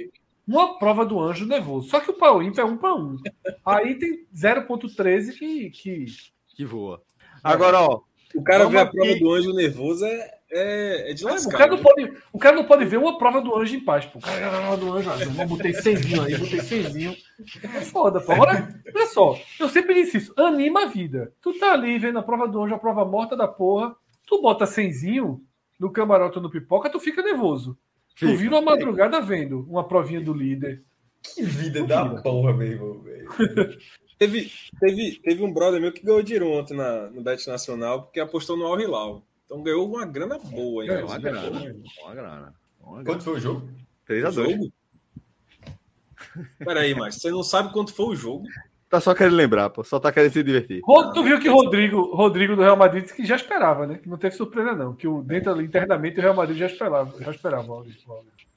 [0.47, 1.89] Uma prova do anjo nervoso.
[1.89, 3.16] Só que o pau ímpar é um para um.
[3.65, 6.07] Aí tem 0,13 que, que.
[6.55, 7.03] Que voa.
[7.43, 8.01] Agora, ó.
[8.35, 11.54] O cara vê a prova do anjo nervoso é, é, é de lascar.
[11.54, 11.82] O cara, não né?
[11.82, 14.18] pode, o cara não pode ver uma prova do anjo em paz, pô.
[14.18, 17.18] O cara a prova do anjo, eu botei 100 aí, botei 100
[17.62, 18.32] É foda, pô.
[18.32, 21.32] Agora, olha só, eu sempre disse isso, anima a vida.
[21.40, 23.96] Tu tá ali vendo a prova do anjo, a prova morta da porra,
[24.26, 25.40] tu bota 100
[25.80, 27.76] no camarote ou no pipoca, tu fica nervoso.
[28.14, 30.84] Tu vira uma madrugada vendo uma provinha do líder.
[31.22, 33.28] Que vida da porra, meu irmão, velho.
[34.18, 38.20] teve, teve, teve um brother meu que ganhou dinheiro ontem na, no Bet Nacional porque
[38.20, 39.24] apostou no Al Hilal.
[39.52, 40.86] Então ganhou uma grana boa.
[40.86, 41.74] Ganhou uma grana.
[42.02, 42.54] Uma grana.
[42.80, 43.68] Uma Quanto foi o jogo?
[44.08, 44.72] 3x2.
[46.58, 48.46] Peraí, mas você não sabe quanto foi o jogo?
[48.88, 49.84] Tá só querendo lembrar, pô.
[49.84, 50.80] Só tá querendo se divertir.
[51.12, 53.98] Tu viu que Rodrigo, Rodrigo do Real Madrid disse que já esperava, né?
[53.98, 54.94] Que não teve surpresa, não.
[54.94, 57.22] Que o, dentro internamente o Real Madrid já esperava.
[57.22, 57.84] Já esperava.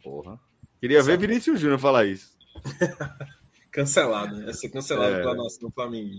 [0.02, 0.40] Porra.
[0.80, 2.38] Queria ver Vinícius Júnior falar isso.
[3.70, 4.42] cancelado.
[4.44, 5.20] Ia ser cancelado é.
[5.20, 6.16] pela nossa, no Flamengo.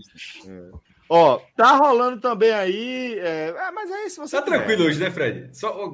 [0.47, 0.71] É.
[1.09, 3.19] Ó, tá rolando também aí.
[3.19, 3.53] É...
[3.55, 4.35] é mas é isso, você.
[4.35, 4.57] Tá quiser.
[4.57, 5.49] tranquilo hoje, né, Fred?
[5.57, 5.93] Só,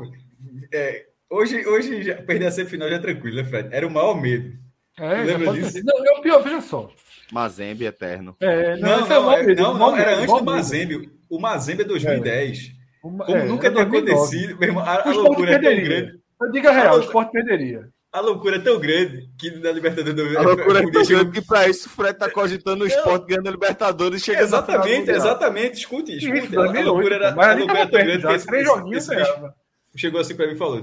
[0.74, 3.70] é, hoje, hoje já, perder a semifinal já é tranquilo, né, Fred?
[3.72, 4.58] Era o maior medo.
[5.00, 5.80] É, lembra disso?
[5.84, 6.90] Não, é o pior, veja só.
[7.32, 8.36] Mazembe eterno.
[8.40, 11.12] É, não, não, não, é, não, não, era antes do Mazembe.
[11.30, 12.60] O Mazembe é 2010.
[12.80, 12.84] É.
[13.02, 16.20] Como é, nunca tinha acontecido, meu irmão, a, a loucura é tão grande.
[16.42, 17.90] Eu digo a real, a o esporte perderia.
[18.14, 21.42] A loucura é tão grande que na Libertadores do A loucura é tão grande que
[21.42, 25.80] para isso o Fred tá cogitando o esporte ganhando a Libertadores e chega Exatamente, exatamente.
[25.80, 26.46] Escute, escute.
[26.46, 29.54] Isso, a, a loucura era, a loucura é tão grande que esse, esse, esse
[29.96, 30.80] chegou assim para mim e falou: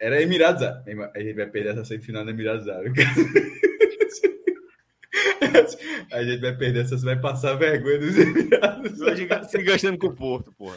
[0.00, 1.10] era Emirados Árabes.
[1.14, 3.04] A gente vai perder essa semifinal na Emirados Árabes.
[6.12, 8.98] A gente vai perder essa, você vai passar vergonha dos Emirados.
[9.50, 10.76] Se gastando com o Porto, porra.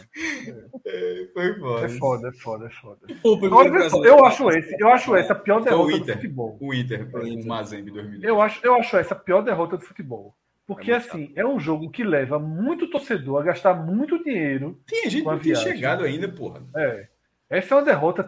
[0.86, 1.86] É, foi foda.
[1.86, 3.08] É foda, é foda, é foda.
[3.22, 6.58] Pô, eu acho esse, eu acho essa a pior derrota Inter, do futebol.
[6.60, 8.24] O Inter, o Mazembe 2010.
[8.24, 10.36] Eu acho, eu acho essa a pior derrota do futebol.
[10.66, 14.80] Porque, é assim, é um jogo que leva muito torcedor a gastar muito dinheiro.
[14.88, 16.64] Tem gente que não tinha chegado ainda, porra.
[16.76, 17.08] É.
[17.50, 18.24] Essa é uma derrota.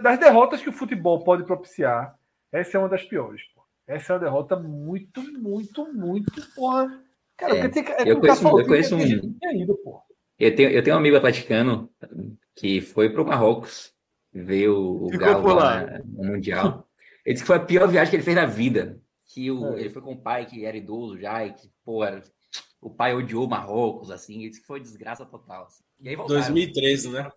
[0.00, 2.16] Das derrotas que o futebol pode propiciar,
[2.52, 3.42] essa é uma das piores.
[3.54, 3.59] Pô.
[3.90, 6.54] Essa é uma derrota muito, muito, muito.
[6.54, 7.02] Porra.
[7.36, 9.00] Cara, é, tem, é eu, conheço, eu conheço um.
[9.00, 9.36] Ido,
[10.38, 11.90] eu, tenho, eu tenho um amigo atleticano
[12.54, 13.92] que foi para o Marrocos
[14.32, 16.86] ver o, o Galo lá no Mundial.
[17.26, 19.00] Ele disse que foi a pior viagem que ele fez na vida.
[19.34, 19.80] Que o, é.
[19.80, 22.22] ele foi com o pai que era idoso já e que, pô, era,
[22.80, 24.38] o pai odiou Marrocos, assim.
[24.38, 25.64] Ele disse que foi desgraça total.
[25.64, 25.82] Assim.
[26.00, 27.28] E aí voltaram, 2013, né?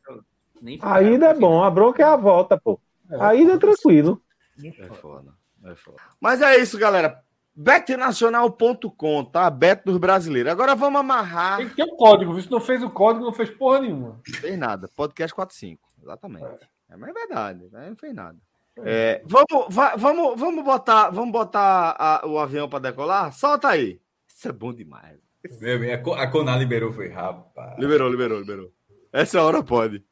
[0.83, 2.79] Ainda é bom, a bronca é a volta, pô.
[3.09, 4.21] É, Ainda é tranquilo.
[4.63, 5.33] É foda,
[5.65, 5.75] é.
[6.19, 7.23] Mas é isso, galera.
[7.55, 9.49] Betnacional.com, tá?
[9.49, 10.51] Bet dos brasileiros.
[10.51, 11.57] Agora vamos amarrar.
[11.57, 14.19] Tem que ter um código, Se não fez o código, não fez porra nenhuma.
[14.27, 14.89] Não fez nada.
[14.95, 15.81] Podcast 45.
[16.01, 16.45] Exatamente.
[16.45, 17.89] É, é mas é verdade, né?
[17.89, 18.37] não fez nada.
[18.77, 23.31] É, vamos, va, vamos, vamos botar, vamos botar a, o avião para decolar?
[23.31, 24.01] Solta aí.
[24.27, 25.19] Isso é bom demais.
[25.59, 27.77] Meu, a Conar liberou, foi rapaz.
[27.77, 28.71] Liberou, liberou, liberou.
[29.11, 30.03] Essa hora pode.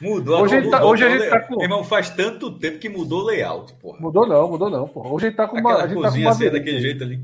[0.00, 0.42] Mudou.
[0.42, 1.62] Hoje, mudou, tá, hoje a gente tá com.
[1.62, 4.00] irmão, faz tanto tempo que mudou o layout, porra.
[4.00, 5.10] Mudou não, mudou não, porra.
[5.10, 5.74] Hoje a gente tá com uma.
[5.74, 7.20] A gente tá com Maverick daquele jeito ali.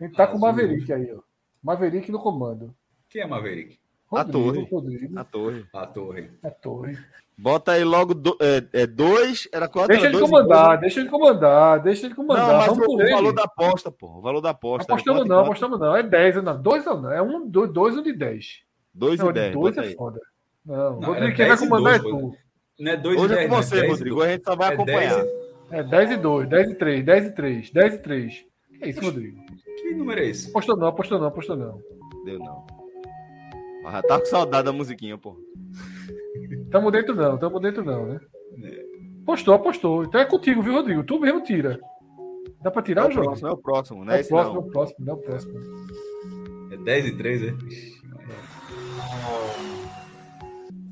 [0.00, 1.20] A gente tá com o Maverick aí, ó.
[1.62, 2.74] Maverick no comando.
[3.10, 3.78] Quem é Maverick?
[4.06, 4.68] Rodrigo, a torre.
[4.70, 5.18] Rodrigo.
[5.18, 5.64] A torre.
[5.72, 6.30] A torre.
[6.44, 6.98] A torre.
[7.36, 9.48] Bota aí logo do, é, é dois.
[9.52, 9.88] Era quatro.
[9.88, 12.46] Deixa ele comandar, deixa ele comandar, deixa ele comandar.
[12.46, 14.06] Não, mas Vamos o, o valor da aposta, pô.
[14.06, 14.92] O valor da aposta.
[14.92, 15.96] Apostamos não, apostamos não.
[15.96, 16.62] É 10, não.
[16.62, 17.10] Dois não.
[17.10, 18.62] É um, dois, dois um de 10.
[18.94, 19.52] Dois não, e 10.
[19.52, 19.94] Dois é aí.
[19.94, 20.20] foda.
[20.64, 22.36] Não, não Rodrigo, quem vai comandar dois, é tu.
[22.78, 24.22] Não é 2 Hoje é com você, Rodrigo.
[24.22, 25.24] A gente só vai é acompanhar.
[25.70, 28.46] É 10 e 2, 10 e 3, 10 e 3, 10 e 3.
[28.80, 29.38] É isso, Rodrigo.
[29.78, 30.50] Que número é esse?
[30.50, 31.80] Apostou não, apostou não, apostou não.
[32.24, 32.66] Deu não.
[33.84, 35.36] Já tá com saudade da musiquinha, pô.
[36.70, 38.20] Tamo dentro não, tamo dentro não, né?
[38.62, 38.84] É.
[39.22, 40.04] Apostou, apostou.
[40.04, 41.04] Então é contigo, viu, Rodrigo?
[41.04, 41.78] Tu mesmo tira.
[42.62, 43.26] Dá pra tirar é o, jogo?
[43.26, 44.20] Próximo, é o próximo, né?
[44.20, 45.60] É o próximo, é o próximo, não é o próximo.
[46.72, 47.54] É 10 e 3, é?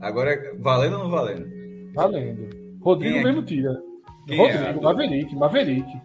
[0.02, 1.46] Agora, valendo ou não valendo?
[1.94, 2.78] Valendo.
[2.80, 3.22] Rodrigo é?
[3.22, 3.80] mesmo tira.
[4.26, 4.56] Quem é?
[4.56, 4.82] Rodrigo, é?
[4.82, 6.02] Maverick, Maverick.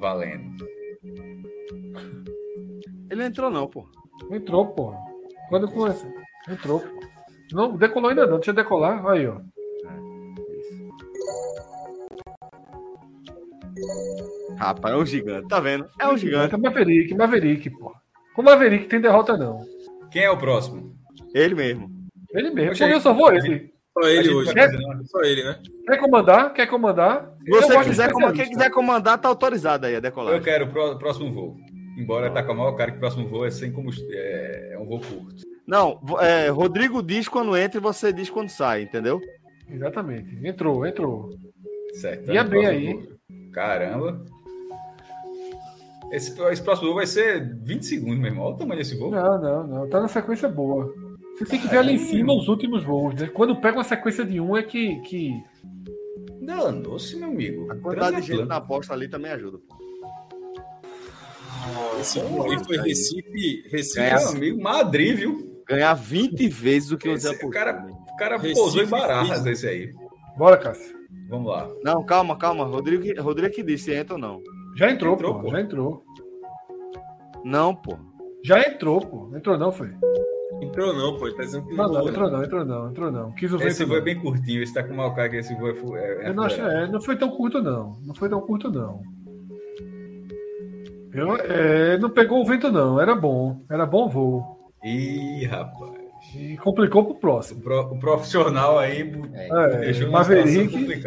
[0.00, 0.68] Valendo.
[3.08, 3.86] Ele entrou não, pô.
[4.32, 4.92] Entrou, pô.
[5.48, 6.12] Quando começa?
[6.48, 6.86] Entrou, pô.
[7.52, 8.36] Não, decolou ainda não.
[8.36, 9.06] Deixa eu decolar.
[9.06, 9.40] Aí, ó.
[14.58, 15.88] Rapaz, é um gigante, tá vendo?
[16.00, 16.52] É um gigante.
[16.52, 17.94] É Maverick, Maverick, pô.
[18.34, 19.64] Com Maverick tem derrota, não.
[20.10, 20.96] Quem é o próximo?
[21.32, 21.97] Ele mesmo.
[22.32, 22.70] Ele mesmo.
[22.70, 23.72] Poxa, eu só vou ele.
[23.92, 24.54] Só ele hoje.
[24.54, 24.70] Quer...
[25.06, 25.58] Só ele, né?
[25.86, 26.52] Quer comandar?
[26.52, 27.34] Quer comandar?
[27.48, 28.32] Você quiser, como...
[28.32, 30.34] quem quiser comandar, tá autorizado aí a decolar.
[30.34, 31.56] Eu quero o próximo voo.
[31.98, 34.12] Embora tá com a maior cara que o próximo voo é sem combustível.
[34.14, 35.42] É, é um voo curto.
[35.66, 39.20] Não, é, Rodrigo diz quando entra e você diz quando sai, entendeu?
[39.68, 40.38] Exatamente.
[40.46, 41.30] Entrou, entrou.
[41.94, 42.30] Certo.
[42.32, 42.94] Ia bem aí.
[42.94, 43.02] Voo.
[43.52, 44.24] Caramba.
[46.12, 48.46] Esse, esse próximo voo vai ser 20 segundos, meu irmão.
[48.46, 49.10] Olha o tamanho desse voo.
[49.10, 49.88] Não, não, não.
[49.88, 50.94] Tá na sequência boa.
[51.38, 53.28] Você tem que ver ali em cima os últimos voos, né?
[53.28, 55.00] Quando pega uma sequência de um é que.
[55.02, 55.32] que...
[56.40, 57.70] Danou-se, meu amigo.
[57.70, 59.58] A quantidade de gente na aposta ali também ajuda.
[59.58, 59.78] Pô.
[62.00, 63.68] Esse aí foi Recife.
[63.70, 65.62] Recife é, amigo, Madrid, viu?
[65.66, 67.50] Ganhar 20 vezes o que você apostou.
[67.50, 69.92] O cara, o cara pousou em baratas esse aí.
[70.36, 70.96] Bora, Cássio.
[71.28, 71.70] Vamos lá.
[71.84, 72.64] Não, calma, calma.
[72.64, 74.42] Rodrigo, Rodrigo que disse se entra ou não.
[74.76, 75.50] Já entrou, entrou pô, pô.
[75.50, 76.04] Já entrou.
[77.44, 77.98] Não, pô.
[78.42, 79.36] Já entrou, pô.
[79.36, 79.90] Entrou não, foi.
[80.60, 81.26] Entrou não, pô.
[81.26, 81.84] Ele tá dizendo que não.
[81.84, 83.32] Não, não, entrou não, entrou não, entrou não.
[83.32, 86.00] Quis esse voo é bem curtinho, esse tá com mal cara que esse voo é.
[86.00, 87.98] é, é não, acho, é, não foi tão curto, não.
[88.04, 89.02] Não foi tão curto, não.
[91.12, 93.00] Eu, é, não pegou o vento, não.
[93.00, 93.60] Era bom.
[93.70, 94.72] Era bom voo.
[94.84, 95.98] Ih, rapaz.
[96.34, 97.60] E complicou pro próximo.
[97.60, 101.02] O, pro, o profissional aí é, deixou Maverick.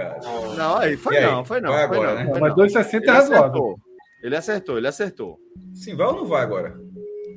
[0.58, 1.26] Não, aí foi aí?
[1.26, 1.72] não, foi não.
[1.72, 2.40] Foi, agora, não, né?
[2.40, 3.76] Mas 2,60 é razoável.
[4.24, 5.38] Ele acertou, ele acertou.
[5.74, 6.76] Sim, vai ou não vai agora?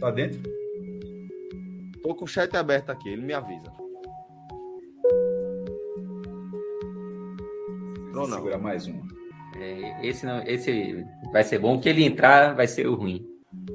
[0.01, 0.41] Tá dentro?
[2.05, 3.73] Tô com o chat aberto aqui, ele me avisa.
[8.15, 8.37] Ou não?
[8.37, 9.03] Segura mais uma.
[9.57, 11.03] É, esse, não, esse
[11.33, 13.27] vai ser bom, que ele entrar vai ser o ruim.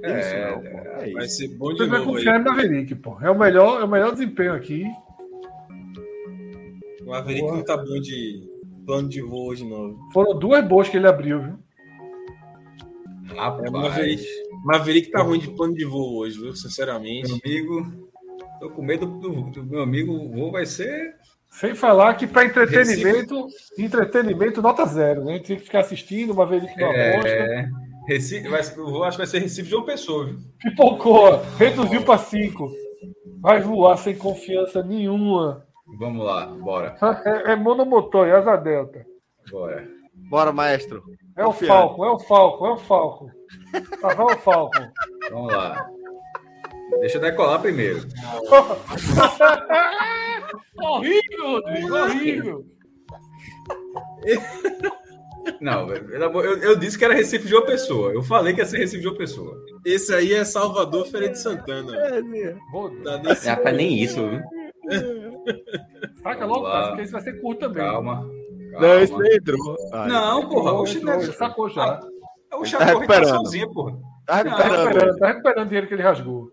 [0.03, 3.17] É, isso, não, é, vai ser bom de Você vai confiar no Maverick, pô.
[3.19, 4.85] É o melhor, é o melhor desempenho aqui.
[7.01, 7.57] O Maverick Boa.
[7.57, 8.47] não tá bom de
[8.85, 9.97] plano de voo hoje, não.
[10.13, 11.59] Foram duas boas que ele abriu, viu?
[13.35, 13.65] Rapaz.
[13.65, 14.23] É, Maverick,
[14.63, 16.55] Maverick tá ruim de plano de voo hoje, viu?
[16.55, 17.27] Sinceramente.
[17.27, 18.08] Meu amigo,
[18.59, 20.13] tô com medo do, do meu amigo.
[20.13, 21.15] O voo vai ser
[21.49, 23.83] sem falar que para entretenimento, Recife.
[23.83, 25.33] entretenimento nota zero, né?
[25.33, 27.11] A gente tem que ficar assistindo, uma vez que não é...
[27.11, 27.69] aposta.
[28.07, 30.37] Recife, vai, eu acho que vai ser Recife de uma pessoa, viu?
[30.59, 32.71] Pipocou, reduziu para cinco.
[33.41, 35.65] Vai voar sem confiança nenhuma.
[35.97, 36.95] Vamos lá, bora.
[37.25, 39.05] É, é monomotor, é asa delta.
[39.51, 39.87] Bora.
[40.29, 41.03] Bora, maestro.
[41.35, 43.31] É o Falco, é o Falco, é o Falco.
[44.01, 44.77] Tá, vai o Falco.
[45.31, 45.89] Vamos lá.
[46.99, 47.99] Deixa eu decolar primeiro.
[50.81, 52.65] horrível, Rodrigo, horrível.
[55.61, 58.11] Não, eu, eu, disse que era Recife de uma pessoa.
[58.11, 59.57] Eu falei que ia ser Recife de uma pessoa.
[59.85, 61.95] Esse aí é Salvador Feira de Santana.
[61.95, 62.21] É,
[63.03, 64.41] tá Rapaz, nem isso, viu?
[66.21, 67.83] Saca logo, cara, porque esse vai ser curto também.
[67.83, 68.15] Calma.
[68.71, 68.87] calma.
[68.87, 69.75] Não, esse nem entrou.
[70.07, 70.73] não, porra.
[70.73, 71.99] O chinelo sacou já.
[72.53, 73.97] O Chacorre tá, tá sozinho, porra.
[74.25, 74.57] Tá recuperando.
[74.59, 76.51] Tá recuperando, tá recuperando o dinheiro que ele rasgou.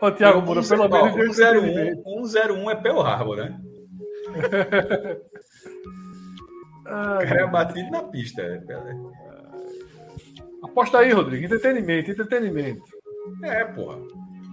[0.00, 1.36] Ô, Thiago Moura, pelo menos.
[1.36, 3.60] 101, 101 é Pearl Harbor, né?
[6.86, 8.42] ah, o cara é batido na pista.
[8.42, 8.60] Né,
[10.62, 11.44] aposta aí, Rodrigo.
[11.44, 12.82] Entretenimento, entretenimento.
[13.42, 13.98] É, porra.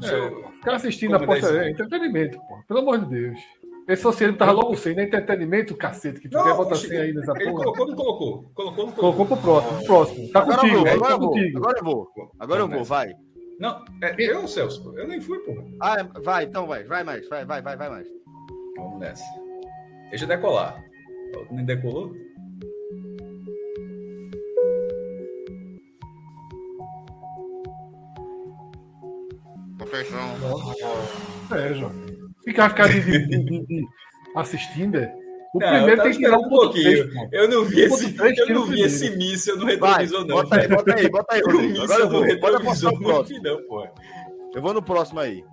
[0.03, 1.71] É, ficar assistindo aposta aí.
[1.71, 2.63] Entretenimento, porra.
[2.67, 3.39] Pelo amor de Deus.
[3.87, 5.03] Esse socialismo tava logo sem, né?
[5.03, 7.63] Entretenimento, cacete, que tu não, quer botar sem aí nessa ele porra.
[7.63, 8.51] Colocou, não colocou?
[8.53, 9.13] Colocou, não colocou.
[9.13, 10.31] Colocou pro próximo, pro próximo.
[10.31, 11.59] Tá agora contigo, eu vou, agora, tá eu contigo.
[11.59, 12.11] Vou, agora eu vou.
[12.39, 13.13] Agora eu vou, vai.
[13.59, 14.97] Não, é eu, Celso.
[14.97, 15.63] Eu nem fui, porra.
[15.81, 16.83] Ah, é, vai, então vai.
[16.85, 18.07] Vai mais, vai, vai, vai, vai mais.
[18.77, 19.23] Vamos nessa.
[20.09, 20.81] Deixa eu decolar.
[21.51, 22.13] Nem decolou?
[29.77, 30.19] Perfeição.
[31.51, 32.12] É, João.
[32.43, 33.87] Ficar, ficar de, de, de, de
[34.35, 35.13] assistindo, é.
[35.53, 37.29] O não, primeiro tem que tirar um pouquinho.
[37.29, 40.37] 3, eu não vi esse, eu não vi esse míssil no retrovisor, não.
[40.37, 41.83] Bota aí, bota aí, bota aí, Rodrigo.
[41.83, 42.39] Agora eu vou.
[42.39, 43.43] Bora passar o próximo.
[43.43, 43.87] Não, pô.
[44.55, 45.43] Eu vou no próximo aí.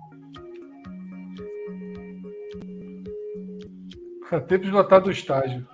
[4.47, 5.67] Tempo esgotado do estágio.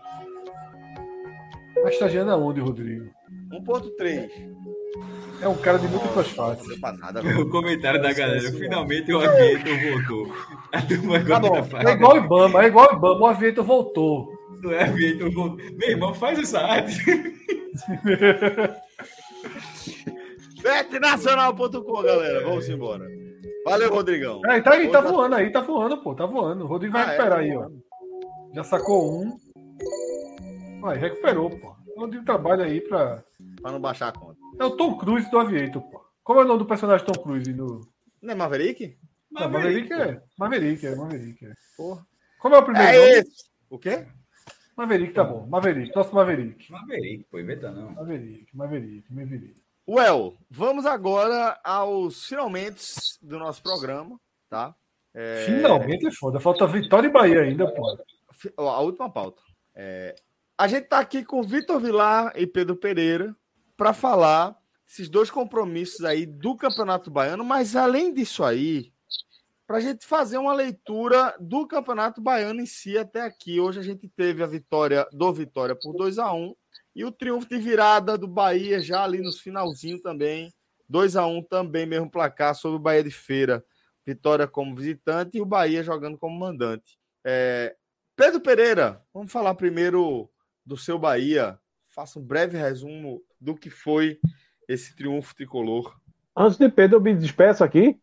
[1.82, 3.10] Tá estagiando aonde, Rodrigo?
[3.52, 4.57] 1.3.
[5.42, 6.74] É um cara de muito fácil.
[7.42, 8.52] o comentário da galera.
[8.52, 10.36] Finalmente o Aviator voltou.
[10.72, 13.20] A turma tá bom, é igual o Ibama, é igual o Ibama.
[13.22, 14.28] O Aviator voltou.
[14.62, 15.58] Não é Aviator voltou.
[15.78, 16.98] Meu irmão, faz essa arte.
[20.62, 22.42] Betnacional.com, galera.
[22.44, 23.08] Vamos embora.
[23.64, 24.42] Valeu, Rodrigão.
[24.46, 26.16] É, tá aí, tá voando aí, tá voando, pô.
[26.16, 26.64] Tá voando.
[26.64, 27.10] O Rodrigo vai ah, é?
[27.12, 27.70] recuperar é, aí, ó.
[28.54, 29.38] Já sacou um.
[30.86, 31.76] Aí, recuperou, pô.
[31.98, 33.24] Rodrigo trabalha aí pra.
[33.62, 34.37] Pra não baixar a conta.
[34.60, 36.06] É o Tom Cruise do Aviator, pô.
[36.24, 37.88] Como é o nome do personagem Tom Cruise no.
[38.22, 38.98] Não é Maverick?
[39.32, 40.22] Não, Maverick, é.
[40.38, 40.96] Maverick, é.
[40.96, 41.54] Maverick, é.
[41.76, 42.06] Porra.
[42.40, 43.12] Como é o primeiro é nome?
[43.12, 43.50] Esse.
[43.70, 44.08] O quê?
[44.76, 45.46] Maverick, tá bom.
[45.48, 46.72] Maverick, nosso Maverick.
[46.72, 47.92] Maverick, pô, inventa não.
[47.92, 49.62] Maverick, Maverick, Maverick.
[49.88, 52.84] Well, vamos agora aos finalmente
[53.22, 54.20] do nosso programa,
[54.50, 54.76] tá?
[55.14, 55.46] É...
[55.46, 56.40] Finalmente é foda.
[56.40, 57.98] Falta Vitória e Bahia ainda, pô.
[58.58, 59.42] A última pauta.
[59.74, 60.16] É...
[60.58, 63.36] A gente tá aqui com Vitor Vilar e Pedro Pereira
[63.78, 68.92] para falar esses dois compromissos aí do Campeonato Baiano, mas além disso aí,
[69.68, 73.60] para a gente fazer uma leitura do Campeonato Baiano em si até aqui.
[73.60, 76.56] Hoje a gente teve a vitória do Vitória por 2 a 1
[76.96, 80.54] e o triunfo de virada do Bahia já ali no finalzinho também.
[80.90, 83.64] 2 a 1 também, mesmo placar sobre o Bahia de Feira.
[84.06, 86.98] Vitória como visitante e o Bahia jogando como mandante.
[87.26, 87.76] É...
[88.16, 90.32] Pedro Pereira, vamos falar primeiro
[90.66, 91.60] do seu Bahia.
[91.88, 94.20] Faça um breve resumo do que foi
[94.68, 95.96] esse triunfo tricolor.
[96.36, 98.00] Antes de Pedro, eu me despeço aqui.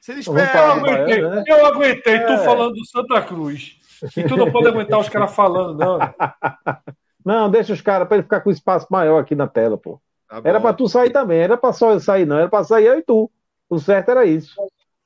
[0.00, 0.56] Se despede.
[0.56, 1.44] Eu aguentei, né?
[1.46, 2.26] eu aguentei é.
[2.26, 3.78] tu falando do Santa Cruz.
[4.16, 5.98] E tu não pode aguentar os caras falando, não.
[7.24, 10.00] Não, deixa os caras para ele ficar com espaço maior aqui na tela, pô.
[10.30, 12.86] Tá era para tu sair também, era para só eu sair, não, era para sair
[12.86, 13.30] eu e tu.
[13.68, 14.54] O certo era isso.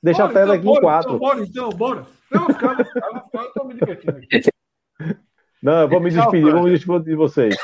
[0.01, 1.11] Deixa bora, a tela então, aqui bora, em quatro.
[1.11, 2.07] Então, bora, então, bora.
[2.31, 2.87] Não, cara,
[3.35, 4.51] eu tô me divertindo aqui.
[5.61, 7.57] Não, eu vou me despedir, vou me despedir de vocês.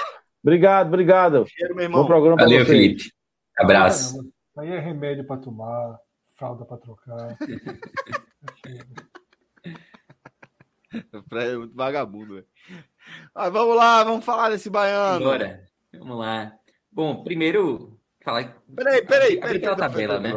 [0.42, 1.46] Obrigado, obrigado.
[1.48, 2.02] Cheiro, meu irmão.
[2.02, 3.12] Bom programa Valeu, Felipe.
[3.56, 4.18] Abraço.
[4.56, 5.98] Aí é remédio para tomar,
[6.32, 7.36] fralda para trocar.
[11.32, 12.46] é muito vagabundo, velho.
[13.34, 15.24] Ah, vamos lá, vamos falar desse baiano.
[15.24, 16.52] Bora, vamos lá.
[16.90, 18.56] Bom, primeiro falar.
[18.74, 19.60] Peraí, peraí, peraí.
[19.60, 20.32] peraí, tabela, né?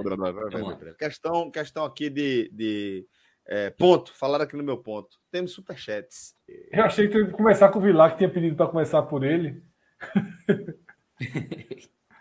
[0.97, 3.05] Questão, questão aqui de, de
[3.47, 5.17] É, ponto, falaram aqui no meu ponto.
[5.31, 6.35] Temos superchats.
[6.71, 9.61] Eu achei que ia começar com o Vilar, que tinha pedido para começar por ele.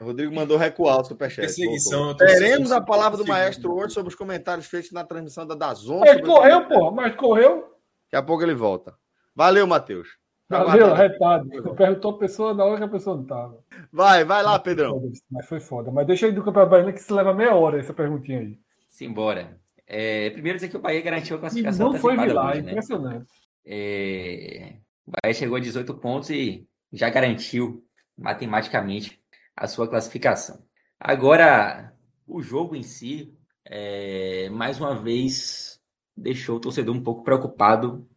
[0.00, 1.42] O Rodrigo mandou recuar o superchat.
[1.42, 2.16] Perseguição.
[2.16, 6.02] Teremos a palavra do maestro hoje sobre os comentários feitos na transmissão da Dazon.
[6.06, 7.76] Ele correu, pô, mas correu.
[8.04, 8.94] Daqui a pouco ele volta.
[9.36, 10.08] Valeu, Matheus.
[10.48, 11.48] Tá Valeu, retado.
[11.76, 13.58] Perguntou a pessoa na hora que a pessoa não estava.
[13.92, 15.00] Vai, vai lá, Pedrão.
[15.30, 15.90] Mas foi foda.
[15.92, 18.58] Mas deixa aí do Campeonato Baiano que se leva meia hora essa perguntinha aí.
[18.88, 19.60] Simbora.
[19.86, 21.90] É, primeiro dizer que o Bahia garantiu a classificação.
[21.90, 22.70] E não foi Vilar, hoje, né?
[22.70, 23.30] impressionante.
[23.66, 24.76] É,
[25.06, 27.84] o Bahia chegou a 18 pontos e já garantiu
[28.16, 29.20] matematicamente
[29.56, 30.62] a sua classificação.
[30.98, 31.94] Agora,
[32.26, 33.34] o jogo em si,
[33.64, 35.80] é, mais uma vez,
[36.16, 38.08] deixou o torcedor um pouco preocupado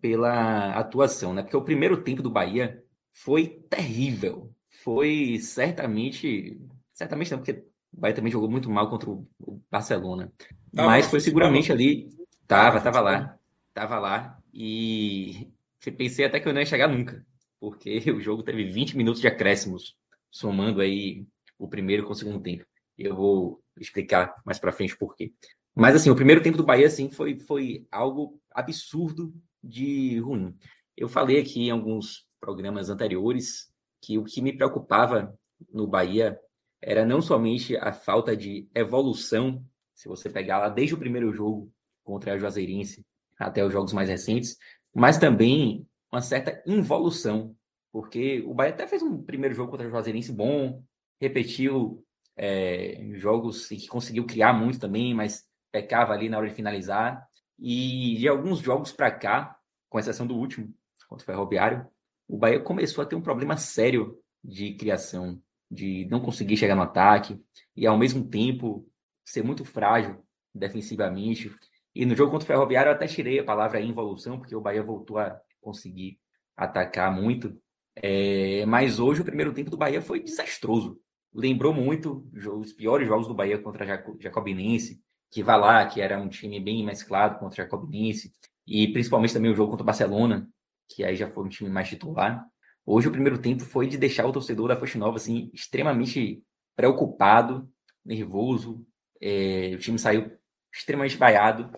[0.00, 1.42] pela atuação, né?
[1.42, 4.52] Porque o primeiro tempo do Bahia foi terrível.
[4.82, 6.60] Foi certamente.
[6.92, 9.26] Certamente não, porque o Bahia também jogou muito mal contra o
[9.70, 10.32] Barcelona.
[10.72, 12.10] Mas foi seguramente ali.
[12.46, 13.38] Tava, tava lá.
[13.72, 14.38] Tava lá.
[14.52, 15.50] E
[15.96, 17.24] pensei até que eu não ia chegar nunca.
[17.66, 19.96] Porque o jogo teve 20 minutos de acréscimos,
[20.30, 21.26] somando aí
[21.58, 22.64] o primeiro com o segundo tempo.
[22.96, 25.32] Eu vou explicar mais para frente por quê.
[25.74, 30.56] Mas assim, o primeiro tempo do Bahia assim foi, foi algo absurdo de ruim.
[30.96, 33.68] Eu falei aqui em alguns programas anteriores
[34.00, 35.36] que o que me preocupava
[35.68, 36.38] no Bahia
[36.80, 39.60] era não somente a falta de evolução,
[39.92, 41.68] se você pegar lá desde o primeiro jogo
[42.04, 43.04] contra a Juazeirense
[43.36, 44.56] até os jogos mais recentes,
[44.94, 47.54] mas também uma certa involução,
[47.92, 50.82] porque o Bahia até fez um primeiro jogo contra a Juazeirense bom,
[51.20, 52.04] repetiu
[52.36, 57.26] é, jogos que conseguiu criar muito também, mas pecava ali na hora de finalizar.
[57.58, 59.56] E de alguns jogos para cá,
[59.88, 60.72] com exceção do último,
[61.08, 61.86] contra o Ferroviário,
[62.28, 66.82] o Bahia começou a ter um problema sério de criação, de não conseguir chegar no
[66.82, 67.40] ataque
[67.74, 68.86] e ao mesmo tempo
[69.24, 70.22] ser muito frágil
[70.54, 71.50] defensivamente.
[71.94, 74.82] E no jogo contra o Ferroviário eu até tirei a palavra involução, porque o Bahia
[74.82, 76.18] voltou a conseguir
[76.56, 77.60] atacar muito.
[77.96, 81.00] É, mas hoje o primeiro tempo do Bahia foi desastroso.
[81.34, 83.84] Lembrou muito os piores jogos do Bahia contra
[84.20, 88.32] Jacobinense, que vai lá, que era um time bem mesclado contra Jacobinense,
[88.66, 90.48] e principalmente também o jogo contra o Barcelona,
[90.88, 92.46] que aí já foi um time mais titular.
[92.84, 96.42] Hoje o primeiro tempo foi de deixar o torcedor da Fonte Nova assim, extremamente
[96.76, 97.68] preocupado,
[98.04, 98.86] nervoso.
[99.20, 100.30] É, o time saiu
[100.72, 101.70] extremamente vaiado,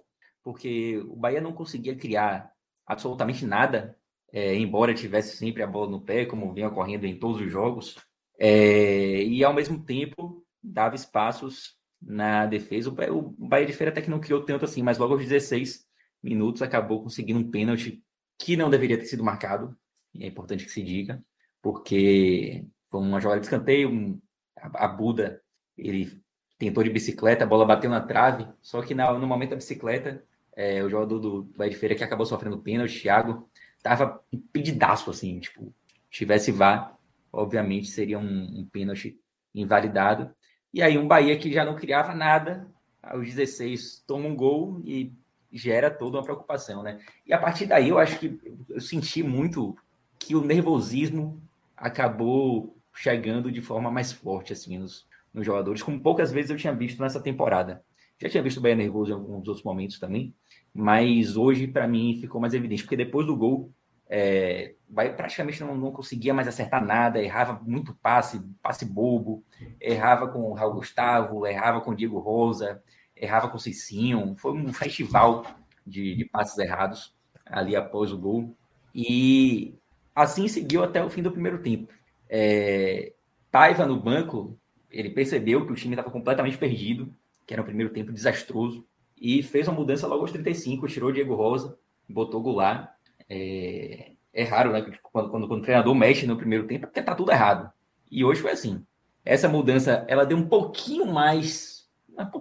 [0.44, 2.52] porque o Bahia não conseguia criar
[2.88, 3.96] absolutamente nada,
[4.32, 7.96] é, embora tivesse sempre a bola no pé, como vinha ocorrendo em todos os jogos.
[8.40, 12.90] É, e ao mesmo tempo dava espaços na defesa.
[12.90, 15.86] O Bahia de Feira até que não criou tanto assim, mas logo aos 16
[16.22, 18.02] minutos acabou conseguindo um pênalti
[18.38, 19.76] que não deveria ter sido marcado,
[20.14, 21.22] e é importante que se diga,
[21.60, 24.20] porque foi uma jogada de escanteio, um,
[24.56, 25.42] a, a, Buda,
[25.76, 26.20] ele
[26.56, 30.24] tentou de bicicleta, a bola bateu na trave, só que na, no momento da bicicleta,
[30.58, 33.48] é, o jogador do, Bahia de Feira que acabou sofrendo pênalti, Thiago,
[33.80, 35.72] tava impedidaço, assim, tipo,
[36.10, 36.96] tivesse vá,
[37.32, 39.16] obviamente seria um, um pênalti
[39.54, 40.34] invalidado,
[40.74, 42.66] e aí um Bahia que já não criava nada,
[43.00, 45.12] aos 16 toma um gol e
[45.52, 46.98] gera toda uma preocupação, né?
[47.24, 49.76] E a partir daí eu acho que eu senti muito
[50.18, 51.40] que o nervosismo
[51.76, 56.74] acabou chegando de forma mais forte assim nos, nos jogadores, como poucas vezes eu tinha
[56.74, 57.84] visto nessa temporada.
[58.20, 60.34] Já tinha visto o Bahia nervoso em alguns outros momentos também,
[60.74, 63.72] mas hoje para mim ficou mais evidente, porque depois do gol
[64.08, 69.44] é, Bahia praticamente não, não conseguia mais acertar nada, errava muito passe, passe bobo,
[69.80, 72.82] errava com o Raul Gustavo, errava com o Diego Rosa,
[73.14, 74.34] errava com o Cicinho.
[74.36, 75.44] Foi um festival
[75.86, 77.14] de, de passes errados
[77.44, 78.56] ali após o gol.
[78.94, 79.74] E
[80.14, 81.92] assim seguiu até o fim do primeiro tempo.
[82.28, 83.12] É,
[83.50, 84.58] Paiva no banco,
[84.90, 87.14] ele percebeu que o time estava completamente perdido,
[87.48, 91.34] que era um primeiro tempo desastroso, e fez uma mudança logo aos 35, tirou Diego
[91.34, 92.90] Rosa, botou Goulart.
[93.26, 94.82] É, é raro, né?
[95.02, 97.72] Quando, quando, quando, o treinador mexe no primeiro tempo, é porque tá tudo errado.
[98.10, 98.84] E hoje foi assim.
[99.24, 101.88] Essa mudança, ela deu um pouquinho mais,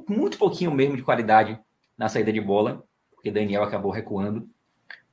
[0.10, 1.58] muito pouquinho mesmo de qualidade
[1.98, 2.84] na saída de bola,
[3.16, 4.48] porque Daniel acabou recuando.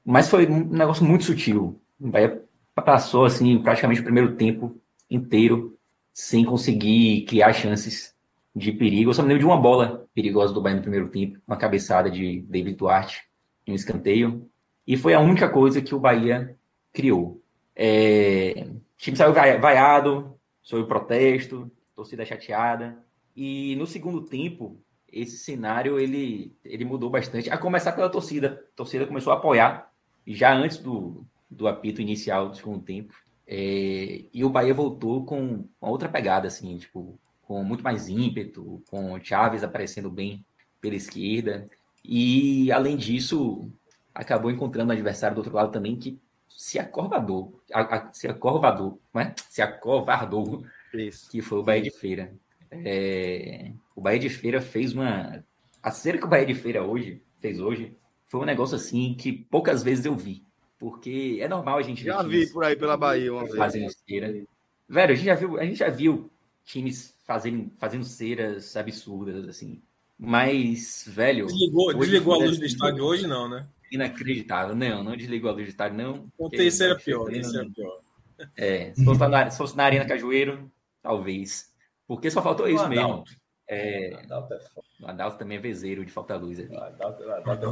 [0.04, 1.80] Mas foi um negócio muito sutil.
[2.00, 2.44] O Bahia
[2.74, 4.76] passou, assim, praticamente o primeiro tempo
[5.08, 5.78] inteiro
[6.12, 8.14] sem conseguir criar chances
[8.55, 9.10] de perigo.
[9.10, 12.10] Eu só me lembro de uma bola perigosa do Bahia no primeiro tempo, uma cabeçada
[12.10, 13.22] de David Duarte,
[13.66, 14.48] um escanteio.
[14.86, 16.56] E foi a única coisa que o Bahia
[16.93, 17.43] criou.
[17.74, 22.98] É, o time saiu vaiado, sob protesto, torcida chateada.
[23.35, 27.51] E no segundo tempo, esse cenário ele, ele mudou bastante.
[27.51, 28.64] A começar pela torcida.
[28.72, 29.90] A torcida começou a apoiar
[30.26, 33.14] já antes do, do apito inicial do segundo tempo.
[33.47, 38.82] É, e o Bahia voltou com uma outra pegada, assim, tipo, com muito mais ímpeto,
[38.88, 40.44] com o Chaves aparecendo bem
[40.80, 41.66] pela esquerda.
[42.04, 43.70] E, além disso,
[44.14, 46.18] acabou encontrando um adversário do outro lado também que
[46.48, 49.34] se acovardou, a, a, se acovardou, não é?
[49.48, 51.28] Se acovardou, Isso.
[51.30, 52.32] que foi o Bahia de Feira.
[52.70, 55.44] É, o Bahia de Feira fez uma...
[55.82, 57.96] A cera que o Bahia de Feira hoje, fez hoje,
[58.26, 60.44] foi um negócio assim que poucas vezes eu vi.
[60.78, 63.56] Porque é normal a gente Já vi por aí pela Bahia uma vez.
[63.56, 63.92] Fazendo.
[64.88, 66.30] Velho, a gente já viu, a gente já viu
[66.64, 69.82] times fazendo, fazendo ceras absurdas, assim.
[70.18, 71.46] Mas, velho.
[71.46, 73.66] Desligou, desligou a luz do estádio hoje, não, né?
[73.90, 74.74] Inacreditável.
[74.74, 76.32] Não, não desligou a luz do estádio, não.
[76.38, 78.01] O terceiro é pior, terceiro é pior.
[78.56, 80.70] É, se fosse, na, se fosse na Arena Cajueiro,
[81.02, 81.72] talvez.
[82.06, 83.24] Porque só faltou isso mesmo.
[83.68, 84.10] É,
[85.01, 86.59] o Adalto também é vezeiro de falta luz.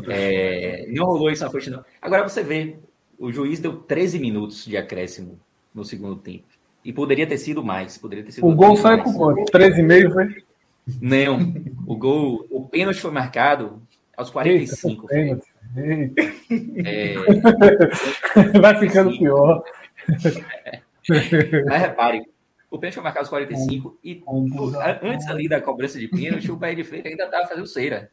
[0.09, 1.85] É, não rolou isso na frente, não.
[2.01, 2.79] Agora você vê,
[3.19, 5.39] o juiz deu 13 minutos de acréscimo
[5.75, 6.52] no segundo tempo.
[6.85, 7.97] E poderia ter sido mais.
[7.97, 9.51] Poderia ter sido o gol sai com quanto?
[9.53, 10.45] 13,5, foi?
[11.01, 11.55] Não.
[11.87, 13.81] O gol, o pênalti foi marcado
[14.17, 15.07] aos 45.
[15.13, 15.45] Eita,
[15.77, 16.33] eita.
[16.85, 17.15] É...
[18.61, 19.63] Vai ficando pior.
[21.09, 22.23] Mas repare,
[22.71, 24.23] o pênalti foi marcado aos 45 e
[25.03, 28.11] antes ali da cobrança de pênalti, o Bahia de Freire ainda estava fazendo cera.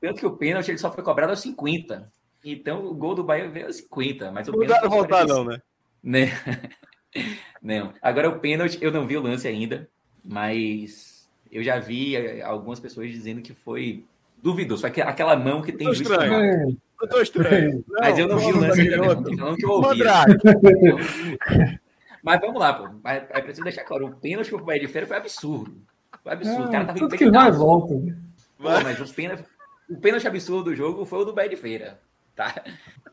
[0.00, 2.10] Tanto que o pênalti ele só foi cobrado aos 50.
[2.44, 4.30] Então o gol do Bahia veio aos 50.
[4.30, 5.60] Mas o não dá voltar, não, né?
[6.02, 6.32] né?
[7.62, 7.92] Não.
[8.02, 9.88] Agora o pênalti, eu não vi o lance ainda,
[10.24, 14.04] mas eu já vi eh, algumas pessoas dizendo que foi
[14.42, 14.86] duvidoso.
[14.86, 16.76] Aquela mão que tem juiz estranho.
[17.00, 17.84] Eu tô estranho.
[17.88, 19.22] Não, mas eu não, vi o lance ainda, não.
[19.22, 20.02] Tô que eu ouvi.
[22.20, 22.88] Então, mas vamos lá, pô.
[23.04, 25.80] É preciso deixar claro, o pênalti pro Bahia de Feira foi absurdo.
[26.22, 26.64] Foi absurdo.
[26.64, 27.94] É, o cara tava tudo que vai volta.
[27.94, 29.44] Pô, mas o pênalti,
[29.88, 32.00] o pênalti absurdo do jogo foi o do Bahia de Feira,
[32.34, 32.62] tá?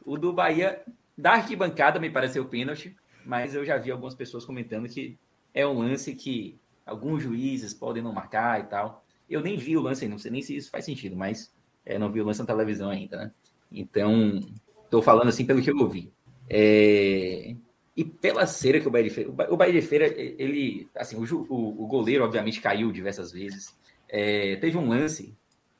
[0.03, 0.81] O do Bahia
[1.15, 2.95] da arquibancada me pareceu pênalti
[3.26, 5.18] mas eu já vi algumas pessoas comentando que
[5.53, 9.03] é um lance que alguns juízes podem não marcar e tal.
[9.30, 11.53] Eu nem vi o lance, não sei nem se isso faz sentido, mas
[11.85, 13.31] é, não vi o lance na televisão ainda, né?
[13.72, 14.39] Então,
[14.84, 16.11] estou falando assim pelo que eu ouvi.
[16.49, 17.56] É...
[17.97, 19.30] E pela cera que o Bahia de Feira...
[19.49, 20.88] O Bahia de Feira, ele...
[20.95, 23.76] Assim, o, o, goleiro, obviamente, caiu diversas vezes.
[24.07, 24.57] É...
[24.57, 25.35] Teve um lance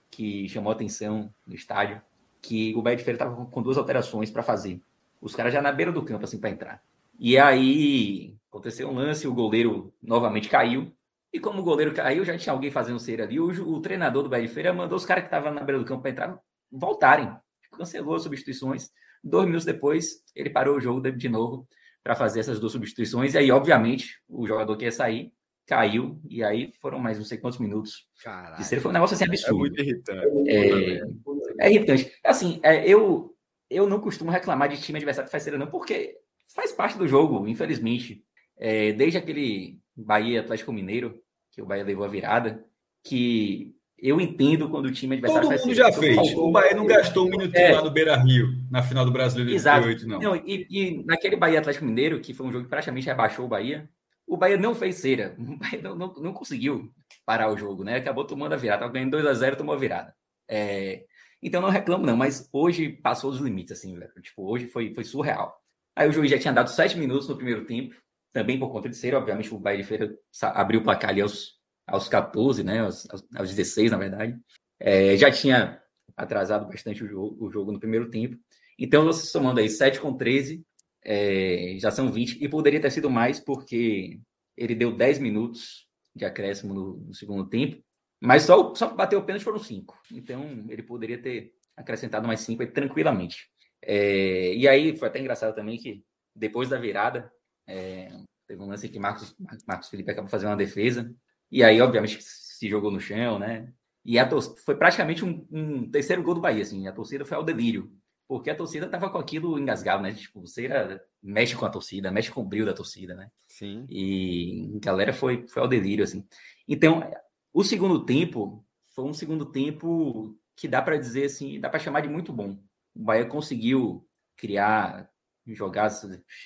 [0.10, 2.02] que chamou atenção no estádio,
[2.42, 4.80] que o Bahia de Feira estava com duas alterações para fazer.
[5.22, 6.84] Os caras já na beira do campo, assim, para entrar.
[7.20, 10.92] E aí aconteceu um lance, o goleiro novamente caiu.
[11.32, 13.40] E como o goleiro caiu, já tinha alguém fazendo cera ali.
[13.40, 15.86] O, o treinador do Bahia de Feira mandou os caras que estavam na beira do
[15.86, 16.40] campo para entrar
[16.72, 17.30] voltarem.
[17.72, 18.90] Cancelou as substituições.
[19.24, 21.68] Dois minutos depois, ele parou o jogo de novo
[22.04, 23.34] para fazer essas duas substituições.
[23.34, 25.34] E aí, obviamente, o jogador que ia sair
[25.66, 26.22] caiu.
[26.30, 28.08] E aí foram mais não sei quantos minutos.
[28.24, 28.82] Caralho, cera.
[28.82, 29.56] Foi um negócio assim absurdo.
[29.56, 30.50] É muito irritante.
[30.50, 32.12] É, é irritante.
[32.24, 33.36] Assim, é, eu,
[33.70, 36.16] eu não costumo reclamar de time adversário que faz cera, não, porque
[36.56, 38.24] faz parte do jogo, infelizmente.
[38.58, 41.20] É, desde aquele Bahia Atlético Mineiro,
[41.52, 42.66] que o Bahia levou a virada,
[43.04, 46.16] que eu entendo quando o time adversário Todo mundo já fez.
[46.16, 46.50] Faltou...
[46.50, 47.74] O Bahia não gastou um minutinho é.
[47.74, 50.20] lá no Beira Rio, na final do Brasileiro de 2008, não.
[50.20, 53.50] não e, e, naquele Bahia Atlético Mineiro, que foi um jogo que praticamente rebaixou o
[53.50, 53.90] Bahia,
[54.26, 55.36] o Bahia não fez cera.
[55.40, 56.92] O Bahia não, não, não conseguiu
[57.26, 57.98] parar o jogo, né?
[57.98, 58.80] Acabou tomando a virada.
[58.80, 60.14] Estava ganhando 2 a 0 tomou a virada.
[60.50, 61.04] É...
[61.42, 64.12] Então não reclamo, não, mas hoje passou os limites, assim, velho.
[64.22, 65.56] Tipo, hoje foi, foi surreal.
[65.96, 67.96] Aí o juiz já tinha dado sete minutos no primeiro tempo,
[68.34, 71.58] também por conta de ser, obviamente, o Bahia de Feira abriu o placar ali aos,
[71.88, 74.38] aos 14, né, aos, aos 16, na verdade.
[74.78, 75.82] É, já tinha
[76.18, 78.38] atrasado bastante o jogo, o jogo no primeiro tempo.
[78.78, 80.66] Então, você somando aí 7 com 13,
[81.04, 84.20] é, já são 20, e poderia ter sido mais, porque
[84.58, 87.82] ele deu 10 minutos de acréscimo no, no segundo tempo,
[88.20, 89.98] mas só, só bateu o pênalti foram 5.
[90.12, 93.50] Então, ele poderia ter acrescentado mais 5 tranquilamente.
[93.86, 96.04] É, e aí foi até engraçado também que
[96.36, 97.32] depois da virada,
[97.68, 98.12] é,
[98.48, 99.36] teve um lance que Marcos,
[99.66, 101.14] Marcos Felipe acabou fazendo uma defesa,
[101.52, 103.72] e aí, obviamente, se jogou no chão, né?
[104.04, 104.30] E a
[104.64, 107.92] foi praticamente um, um, terceiro gol do Bahia, assim, a torcida foi ao delírio,
[108.28, 110.14] porque a torcida tava com aquilo engasgado, né?
[110.14, 113.30] Tipo, você era, mexe com a torcida, mexe com o brilho da torcida, né?
[113.48, 113.86] Sim.
[113.90, 116.28] E a galera foi, foi ao delírio, assim.
[116.68, 117.10] Então,
[117.54, 122.02] o segundo tempo foi um segundo tempo que dá para dizer assim, dá para chamar
[122.02, 122.58] de muito bom
[122.96, 124.08] o Bahia conseguiu
[124.38, 125.10] criar
[125.48, 126.02] jogadas,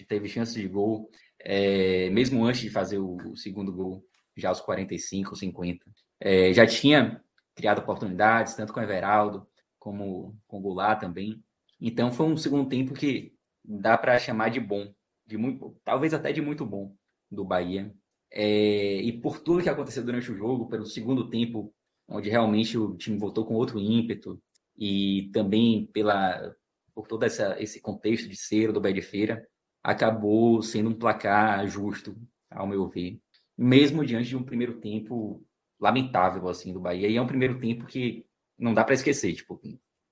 [0.07, 1.09] teve chances de gol,
[1.39, 4.03] é, mesmo antes de fazer o, segundo gol,
[4.35, 5.85] já aos 45, 50.
[6.19, 7.23] É, já tinha
[7.55, 9.47] criado oportunidades, tanto com o Everaldo
[9.77, 11.41] como com o Goulart também.
[11.79, 14.93] Então foi um segundo tempo que dá para chamar de bom,
[15.25, 16.93] de muito, talvez até de muito bom
[17.31, 17.93] do Bahia.
[18.31, 21.73] É, e por tudo que aconteceu durante o jogo, pelo segundo tempo,
[22.07, 24.41] onde realmente o time voltou com outro ímpeto,
[24.79, 26.55] e também pela
[26.95, 29.47] por todo essa, esse contexto de ser do Bahia de Feira,
[29.81, 32.13] acabou sendo um placar justo,
[32.49, 33.21] ao meu ver,
[33.57, 35.41] mesmo diante de um primeiro tempo
[35.79, 37.07] lamentável assim do Bahia.
[37.07, 38.25] E é um primeiro tempo que
[38.57, 39.61] não dá para esquecer, tipo,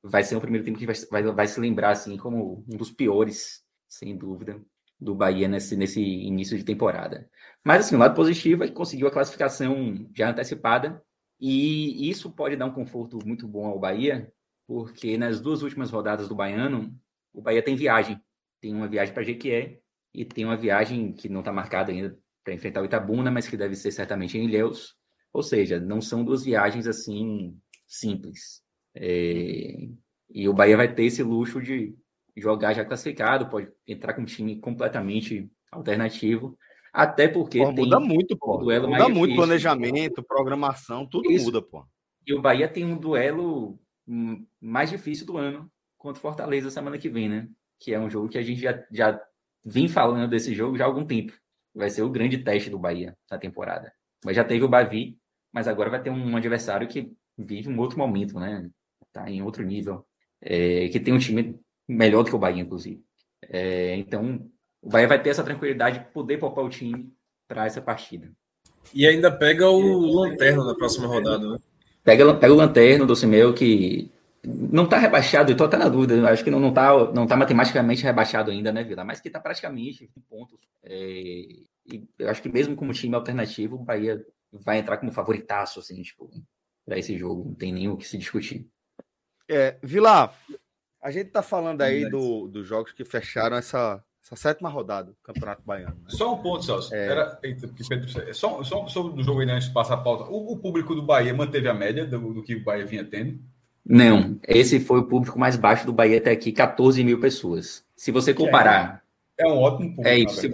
[0.01, 2.89] vai ser um primeiro tempo que vai, vai, vai se lembrar assim como um dos
[2.89, 4.61] piores, sem dúvida,
[4.99, 7.29] do Bahia nesse, nesse início de temporada.
[7.65, 11.03] Mas assim, o lado positivo é que conseguiu a classificação já antecipada
[11.37, 14.31] e isso pode dar um conforto muito bom ao Bahia,
[14.67, 16.93] porque nas duas últimas rodadas do Baiano,
[17.33, 18.21] o Bahia tem viagem.
[18.59, 19.79] Tem uma viagem para Jequié
[20.13, 23.55] e tem uma viagem que não está marcada ainda para enfrentar o Itabuna, mas que
[23.55, 24.95] deve ser certamente em Ilhéus.
[25.31, 27.57] Ou seja, não são duas viagens assim
[27.87, 28.61] simples.
[28.93, 29.87] É...
[30.29, 31.95] E o Bahia vai ter esse luxo de
[32.35, 36.57] jogar já classificado, pode entrar com um time completamente alternativo,
[36.91, 38.57] até porque pô, muda muito, pô.
[38.57, 41.45] Um duelo muda muito difícil, planejamento, programação, tudo Isso.
[41.45, 41.85] muda, pô.
[42.25, 43.79] E o Bahia tem um duelo
[44.61, 47.49] mais difícil do ano contra o Fortaleza semana que vem, né?
[47.79, 49.21] Que é um jogo que a gente já, já
[49.65, 51.33] vem falando desse jogo já há algum tempo.
[51.75, 53.91] Vai ser o grande teste do Bahia na temporada.
[54.23, 55.19] Mas já teve o Bavi,
[55.51, 58.69] mas agora vai ter um adversário que vive um outro momento, né?
[59.11, 60.05] Tá em outro nível.
[60.41, 63.03] É, que tem um time melhor do que o Bahia, inclusive.
[63.43, 64.49] É, então,
[64.81, 67.13] o Bahia vai ter essa tranquilidade de poder poupar o time
[67.47, 68.31] para essa partida.
[68.93, 71.59] E ainda pega o Lanterna na próxima rodada, né?
[72.07, 74.09] Pega, pega o Lanterna do Cimeu, que
[74.41, 78.49] não está rebaixado, estou até na dúvida, acho que não está não tá matematicamente rebaixado
[78.49, 79.03] ainda, né, Vila?
[79.03, 80.57] Mas que está praticamente em pontos.
[80.81, 80.95] É,
[81.85, 86.01] e eu acho que mesmo como time alternativo, o Bahia vai entrar como favoritaço, assim,
[86.01, 86.31] tipo,
[86.85, 88.65] para esse jogo, não tem nem o que se discutir.
[89.45, 90.33] É, Vila,
[91.01, 95.17] a gente está falando aí do, dos jogos que fecharam essa, essa sétima rodada do
[95.23, 95.95] Campeonato Baiano.
[95.95, 96.09] Né?
[96.09, 96.93] Só um ponto, Celso.
[96.93, 97.07] É...
[97.07, 97.71] Era, Pedro,
[98.33, 100.29] só, só sobre o jogo aí, né, antes de passar a pauta.
[100.29, 103.39] O, o, público do Bahia manteve a média do, do, que o Bahia vinha tendo?
[103.85, 107.85] Não, esse foi o público mais baixo do Bahia até aqui, 14 mil pessoas.
[107.95, 109.01] Se você comparar.
[109.37, 110.07] É, é um ótimo público.
[110.09, 110.41] É isso.
[110.41, 110.51] Se,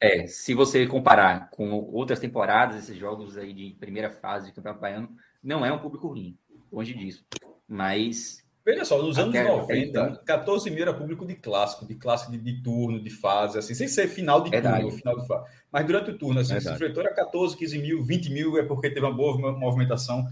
[0.00, 4.80] é, se você comparar com outras temporadas, esses jogos aí de primeira fase do Campeonato
[4.80, 5.10] Baiano,
[5.42, 6.38] não é um público ruim,
[6.72, 7.22] longe disso.
[7.68, 10.24] Mas Veja só, nos anos Até 90, então...
[10.24, 13.88] 14 mil era público de clássico, de clássico de, de, turno, de fase, assim, sem
[13.88, 14.82] ser final de Verdade.
[14.82, 15.50] turno, final de fase.
[15.72, 16.78] Mas durante o turno, assim, Verdade.
[16.78, 20.24] se o feitor era 14, 15 mil, 20 mil é porque teve uma boa movimentação.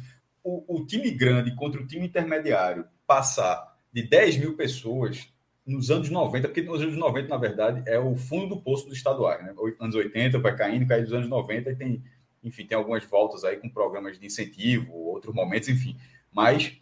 [0.45, 5.29] O, o, time grande contra o time intermediário passar de 10 mil pessoas
[5.67, 8.97] nos anos 90, porque nos anos 90, na verdade, é o fundo do poço dos
[8.97, 9.53] estaduais, né?
[9.81, 12.05] Anos 80 vai caindo, cai dos anos 90 e tem,
[12.45, 15.97] enfim, tem algumas voltas aí com programas de incentivo, outros momentos, enfim.
[16.33, 16.81] Mas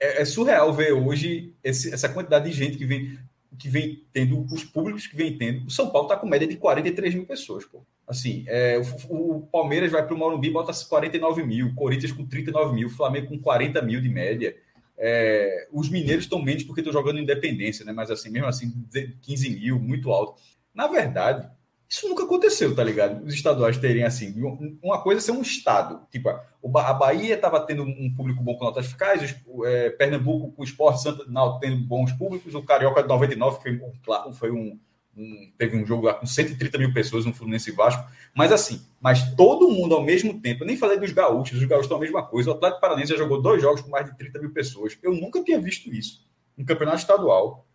[0.00, 3.18] é, é surreal ver hoje esse, essa quantidade de gente que vem,
[3.58, 5.66] que vem tendo, os públicos que vem tendo.
[5.66, 7.84] O São Paulo está com média de 43 mil pessoas, pô.
[8.06, 8.78] Assim, é,
[9.08, 12.90] o, o, Palmeiras vai para o Morumbi e bota 49 mil, Corinthians com 39 mil,
[12.90, 14.54] Flamengo com 40 mil de média.
[14.96, 17.92] É, os mineiros estão menos porque estão jogando independência, né?
[17.92, 18.72] Mas assim, mesmo assim,
[19.22, 20.40] 15 mil, muito alto.
[20.74, 21.48] Na verdade,
[21.88, 23.24] isso nunca aconteceu, tá ligado?
[23.24, 24.34] Os estaduais terem assim.
[24.82, 26.00] Uma coisa é ser um estado.
[26.10, 29.34] Tipo, a Bahia estava tendo um público bom com notas fiscais,
[29.66, 33.80] é, Pernambuco com o Esporte Santa não, tendo bons públicos, o Carioca de 99 foi,
[34.32, 34.78] foi um,
[35.16, 38.04] um, teve um jogo lá com 130 mil pessoas no Fluminense Vasco.
[38.34, 41.86] Mas assim, mas todo mundo ao mesmo tempo, eu nem falei dos gaúchos, os gaúchos
[41.86, 42.50] estão a mesma coisa.
[42.50, 44.98] O Atlético Paranaense já jogou dois jogos com mais de 30 mil pessoas.
[45.02, 46.26] Eu nunca tinha visto isso.
[46.56, 47.66] Um campeonato estadual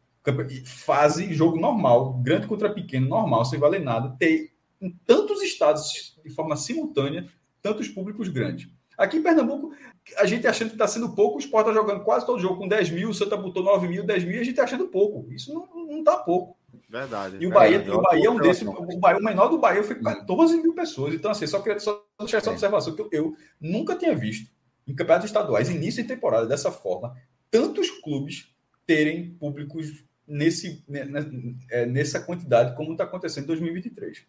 [0.65, 4.51] fase, jogo normal, grande contra pequeno, normal, sem valer nada, ter
[4.81, 7.27] em tantos estados de forma simultânea
[7.61, 8.69] tantos públicos grandes.
[8.97, 9.73] Aqui em Pernambuco,
[10.17, 12.67] a gente achando que está sendo pouco, o Sport está jogando quase todo jogo com
[12.67, 15.31] 10 mil, o Santa botou 9 mil, 10 mil, a gente está achando pouco.
[15.31, 16.57] Isso não está pouco.
[16.89, 17.37] Verdade.
[17.39, 18.67] E o Bahia, o Bahia é um desses.
[18.67, 21.13] O, Bahia, o menor do Bahia foi 14 mil pessoas.
[21.13, 24.51] Então, assim, só queria só deixar essa observação que eu, eu nunca tinha visto
[24.85, 27.15] em campeonatos estaduais, início de temporada, dessa forma,
[27.49, 28.53] tantos clubes
[28.85, 31.25] terem públicos nesse, né, né,
[31.71, 34.23] é, nessa quantidade, como está acontecendo em 2023.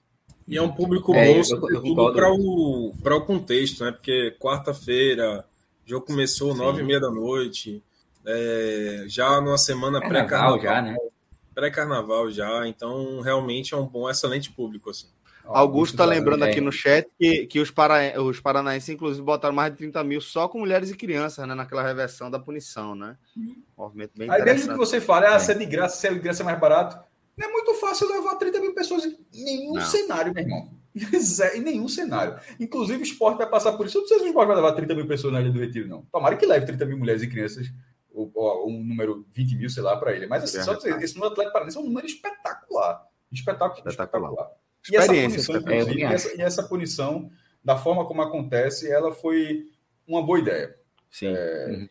[0.49, 3.93] E é um público é, bom, sobretudo para o, o contexto, né?
[3.93, 5.45] Porque quarta-feira,
[5.87, 7.83] o jogo começou nove e meia da noite,
[8.27, 10.61] é, já numa semana pré-carnaval.
[10.61, 10.97] já, né?
[11.55, 15.09] Pré-carnaval já, então realmente é um bom, excelente público, assim.
[15.53, 19.73] Augusto está lembrando aqui no chat que, que os, para, os paranaenses, inclusive, botaram mais
[19.73, 21.55] de 30 mil só com mulheres e crianças, né?
[21.55, 23.17] Naquela reversão da punição, né?
[23.77, 26.19] movimento bem Aí mesmo que você fale, ah, se é de graça, se é de
[26.19, 26.99] graça é mais barato,
[27.37, 29.83] não é muito fácil levar 30 mil pessoas em nenhum não.
[29.83, 30.71] cenário, meu irmão.
[31.55, 32.39] em nenhum cenário.
[32.59, 33.99] Inclusive, o esporte vai passar por isso.
[33.99, 35.89] Eu não sei se o esporte vai levar 30 mil pessoas na Ilha do Retiro,
[35.89, 36.03] não.
[36.13, 37.73] Tomara que leve 30 mil mulheres e crianças,
[38.13, 40.27] ou, ou um número 20 mil, sei lá, para ele.
[40.27, 43.07] Mas assim, é, só dizer, esse número Atlético Paranaense é um número espetacular.
[43.33, 43.91] Espetáculo, espetacular.
[43.91, 44.60] espetacular.
[44.91, 45.57] E essa, punição,
[45.95, 47.31] e, essa, e essa punição,
[47.63, 49.67] da forma como acontece, ela foi
[50.07, 50.75] uma boa ideia.
[51.11, 51.27] Sim.
[51.29, 51.67] É...
[51.69, 51.89] Uhum.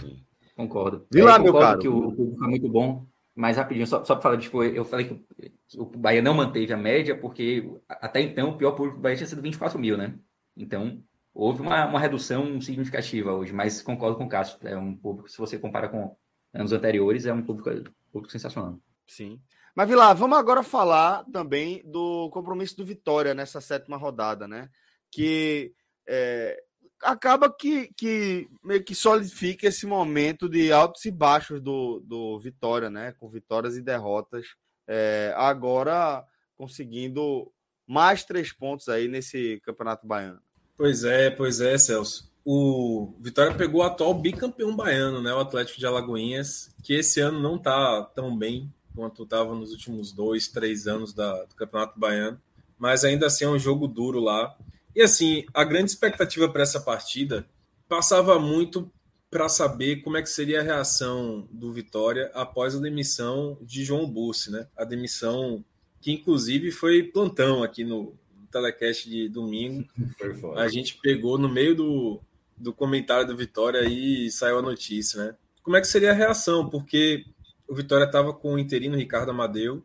[0.00, 0.24] Sim.
[0.56, 1.06] Concordo.
[1.10, 1.78] Vi lá, meu caro.
[1.78, 5.06] que o público é muito bom, mas rapidinho, só, só para falar, tipo, eu falei
[5.06, 9.16] que o Bahia não manteve a média, porque até então o pior público do Bahia
[9.16, 10.14] tinha sido 24 mil, né?
[10.56, 11.02] Então,
[11.32, 15.38] houve uma, uma redução significativa hoje, mas concordo com o Cássio, é um público, se
[15.38, 16.14] você compara com
[16.52, 18.78] anos anteriores, é um público, um público sensacional.
[19.06, 19.40] Sim.
[19.80, 24.68] Mas, Vilar, vamos agora falar também do compromisso do Vitória nessa sétima rodada, né?
[25.10, 25.72] Que
[26.06, 26.62] é,
[27.02, 32.90] acaba que, que meio que solidifica esse momento de altos e baixos do, do Vitória,
[32.90, 33.12] né?
[33.12, 34.48] Com vitórias e derrotas.
[34.86, 37.50] É, agora conseguindo
[37.86, 40.42] mais três pontos aí nesse Campeonato Baiano.
[40.76, 42.30] Pois é, pois é, Celso.
[42.44, 45.32] O Vitória pegou o atual bicampeão baiano, né?
[45.32, 50.12] O Atlético de Alagoinhas, que esse ano não tá tão bem quanto estava nos últimos
[50.12, 52.40] dois, três anos da, do Campeonato Baiano.
[52.78, 54.56] Mas ainda assim é um jogo duro lá.
[54.94, 57.46] E assim, a grande expectativa para essa partida
[57.88, 58.90] passava muito
[59.30, 64.08] para saber como é que seria a reação do Vitória após a demissão de João
[64.08, 64.66] Bussi, né?
[64.76, 65.64] A demissão
[66.00, 68.14] que inclusive foi plantão aqui no
[68.50, 69.86] telecast de domingo.
[70.56, 72.20] a gente pegou no meio do,
[72.56, 75.36] do comentário do Vitória e saiu a notícia, né?
[75.62, 76.68] Como é que seria a reação?
[76.68, 77.24] Porque
[77.70, 79.80] o Vitória estava com o interino Ricardo Amadeu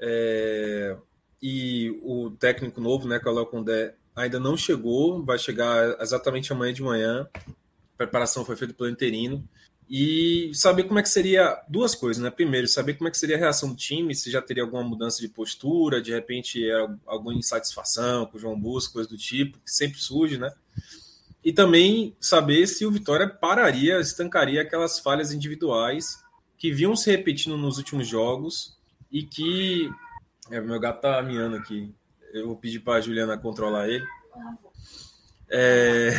[0.00, 0.96] é,
[1.40, 5.96] e o técnico novo, né, que é o Léo Condé, ainda não chegou, vai chegar
[6.00, 7.28] exatamente amanhã de manhã.
[7.46, 9.48] A preparação foi feita pelo interino.
[9.88, 12.30] E saber como é que seria duas coisas, né?
[12.30, 15.20] Primeiro, saber como é que seria a reação do time, se já teria alguma mudança
[15.20, 16.60] de postura, de repente
[17.06, 20.52] alguma insatisfação com o João Busco, coisa do tipo, que sempre surge, né?
[21.42, 26.18] E também saber se o Vitória pararia, estancaria aquelas falhas individuais
[26.58, 28.76] que vinham se repetindo nos últimos jogos
[29.10, 29.90] e que.
[30.50, 31.94] É, meu gato tá miando aqui.
[32.32, 34.04] Eu vou pedir para a Juliana controlar ele.
[35.50, 36.10] É...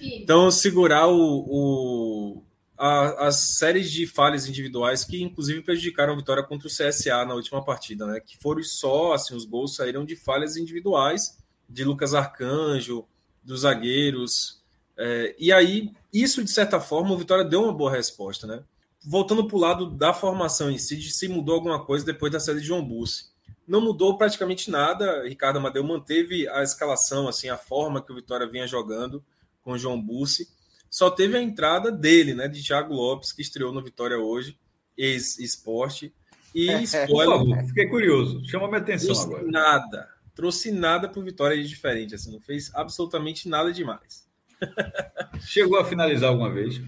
[0.00, 2.42] então, segurar o, o
[2.78, 7.34] a, as séries de falhas individuais que, inclusive, prejudicaram a vitória contra o CSA na
[7.34, 8.20] última partida, né?
[8.20, 13.06] Que foram só, assim, os gols saíram de falhas individuais de Lucas Arcanjo,
[13.42, 14.62] dos zagueiros.
[14.96, 18.62] É, e aí, isso, de certa forma, o Vitória deu uma boa resposta, né?
[19.04, 22.38] Voltando para o lado da formação em si, de se mudou alguma coisa depois da
[22.38, 23.32] saída de João Bussi
[23.66, 25.26] não mudou praticamente nada.
[25.26, 29.24] Ricardo Amadeu manteve a escalação, assim, a forma que o Vitória vinha jogando
[29.62, 30.48] com o João Bussi.
[30.90, 34.58] Só teve a entrada dele, né, de Thiago Lopes, que estreou no Vitória hoje,
[34.96, 36.12] ex-esporte.
[36.54, 39.50] E spoiler, fiquei curioso, chama minha atenção trouxe agora.
[39.50, 44.21] Nada, trouxe nada para o Vitória de diferente, assim, não fez absolutamente nada demais.
[45.40, 46.80] Chegou a finalizar alguma vez?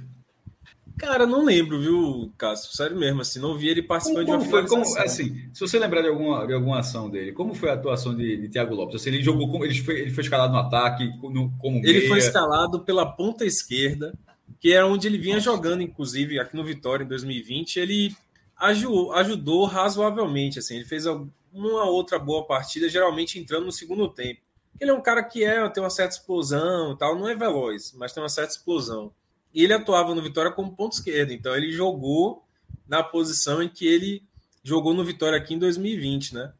[0.96, 2.74] Cara, não lembro, viu, Cássio?
[2.74, 5.78] Sério mesmo, assim, não vi ele participando como, de uma foi, como, assim, se você
[5.78, 8.96] lembrar de alguma, de alguma ação dele, como foi a atuação de, de Thiago Lopes?
[8.96, 12.08] Assim, ele jogou como ele foi, ele foi escalado no ataque, no, como Ele meia.
[12.08, 14.16] foi escalado pela ponta esquerda,
[14.60, 17.76] que era onde ele vinha jogando, inclusive, aqui no Vitória em 2020.
[17.80, 18.14] Ele
[18.56, 24.43] ajudou, ajudou razoavelmente, assim, ele fez uma outra boa partida, geralmente entrando no segundo tempo.
[24.80, 28.12] Ele é um cara que é, tem uma certa explosão tal, não é veloz, mas
[28.12, 29.12] tem uma certa explosão.
[29.52, 31.32] E ele atuava no Vitória como ponto esquerdo.
[31.32, 32.44] Então ele jogou
[32.88, 34.22] na posição em que ele
[34.62, 36.52] jogou no Vitória aqui em 2020, né?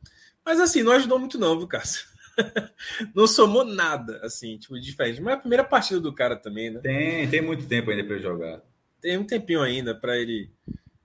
[0.45, 2.07] Mas assim, não ajudou muito não, viu, Cássio?
[3.15, 5.21] não somou nada, assim, tipo, diferente.
[5.21, 6.81] Mas é a primeira partida do cara também, né?
[6.81, 8.61] Tem, tem muito tempo ainda para jogar.
[9.01, 10.51] Tem um tempinho ainda para ele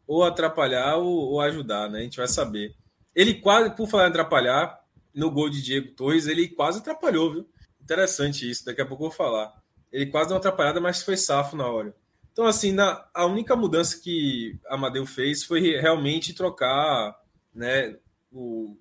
[0.07, 1.99] ou atrapalhar ou, ou, ajudar, né?
[1.99, 2.75] A gente vai saber.
[3.15, 4.78] Ele quase, por falar em atrapalhar,
[5.13, 7.49] no gol de Diego Torres, ele quase atrapalhou, viu?
[7.81, 9.53] Interessante isso, daqui a pouco eu vou falar.
[9.91, 11.95] Ele quase deu uma atrapalhada, mas foi safo na hora.
[12.31, 17.15] Então, assim, na, a única mudança que Amadeu fez foi realmente trocar,
[17.53, 17.97] né?
[18.31, 18.77] O,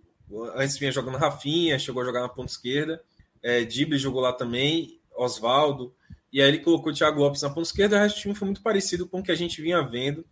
[0.55, 3.03] antes vinha jogando Rafinha, chegou a jogar na ponta esquerda.
[3.43, 5.95] É, jogou lá também, Oswaldo.
[6.33, 7.97] E aí ele colocou o Thiago Lopes na ponta esquerda.
[7.97, 10.25] O resto do time foi muito parecido com o que a gente vinha vendo,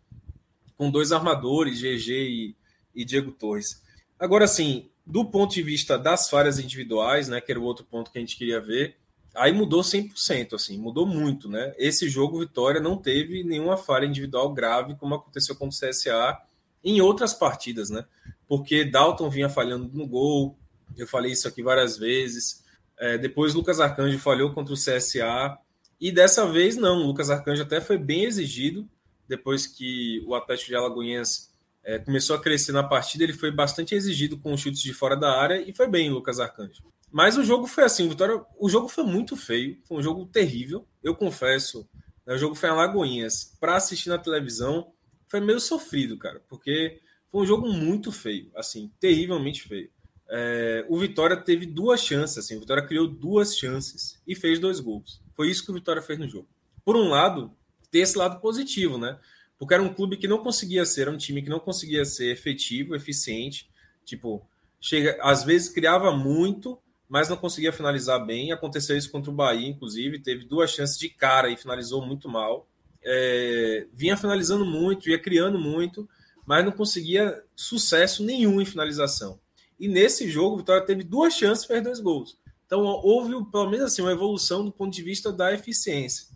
[0.76, 2.56] com dois armadores, GG e,
[2.94, 3.82] e Diego Torres.
[4.18, 8.10] Agora, assim, do ponto de vista das falhas individuais, né, que era o outro ponto
[8.10, 8.96] que a gente queria ver,
[9.36, 11.74] Aí mudou 100%, assim, mudou muito, né?
[11.76, 16.38] Esse jogo, Vitória, não teve nenhuma falha individual grave, como aconteceu com o CSA
[16.82, 18.06] em outras partidas, né?
[18.48, 20.56] Porque Dalton vinha falhando no gol,
[20.96, 22.64] eu falei isso aqui várias vezes.
[22.98, 25.58] É, depois Lucas Arcanjo falhou contra o CSA,
[26.00, 28.88] e dessa vez não, o Lucas Arcanjo até foi bem exigido,
[29.28, 31.52] depois que o Atlético de Alagoinhas
[31.86, 35.40] é, começou a crescer na partida, ele foi bastante exigido com chutes de fora da
[35.40, 36.82] área, e foi bem, Lucas Arcanjo.
[37.12, 40.84] Mas o jogo foi assim, Vitória, o jogo foi muito feio, foi um jogo terrível,
[41.00, 41.88] eu confesso.
[42.26, 43.56] Né, o jogo foi em Alagoinhas.
[43.60, 44.92] Para assistir na televisão,
[45.28, 49.88] foi meio sofrido, cara, porque foi um jogo muito feio, assim, terrivelmente feio.
[50.28, 54.80] É, o Vitória teve duas chances, assim, o Vitória criou duas chances e fez dois
[54.80, 55.22] gols.
[55.36, 56.48] Foi isso que o Vitória fez no jogo.
[56.84, 57.56] Por um lado,
[57.92, 59.16] tem esse lado positivo, né?
[59.58, 62.30] Porque era um clube que não conseguia ser, era um time que não conseguia ser
[62.30, 63.70] efetivo, eficiente.
[64.04, 64.46] Tipo,
[64.80, 66.78] chega, às vezes criava muito,
[67.08, 68.52] mas não conseguia finalizar bem.
[68.52, 72.68] Aconteceu isso contra o Bahia, inclusive, teve duas chances de cara e finalizou muito mal.
[73.06, 76.08] é, vinha finalizando muito, ia criando muito,
[76.44, 79.38] mas não conseguia sucesso nenhum em finalização.
[79.78, 82.36] E nesse jogo, o Vitória teve duas chances e fez dois gols.
[82.66, 86.26] Então, houve, pelo menos assim, uma evolução do ponto de vista da eficiência.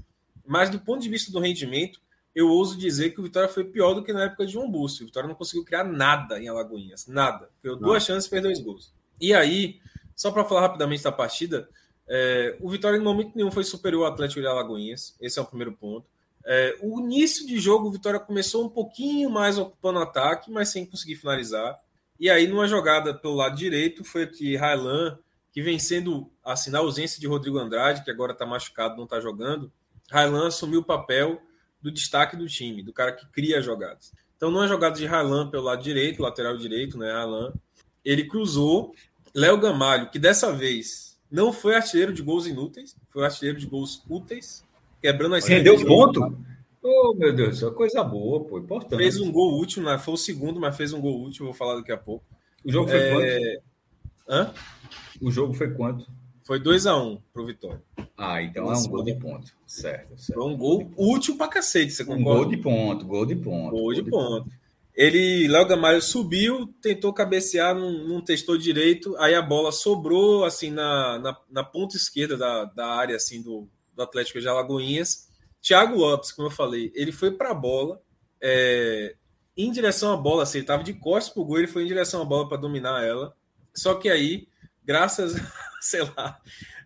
[0.47, 2.01] Mas do ponto de vista do rendimento,
[2.41, 5.03] eu ouso dizer que o Vitória foi pior do que na época de João Búcio.
[5.03, 7.51] O Vitória não conseguiu criar nada em Alagoinhas, nada.
[7.61, 8.93] Criou duas chances e fez dois gols.
[9.21, 9.81] E aí,
[10.17, 11.69] só para falar rapidamente da partida,
[12.09, 15.17] é, o Vitória em momento nenhum foi superior ao Atlético de Alagoinhas.
[15.21, 16.07] Esse é o primeiro ponto.
[16.45, 20.71] É, o início de jogo, o Vitória começou um pouquinho mais ocupando o ataque, mas
[20.71, 21.79] sem conseguir finalizar.
[22.19, 25.19] E aí, numa jogada pelo lado direito, foi que Railan,
[25.53, 29.21] que vem sendo, assim, na ausência de Rodrigo Andrade, que agora está machucado, não está
[29.21, 29.71] jogando,
[30.11, 31.41] Railan assumiu o papel
[31.83, 34.13] do destaque do time, do cara que cria jogadas.
[34.37, 37.53] Então, numa jogada de Railan pelo lado direito, lateral direito, né, Railan,
[38.05, 38.95] ele cruzou
[39.35, 44.03] Léo Gamalho, que dessa vez não foi artilheiro de gols inúteis, foi artilheiro de gols
[44.09, 44.65] úteis,
[45.01, 46.39] quebrando as Rendeu ponto?
[46.83, 48.97] Oh, meu Deus, isso é coisa boa, pô, importante.
[48.97, 49.99] Fez um gol útil, né?
[49.99, 52.25] foi o segundo, mas fez um gol útil, vou falar daqui a pouco.
[52.65, 53.13] O jogo foi é...
[53.13, 53.63] quanto?
[54.29, 54.55] Hã?
[55.21, 56.07] O jogo foi quanto?
[56.51, 57.81] Foi 2x1 um pro Vitória.
[58.19, 59.53] Ah, então é um gol de ponto.
[59.65, 60.35] Certo, certo.
[60.35, 62.29] Foi um gol útil pra cacete, você concorda?
[62.29, 63.71] Um gol de ponto, gol de ponto.
[63.71, 64.45] Gol, de, de ponto.
[64.47, 64.57] ponto.
[64.93, 70.73] Ele, Léo Gamalho subiu, tentou cabecear, não, não, testou direito, aí a bola sobrou assim
[70.73, 75.29] na, na, na ponta esquerda da, da área assim do, do Atlético de Alagoinhas.
[75.63, 78.03] Thiago Lopes, como eu falei, ele foi para a bola,
[78.43, 79.15] é,
[79.57, 82.21] em direção à bola, assim, ele estava de costas pro gol, ele foi em direção
[82.21, 83.37] à bola para dominar ela.
[83.73, 84.49] Só que aí,
[84.85, 85.37] graças,
[85.83, 86.41] sei lá,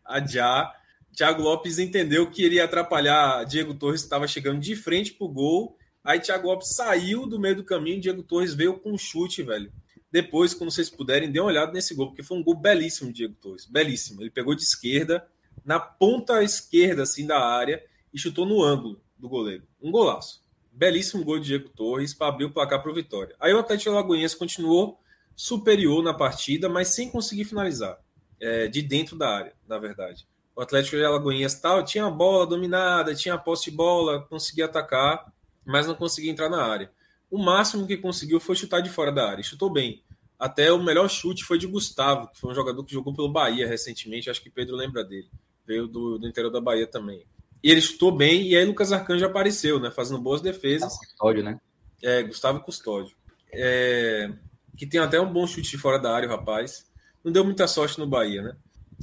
[0.04, 0.72] a Já,
[1.14, 5.28] Thiago Lopes entendeu que ele ia atrapalhar Diego Torres, que estava chegando de frente pro
[5.28, 5.76] gol.
[6.02, 9.72] Aí Thiago Lopes saiu do meio do caminho, Diego Torres veio com um chute, velho.
[10.10, 13.34] Depois, quando vocês puderem, dê uma olhada nesse gol, porque foi um gol belíssimo, Diego
[13.40, 13.66] Torres.
[13.66, 14.22] Belíssimo.
[14.22, 15.26] Ele pegou de esquerda,
[15.64, 19.64] na ponta esquerda, assim, da área, e chutou no ângulo do goleiro.
[19.80, 20.44] Um golaço.
[20.70, 23.34] Belíssimo gol de Diego Torres para abrir o placar para o Vitória.
[23.40, 25.00] Aí o Atlético Alagoinhas continuou
[25.34, 27.98] superior na partida, mas sem conseguir finalizar.
[28.40, 30.26] É, de dentro da área, na verdade.
[30.56, 34.66] O Atlético de Alagoinhas tal, tinha a bola dominada, tinha a posse de bola, conseguia
[34.66, 35.32] atacar,
[35.64, 36.90] mas não conseguia entrar na área.
[37.30, 39.42] O máximo que conseguiu foi chutar de fora da área.
[39.42, 40.04] Chutou bem.
[40.38, 43.66] Até o melhor chute foi de Gustavo, que foi um jogador que jogou pelo Bahia
[43.66, 44.30] recentemente.
[44.30, 45.28] Acho que Pedro lembra dele.
[45.66, 47.24] Veio do, do interior da Bahia também.
[47.62, 49.90] E ele chutou bem, e aí Lucas Arcanjo apareceu, né?
[49.90, 50.98] Fazendo boas defesas.
[50.98, 51.58] Custódio, né?
[52.02, 53.16] É, Gustavo Custódio.
[53.52, 54.30] É,
[54.76, 56.86] que tem até um bom chute de fora da área, o rapaz.
[57.24, 58.56] Não deu muita sorte no Bahia, né?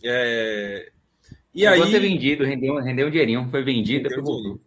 [0.03, 0.91] É,
[1.53, 1.91] e aí.
[1.91, 3.49] ser vendido, rendeu, rendeu um dinheirinho.
[3.49, 4.61] Foi vendido, depois voltou.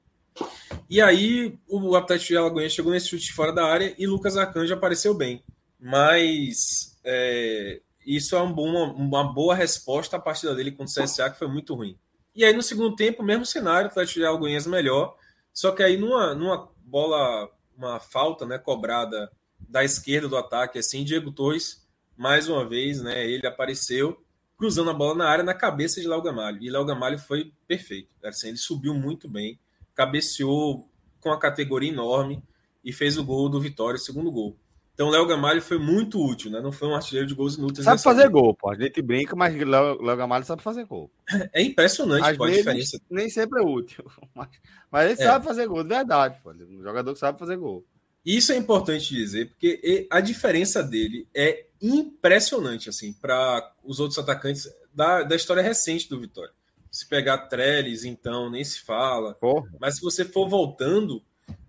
[0.90, 4.74] E aí o Atlético de Alagoinhas chegou nesse chute fora da área e Lucas Arcanjo
[4.74, 5.42] apareceu bem.
[5.80, 11.30] Mas é, isso é um bom, uma boa resposta à partida dele com o CSA,
[11.30, 11.96] que foi muito ruim.
[12.34, 15.16] E aí, no segundo tempo, mesmo cenário, o Atlético de Alagoinhas melhor.
[15.52, 19.30] Só que aí, numa, numa bola, uma falta né, cobrada
[19.68, 21.83] da esquerda do ataque, assim, Diego Torres,
[22.16, 24.16] mais uma vez, né, ele apareceu
[24.56, 26.62] cruzando a bola na área na cabeça de Léo Gamalho.
[26.62, 28.08] E Léo Gamalho foi perfeito.
[28.24, 29.58] Assim, ele subiu muito bem,
[29.94, 30.88] cabeceou
[31.20, 32.42] com a categoria enorme
[32.84, 34.56] e fez o gol do Vitória, o segundo gol.
[34.94, 36.60] Então, Léo Gamalho foi muito útil, né?
[36.60, 37.84] Não foi um artilheiro de gols inúteis.
[37.84, 38.70] Sabe fazer gol, pô.
[38.70, 41.10] A gente brinca, mas Léo, Léo Gamalho sabe fazer gol.
[41.52, 43.00] É impressionante Às pô, a diferença.
[43.10, 44.04] Nem sempre é útil.
[44.34, 44.48] Mas,
[44.90, 45.26] mas ele é.
[45.26, 46.52] sabe fazer gol, de verdade, pô.
[46.52, 47.84] Um jogador que sabe fazer gol.
[48.24, 54.66] Isso é importante dizer, porque a diferença dele é impressionante, assim, para os outros atacantes
[54.94, 56.52] da, da história recente do Vitória.
[56.90, 59.34] Se pegar Trellis, então, nem se fala.
[59.34, 59.68] Porra.
[59.78, 61.22] Mas se você for voltando,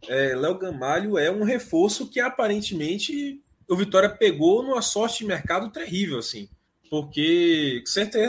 [0.08, 5.70] é, Léo Gamalho é um reforço que aparentemente o Vitória pegou numa sorte de mercado
[5.72, 6.48] terrível, assim,
[6.90, 7.84] porque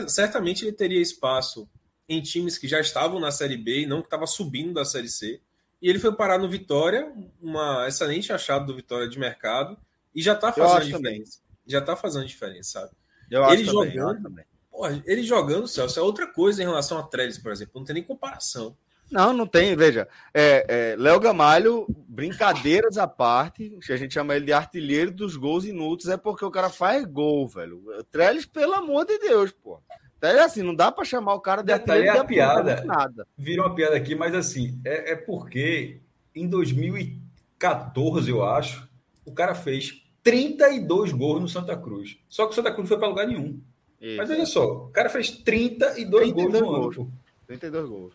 [0.08, 1.68] certamente ele teria espaço
[2.08, 5.08] em times que já estavam na Série B e não que estava subindo da Série
[5.08, 5.40] C.
[5.86, 9.78] E ele foi parar no Vitória, uma excelente achado do Vitória de mercado,
[10.12, 10.98] e já está fazendo diferença.
[10.98, 11.24] Também.
[11.64, 12.92] Já está fazendo diferença, sabe?
[13.30, 14.44] Eu ele acho jogando, também.
[14.68, 17.74] Porra, ele jogando, Celso, é outra coisa em relação a Trellis, por exemplo.
[17.76, 18.76] Não tem nem comparação.
[19.08, 19.76] Não, não tem.
[19.76, 25.36] Veja, é, é, Léo Gamalho, brincadeiras à parte, a gente chama ele de artilheiro dos
[25.36, 27.80] gols inúteis, é porque o cara faz gol, velho.
[28.10, 29.80] Trellis, pelo amor de Deus, pô.
[30.22, 32.84] É assim, não dá para chamar o cara de artilheiro é a piada.
[32.84, 33.26] Nada.
[33.36, 36.00] Virou uma piada aqui, mas assim, é, é porque
[36.34, 38.88] em 2014, eu acho,
[39.24, 42.18] o cara fez 32 gols no Santa Cruz.
[42.28, 43.60] Só que o Santa Cruz não foi para lugar nenhum.
[44.00, 44.16] Isso.
[44.16, 46.96] Mas olha só, o cara fez 32, 32 gols no gols.
[46.96, 47.12] ano.
[47.46, 48.14] 32 gols.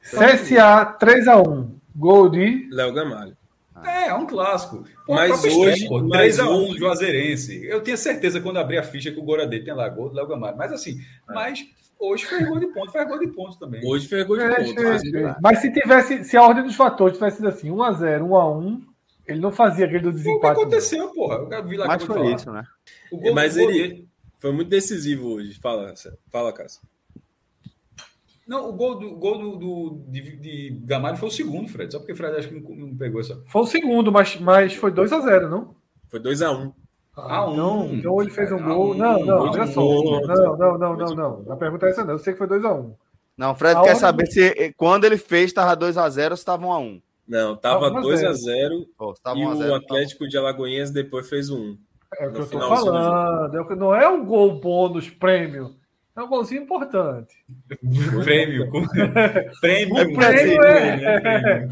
[0.00, 1.70] CSA 3x1.
[1.94, 2.68] Gol de.
[2.70, 3.36] Léo Gamalho.
[3.84, 4.84] É, é um clássico.
[5.06, 7.64] Pô, mas hoje, estreia, 3x1 do Juazeirense.
[7.64, 10.26] Eu tinha certeza quando abri a ficha que o Goradê tinha lá gol do Léo
[10.26, 10.56] Gamalho.
[10.56, 11.32] Mas assim, é.
[11.32, 11.64] mas
[11.98, 13.80] hoje foi gol de ponto, foi gol de ponto também.
[13.84, 14.80] Hoje foi gol de é, ponto.
[15.16, 18.80] É, mas se tivesse, se a ordem dos fatores tivesse sido assim, 1x0, 1x1,
[19.26, 20.52] ele não fazia aquele do desempate.
[20.52, 21.14] O que aconteceu, não.
[21.14, 21.36] porra?
[21.36, 22.34] Eu vi lá mas foi falar.
[22.34, 22.64] isso, né?
[23.12, 25.58] Gol, mas ele foi muito decisivo hoje.
[25.60, 25.94] Fala,
[26.30, 26.82] fala, Cássio.
[28.50, 31.92] Não, o gol do, gol do, do de, de Gamalho foi o segundo, Fred.
[31.92, 33.40] Só porque o Fred acho que não, não pegou essa.
[33.46, 35.76] Foi o segundo, mas, mas foi 2x0, não?
[36.08, 36.72] Foi 2x1.
[37.16, 37.52] Ah, um.
[37.52, 38.96] Então, então ele fez um gol.
[38.96, 39.80] Não, não, olha só.
[39.80, 41.52] Não, não, não, não, não.
[41.52, 42.14] A pergunta é essa, não.
[42.14, 42.92] Eu sei que foi 2x1.
[43.38, 46.40] Não, o Fred a quer saber se eh, quando ele fez estava 2x0 ou se
[46.40, 47.02] estava 1x1.
[47.28, 51.78] Não, estava 2x0 oh, e o Atlético de Alagoinhas depois fez um.
[52.18, 53.76] É o que eu tô falando.
[53.76, 55.78] Não é um gol bônus prêmio.
[56.20, 57.34] É um golzinho importante.
[58.22, 58.70] prêmio.
[59.60, 59.98] prêmio.
[59.98, 61.68] É, prêmio é,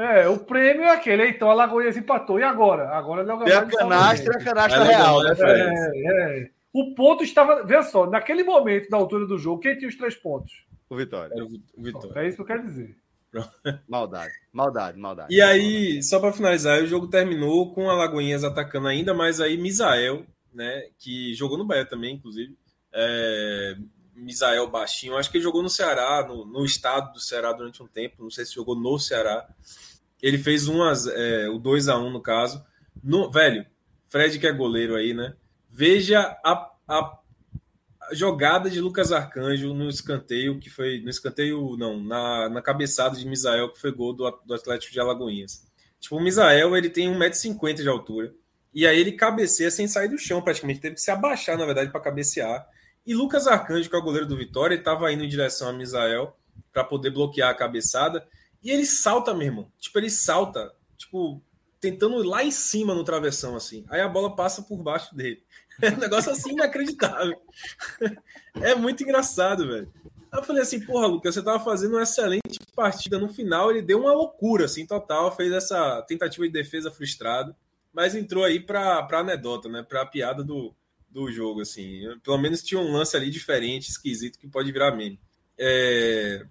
[0.22, 1.28] é, o prêmio é aquele.
[1.28, 2.40] Então a Lagoinhas empatou.
[2.40, 2.88] E agora?
[2.88, 6.50] Agora não Tem a canastra, a canastra real, né, é, é.
[6.72, 7.62] O ponto estava.
[7.62, 10.64] Veja só, naquele momento, da altura do jogo, quem tinha os três pontos?
[10.88, 11.34] O Vitória.
[11.34, 12.20] Era o Vitória.
[12.22, 12.96] É isso que eu quero dizer.
[13.86, 15.34] Maldade, maldade, maldade.
[15.34, 19.58] E aí, só para finalizar, o jogo terminou com a Lagoinhas atacando ainda mais aí
[19.58, 20.84] Misael, né?
[20.98, 22.56] Que jogou no Bahia também, inclusive
[22.92, 23.76] é,
[24.14, 25.16] Misael Baixinho.
[25.16, 28.22] Acho que ele jogou no Ceará, no, no, estado do Ceará durante um tempo.
[28.22, 29.48] Não sei se jogou no Ceará.
[30.22, 32.64] Ele fez um a, é, o 2 a 1 no caso.
[33.02, 33.66] No, velho,
[34.08, 35.34] Fred que é goleiro aí, né?
[35.70, 37.20] Veja a, a
[38.12, 41.00] jogada de Lucas Arcanjo no escanteio, que foi.
[41.00, 45.00] No escanteio, não, na, na cabeçada de Misael, que foi gol do, do Atlético de
[45.00, 45.64] Alagoinhas.
[46.00, 48.34] Tipo, o Misael ele tem 1,50m de altura.
[48.72, 50.80] E aí ele cabeceia sem sair do chão, praticamente.
[50.80, 52.66] Teve que se abaixar, na verdade, para cabecear.
[53.06, 56.36] E Lucas Arcanjo, que é o goleiro do Vitória, estava indo em direção a Misael
[56.72, 58.26] para poder bloquear a cabeçada.
[58.62, 59.72] E ele salta, meu irmão.
[59.78, 61.42] Tipo, ele salta, tipo,
[61.80, 63.84] tentando ir lá em cima no travessão, assim.
[63.88, 65.42] Aí a bola passa por baixo dele.
[65.82, 67.40] É um negócio assim inacreditável.
[68.60, 69.90] É muito engraçado, velho.
[70.30, 73.18] Aí eu falei assim, porra, Lucas, você tava fazendo uma excelente partida.
[73.18, 75.34] No final, ele deu uma loucura, assim, total.
[75.34, 77.56] Fez essa tentativa de defesa frustrada.
[77.94, 79.82] Mas entrou aí para anedota, né?
[79.82, 80.74] Para a piada do,
[81.10, 82.02] do jogo, assim.
[82.22, 85.18] Pelo menos tinha um lance ali diferente, esquisito, que pode virar meme.
[85.58, 86.44] É...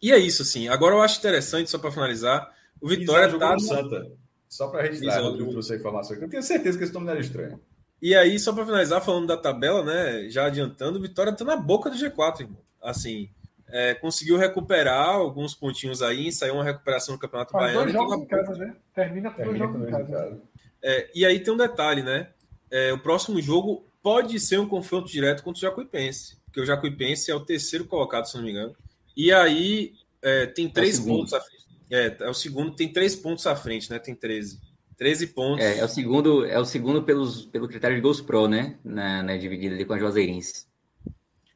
[0.00, 0.68] E é isso, assim.
[0.68, 3.52] Agora eu acho interessante, só para finalizar, o Vitória tá.
[3.54, 3.60] No...
[3.60, 4.12] Santa.
[4.48, 6.24] Só para registrar, eu trouxe a informação aqui.
[6.26, 7.58] Eu tenho certeza que esse nome não era estranho.
[8.02, 10.28] E aí, só para finalizar, falando da tabela, né?
[10.28, 12.58] Já adiantando, o Vitória tá na boca do G4, irmão.
[12.82, 13.30] Assim,
[13.68, 17.80] é, conseguiu recuperar alguns pontinhos aí, saiu uma recuperação no Campeonato Faz Baiano.
[17.80, 18.76] Dois jogos em casa, né?
[18.94, 20.40] Termina com dois jogos em casa.
[20.82, 22.28] É, e aí tem um detalhe, né?
[22.70, 27.30] É, o próximo jogo pode ser um confronto direto contra o Jacuipense, porque o Jacuipense
[27.30, 28.74] é o terceiro colocado, se não me engano.
[29.16, 31.62] E aí é, tem é três é pontos à frente.
[31.90, 33.98] É, é o segundo, tem três pontos à frente, né?
[33.98, 34.60] Tem 13.
[34.96, 35.64] 13 pontos.
[35.64, 38.78] É, é o segundo, é o segundo pelos, pelo critério de gols pro, né?
[38.84, 40.66] Na, na dividida ali com a Juazeirense.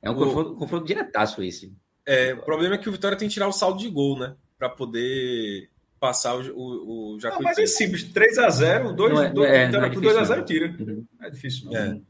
[0.02, 0.16] É um o...
[0.16, 1.72] confronto, confronto diretaço esse.
[2.04, 4.36] É, o problema é que o Vitória tem que tirar o saldo de gol, né?
[4.58, 7.44] Para poder passar o, o, o Jacuipense.
[7.44, 10.76] mas é simples, 3x0, 2 é, 2 é, 2x0 tira.
[10.78, 11.04] Uhum.
[11.22, 11.70] É difícil.
[11.70, 11.76] Não.
[11.76, 12.00] É.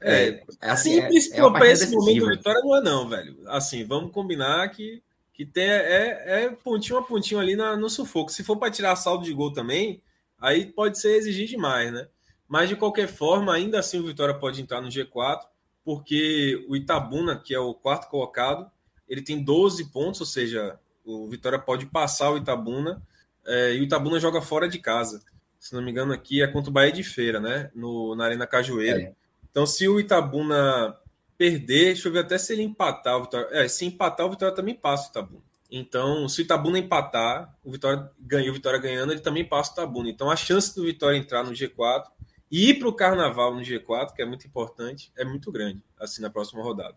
[0.00, 3.36] É, é, é assim, simples é, para esse momento da vitória não é não, velho.
[3.46, 5.02] Assim, vamos combinar que,
[5.32, 8.32] que tem, é, é pontinho a pontinho ali na, no sufoco.
[8.32, 10.02] Se for para tirar saldo de gol também,
[10.40, 12.08] aí pode ser exigir demais, né?
[12.48, 15.42] Mas de qualquer forma, ainda assim o Vitória pode entrar no G4,
[15.84, 18.70] porque o Itabuna, que é o quarto colocado,
[19.08, 23.02] ele tem 12 pontos, ou seja, o Vitória pode passar o Itabuna
[23.46, 25.22] é, e o Itabuna joga fora de casa.
[25.58, 27.70] Se não me engano, aqui é contra o Bahia de Feira, né?
[27.74, 29.00] No, na Arena Cajueiro.
[29.00, 29.14] É.
[29.50, 30.96] Então, se o Itabuna
[31.36, 33.48] perder, deixa eu ver até se ele empatar o Vitória.
[33.50, 35.42] É, se empatar, o Vitória também passa o Itabuna.
[35.70, 39.74] Então, se o Itabuna empatar, o Vitória ganha, o Vitória ganhando, ele também passa o
[39.74, 40.10] Itabuna.
[40.10, 42.04] Então, a chance do Vitória entrar no G4
[42.50, 46.20] e ir para o Carnaval no G4, que é muito importante, é muito grande, assim,
[46.20, 46.96] na próxima rodada.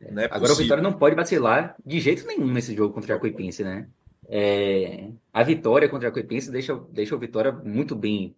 [0.00, 3.64] É Agora o Vitória não pode vacilar de jeito nenhum nesse jogo contra a Coipense,
[3.64, 3.88] né?
[4.28, 8.36] É, a vitória contra a Coipense deixa, deixa o Vitória muito bem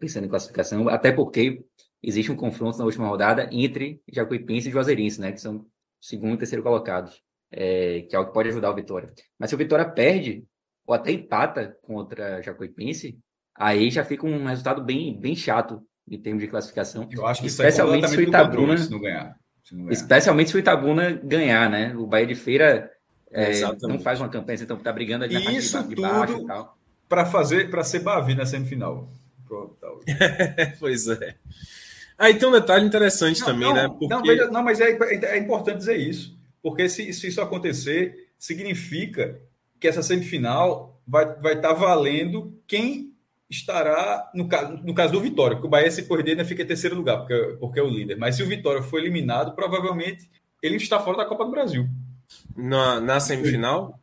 [0.00, 1.64] pensando em classificação, até porque
[2.06, 5.32] existe um confronto na última rodada entre Jacuipense e Juazeirense, né?
[5.32, 5.66] Que são
[6.00, 9.12] segundo e terceiro colocados, é, que é o que pode ajudar o Vitória.
[9.38, 10.44] Mas se o Vitória perde
[10.86, 13.18] ou até empata contra Jacuipense,
[13.54, 17.08] aí já fica um resultado bem, bem chato em termos de classificação.
[17.10, 19.36] Eu acho que especialmente se o Itabuna não ganhar.
[19.90, 21.94] Especialmente se o Itabuna ganhar, né?
[21.96, 22.90] O Bahia de Feira
[23.30, 26.46] é, não faz uma campanha, então tá brigando ali na parte Isso de, baixo e
[26.46, 26.78] tal.
[27.08, 29.08] Para fazer, para ser Bavi na semifinal.
[29.46, 29.88] Pronto, tá
[30.78, 31.36] pois é.
[32.18, 33.88] Aí tem um detalhe interessante não, também, não, né?
[33.88, 34.06] Porque...
[34.06, 36.38] Não, veja, não, mas é, é, importante dizer isso.
[36.62, 39.40] Porque se, se, isso acontecer, significa
[39.80, 43.12] que essa semifinal vai estar vai tá valendo quem
[43.50, 46.66] estará, no caso, no caso do Vitória, porque o Bahia, se perder, ainda fica em
[46.66, 48.16] terceiro lugar, porque, porque é o líder.
[48.16, 50.30] Mas se o Vitória for eliminado, provavelmente
[50.62, 51.86] ele está fora da Copa do Brasil.
[52.56, 54.00] Na, na semifinal?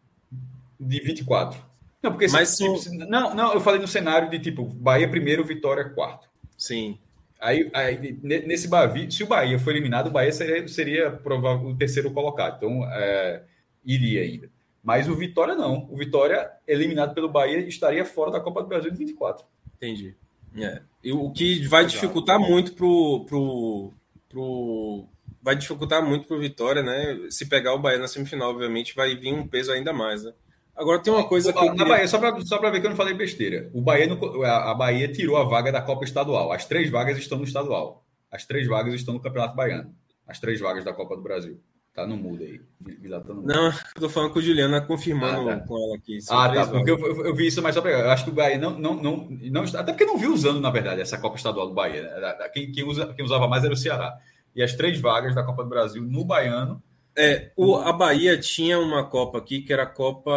[0.79, 1.59] De 24.
[2.01, 5.89] Não, porque Mas tipo, não, não, eu falei no cenário de tipo, Bahia primeiro, Vitória
[5.89, 6.27] quarto.
[6.57, 6.97] Sim.
[7.41, 11.75] Aí, aí nesse Bavi, se o Bahia for eliminado, o Bahia seria, seria provável o
[11.75, 12.57] terceiro colocado.
[12.57, 13.41] Então, é,
[13.83, 14.47] iria ainda.
[14.83, 15.87] Mas o Vitória não.
[15.89, 19.43] O Vitória, eliminado pelo Bahia, estaria fora da Copa do Brasil de 24.
[19.77, 20.15] Entendi.
[20.55, 20.81] É.
[21.03, 23.93] E o que vai dificultar muito pro, pro,
[24.29, 25.05] pro.
[25.41, 27.27] Vai dificultar muito pro Vitória, né?
[27.31, 30.33] Se pegar o Bahia na semifinal, obviamente, vai vir um peso ainda mais, né?
[30.75, 31.65] Agora tem uma coisa que.
[31.65, 31.85] Na queria...
[31.85, 33.69] Bahia, só para ver que eu não falei besteira.
[33.73, 34.07] O Bahia,
[34.45, 36.51] a Bahia tirou a vaga da Copa Estadual.
[36.51, 38.05] As três vagas estão no estadual.
[38.31, 39.93] As três vagas estão no Campeonato Baiano.
[40.27, 41.59] As três vagas da Copa do Brasil.
[41.93, 42.61] Tá no mudo aí.
[43.09, 43.45] Tá mudo.
[43.45, 45.67] Não, eu tô falando com a Juliana confirmando ah, tá.
[45.67, 46.19] com ela aqui.
[46.29, 46.67] Ah, tá.
[46.67, 47.91] Porque eu, eu, eu, vi isso, mas só pra.
[47.91, 49.63] Eu acho que o Bahia não, não, não, não.
[49.63, 52.03] Até porque não vi usando, na verdade, essa Copa Estadual do Bahia.
[52.03, 52.49] Né?
[52.53, 54.17] Quem, quem, usa, quem usava mais era o Ceará.
[54.55, 56.81] E as três vagas da Copa do Brasil no Baiano.
[57.15, 60.31] É, o, a Bahia tinha uma Copa aqui que era a Copa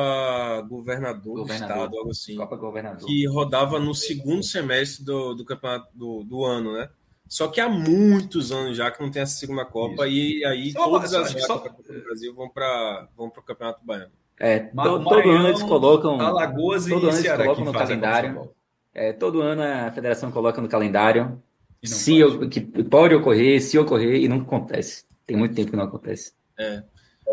[0.68, 2.36] Governador, Governador do Estado, algo assim.
[2.36, 3.06] Copa Governador.
[3.06, 6.88] Que rodava no segundo semestre do, do campeonato do, do ano, né?
[7.28, 10.16] Só que há muitos anos já que não tem essa segunda Copa Isso.
[10.16, 11.56] e aí só, todas só, as só...
[11.58, 14.12] do Brasil vão para vão o Campeonato Baiano.
[14.38, 16.20] É, to, Maranhão, todo ano eles colocam.
[16.20, 18.50] Alagoas todo e ano eles colocam no calendário.
[18.92, 21.40] É, todo ano a federação coloca no calendário
[21.84, 22.48] se pode.
[22.48, 25.04] que pode ocorrer, se ocorrer e nunca acontece.
[25.26, 26.32] Tem muito tempo que não acontece.
[26.58, 26.82] É.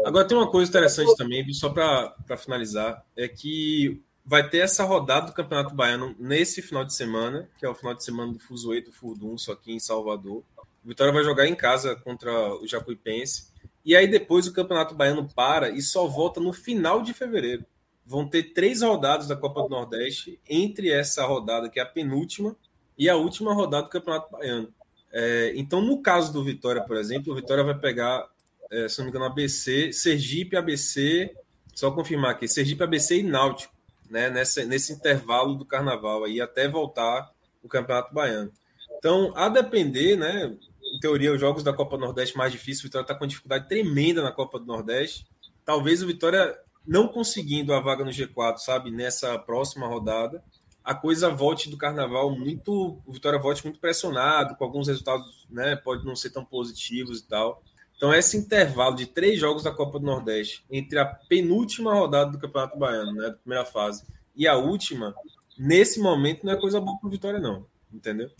[0.05, 5.27] Agora tem uma coisa interessante também, só para finalizar, é que vai ter essa rodada
[5.27, 8.69] do Campeonato Baiano nesse final de semana, que é o final de semana do Fuso
[8.81, 10.43] do Furdun, só aqui em Salvador.
[10.83, 13.51] O Vitória vai jogar em casa contra o Jacuipense.
[13.83, 17.65] E aí depois o Campeonato Baiano para e só volta no final de fevereiro.
[18.05, 22.55] Vão ter três rodadas da Copa do Nordeste, entre essa rodada, que é a penúltima,
[22.97, 24.73] e a última rodada do Campeonato Baiano.
[25.11, 28.27] É, então, no caso do Vitória, por exemplo, o Vitória vai pegar,
[28.71, 31.35] é, se não me engano, ABC, Sergipe, ABC,
[31.75, 33.73] só confirmar aqui, Sergipe, ABC e Náutico
[34.11, 37.31] né, nesse intervalo do carnaval aí até voltar
[37.63, 38.51] o Campeonato Baiano.
[38.97, 40.53] Então, a depender, né,
[40.93, 44.21] em teoria, os jogos da Copa Nordeste mais difíceis, o Vitória está com dificuldade tremenda
[44.21, 45.25] na Copa do Nordeste.
[45.63, 46.53] Talvez o Vitória
[46.85, 50.43] não conseguindo a vaga no G4, sabe, nessa próxima rodada,
[50.83, 55.75] a coisa volte do carnaval muito, o Vitória volte muito pressionado, com alguns resultados, né,
[55.77, 57.63] pode não ser tão positivos e tal.
[58.01, 62.39] Então, esse intervalo de três jogos da Copa do Nordeste, entre a penúltima rodada do
[62.39, 64.03] Campeonato Baiano, né, da primeira fase,
[64.35, 65.13] e a última,
[65.55, 67.63] nesse momento não é coisa boa para o Vitória, não.
[67.93, 68.31] Entendeu?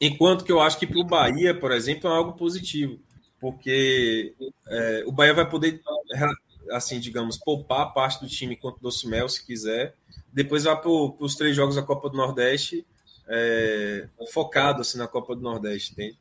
[0.00, 3.00] Enquanto que eu acho que para o Bahia, por exemplo, é algo positivo,
[3.40, 4.36] porque
[4.68, 5.82] é, o Bahia vai poder,
[6.70, 9.96] assim, digamos, poupar parte do time contra o Docimel, se quiser.
[10.32, 12.86] Depois vai para os três jogos da Copa do Nordeste,
[13.26, 16.16] é, focado assim, na Copa do Nordeste, entende?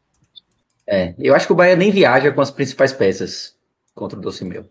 [0.87, 3.55] É, eu acho que o Bahia nem viaja com as principais peças
[3.93, 4.69] contra o Doce Meu.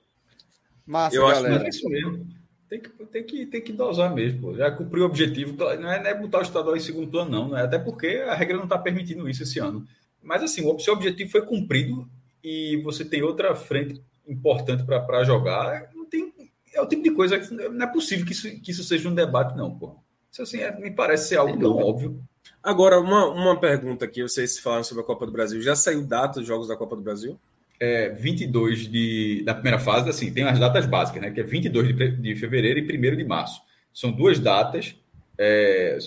[0.86, 1.54] Massa, eu galera.
[1.54, 2.26] acho que é isso mesmo.
[2.68, 4.54] Tem que, tem, que, tem que dosar mesmo, pô.
[4.54, 5.56] Já cumpriu o objetivo.
[5.56, 7.48] Não é, não é botar o estadual em segundo plano, não.
[7.48, 7.62] não é?
[7.62, 9.86] Até porque a regra não está permitindo isso esse ano.
[10.22, 12.08] Mas assim, o seu objetivo foi cumprido
[12.42, 15.90] e você tem outra frente importante para jogar.
[15.94, 16.32] Não tem,
[16.72, 19.14] é o tipo de coisa que não é possível que isso, que isso seja um
[19.14, 19.96] debate, não, pô.
[20.32, 22.20] Isso assim, é, me parece ser algo tão óbvio.
[22.62, 25.60] Agora, uma, uma pergunta aqui, vocês falaram sobre a Copa do Brasil.
[25.60, 27.38] Já saiu data dos jogos da Copa do Brasil?
[27.78, 31.30] É, 22 de, da primeira fase, assim, tem as datas básicas, né?
[31.30, 33.60] Que é 22 de, de fevereiro e 1 de março.
[33.92, 34.94] São duas datas
[35.38, 35.98] é,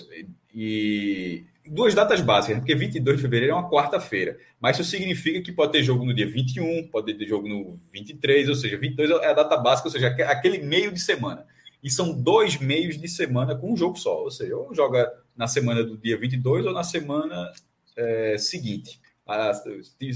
[0.54, 2.60] e duas datas básicas, né?
[2.60, 4.38] porque 22 de fevereiro é uma quarta-feira.
[4.60, 8.48] Mas isso significa que pode ter jogo no dia 21, pode ter jogo no 23,
[8.48, 11.46] ou seja, 22 é a data básica, ou seja, aquele meio de semana.
[11.82, 15.46] E são dois meios de semana com um jogo só, ou seja, ou joga na
[15.46, 17.52] semana do dia 22 ou na semana
[17.96, 19.00] é, seguinte.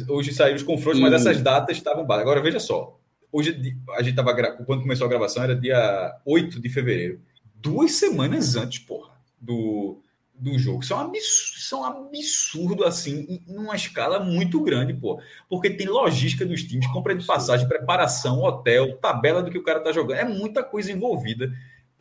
[0.08, 2.28] hoje saíram os confrontos, mas essas datas estavam básicas.
[2.28, 2.98] Agora, veja só.
[3.30, 4.34] Hoje a gente estava
[4.64, 7.20] quando começou a gravação, era dia 8 de fevereiro.
[7.54, 10.02] Duas semanas antes, porra, do,
[10.34, 10.82] do jogo.
[10.82, 15.20] Isso é, um absurdo, isso é um absurdo, assim, numa escala muito grande, pô.
[15.48, 19.80] Porque tem logística dos times, compra de passagem, preparação, hotel, tabela do que o cara
[19.80, 20.18] tá jogando.
[20.18, 21.52] É muita coisa envolvida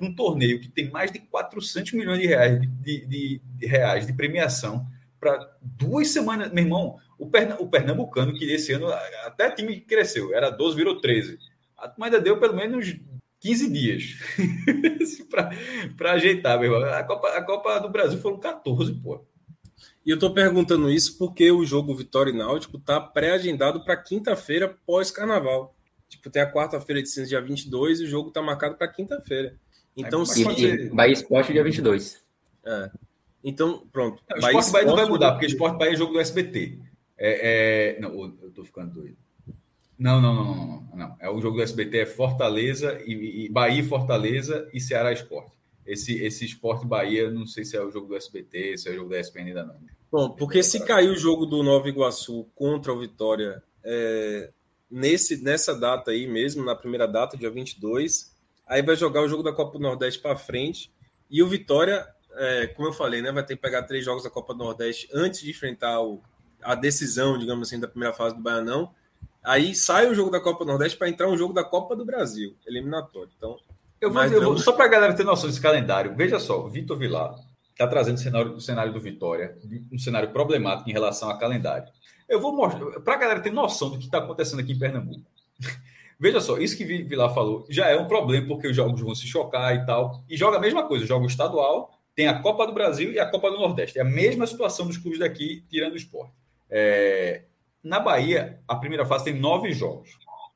[0.02, 4.14] um torneio que tem mais de 400 milhões de reais de, de, de reais de
[4.14, 4.86] premiação
[5.20, 6.52] para duas semanas.
[6.52, 8.88] Meu irmão, o, o Pernambucano, que esse ano
[9.26, 11.38] até time cresceu, era 12, virou 13.
[11.78, 12.96] A turma ainda deu pelo menos
[13.40, 14.04] 15 dias
[15.98, 16.94] para ajeitar, meu irmão.
[16.94, 19.24] A Copa, a Copa do Brasil foram 14, pô.
[20.04, 24.76] E eu estou perguntando isso porque o jogo Vitória e Náutico está pré-agendado para quinta-feira
[24.86, 25.76] pós-carnaval.
[26.10, 29.56] Tipo, tem a quarta-feira de cinza, dia 22, e o jogo está marcado para quinta-feira.
[29.96, 30.44] Então, se...
[30.44, 32.22] E, Bahia Esporte dia 22.
[32.66, 32.92] É.
[33.44, 34.24] Então, pronto.
[34.30, 36.80] Não, o Esporte Bahia não vai mudar, porque Esporte Bahia é jogo do SBT.
[37.18, 38.00] É, é...
[38.00, 39.18] Não, eu tô ficando doido.
[39.98, 41.18] Não, não, não, não, não, não.
[41.20, 45.52] É o jogo do SBT é Fortaleza e, e Bahia Fortaleza e Ceará Esporte.
[45.86, 48.96] Esse, esse Esporte Bahia, não sei se é o jogo do SBT, se é o
[48.96, 49.76] jogo da ESPN ainda não.
[50.12, 54.52] Bom, porque se cair o jogo do Nova Iguaçu contra o Vitória é,
[54.90, 58.31] nesse, nessa data aí mesmo, na primeira data, dia 22,
[58.72, 60.92] aí vai jogar o jogo da Copa do Nordeste para frente
[61.30, 64.30] e o Vitória, é, como eu falei, né, vai ter que pegar três jogos da
[64.30, 66.22] Copa do Nordeste antes de enfrentar o,
[66.62, 68.92] a decisão, digamos assim, da primeira fase do Baianão
[69.44, 72.06] Aí sai o jogo da Copa do Nordeste para entrar um jogo da Copa do
[72.06, 73.30] Brasil, eliminatório.
[73.36, 73.58] Então,
[74.00, 76.16] eu vou, eu vou só para a galera ter noção desse calendário.
[76.16, 77.36] Veja só, Vitor Vilar
[77.72, 79.58] está trazendo o cenário, o cenário do Vitória,
[79.92, 81.88] um cenário problemático em relação a calendário.
[82.30, 85.26] Eu vou mostrar para a galera ter noção do que está acontecendo aqui em Pernambuco.
[86.22, 89.26] Veja só, isso que Vilar falou já é um problema porque os jogos vão se
[89.26, 90.24] chocar e tal.
[90.30, 93.26] E joga a mesma coisa, joga o estadual, tem a Copa do Brasil e a
[93.26, 93.98] Copa do Nordeste.
[93.98, 96.32] É a mesma situação dos clubes daqui, tirando o esporte.
[96.70, 97.46] É,
[97.84, 100.12] na Bahia, a primeira fase tem nove jogos.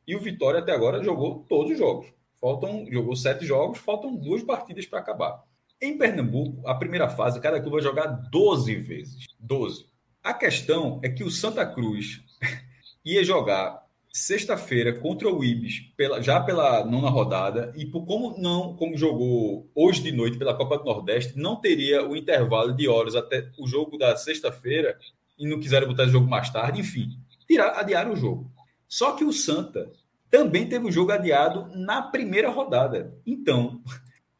[0.07, 2.13] E o Vitória até agora jogou todos os jogos.
[2.39, 5.43] Faltam, jogou sete jogos, faltam duas partidas para acabar.
[5.81, 9.25] Em Pernambuco, a primeira fase, cada clube vai jogar 12 vezes.
[9.39, 9.87] 12.
[10.23, 12.21] A questão é que o Santa Cruz
[13.03, 13.83] ia jogar
[14.15, 19.69] sexta-feira contra o Ibis, pela, já pela nona rodada, e por como não, como jogou
[19.75, 23.67] hoje de noite pela Copa do Nordeste, não teria o intervalo de horas até o
[23.67, 24.97] jogo da sexta-feira
[25.37, 27.09] e não quiseram botar o jogo mais tarde, enfim,
[27.45, 28.49] tirar, adiaram o jogo.
[28.87, 29.91] Só que o Santa
[30.31, 33.13] também teve o jogo adiado na primeira rodada.
[33.25, 33.81] Então,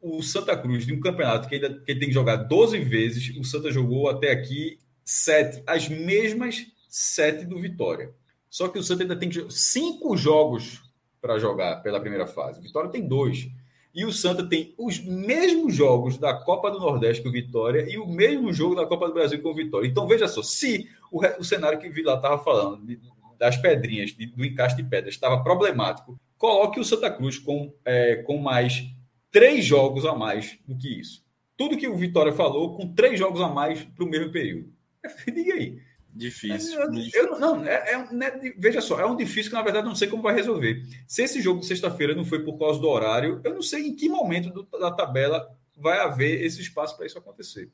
[0.00, 3.44] o Santa Cruz, de um campeonato que ainda que tem que jogar 12 vezes, o
[3.44, 8.14] Santa jogou até aqui sete, as mesmas sete do Vitória.
[8.50, 10.82] Só que o Santa ainda tem cinco jogos
[11.20, 12.60] para jogar pela primeira fase.
[12.60, 13.48] O Vitória tem dois.
[13.94, 17.96] E o Santa tem os mesmos jogos da Copa do Nordeste que o Vitória e
[17.96, 19.88] o mesmo jogo da Copa do Brasil com o Vitória.
[19.88, 23.00] Então, veja só, se o, o cenário que o Vila estava falando, de,
[23.38, 28.16] das pedrinhas, de, do encaixe de pedras, estava problemático, coloque o Santa Cruz com, é,
[28.16, 28.84] com mais
[29.30, 31.24] três jogos a mais do que isso.
[31.56, 34.70] Tudo que o Vitória falou, com três jogos a mais para o mesmo período.
[35.26, 35.78] Diga aí.
[36.16, 36.80] Difícil.
[36.80, 39.94] Eu, eu, não, é, é, né, veja só, é um difícil que na verdade não
[39.94, 40.82] sei como vai resolver.
[41.06, 43.94] Se esse jogo de sexta-feira não foi por causa do horário, eu não sei em
[43.94, 45.46] que momento do, da tabela
[45.76, 47.70] vai haver esse espaço para isso acontecer.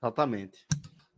[0.00, 0.64] Exatamente.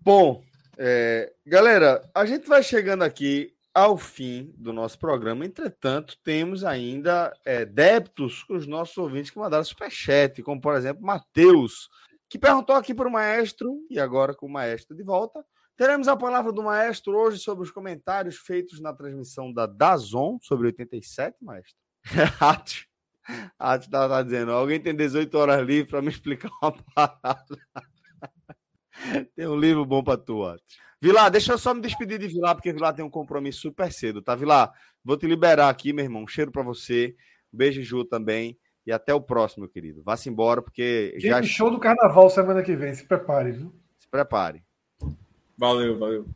[0.00, 0.42] Bom,
[0.78, 5.44] é, galera, a gente vai chegando aqui ao fim do nosso programa.
[5.44, 11.04] Entretanto, temos ainda é, débitos com os nossos ouvintes que mandaram superchat, como por exemplo,
[11.04, 11.90] Matheus,
[12.28, 15.44] que perguntou aqui para o maestro, e agora com o maestro de volta.
[15.76, 20.68] Teremos a palavra do maestro hoje sobre os comentários feitos na transmissão da Dazon sobre
[20.68, 21.74] 87, maestro.
[23.58, 27.58] Ati, tá, tá dizendo, alguém tem 18 horas livre para me explicar uma parada.
[29.34, 30.62] tem um livro bom para tu, Ati.
[31.00, 34.22] Vilar, deixa eu só me despedir de Vilar, porque Vilar tem um compromisso super cedo,
[34.22, 34.34] tá?
[34.34, 34.72] Vilar,
[35.04, 36.22] vou te liberar aqui, meu irmão.
[36.22, 37.14] Um cheiro para você.
[37.52, 38.58] beijo, Ju, também.
[38.86, 40.02] E até o próximo, meu querido.
[40.02, 41.42] Vá-se embora, porque já.
[41.42, 42.94] show do carnaval semana que vem.
[42.94, 43.74] Se prepare, viu?
[43.98, 44.62] Se prepare.
[45.56, 46.26] Valeu, valeu.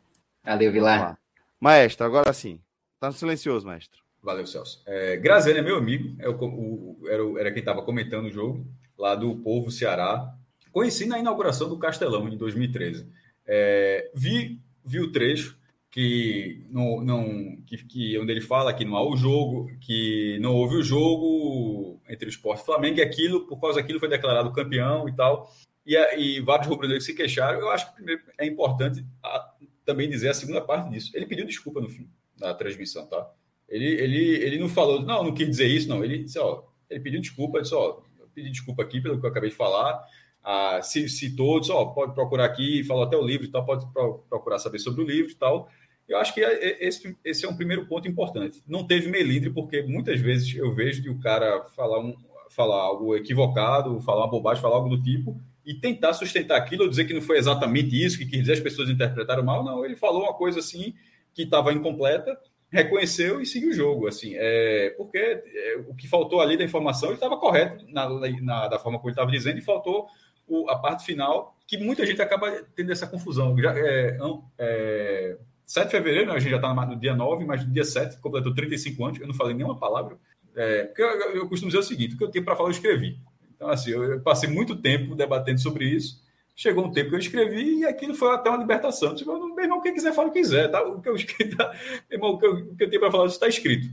[0.43, 1.17] Valeu, Vilar.
[1.59, 2.59] Maestro, agora sim.
[2.99, 4.01] Tá silencioso, maestro.
[4.21, 4.81] Valeu, Celso.
[4.85, 8.65] É, Graziano é meu amigo, é o, o, era, era quem estava comentando o jogo,
[8.97, 10.33] lá do Povo Ceará.
[10.71, 13.07] Conheci na inauguração do Castelão, em 2013.
[13.45, 15.57] É, vi, vi o trecho
[15.89, 20.53] que, não, não, que, que, onde ele fala que não há o jogo, que não
[20.53, 24.09] houve o jogo entre o Esporte e o Flamengo, e aquilo, por causa daquilo, foi
[24.09, 25.49] declarado campeão e tal
[25.95, 27.59] e, e vários rubro-negros se queixaram.
[27.59, 29.53] Eu acho que primeiro é importante a,
[29.85, 31.11] também dizer a segunda parte disso.
[31.15, 33.29] Ele pediu desculpa no fim da transmissão, tá?
[33.67, 36.03] Ele, ele, ele não falou, não, não quis dizer isso, não.
[36.03, 39.29] Ele disse, ó, ele pediu desculpa, disse, ó, eu pedi desculpa aqui pelo que eu
[39.29, 40.01] acabei de falar.
[40.43, 43.85] Ah, citou, disse, ó, pode procurar aqui, falou até o livro e tal, pode
[44.29, 45.69] procurar saber sobre o livro e tal.
[46.07, 48.63] Eu acho que é, é, esse, esse é um primeiro ponto importante.
[48.67, 52.15] Não teve melindre, porque muitas vezes eu vejo que o cara falar, um,
[52.49, 56.89] falar algo equivocado, falar uma bobagem, falar algo do tipo, e tentar sustentar aquilo ou
[56.89, 59.63] dizer que não foi exatamente isso que quis as pessoas interpretaram mal.
[59.63, 60.95] Não, ele falou uma coisa assim
[61.31, 62.35] que estava incompleta,
[62.71, 64.07] reconheceu e seguiu o jogo.
[64.07, 68.09] Assim, é, porque é, o que faltou ali da informação ele estava correto na,
[68.41, 70.07] na, da forma como ele estava dizendo e faltou
[70.47, 73.55] o, a parte final que muita gente acaba tendo essa confusão.
[73.59, 74.17] Já, é,
[74.57, 78.17] é, 7 de fevereiro, a gente já está no dia 9, mas no dia 7
[78.17, 80.17] completou 35 anos, eu não falei nenhuma palavra.
[80.55, 82.73] É, porque eu, eu, costumo dizer o seguinte: o que eu tenho para falar, eu
[82.73, 83.19] escrevi.
[83.59, 86.23] Então, assim, eu passei muito tempo debatendo sobre isso.
[86.55, 89.13] Chegou um tempo que eu escrevi e aquilo foi até uma libertação.
[89.13, 90.81] Tipo, meu irmão, quem quiser fala o que quiser, tá?
[90.81, 91.15] O que eu
[91.57, 91.75] tá?
[92.09, 93.89] irmão, o que eu, o que eu tenho para falar está escrito.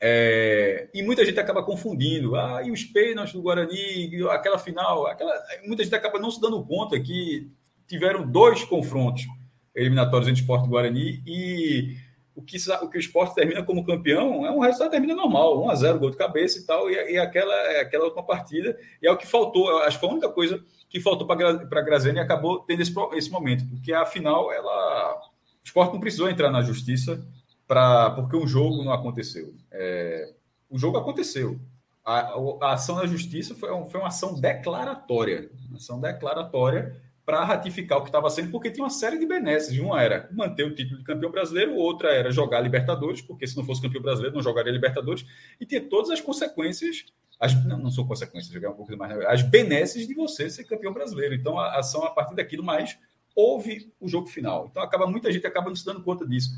[0.00, 2.34] É, e muita gente acaba confundindo.
[2.34, 5.34] Ah, e os pênaltis do Guarani, aquela final, aquela,
[5.66, 7.46] muita gente acaba não se dando conta que
[7.86, 9.26] tiveram dois confrontos
[9.74, 11.94] eliminatórios entre Esporte Guarani e
[12.40, 15.70] o que, o que o esporte termina como campeão é um resultado termina normal, 1
[15.70, 19.12] a 0 gol de cabeça e tal, e, e aquela, aquela última partida, e é
[19.12, 22.22] o que faltou, acho que foi a única coisa que faltou para a Graziani e
[22.22, 27.22] acabou tendo esse, esse momento, porque afinal ela, o esporte não precisou entrar na justiça
[27.68, 29.54] para porque um jogo não aconteceu.
[29.70, 30.32] É,
[30.68, 31.60] o jogo aconteceu.
[32.04, 37.98] A, a, ação da justiça foi, foi uma ação declaratória, uma ação declaratória para ratificar
[37.98, 39.78] o que estava sendo, porque tinha uma série de benesses.
[39.78, 43.64] Uma era manter o título de campeão brasileiro, outra era jogar Libertadores, porque se não
[43.64, 45.24] fosse campeão brasileiro, não jogaria Libertadores,
[45.60, 47.04] e tinha todas as consequências,
[47.38, 50.92] as, não, não são consequências, jogar um pouco mais, as benesses de você ser campeão
[50.92, 51.32] brasileiro.
[51.32, 52.98] Então, a ação a partir daquilo, mas
[53.32, 54.66] houve o jogo final.
[54.68, 56.50] Então, acaba muita gente acaba não se dando conta disso.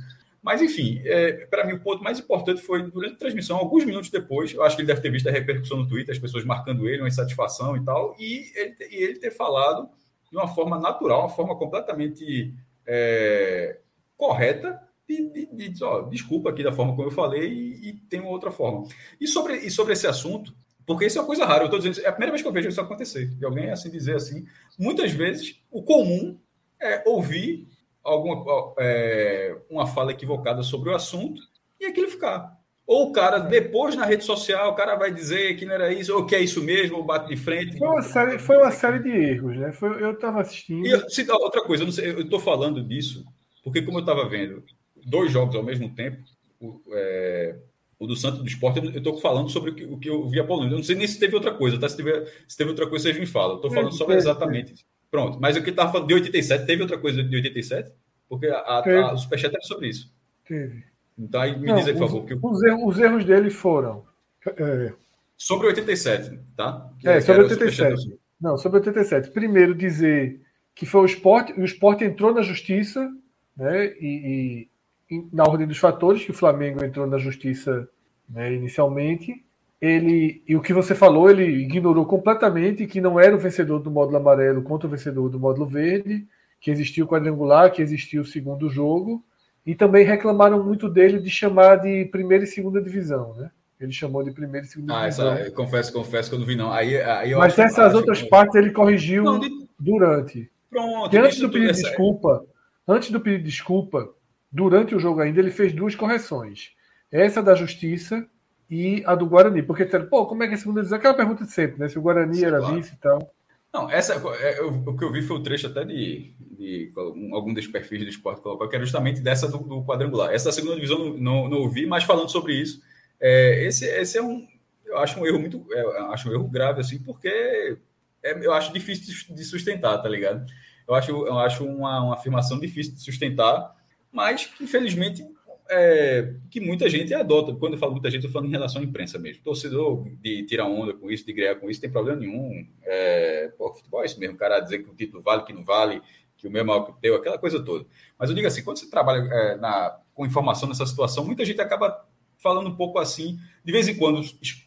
[0.43, 4.09] Mas, enfim, é, para mim, o ponto mais importante foi durante a transmissão, alguns minutos
[4.09, 6.89] depois, eu acho que ele deve ter visto a repercussão no Twitter, as pessoas marcando
[6.89, 9.91] ele, uma insatisfação e tal, e ele, e ele ter falado
[10.33, 12.55] de uma forma natural, uma forma completamente
[12.87, 13.79] é,
[14.17, 18.19] correta de, de, de ó, desculpa aqui da forma como eu falei e, e, tem
[18.19, 18.89] uma outra forma.
[19.21, 20.55] E sobre, e sobre esse assunto,
[20.87, 22.53] porque isso é uma coisa rara, eu estou dizendo, é a primeira vez que eu
[22.53, 24.47] vejo isso acontecer, de alguém assim dizer assim,
[24.79, 26.39] muitas vezes o comum
[26.81, 27.69] é ouvir
[28.03, 31.43] alguma é, uma fala equivocada sobre o assunto
[31.79, 32.59] e aquilo ficar.
[32.93, 36.15] Ou o cara, depois na rede social, o cara vai dizer que não era isso,
[36.15, 37.79] ou que é isso mesmo, ou bate de frente.
[37.79, 39.73] Foi uma série, foi uma série de erros, né?
[39.73, 40.87] Foi, eu estava assistindo.
[40.87, 43.25] E, se, outra coisa, eu, estou falando disso,
[43.65, 44.63] porque como eu estava vendo
[45.07, 46.19] dois jogos ao mesmo tempo,
[46.61, 47.57] o, é,
[47.99, 50.39] o do Santos do Esporte, eu estou falando sobre o que, o que eu vi
[50.39, 50.73] a Polônia.
[50.73, 51.89] Eu não sei nem se teve outra coisa, tá?
[51.89, 53.57] Se teve, se teve outra coisa, vocês me falam.
[53.57, 54.85] Estou falando só exatamente isso.
[55.11, 57.91] Pronto, mas o que estava falando de 87, teve outra coisa de 87?
[58.29, 60.13] Porque a, a, a, o Superchat era sobre isso.
[60.47, 60.92] Teve.
[61.19, 62.25] Então, me não, diz aí, por favor.
[62.25, 62.35] Que...
[62.35, 64.05] Os, erros, os erros dele foram.
[64.47, 64.93] É...
[65.37, 66.91] Sobre 87, tá?
[66.99, 68.19] Que é, sobre 87.
[68.41, 69.31] Não, sobre 87.
[69.31, 70.41] Primeiro, dizer
[70.75, 73.11] que foi o esporte, o esporte entrou na justiça,
[73.57, 73.87] né?
[74.01, 74.69] E,
[75.11, 77.89] e na ordem dos fatores, que o Flamengo entrou na justiça
[78.29, 79.45] né, inicialmente.
[79.81, 83.91] Ele, e o que você falou, ele ignorou completamente que não era o vencedor do
[83.91, 86.27] módulo amarelo contra o vencedor do módulo verde,
[86.61, 89.23] que existiu o quadrangular, que existiu o segundo jogo
[89.65, 93.51] e também reclamaram muito dele de chamar de primeira e segunda divisão, né?
[93.81, 95.33] Ele chamou de primeira e segunda ah, divisão.
[95.33, 96.73] Essa, confesso, confesso que eu não vi, não.
[96.73, 98.29] Aí, aí Mas acho, essas acho outras que...
[98.29, 99.51] partes ele corrigiu não, de...
[99.79, 100.51] durante.
[100.71, 101.17] Pronto.
[101.17, 102.45] antes do pedido de desculpa,
[102.87, 104.09] antes do pedido de desculpa,
[104.51, 106.71] durante o jogo ainda, ele fez duas correções.
[107.11, 108.27] Essa da justiça
[108.71, 109.63] e a do Guarani.
[109.63, 110.99] Porque disseram, pô, como é que é a segunda divisão?
[110.99, 111.89] Aquela pergunta de sempre, né?
[111.89, 112.77] Se o Guarani Sim, era claro.
[112.77, 113.35] vice e tal.
[113.73, 116.93] Não, essa, é, eu, o que eu vi foi o trecho até de, de
[117.33, 120.33] algum dos perfis do esporte colocou, que era justamente dessa do, do quadrangular.
[120.33, 122.83] Essa da segunda divisão não, não, não, ouvi, mas falando sobre isso,
[123.19, 124.47] é, esse, esse é um,
[124.85, 127.79] eu acho um erro muito, é, acho um erro grave, assim, porque
[128.23, 130.45] é, eu acho difícil de sustentar, tá ligado?
[130.87, 133.75] Eu acho, eu acho uma, uma afirmação difícil de sustentar,
[134.13, 135.25] mas infelizmente,
[135.73, 137.55] é, que muita gente adota.
[137.55, 139.43] Quando eu falo muita gente, eu falo em relação à imprensa mesmo.
[139.43, 142.67] Torcedor de tirar onda com isso, de ganhar com isso, tem problema nenhum.
[142.83, 145.65] É, pô, futebol é isso mesmo, o cara dizer que o título vale, que não
[145.65, 146.03] vale,
[146.37, 147.87] que o meu mal que deu, aquela coisa toda.
[148.19, 151.61] Mas eu digo assim, quando você trabalha é, na, com informação nessa situação, muita gente
[151.61, 154.21] acaba falando um pouco assim, de vez em quando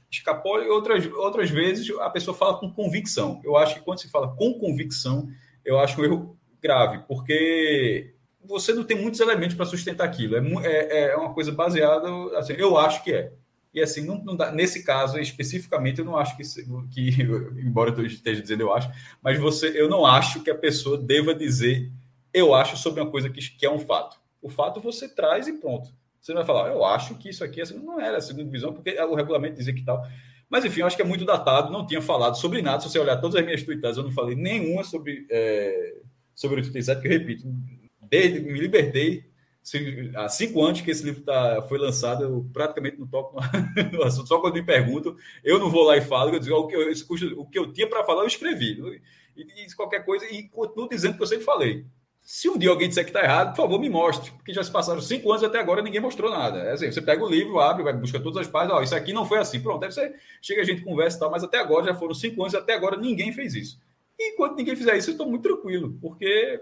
[0.09, 3.41] escapola e outras, outras vezes a pessoa fala com convicção.
[3.43, 5.27] Eu acho que quando se fala com convicção,
[5.63, 8.14] eu acho um erro grave, porque
[8.47, 10.35] você não tem muitos elementos para sustentar aquilo.
[10.35, 12.07] É, é, é, uma coisa baseada,
[12.37, 13.31] assim, eu acho que é.
[13.73, 16.43] E assim, não, não dá, nesse caso especificamente, eu não acho que,
[16.91, 17.21] que,
[17.59, 18.89] embora eu esteja dizendo eu acho,
[19.21, 21.91] mas você, eu não acho que a pessoa deva dizer
[22.33, 24.17] eu acho sobre uma coisa que, que é um fato.
[24.41, 25.89] O fato você traz e pronto.
[26.21, 28.73] Você não vai falar, eu acho que isso aqui assim, não era a segunda divisão,
[28.73, 30.05] porque o regulamento dizia que tal.
[30.49, 32.81] Mas enfim, eu acho que é muito datado, não tinha falado sobre nada.
[32.81, 35.95] Se você olhar todas as minhas tweetadas, eu não falei nenhuma sobre, é,
[36.33, 37.47] sobre o 87, que eu repito,
[38.15, 39.25] desde me libertei.
[40.15, 43.35] Há cinco anos que esse livro tá, foi lançado, eu praticamente não toco
[43.91, 44.27] no, assunto.
[44.27, 46.33] Só quando me perguntam, eu não vou lá e falo.
[46.33, 48.79] Eu digo, o, que eu, o que eu tinha para falar, eu escrevi.
[49.35, 51.85] E, e, qualquer coisa, e continuo dizendo que eu sempre falei.
[52.21, 54.31] Se um dia alguém disser que está errado, por favor, me mostre.
[54.31, 56.59] Porque já se passaram cinco anos até agora ninguém mostrou nada.
[56.59, 58.77] É assim, você pega o livro, abre, vai, busca todas as páginas.
[58.77, 59.59] Ó, isso aqui não foi assim.
[59.59, 60.15] Pronto, deve ser.
[60.41, 62.97] Chega a gente conversa e tal, mas até agora já foram cinco anos até agora
[62.97, 63.79] ninguém fez isso.
[64.17, 66.61] E enquanto ninguém fizer isso, eu estou muito tranquilo, porque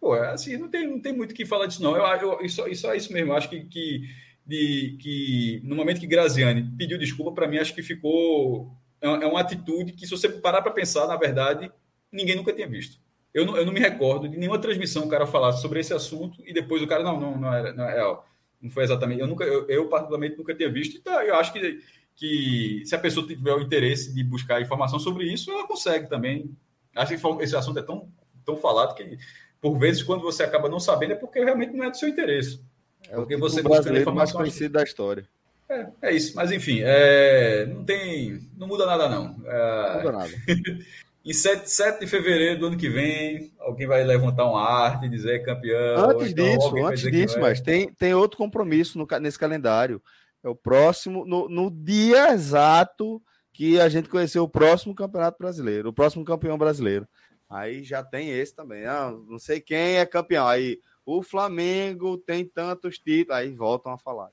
[0.00, 1.96] pô, é assim, não tem, não tem muito o que falar disso, não.
[1.96, 3.32] Eu, eu, isso, isso é isso mesmo.
[3.32, 4.08] Eu acho que, que,
[4.46, 8.72] de, que no momento que Graziani pediu desculpa, para mim, acho que ficou.
[9.00, 11.70] É, é uma atitude que, se você parar para pensar, na verdade,
[12.10, 12.98] ninguém nunca tinha visto.
[13.32, 16.42] Eu não, eu não me recordo de nenhuma transmissão o cara falar sobre esse assunto
[16.46, 18.18] e depois o cara, não, não, não, era, não, é,
[18.60, 19.20] não foi exatamente.
[19.20, 20.96] Eu, nunca, eu, eu, particularmente, nunca tinha visto.
[20.96, 21.80] Então, eu acho que,
[22.16, 26.56] que se a pessoa tiver o interesse de buscar informação sobre isso, ela consegue também.
[26.96, 28.10] Acho que esse assunto é tão
[28.48, 29.18] tão falado que,
[29.60, 32.60] por vezes, quando você acaba não sabendo, é porque realmente não é do seu interesse.
[33.08, 35.26] É porque o você brasileiro mais conhecido da história.
[35.68, 36.34] É, é isso.
[36.34, 38.40] Mas, enfim, é, não tem.
[38.56, 39.36] Não muda nada, não.
[39.44, 40.30] É, não muda nada.
[41.24, 45.10] em 7, 7 de fevereiro do ano que vem, alguém vai levantar uma arte e
[45.10, 46.10] dizer campeão.
[46.10, 50.00] Antes então, disso, antes disso, mas tem, tem outro compromisso no, nesse calendário.
[50.42, 53.20] É o próximo, no, no dia exato
[53.52, 57.06] que a gente conheceu o próximo campeonato brasileiro, o próximo campeão brasileiro.
[57.48, 58.84] Aí já tem esse também.
[58.84, 60.46] Ah, não sei quem é campeão.
[60.46, 63.40] Aí o Flamengo tem tantos títulos.
[63.40, 64.30] Aí voltam a falar.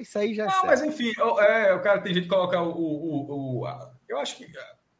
[0.00, 0.46] Isso aí já é.
[0.48, 4.18] Não, mas enfim, é, o cara tem gente que colocar o, o, o, a, eu
[4.18, 4.46] acho que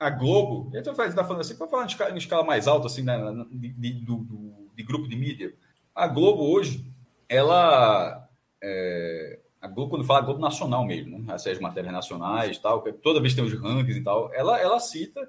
[0.00, 3.18] a Globo, eu estou tá falando assim, para falar em escala mais alta, assim, né,
[3.50, 4.26] de, de, do,
[4.74, 5.55] de grupo de mídia.
[5.94, 6.84] A Globo hoje,
[7.28, 8.28] ela
[8.62, 11.34] é, a Globo, quando fala a Globo Nacional mesmo, né?
[11.34, 15.20] As matérias nacionais tal, toda vez tem os rankings e tal, ela, ela cita,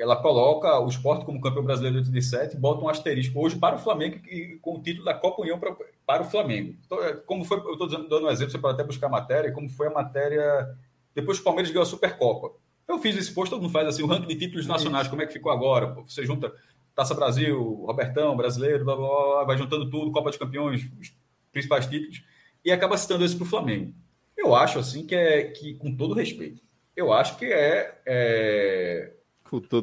[0.00, 3.76] ela coloca o esporte como campeão brasileiro de 87 e bota um asterisco hoje para
[3.76, 6.76] o Flamengo e, com o título da Copa União para, para o Flamengo.
[6.84, 9.52] Então, é, como foi, eu estou dando um exemplo, você pode até buscar a matéria,
[9.52, 10.76] como foi a matéria
[11.14, 12.52] depois que o Palmeiras ganhou a Supercopa.
[12.86, 15.26] Eu fiz esse post, todo mundo faz assim, o ranking de títulos nacionais, como é
[15.26, 15.94] que ficou agora?
[16.06, 16.52] Você junta
[16.94, 21.12] Taça Brasil, Robertão, brasileiro, blá, blá, blá, vai juntando tudo, Copa de Campeões, os
[21.52, 22.22] principais títulos
[22.64, 23.94] e acaba citando isso para o Flamengo.
[24.36, 26.62] Eu acho assim que é que, com todo respeito,
[26.94, 29.12] eu acho que é, é,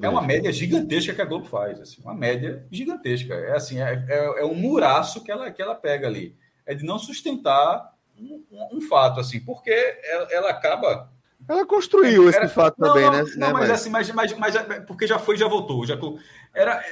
[0.02, 3.34] é uma média gigantesca que a Globo faz, assim, uma média gigantesca.
[3.34, 6.36] É assim, é, é, é, um muraço que ela, que ela pega ali.
[6.66, 9.72] É de não sustentar um, um, um fato, assim, porque
[10.04, 11.12] ela, ela acaba.
[11.48, 13.24] Ela construiu era, esse fato não, também, não, né?
[13.38, 14.56] Não, né, mas, assim, mas, mas, mas
[14.88, 15.86] porque já foi já voltou.
[15.86, 15.98] Já,
[16.54, 16.84] era,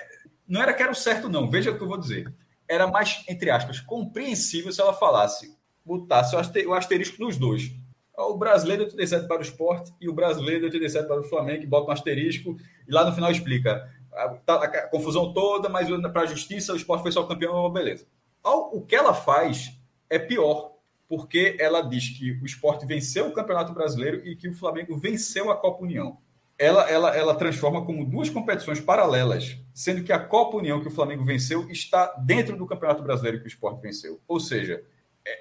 [0.48, 1.50] não era que era o certo, não.
[1.50, 2.34] Veja o que eu vou dizer.
[2.68, 6.35] Era mais, entre aspas, compreensível se ela falasse botasse
[6.66, 7.72] o asterisco nos dois.
[8.16, 11.66] O brasileiro de 87 para o esporte e o brasileiro de 87 para o Flamengo,
[11.67, 12.56] bota um asterisco
[12.88, 16.74] e lá no final explica a, tá, a, a confusão toda, mas para a justiça
[16.74, 18.06] o esporte foi só campeão, beleza.
[18.43, 19.72] O que ela faz
[20.09, 20.74] é pior,
[21.08, 25.50] porque ela diz que o esporte venceu o Campeonato Brasileiro e que o Flamengo venceu
[25.50, 26.17] a Copa União.
[26.58, 30.92] Ela, ela, ela transforma como duas competições paralelas, sendo que a Copa União que o
[30.92, 34.22] Flamengo venceu está dentro do Campeonato Brasileiro que o esporte venceu.
[34.27, 34.83] Ou seja,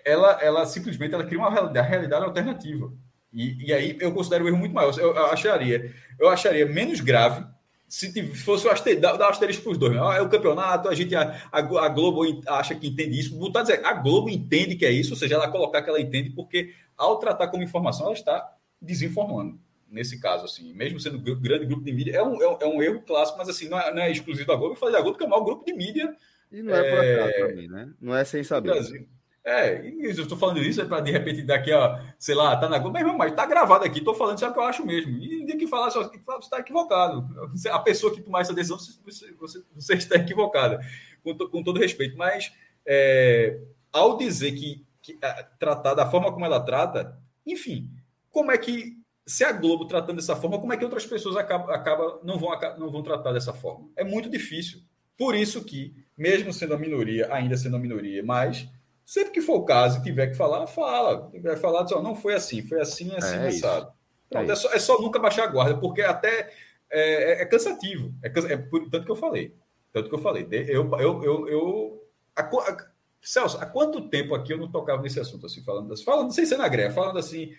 [0.04, 2.92] ela, ela simplesmente ela cria uma realidade, realidade alternativa.
[3.32, 4.96] E, e aí eu considero o erro muito maior.
[4.98, 7.44] Eu, eu, acharia, eu acharia menos grave
[7.92, 9.96] se fosse o asterisco, dar asterisco para os dois.
[9.98, 13.36] Ah, é o campeonato, a gente a, a, Globo acha que entende isso.
[13.36, 16.30] Botar dizer, a Globo entende que é isso, ou seja, ela colocar que ela entende,
[16.30, 19.60] porque ao tratar como informação, ela está desinformando.
[19.90, 22.66] Nesse caso, assim, mesmo sendo um grande grupo de mídia, é um, é um, é
[22.66, 24.72] um erro clássico, mas assim, não é, não é exclusivo da Globo.
[24.72, 26.16] Eu falei da Globo, porque é o maior grupo de mídia.
[26.50, 27.90] E não é, é por acaso também, né?
[28.00, 28.70] Não é sem saber.
[28.70, 29.06] Brasil.
[29.44, 32.78] É, eu estou falando isso é para de repente daqui a, sei lá, tá na
[32.78, 35.18] Globo, mas, mas tá gravado aqui, estou falando é o que eu acho mesmo.
[35.18, 37.26] E tem que falar você está equivocado.
[37.70, 40.80] A pessoa que tomar essa decisão, você, você, você está equivocada,
[41.24, 42.16] com, to, com todo respeito.
[42.16, 42.52] Mas
[42.86, 43.58] é,
[43.92, 47.90] ao dizer que, que é, tratar da forma como ela trata, enfim,
[48.30, 48.96] como é que
[49.26, 52.50] se a Globo tratando dessa forma, como é que outras pessoas acabam, acaba, não, vão,
[52.78, 53.88] não vão tratar dessa forma?
[53.96, 54.80] É muito difícil.
[55.16, 58.68] Por isso que, mesmo sendo a minoria, ainda sendo a minoria, mas
[59.12, 61.30] Sempre que for o caso e tiver que falar, fala.
[61.42, 63.92] Vai falar, só, não foi assim, foi assim, assim, é sabe.
[64.30, 66.50] Pronto, é, é, só, é, só, nunca baixar a guarda, porque até
[66.90, 68.14] é, é, é cansativo.
[68.22, 69.54] É, é por, tanto que eu falei.
[69.92, 70.48] Tanto que eu falei.
[70.50, 72.02] Eu, eu, eu, eu
[72.34, 72.76] a, a,
[73.20, 76.46] Celso, há quanto tempo aqui eu não tocava nesse assunto, assim, falando, assim, falando sem
[76.46, 77.52] ser na greve, falando assim,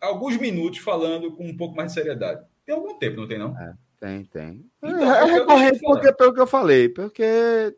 [0.00, 2.42] alguns minutos falando com um pouco mais de seriedade.
[2.64, 3.54] Tem algum tempo, não tem, não?
[3.54, 3.74] É.
[4.00, 4.64] Tem, tem.
[4.82, 7.22] Então, é, recorrente porque, pelo que eu falei, porque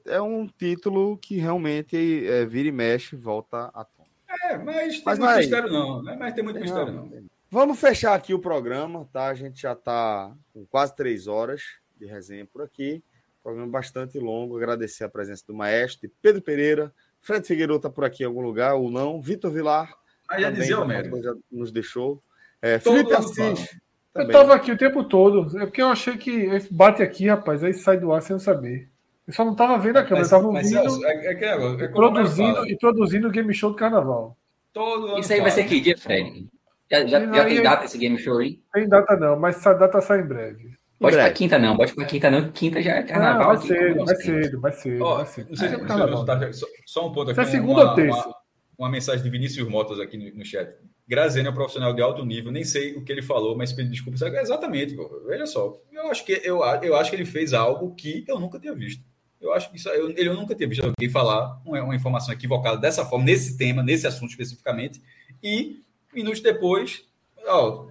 [0.07, 4.09] é um título que realmente é, vira e mexe, volta à tona.
[4.45, 6.17] É, mas tem mas muito mistério não, né?
[6.17, 7.07] Mas tem muito tem mistério não.
[7.07, 7.25] não.
[7.51, 9.27] Vamos fechar aqui o programa, tá?
[9.27, 11.63] A gente já está com quase três horas
[11.99, 13.03] de resenha por aqui.
[13.43, 14.57] Programa bastante longo.
[14.57, 16.95] Agradecer a presença do maestro, Pedro Pereira.
[17.21, 19.21] Fred Figueiredo está por aqui em algum lugar ou não.
[19.21, 19.93] Vitor Vilar.
[20.29, 21.21] Ah, já dizia o médico.
[21.21, 22.23] Já nos deixou.
[22.61, 23.77] É, Felipe Assis.
[24.13, 24.29] Também.
[24.29, 25.59] Eu tava aqui o tempo todo.
[25.59, 28.89] É porque eu achei que bate aqui, rapaz, aí sai do ar sem eu saber.
[29.27, 31.07] Eu só não tava vendo a câmera, eu tava ouvindo.
[31.07, 34.37] É, é, é, é produzindo, e produzindo o game show do carnaval.
[34.73, 36.47] Todo Isso aí vai ser que dia, Fred?
[36.91, 38.61] Já, já, já tem data esse game show aí?
[38.73, 40.77] Tem data não, mas essa data sai em breve.
[40.99, 43.51] Pode pra quinta não, pode pra quinta não, quinta já é carnaval.
[43.51, 46.67] Ah, vai, cedo, vai cedo, vai cedo, oh, vai cedo, Não sei se é só,
[46.87, 47.41] só um ponto aqui.
[47.41, 48.29] Isso é segunda ou terça?
[48.29, 48.37] Uma,
[48.83, 50.75] uma, mensagem de Vinícius Motos aqui no, no chat.
[51.07, 53.93] Graziano é um profissional de alto nível, nem sei o que ele falou, mas pedindo
[53.93, 54.19] desculpa.
[54.41, 55.23] Exatamente, pô.
[55.27, 55.79] veja só.
[55.93, 59.05] Eu acho, que, eu, eu acho que ele fez algo que eu nunca tinha visto.
[59.41, 62.77] Eu acho que isso, eu, eu nunca tinha visto alguém falar uma, uma informação equivocada
[62.79, 65.03] dessa forma, nesse tema, nesse assunto especificamente,
[65.43, 65.81] e
[66.15, 67.05] minutos depois,
[67.47, 67.89] ó,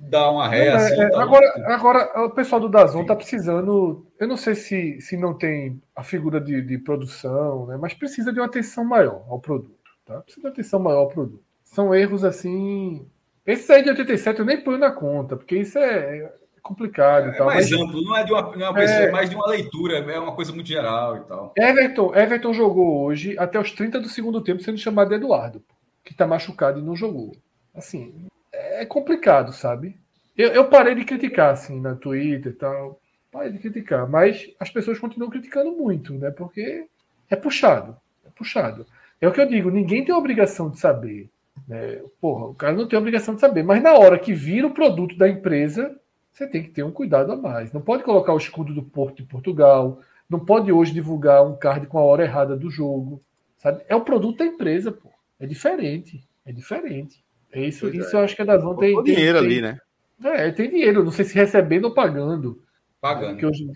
[0.00, 0.66] dar uma ré.
[0.66, 4.06] É, assim, é, agora, agora, o pessoal do Dazon tá precisando.
[4.18, 7.76] Eu não sei se, se não tem a figura de, de produção, né?
[7.76, 9.79] mas precisa de uma atenção maior ao produto.
[10.10, 10.20] Tá?
[10.22, 11.44] Precisa de atenção maior ao produto.
[11.62, 13.06] São erros assim.
[13.46, 17.28] Esse aí de 87 eu nem ponho na conta, porque isso é complicado.
[17.28, 17.80] É, tal, mais mas...
[17.80, 19.04] amplo, não é de uma, não é uma pessoa, é...
[19.04, 19.10] é...
[19.12, 21.54] mais de uma leitura, é uma coisa muito geral e tal.
[21.56, 25.62] Everton, Everton jogou hoje até os 30 do segundo tempo sendo chamado de Eduardo,
[26.04, 27.30] que tá machucado e não jogou.
[27.72, 29.96] Assim, é complicado, sabe?
[30.36, 33.00] Eu, eu parei de criticar, assim, na Twitter e tal.
[33.30, 36.32] Parei de criticar, mas as pessoas continuam criticando muito, né?
[36.32, 36.88] Porque
[37.30, 37.96] é puxado.
[38.26, 38.84] É puxado.
[39.20, 41.28] É o que eu digo, ninguém tem a obrigação de saber.
[41.68, 42.02] Né?
[42.20, 44.74] Porra, o cara não tem a obrigação de saber, mas na hora que vira o
[44.74, 45.94] produto da empresa,
[46.32, 47.72] você tem que ter um cuidado a mais.
[47.72, 51.86] Não pode colocar o escudo do Porto de Portugal, não pode hoje divulgar um card
[51.86, 53.20] com a hora errada do jogo.
[53.58, 53.82] Sabe?
[53.88, 55.10] É o produto da empresa, pô.
[55.38, 56.22] É diferente.
[56.46, 57.22] É diferente.
[57.52, 58.20] É isso, isso é.
[58.20, 59.78] eu acho que a Dazon tem, tem dinheiro tem, ali, né?
[60.22, 61.04] É, tem dinheiro.
[61.04, 62.62] Não sei se recebendo ou pagando.
[63.00, 63.46] Pagando.
[63.46, 63.66] Hoje,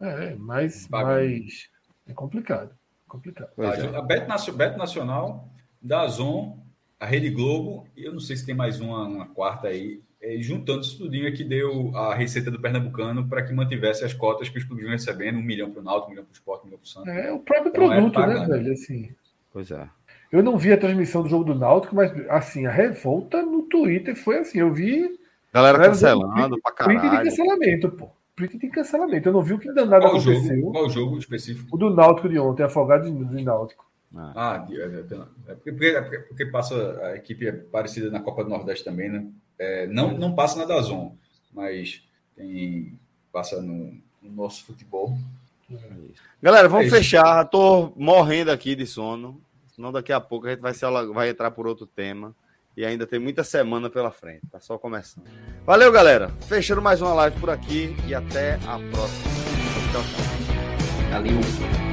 [0.00, 1.68] é, mas, mas
[2.06, 2.74] é complicado.
[3.10, 3.50] Complicado.
[3.56, 3.96] Tá, é.
[3.96, 5.48] A Bet, Bet Nacional,
[5.82, 6.58] Dazon,
[6.98, 10.36] a Rede Globo, e eu não sei se tem mais uma, uma quarta aí, é,
[10.38, 14.48] juntando isso tudinho é que deu a receita do Pernambucano para que mantivesse as cotas
[14.48, 16.62] que os clubes vão recebendo, um milhão para o Náutico, um milhão para o Sport,
[16.62, 17.08] um milhão para o Santos.
[17.08, 18.72] É o próprio então, produto, é né, velho?
[18.72, 19.14] Assim.
[19.52, 19.88] Pois é.
[20.30, 24.14] Eu não vi a transmissão do jogo do Náutico, mas assim, a revolta no Twitter
[24.14, 25.18] foi assim, eu vi...
[25.52, 27.00] Galera cancelando pra caralho.
[27.00, 28.10] Print de cancelamento, pô.
[28.40, 29.28] Print de cancelamento.
[29.28, 30.56] Eu não vi o que danado Qual aconteceu.
[30.56, 30.72] Jogo?
[30.72, 31.68] Qual jogo específico?
[31.70, 33.84] O do Náutico de ontem, Afogado de Náutico.
[34.16, 38.42] Ah, ah é, é, é, porque, é porque passa a equipe é parecida na Copa
[38.42, 39.26] do Nordeste também, né?
[39.58, 41.14] É, não, não passa na Dazon,
[41.52, 42.02] mas
[42.34, 42.98] tem,
[43.30, 45.16] passa no, no nosso futebol.
[46.42, 47.44] Galera, vamos é fechar.
[47.44, 49.40] Tô morrendo aqui de sono.
[49.76, 52.34] Senão daqui a pouco a gente vai, se, vai entrar por outro tema.
[52.80, 54.40] E ainda tem muita semana pela frente.
[54.50, 55.24] Tá só começando.
[55.66, 56.30] Valeu, galera.
[56.48, 57.94] Fechando mais uma live por aqui.
[58.08, 59.30] E até a próxima.
[59.92, 61.10] Tchau, tchau.
[61.10, 61.89] Valeu.